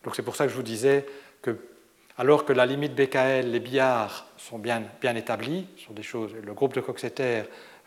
Donc 0.04 0.14
c'est 0.14 0.22
pour 0.22 0.36
ça 0.36 0.44
que 0.44 0.50
je 0.50 0.56
vous 0.56 0.62
disais 0.62 1.06
que 1.42 1.58
alors 2.16 2.44
que 2.44 2.52
la 2.52 2.64
limite 2.64 2.94
BKL, 2.94 3.50
les 3.50 3.58
billards 3.58 4.26
sont 4.36 4.58
bien, 4.58 4.84
bien 5.00 5.16
établis 5.16 5.66
sur 5.76 5.92
des 5.92 6.04
choses, 6.04 6.32
le 6.32 6.54
groupe 6.54 6.72
de 6.72 6.80
Coxeter, 6.80 7.42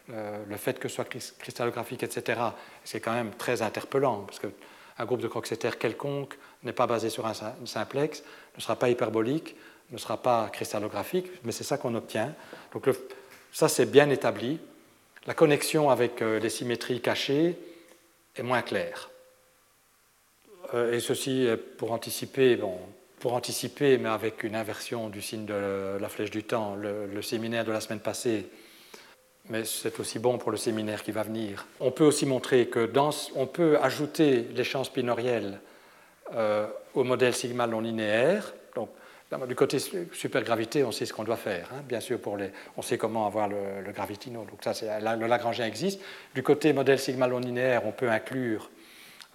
euh, 0.10 0.44
le 0.48 0.58
fait 0.58 0.80
que 0.80 0.90
ce 0.90 0.96
soit 0.96 1.08
cristallographique, 1.40 2.04
etc., 2.04 2.42
c'est 2.84 3.00
quand 3.00 3.14
même 3.14 3.32
très 3.32 3.62
interpellant, 3.62 4.24
parce 4.24 4.40
qu'un 4.40 5.06
groupe 5.06 5.22
de 5.22 5.30
Coxeter 5.30 5.72
quelconque 5.80 6.38
n'est 6.64 6.74
pas 6.74 6.88
basé 6.88 7.10
sur 7.10 7.26
un 7.26 7.34
simplex, 7.66 8.24
ne 8.56 8.62
sera 8.62 8.76
pas 8.76 8.90
hyperbolique, 8.90 9.56
ne 9.92 9.98
sera 9.98 10.18
pas 10.18 10.50
cristallographique, 10.52 11.28
mais 11.44 11.54
c'est 11.54 11.64
ça 11.64 11.78
qu'on 11.78 11.96
obtient. 11.96 12.34
Donc 12.74 12.90
ça, 13.58 13.68
c'est 13.68 13.88
bien 13.88 14.12
établi. 14.12 14.60
La 15.26 15.34
connexion 15.34 15.90
avec 15.90 16.22
euh, 16.22 16.40
les 16.40 16.52
symétries 16.52 17.02
cachées 17.02 17.58
est 18.36 18.44
moins 18.44 18.62
claire. 18.62 19.10
Euh, 20.76 20.94
et 20.94 21.00
ceci, 21.00 21.48
pour 21.80 21.92
anticiper, 21.92 22.56
bon, 22.56 22.78
pour 23.20 23.34
anticiper, 23.34 23.98
mais 23.98 24.10
avec 24.10 24.44
une 24.44 24.56
inversion 24.56 25.10
du 25.10 25.24
signe 25.24 25.46
de 25.46 25.98
la 26.00 26.08
flèche 26.08 26.30
du 26.30 26.44
temps, 26.44 26.76
le, 26.76 27.20
séminaire 27.24 27.66
de 27.66 27.72
la 27.72 27.82
semaine 27.82 28.00
passée, 28.00 28.48
mais 29.50 29.66
c'est 29.66 30.00
aussi 30.00 30.20
bon 30.20 30.38
pour 30.38 30.52
le 30.52 30.58
séminaire 30.58 31.02
qui 31.02 31.12
va 31.12 31.24
venir. 31.24 31.66
On 31.80 31.90
peut 31.90 32.06
aussi 32.06 32.28
montrer 32.28 32.68
que 32.68 32.86
dans, 32.86 33.10
on 33.34 33.48
peut 33.48 33.80
ajouter 33.82 34.46
les 34.54 34.64
champs 34.64 34.84
spinoriels 34.84 35.60
euh, 36.36 36.68
au 36.94 37.04
modèle 37.04 37.34
sigma 37.34 37.66
non 37.66 37.80
linéaire. 37.80 38.54
Du 39.48 39.56
côté 39.56 39.78
supergravité, 40.14 40.86
on 40.86 40.94
sait 40.94 41.06
ce 41.06 41.12
qu'on 41.12 41.26
doit 41.26 41.36
faire. 41.36 41.68
Hein. 41.74 41.82
Bien 41.86 42.00
sûr, 42.00 42.18
pour 42.18 42.38
les, 42.38 42.50
on 42.78 42.82
sait 42.82 42.98
comment 42.98 43.28
avoir 43.28 43.50
le, 43.50 43.92
gravitino. 43.92 44.46
Donc 44.46 44.64
ça, 44.64 44.72
le 45.18 45.28
Lagrangien 45.28 45.66
existe. 45.66 46.00
Du 46.34 46.44
côté 46.44 46.72
modèle 46.72 46.98
sigma 46.98 47.28
non 47.28 47.40
linéaire, 47.40 47.86
on 47.86 47.92
peut 47.92 48.10
inclure 48.10 48.70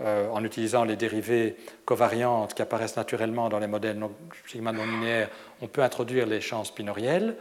euh, 0.01 0.31
en 0.31 0.43
utilisant 0.45 0.85
les 0.85 0.97
dérivées 0.97 1.57
covariantes 1.85 2.55
qui 2.55 2.63
apparaissent 2.63 2.97
naturellement 2.97 3.51
dans 3.51 3.59
les 3.59 3.67
modèles 3.67 4.01
sigma 4.47 4.73
non 4.73 4.87
linéaires, 4.87 5.29
on 5.61 5.69
peut 5.69 5.83
introduire 5.83 6.27
les 6.27 6.41
champs 6.41 6.65
spinoriels. 6.65 7.37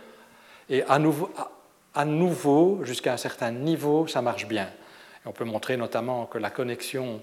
Et 0.69 0.83
à 0.83 0.99
nouveau 0.99 2.83
jusqu'à 2.83 3.13
un 3.13 3.17
certain 3.17 3.51
niveau, 3.51 4.07
ça 4.07 4.21
marche 4.21 4.45
bien. 4.45 4.67
on 5.25 5.31
peut 5.31 5.45
montrer 5.45 5.77
notamment 5.77 6.25
que 6.25 6.37
la 6.37 6.49
connexion 6.49 7.21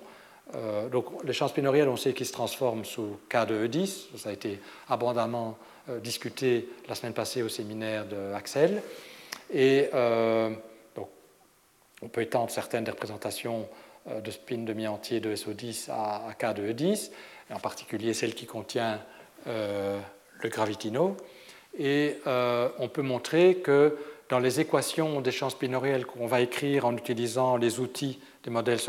euh, 0.54 0.88
donc, 0.88 1.06
les 1.24 1.32
champs 1.32 1.48
spinoriels, 1.48 1.88
on 1.88 1.96
sait 1.96 2.14
qu'ils 2.14 2.26
se 2.26 2.32
transforment 2.32 2.84
sous 2.84 3.18
K 3.28 3.46
de 3.46 3.66
E10. 3.66 4.16
Ça 4.16 4.30
a 4.30 4.32
été 4.32 4.60
abondamment 4.88 5.58
euh, 5.88 6.00
discuté 6.00 6.68
la 6.88 6.94
semaine 6.94 7.12
passée 7.12 7.42
au 7.42 7.48
séminaire 7.48 8.06
de 8.06 8.32
Axel. 8.34 8.82
Et 9.52 9.88
donc, 10.94 11.08
on 12.02 12.08
peut 12.08 12.20
étendre 12.20 12.50
certaines 12.50 12.84
des 12.84 12.90
représentations 12.90 13.66
euh, 14.10 14.20
de 14.20 14.30
spin 14.30 14.58
demi-entier 14.58 15.20
de 15.20 15.34
SO10 15.34 15.90
à, 15.90 16.32
K 16.38 16.54
de 16.54 16.72
E10, 16.72 17.10
et 17.50 17.52
en 17.52 17.58
particulier 17.58 18.14
celle 18.14 18.34
qui 18.34 18.46
contient 18.46 19.00
euh, 19.46 19.98
le 20.40 20.48
gravitino. 20.48 21.16
Et 21.78 22.18
euh, 22.26 22.68
on 22.78 22.88
peut 22.88 23.02
montrer 23.02 23.56
que 23.56 23.96
dans 24.28 24.38
les 24.38 24.60
équations 24.60 25.20
des 25.20 25.30
champs 25.30 25.50
spinoriels 25.50 26.06
qu'on 26.06 26.26
va 26.26 26.40
écrire 26.40 26.84
en 26.84 26.96
utilisant 26.96 27.56
les 27.56 27.80
outils 27.80 28.18
des 28.44 28.50
modèles 28.50 28.80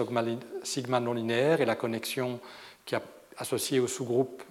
sigma 0.63 0.99
non 0.99 1.13
linéaires 1.13 1.61
et 1.61 1.65
la 1.65 1.75
connexion 1.75 2.39
qui 2.85 2.95
est 2.95 3.01
associée 3.37 3.79
au 3.79 3.87
sous-groupe 3.87 4.43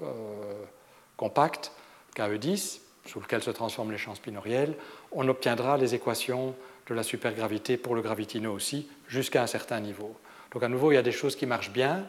compact 1.16 1.72
KE10, 2.16 2.80
sous 3.06 3.20
lequel 3.20 3.42
se 3.42 3.50
transforment 3.50 3.92
les 3.92 3.98
champs 3.98 4.14
spinoriels, 4.14 4.74
on 5.12 5.28
obtiendra 5.28 5.76
les 5.76 5.94
équations 5.94 6.54
de 6.86 6.94
la 6.94 7.02
supergravité 7.02 7.76
pour 7.76 7.94
le 7.94 8.02
gravitino 8.02 8.52
aussi, 8.52 8.88
jusqu'à 9.08 9.42
un 9.42 9.46
certain 9.46 9.80
niveau. 9.80 10.16
Donc 10.52 10.62
à 10.62 10.68
nouveau, 10.68 10.92
il 10.92 10.94
y 10.94 10.98
a 10.98 11.02
des 11.02 11.12
choses 11.12 11.36
qui 11.36 11.46
marchent 11.46 11.72
bien. 11.72 12.06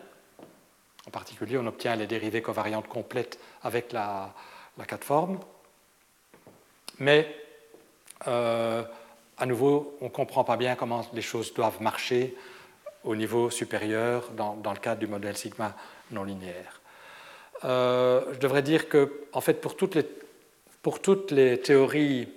En 1.08 1.12
particulier, 1.12 1.58
on 1.58 1.66
obtient 1.68 1.96
les 1.96 2.08
dérivées 2.08 2.42
covariantes 2.42 2.88
complètes 2.88 3.40
avec 3.64 3.92
la, 3.92 4.34
la 4.78 4.86
4 4.86 5.04
forme. 5.04 5.40
Mais 7.00 7.36
euh, 8.28 8.84
à 9.38 9.46
nouveau, 9.46 9.98
on 10.02 10.06
ne 10.06 10.10
comprend 10.10 10.44
pas 10.44 10.58
bien 10.58 10.76
comment 10.76 11.06
les 11.14 11.22
choses 11.22 11.54
doivent 11.54 11.82
marcher 11.82 12.36
au 13.04 13.16
niveau 13.16 13.50
supérieur 13.50 14.30
dans, 14.32 14.56
le 14.56 14.80
cadre 14.80 15.00
du 15.00 15.08
modèle 15.08 15.38
sigma 15.38 15.76
non 16.12 16.24
linéaire. 16.24 16.82
Euh, 17.64 18.22
je 18.34 18.40
devrais 18.40 18.62
dire 18.62 18.90
que, 18.90 19.22
en 19.34 19.42
fait, 19.42 19.62
pour 19.62 19.76
toutes 19.76 19.96
les, 19.96 20.06
pour 20.82 21.02
toutes 21.02 21.32
les 21.32 21.60
théories 21.60 22.28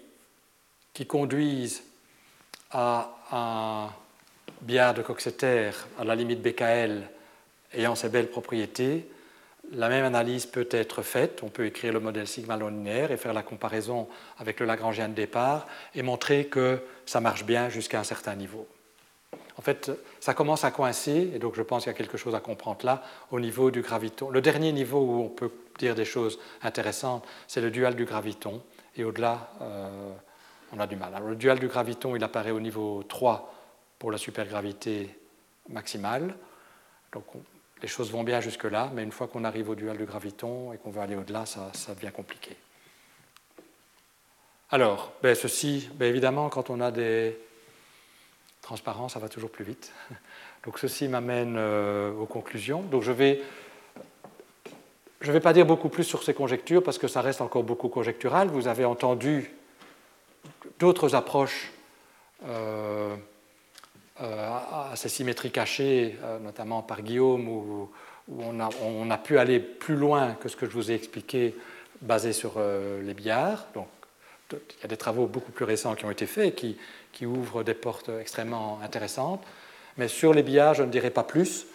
qui 0.92 1.06
conduisent 1.06 1.82
à 2.70 3.16
un 3.32 3.90
billard 4.62 4.94
de 4.94 5.02
Coxeter 5.02 5.70
à 5.98 6.04
la 6.04 6.14
limite 6.14 6.40
BKL 6.40 7.02
ayant 7.74 7.94
ces 7.94 8.08
belles 8.08 8.30
propriétés, 8.30 9.08
la 9.72 9.88
même 9.88 10.04
analyse 10.04 10.46
peut 10.46 10.68
être 10.70 11.02
faite. 11.02 11.42
On 11.42 11.48
peut 11.48 11.66
écrire 11.66 11.92
le 11.92 12.00
modèle 12.00 12.26
sigma 12.26 12.56
non 12.56 12.68
linéaire 12.68 13.10
et 13.10 13.16
faire 13.16 13.32
la 13.32 13.42
comparaison 13.42 14.08
avec 14.38 14.60
le 14.60 14.66
Lagrangien 14.66 15.08
de 15.08 15.14
départ 15.14 15.66
et 15.94 16.02
montrer 16.02 16.46
que 16.46 16.80
ça 17.06 17.20
marche 17.20 17.44
bien 17.44 17.68
jusqu'à 17.68 17.98
un 17.98 18.04
certain 18.04 18.34
niveau. 18.34 18.66
En 19.58 19.62
fait, 19.62 19.90
ça 20.20 20.34
commence 20.34 20.64
à 20.64 20.70
coincer, 20.70 21.30
et 21.34 21.38
donc 21.38 21.54
je 21.54 21.62
pense 21.62 21.84
qu'il 21.84 21.92
y 21.92 21.94
a 21.94 21.98
quelque 21.98 22.16
chose 22.16 22.34
à 22.34 22.40
comprendre 22.40 22.84
là, 22.84 23.02
au 23.30 23.38
niveau 23.38 23.70
du 23.70 23.82
graviton. 23.82 24.30
Le 24.30 24.40
dernier 24.40 24.72
niveau 24.72 25.00
où 25.00 25.22
on 25.22 25.28
peut 25.28 25.50
dire 25.78 25.94
des 25.94 26.04
choses 26.04 26.38
intéressantes, 26.62 27.24
c'est 27.46 27.60
le 27.60 27.70
dual 27.70 27.94
du 27.94 28.04
graviton, 28.04 28.62
et 28.96 29.04
au-delà, 29.04 29.50
euh, 29.60 30.10
on 30.74 30.80
a 30.80 30.86
du 30.86 30.96
mal. 30.96 31.14
Alors, 31.14 31.28
le 31.28 31.36
dual 31.36 31.58
du 31.58 31.68
graviton, 31.68 32.16
il 32.16 32.24
apparaît 32.24 32.50
au 32.50 32.60
niveau 32.60 33.02
3 33.08 33.54
pour 33.98 34.10
la 34.10 34.18
supergravité 34.18 35.18
maximale. 35.68 36.34
Donc 37.12 37.24
les 37.82 37.88
choses 37.88 38.12
vont 38.12 38.22
bien 38.22 38.40
jusque-là, 38.40 38.90
mais 38.94 39.02
une 39.02 39.12
fois 39.12 39.26
qu'on 39.26 39.44
arrive 39.44 39.68
au 39.68 39.74
dual 39.74 39.98
de 39.98 40.04
graviton 40.04 40.72
et 40.72 40.78
qu'on 40.78 40.90
veut 40.90 41.00
aller 41.00 41.16
au-delà, 41.16 41.44
ça, 41.46 41.70
devient 41.94 42.12
compliqué. 42.12 42.56
Alors, 44.70 45.12
ben, 45.22 45.34
ceci, 45.34 45.90
ben, 45.94 46.06
évidemment, 46.06 46.48
quand 46.48 46.70
on 46.70 46.80
a 46.80 46.90
des 46.90 47.36
transparents, 48.62 49.08
ça 49.08 49.18
va 49.18 49.28
toujours 49.28 49.50
plus 49.50 49.64
vite. 49.64 49.92
Donc 50.64 50.78
ceci 50.78 51.08
m'amène 51.08 51.56
euh, 51.58 52.12
aux 52.14 52.26
conclusions. 52.26 52.82
Donc 52.82 53.02
je 53.02 53.10
ne 53.10 53.16
vais 55.32 55.40
pas 55.40 55.52
dire 55.52 55.66
beaucoup 55.66 55.88
plus 55.88 56.04
sur 56.04 56.22
ces 56.22 56.34
conjectures 56.34 56.84
parce 56.84 56.98
que 56.98 57.08
ça 57.08 57.20
reste 57.20 57.40
encore 57.40 57.64
beaucoup 57.64 57.88
conjectural. 57.88 58.46
Vous 58.46 58.68
avez 58.68 58.84
entendu 58.84 59.50
d'autres 60.78 61.16
approches 61.16 61.72
euh, 62.46 63.16
à 64.22 64.92
ces 64.94 65.08
symétries 65.08 65.50
cachées, 65.50 66.18
euh, 66.22 66.38
notamment 66.38 66.82
par 66.82 67.02
Guillaume, 67.02 67.48
où, 67.48 67.90
on, 68.28 69.10
a, 69.10 69.18
pu 69.18 69.38
aller 69.38 69.58
plus 69.58 69.96
loin 69.96 70.34
que 70.40 70.48
ce 70.48 70.56
que 70.56 70.66
je 70.66 70.70
vous 70.70 70.90
ai 70.90 70.94
expliqué, 70.94 71.56
basé 72.00 72.32
sur 72.32 72.54
les 73.02 73.14
billards. 73.14 73.66
Donc, 73.74 73.88
il 74.52 74.82
y 74.82 74.84
a 74.84 74.88
des 74.88 74.96
travaux 74.96 75.26
beaucoup 75.26 75.50
plus 75.50 75.64
récents 75.64 75.96
qui 75.96 76.04
ont 76.04 76.10
été 76.10 76.26
faits 76.26 76.54
qui, 76.54 77.26
ouvrent 77.26 77.64
des 77.64 77.74
portes 77.74 78.10
extrêmement 78.20 78.78
intéressantes. 78.82 79.42
Mais 79.96 80.06
sur 80.06 80.32
les 80.32 80.44
billards, 80.44 80.74
je 80.74 80.84
ne 80.84 80.90
dirai 80.90 81.10
pas 81.10 81.24
plus. 81.24 81.66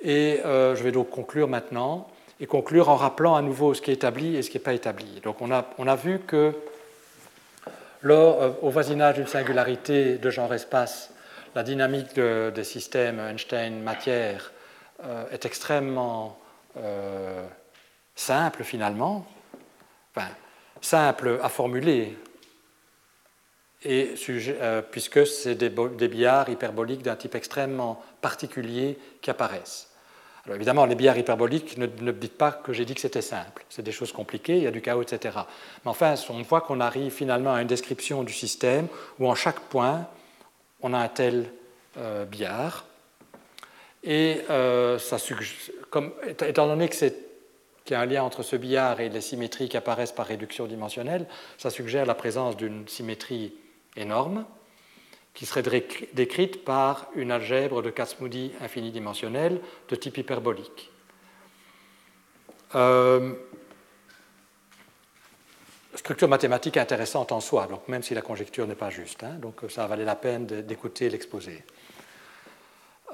Et 0.00 0.40
je 0.44 0.82
vais 0.82 0.92
donc 0.92 1.10
conclure 1.10 1.48
maintenant 1.48 2.08
et 2.40 2.46
conclure 2.46 2.88
en 2.88 2.96
rappelant 2.96 3.36
à 3.36 3.42
nouveau 3.42 3.74
ce 3.74 3.82
qui 3.82 3.90
est 3.90 3.94
établi 3.94 4.36
et 4.36 4.42
ce 4.42 4.50
qui 4.50 4.58
n'est 4.58 4.62
pas 4.62 4.74
établi. 4.74 5.20
Donc 5.22 5.36
on 5.40 5.50
a, 5.50 5.96
vu 5.96 6.18
que 6.18 6.52
euh, 8.04 8.50
au 8.60 8.70
voisinage 8.70 9.16
d'une 9.16 9.26
singularité 9.26 10.16
de 10.18 10.30
genre-espace, 10.30 11.10
la 11.54 11.62
dynamique 11.62 12.18
des 12.18 12.64
systèmes 12.64 13.20
Einstein-matière 13.20 14.52
euh, 15.04 15.28
est 15.30 15.44
extrêmement 15.44 16.38
euh, 16.76 17.46
simple 18.14 18.64
finalement, 18.64 19.26
enfin, 20.14 20.28
simple 20.80 21.38
à 21.42 21.48
formuler, 21.48 22.16
et 23.84 24.14
puisque 24.90 25.26
c'est 25.26 25.56
des, 25.56 25.68
des 25.68 26.08
billards 26.08 26.48
hyperboliques 26.48 27.02
d'un 27.02 27.16
type 27.16 27.34
extrêmement 27.34 28.02
particulier 28.22 28.98
qui 29.20 29.30
apparaissent. 29.30 29.90
Alors 30.46 30.56
évidemment, 30.56 30.84
les 30.84 30.94
billards 30.94 31.16
hyperboliques, 31.16 31.78
ne, 31.78 31.86
ne 31.86 32.12
dites 32.12 32.36
pas 32.36 32.52
que 32.52 32.72
j'ai 32.72 32.84
dit 32.84 32.94
que 32.94 33.00
c'était 33.00 33.22
simple. 33.22 33.64
C'est 33.70 33.82
des 33.82 33.92
choses 33.92 34.12
compliquées, 34.12 34.58
il 34.58 34.62
y 34.62 34.66
a 34.66 34.70
du 34.70 34.82
chaos, 34.82 35.02
etc. 35.02 35.38
Mais 35.84 35.90
enfin, 35.90 36.14
on 36.28 36.42
voit 36.42 36.60
qu'on 36.60 36.80
arrive 36.80 37.12
finalement 37.12 37.54
à 37.54 37.62
une 37.62 37.66
description 37.66 38.22
du 38.22 38.32
système 38.32 38.88
où 39.18 39.28
en 39.28 39.34
chaque 39.34 39.60
point, 39.60 40.06
on 40.84 40.92
a 40.92 40.98
un 40.98 41.08
tel 41.08 41.50
euh, 41.96 42.26
billard. 42.26 42.84
Et 44.04 44.42
euh, 44.50 44.98
ça 44.98 45.16
étant 46.46 46.66
donné 46.68 46.90
qu'il 46.90 47.10
y 47.90 47.94
a 47.94 48.00
un 48.00 48.06
lien 48.06 48.22
entre 48.22 48.42
ce 48.42 48.54
billard 48.54 49.00
et 49.00 49.08
les 49.08 49.22
symétries 49.22 49.70
qui 49.70 49.78
apparaissent 49.78 50.12
par 50.12 50.26
réduction 50.26 50.66
dimensionnelle, 50.66 51.26
ça 51.56 51.70
suggère 51.70 52.04
la 52.04 52.14
présence 52.14 52.56
d'une 52.56 52.86
symétrie 52.86 53.54
énorme 53.96 54.44
qui 55.32 55.46
serait 55.46 55.64
décrite 56.12 56.64
par 56.64 57.08
une 57.16 57.32
algèbre 57.32 57.82
de 57.82 57.90
Kac-Moody 57.90 58.52
infinidimensionnelle 58.60 59.60
de 59.88 59.96
type 59.96 60.18
hyperbolique. 60.18 60.92
Euh, 62.74 63.32
structure 65.94 66.28
mathématique 66.28 66.76
intéressante 66.76 67.32
en 67.32 67.40
soi, 67.40 67.66
donc 67.66 67.88
même 67.88 68.02
si 68.02 68.14
la 68.14 68.22
conjecture 68.22 68.66
n'est 68.66 68.74
pas 68.74 68.90
juste. 68.90 69.22
Hein, 69.24 69.36
donc 69.40 69.60
ça 69.68 69.86
valait 69.86 70.04
la 70.04 70.16
peine 70.16 70.46
d'écouter 70.46 71.08
l'exposé. 71.08 71.64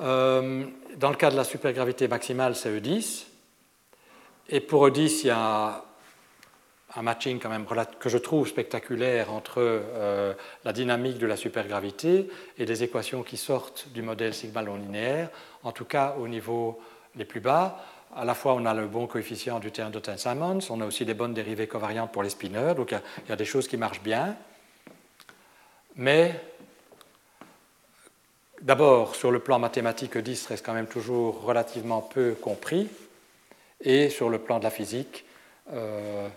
Euh, 0.01 0.65
dans 0.97 1.11
le 1.11 1.17
cas 1.17 1.31
de 1.31 1.37
la 1.37 1.45
supergravité 1.45 2.09
maximale, 2.09 2.55
c'est 2.57 2.71
E10. 2.71 3.27
Et 4.49 4.61
pour 4.61 4.89
E10, 4.89 5.21
il 5.23 5.27
y 5.27 5.31
a 5.31 5.85
un 6.97 7.03
matching 7.03 7.39
quand 7.39 7.49
même 7.49 7.67
que 8.01 8.09
je 8.09 8.19
trouve 8.19 8.49
spectaculaire 8.49 9.33
entre 9.33 9.59
euh, 9.59 10.35
la 10.65 10.73
dynamique 10.73 11.19
de 11.19 11.27
la 11.27 11.37
supergravité 11.37 12.29
et 12.59 12.67
les 12.67 12.83
équations 12.83 13.23
qui 13.23 13.37
sortent 13.37 13.89
du 13.93 14.03
modèle 14.03 14.35
sigma 14.35 14.63
non 14.63 14.77
linéaire, 14.77 15.31
en 15.63 15.73
tout 15.73 15.85
cas 15.85 16.17
au 16.19 16.27
niveau 16.27 16.81
les 17.15 17.25
plus 17.25 17.41
bas. 17.41 17.85
À 18.17 18.25
la 18.25 18.35
fois, 18.35 18.55
on 18.55 18.67
a 18.67 18.75
le 18.75 18.89
bon 18.89 19.07
coefficient 19.07 19.61
du 19.61 19.71
terme 19.71 19.93
de 19.93 20.01
Simons, 20.17 20.59
on 20.71 20.81
a 20.81 20.87
aussi 20.87 21.05
des 21.05 21.15
bonnes 21.15 21.33
dérivées 21.33 21.69
covariantes 21.69 22.11
pour 22.11 22.25
les 22.25 22.31
spineurs, 22.31 22.75
donc 22.75 22.91
il 22.91 23.29
y, 23.29 23.33
a, 23.33 23.37
des 23.37 23.45
choses 23.45 23.69
qui 23.69 23.77
marchent 23.77 24.03
bien. 24.03 24.37
Mais 25.95 26.35
d'abord, 28.63 29.15
sur 29.15 29.31
le 29.31 29.39
plan 29.39 29.61
mathématique, 29.61 30.19
10 30.19 30.47
reste 30.47 30.67
quand 30.67 30.75
même 30.75 30.89
toujours 30.89 31.43
relativement 31.43 32.03
peu 32.03 32.35
compris, 32.35 32.89
et 33.81 34.11
sur 34.11 34.29
le 34.29 34.41
plan 34.41 34.59
de 34.59 34.65
la 34.65 34.71
physique, 34.71 35.25
euh, 35.73 36.29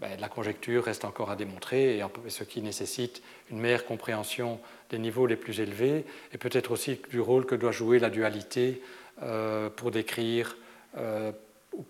ben, 0.00 0.20
la 0.20 0.28
conjecture 0.28 0.84
reste 0.84 1.04
encore 1.04 1.32
à 1.32 1.36
démontrer, 1.36 1.98
et 1.98 2.04
ce 2.28 2.44
qui 2.44 2.62
nécessite 2.62 3.22
une 3.50 3.58
meilleure 3.58 3.86
compréhension 3.86 4.60
des 4.90 5.00
niveaux 5.00 5.26
les 5.26 5.34
plus 5.34 5.58
élevés, 5.58 6.04
et 6.32 6.38
peut-être 6.38 6.70
aussi 6.70 7.00
du 7.10 7.20
rôle 7.20 7.44
que 7.44 7.56
doit 7.56 7.72
jouer 7.72 7.98
la 7.98 8.08
dualité 8.08 8.80
euh, 9.24 9.68
pour 9.68 9.90
décrire, 9.90 10.56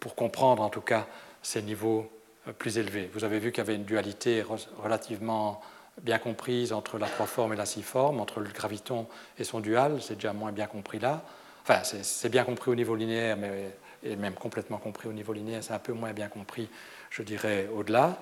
pour 0.01 0.15
comprendre 0.15 0.63
en 0.63 0.69
tout 0.69 0.81
cas, 0.81 1.07
ces 1.43 1.63
niveaux 1.63 2.11
euh, 2.47 2.53
plus 2.53 2.79
élevés. 2.79 3.11
Vous 3.15 3.25
avez 3.25 3.39
vu 3.39 3.53
qu'il 3.53 3.59
y 3.59 3.67
avait 3.67 3.77
une 3.77 3.85
dualité 3.85 4.45
relativement 4.83 5.61
bien 6.03 6.19
comprise 6.19 6.73
entre 6.73 6.99
la 6.99 7.07
3 7.07 7.27
forme 7.27 7.53
et 7.53 7.57
la 7.57 7.67
6 7.67 7.83
forme, 7.83 8.21
entre 8.21 8.41
le 8.41 8.51
graviton 8.51 9.07
et 9.39 9.45
son 9.45 9.61
dual, 9.61 10.01
c'est 10.01 10.15
déjà 10.15 10.33
moins 10.33 10.53
bien 10.53 10.67
compris 10.67 10.99
là. 10.99 11.23
Enfin, 11.63 11.83
c'est 11.83 12.29
bien 12.29 12.45
compris 12.45 12.71
au 12.71 12.75
niveau 12.75 12.95
linéaire, 12.95 13.37
mais 13.37 13.77
et 14.05 14.15
même 14.15 14.35
complètement 14.35 14.79
compris 14.79 15.09
au 15.09 15.13
niveau 15.13 15.33
linéaire, 15.33 15.63
c'est 15.63 15.73
un 15.73 15.81
peu 15.81 15.93
moins 15.93 16.13
bien 16.13 16.29
compris 16.29 16.69
je 17.11 17.23
dirais, 17.23 17.69
au-delà. 17.75 18.19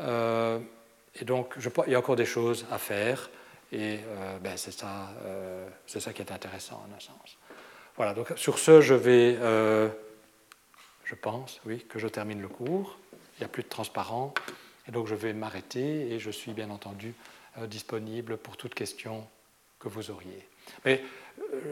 Euh, 0.00 0.58
et 1.20 1.24
donc, 1.24 1.54
il 1.86 1.92
y 1.92 1.94
a 1.94 1.98
encore 1.98 2.16
des 2.16 2.26
choses 2.26 2.66
à 2.70 2.78
faire, 2.78 3.30
et 3.72 3.98
euh, 4.06 4.38
ben, 4.38 4.56
c'est 4.56 4.72
ça, 4.72 5.10
euh, 5.24 5.66
ça 5.86 6.12
qui 6.12 6.22
est 6.22 6.32
intéressant, 6.32 6.84
en 6.88 6.96
un 6.96 7.00
sens. 7.00 7.38
Voilà, 7.96 8.14
donc 8.14 8.32
sur 8.36 8.58
ce, 8.58 8.80
je 8.80 8.94
vais, 8.94 9.36
je 11.08 11.14
pense, 11.14 11.60
oui, 11.64 11.84
que 11.88 11.98
je 11.98 12.06
termine 12.06 12.40
le 12.42 12.48
cours. 12.48 12.98
Il 13.36 13.40
n'y 13.40 13.44
a 13.46 13.48
plus 13.48 13.62
de 13.62 13.68
transparent, 13.68 14.34
et 14.86 14.92
donc 14.92 15.06
je 15.06 15.14
vais 15.14 15.32
m'arrêter, 15.32 16.12
et 16.12 16.18
je 16.18 16.30
suis 16.30 16.52
bien 16.52 16.70
entendu 16.70 17.14
disponible 17.66 18.36
pour 18.36 18.56
toute 18.56 18.74
question 18.74 19.26
que 19.78 19.88
vous 19.88 20.10
auriez. 20.10 20.46
Mais 20.84 21.02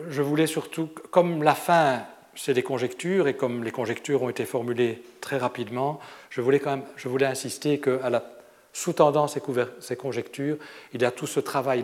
je 0.09 0.23
voulais 0.23 0.47
surtout, 0.47 0.87
comme 1.11 1.43
la 1.43 1.55
fin 1.55 2.07
c'est 2.35 2.55
des 2.55 2.63
conjectures, 2.63 3.29
et 3.29 3.37
comme 3.37 3.63
les 3.65 3.71
conjectures 3.71 4.23
ont 4.23 4.29
été 4.29 4.45
formulées 4.45 5.03
très 5.21 5.39
rapidement, 5.39 6.01
je 6.31 6.41
voulais, 6.41 6.61
quand 6.61 6.77
même, 6.77 6.85
je 6.97 7.09
voulais 7.09 7.27
insister 7.27 7.81
qu'à 7.81 8.11
la 8.11 8.25
sous-tendant 8.73 9.27
ces, 9.27 9.41
ces, 9.81 9.97
conjectures, 9.97 10.59
il 10.93 11.01
y 11.01 11.07
a 11.07 11.11
tout 11.11 11.27
ce 11.27 11.41
travail 11.41 11.83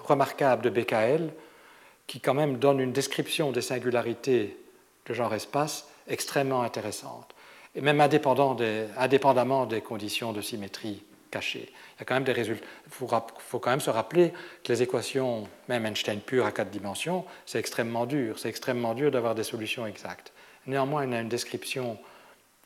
remarquable 0.00 0.62
de 0.62 0.70
BKL 0.70 1.32
qui 2.08 2.20
quand 2.20 2.34
même 2.34 2.58
donne 2.58 2.80
une 2.80 2.92
description 2.92 3.52
des 3.52 3.60
singularités 3.60 4.58
de 5.06 5.14
genre-espace 5.14 5.86
extrêmement 6.08 6.62
intéressante, 6.62 7.34
et 7.74 7.80
même 7.80 8.00
indépendant 8.00 8.56
indépendamment 8.96 9.66
des 9.66 9.80
conditions 9.80 10.32
de 10.32 10.40
symétrie 10.40 11.02
cachées. 11.30 11.72
Il 11.96 12.00
y 12.00 12.02
a 12.02 12.04
quand 12.04 12.14
même 12.14 12.24
des 12.24 12.32
résultats. 12.32 12.64
Faut, 12.90 13.08
faut, 13.38 13.58
quand 13.58 13.70
même 13.70 13.80
se 13.80 13.90
rappeler 13.90 14.32
que 14.62 14.72
les 14.72 14.82
équations, 14.82 15.48
même 15.68 15.86
Einstein 15.86 16.20
pure 16.20 16.46
à 16.46 16.52
quatre 16.52 16.70
dimensions, 16.70 17.24
c'est 17.46 17.58
extrêmement 17.58 18.06
dur. 18.06 18.38
C'est 18.38 18.48
extrêmement 18.48 18.94
dur 18.94 19.10
d'avoir 19.10 19.34
des 19.34 19.44
solutions 19.44 19.86
exactes. 19.86 20.32
Néanmoins, 20.66 21.04
il 21.04 21.12
y 21.12 21.14
a 21.14 21.20
une 21.20 21.28
description 21.28 21.98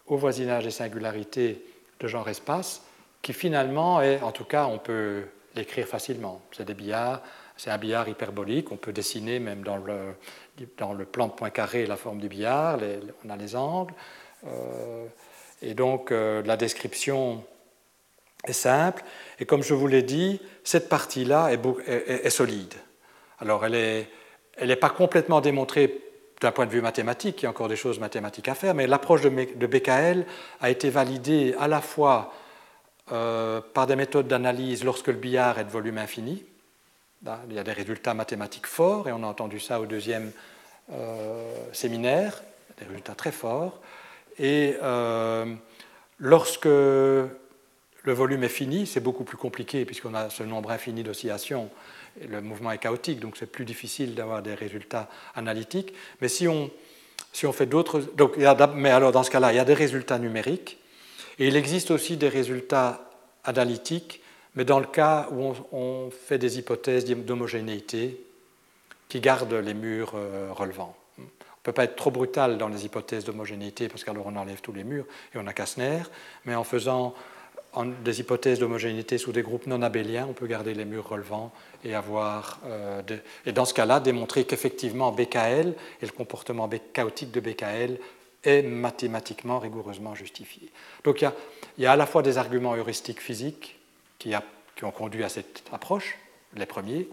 au 0.06 0.16
voisinage 0.16 0.64
des 0.64 0.70
singularités 0.70 1.64
de 2.00 2.08
genre 2.08 2.28
espace 2.28 2.82
qui 3.22 3.32
finalement 3.32 4.02
est, 4.02 4.20
en 4.20 4.32
tout 4.32 4.44
cas, 4.44 4.66
on 4.66 4.78
peut 4.78 5.24
l'écrire 5.54 5.86
facilement. 5.86 6.42
C'est 6.52 6.66
des 6.66 6.74
billards, 6.74 7.22
c'est 7.56 7.70
un 7.70 7.78
billard 7.78 8.08
hyperbolique, 8.08 8.70
on 8.72 8.76
peut 8.76 8.92
dessiner 8.92 9.38
même 9.38 9.62
dans 9.62 9.76
le, 9.76 10.14
plan 11.04 11.28
de 11.28 11.32
point 11.32 11.50
carré 11.50 11.86
la 11.86 11.96
forme 11.96 12.20
du 12.20 12.28
billard, 12.28 12.78
on 13.24 13.30
a 13.30 13.36
les 13.36 13.56
angles. 13.56 13.94
Euh, 14.46 15.06
et 15.62 15.74
donc 15.74 16.12
euh, 16.12 16.42
la 16.42 16.56
description 16.56 17.44
est 18.44 18.52
simple. 18.52 19.02
Et 19.40 19.46
comme 19.46 19.62
je 19.62 19.74
vous 19.74 19.86
l'ai 19.86 20.02
dit, 20.02 20.40
cette 20.64 20.88
partie-là 20.88 21.50
est, 21.52 22.30
solide. 22.30 22.74
Alors, 23.38 23.64
elle 23.64 24.06
n'est 24.62 24.76
pas 24.76 24.90
complètement 24.90 25.40
démontrée 25.40 26.02
d'un 26.40 26.52
point 26.52 26.66
de 26.66 26.70
vue 26.70 26.82
mathématique, 26.82 27.40
il 27.40 27.44
y 27.44 27.46
a 27.46 27.50
encore 27.50 27.68
des 27.68 27.76
choses 27.76 27.98
mathématiques 27.98 28.48
à 28.48 28.54
faire, 28.54 28.74
mais 28.74 28.86
l'approche 28.86 29.22
de, 29.22 29.30
de 29.30 29.66
BKL 29.66 30.26
a 30.60 30.70
été 30.70 30.90
validée 30.90 31.54
à 31.58 31.66
la 31.66 31.80
fois 31.80 32.30
euh, 33.12 33.60
par 33.72 33.86
des 33.86 33.94
méthodes 33.94 34.26
d'analyse 34.26 34.82
lorsque 34.82 35.06
le 35.06 35.14
billard 35.14 35.60
est 35.60 35.64
de 35.64 35.70
volume 35.70 35.98
infini. 35.98 36.44
Il 37.48 37.54
y 37.54 37.58
a 37.58 37.64
des 37.64 37.72
résultats 37.72 38.14
mathématiques 38.14 38.66
forts, 38.66 39.08
et 39.08 39.12
on 39.12 39.22
a 39.22 39.26
entendu 39.26 39.60
ça 39.60 39.80
au 39.80 39.86
deuxième 39.86 40.32
euh, 40.92 41.52
séminaire, 41.72 42.42
des 42.78 42.86
résultats 42.86 43.14
très 43.14 43.32
forts. 43.32 43.80
Et 44.38 44.76
euh, 44.82 45.54
lorsque 46.18 46.66
le 46.66 47.30
volume 48.04 48.44
est 48.44 48.48
fini, 48.48 48.86
c'est 48.86 49.00
beaucoup 49.00 49.24
plus 49.24 49.36
compliqué 49.36 49.84
puisqu'on 49.84 50.14
a 50.14 50.30
ce 50.30 50.42
nombre 50.42 50.70
infini 50.70 51.02
d'oscillations 51.02 51.70
le 52.28 52.40
mouvement 52.40 52.72
est 52.72 52.78
chaotique, 52.78 53.20
donc 53.20 53.36
c'est 53.36 53.50
plus 53.50 53.64
difficile 53.64 54.14
d'avoir 54.14 54.42
des 54.42 54.54
résultats 54.54 55.08
analytiques. 55.34 55.92
Mais 56.20 56.28
si 56.28 56.48
on, 56.48 56.70
fait 57.52 57.66
d'autres. 57.66 58.02
Mais 58.74 58.90
alors, 58.90 59.12
dans 59.12 59.22
ce 59.22 59.30
cas-là, 59.30 59.52
il 59.52 59.56
y 59.56 59.60
a 59.60 59.64
des 59.64 59.74
résultats 59.74 60.18
numériques. 60.18 60.78
Et 61.38 61.48
il 61.48 61.56
existe 61.56 61.90
aussi 61.90 62.16
des 62.16 62.28
résultats 62.28 63.10
analytiques, 63.44 64.22
mais 64.56 64.64
dans 64.64 64.80
le 64.80 64.86
cas 64.86 65.28
où 65.30 65.54
on, 65.72 66.10
fait 66.10 66.38
des 66.38 66.58
hypothèses 66.58 67.04
d'homogénéité 67.04 68.20
qui 69.08 69.20
gardent 69.20 69.54
les 69.54 69.74
murs 69.74 70.14
euh, 70.16 70.48
relevants. 70.52 70.96
On 71.18 71.22
ne 71.22 71.28
peut 71.62 71.72
pas 71.72 71.84
être 71.84 71.96
trop 71.96 72.10
brutal 72.10 72.58
dans 72.58 72.68
les 72.68 72.84
hypothèses 72.84 73.24
d'homogénéité 73.24 73.88
parce 73.88 74.02
qu'alors 74.02 74.26
on 74.26 74.36
enlève 74.36 74.60
tous 74.60 74.72
les 74.72 74.84
murs 74.84 75.04
et 75.34 75.38
on 75.38 75.46
a 75.46 75.52
Kastner, 75.52 76.02
mais 76.44 76.54
en 76.54 76.64
faisant 76.64 77.14
des 77.84 78.20
hypothèses 78.20 78.58
d'homogénéité 78.58 79.18
sous 79.18 79.32
des 79.32 79.42
groupes 79.42 79.66
non 79.66 79.82
abéliens, 79.82 80.26
on 80.30 80.32
peut 80.32 80.46
garder 80.46 80.72
les 80.72 80.86
murs 80.86 81.08
relevants 81.08 81.52
et 81.84 81.94
avoir, 81.94 82.60
euh, 82.64 83.02
et 83.44 83.52
dans 83.52 83.66
ce 83.66 83.74
cas-là, 83.74 84.00
démontrer 84.00 84.44
qu'effectivement 84.44 85.12
BKL 85.12 85.74
et 86.00 86.06
le 86.06 86.12
comportement 86.12 86.70
chaotique 86.92 87.32
de 87.32 87.40
BKL 87.40 87.98
est 88.44 88.62
mathématiquement 88.62 89.58
rigoureusement 89.58 90.14
justifié. 90.14 90.70
Donc 91.04 91.20
il 91.20 91.82
y 91.82 91.86
a, 91.86 91.92
à 91.92 91.96
la 91.96 92.06
fois 92.06 92.22
des 92.22 92.38
arguments 92.38 92.74
heuristiques 92.74 93.20
physiques 93.20 93.75
qui, 94.18 94.34
ont 94.82 94.90
conduit 94.90 95.24
à 95.24 95.28
cette 95.28 95.64
approche, 95.72 96.18
les 96.54 96.66
premiers, 96.66 97.08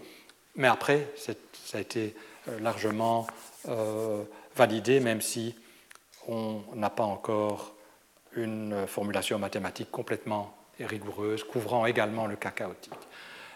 mais 0.56 0.68
après, 0.68 1.08
ça 1.16 1.32
a 1.74 1.80
été 1.80 2.14
euh, 2.48 2.60
largement 2.60 3.26
euh, 3.68 4.22
validé, 4.54 5.00
même 5.00 5.20
si 5.20 5.54
on 6.28 6.62
n'a 6.74 6.90
pas 6.90 7.04
encore 7.04 7.74
une 8.36 8.86
formulation 8.86 9.38
mathématique 9.38 9.90
complètement 9.90 10.56
rigoureuse, 10.80 11.44
couvrant 11.44 11.86
également 11.86 12.26
le 12.26 12.36
cas 12.36 12.50
chaotique. 12.50 12.92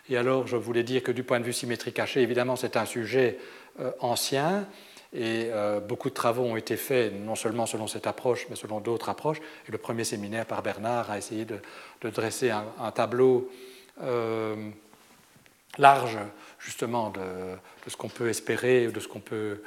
Et 0.09 0.16
alors, 0.16 0.47
je 0.47 0.57
voulais 0.57 0.83
dire 0.83 1.03
que 1.03 1.12
du 1.12 1.23
point 1.23 1.39
de 1.41 1.45
vue 1.45 1.53
symétrie 1.53 1.93
cachée, 1.93 2.23
évidemment, 2.23 2.57
c'est 2.57 2.77
un 2.77 2.87
sujet 2.87 3.39
euh, 3.81 3.93
ancien, 4.01 4.66
et 5.12 5.48
euh, 5.52 5.80
beaucoup 5.80 6.10
de 6.10 6.14
travaux 6.14 6.43
ont 6.43 6.56
été 6.56 6.76
faits, 6.76 7.14
non 7.14 7.35
seulement 7.35 7.64
selon 7.66 7.86
cette 7.86 8.06
approche, 8.06 8.47
mais 8.51 8.56
selon 8.56 8.80
d'autres 8.80 9.09
approches. 9.09 9.40
Et 9.68 9.72
le 9.72 9.78
premier 9.78 10.05
séminaire 10.05 10.44
par 10.44 10.62
Bernard 10.62 11.10
a 11.10 11.18
essayé 11.18 11.47
de, 11.47 11.60
dresser 12.10 12.51
un, 12.51 12.90
tableau 12.90 13.51
euh, 14.02 14.70
large, 15.78 16.18
justement, 16.59 17.10
de, 17.10 17.20
ce 17.86 17.97
qu'on 17.97 18.10
peut 18.10 18.28
espérer, 18.28 18.89
de 18.89 19.01
ce, 19.01 19.09
qu'on 19.09 19.20
peut, 19.20 19.62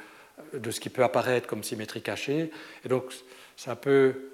de 0.52 0.70
ce 0.70 0.78
qui 0.78 0.90
peut 0.90 1.02
apparaître 1.02 1.48
comme 1.48 1.64
symétrie 1.64 2.02
cachée. 2.02 2.52
Et 2.84 2.88
donc, 2.88 3.12
c'est 3.56 3.70
un 3.70 3.76
peu 3.76 4.28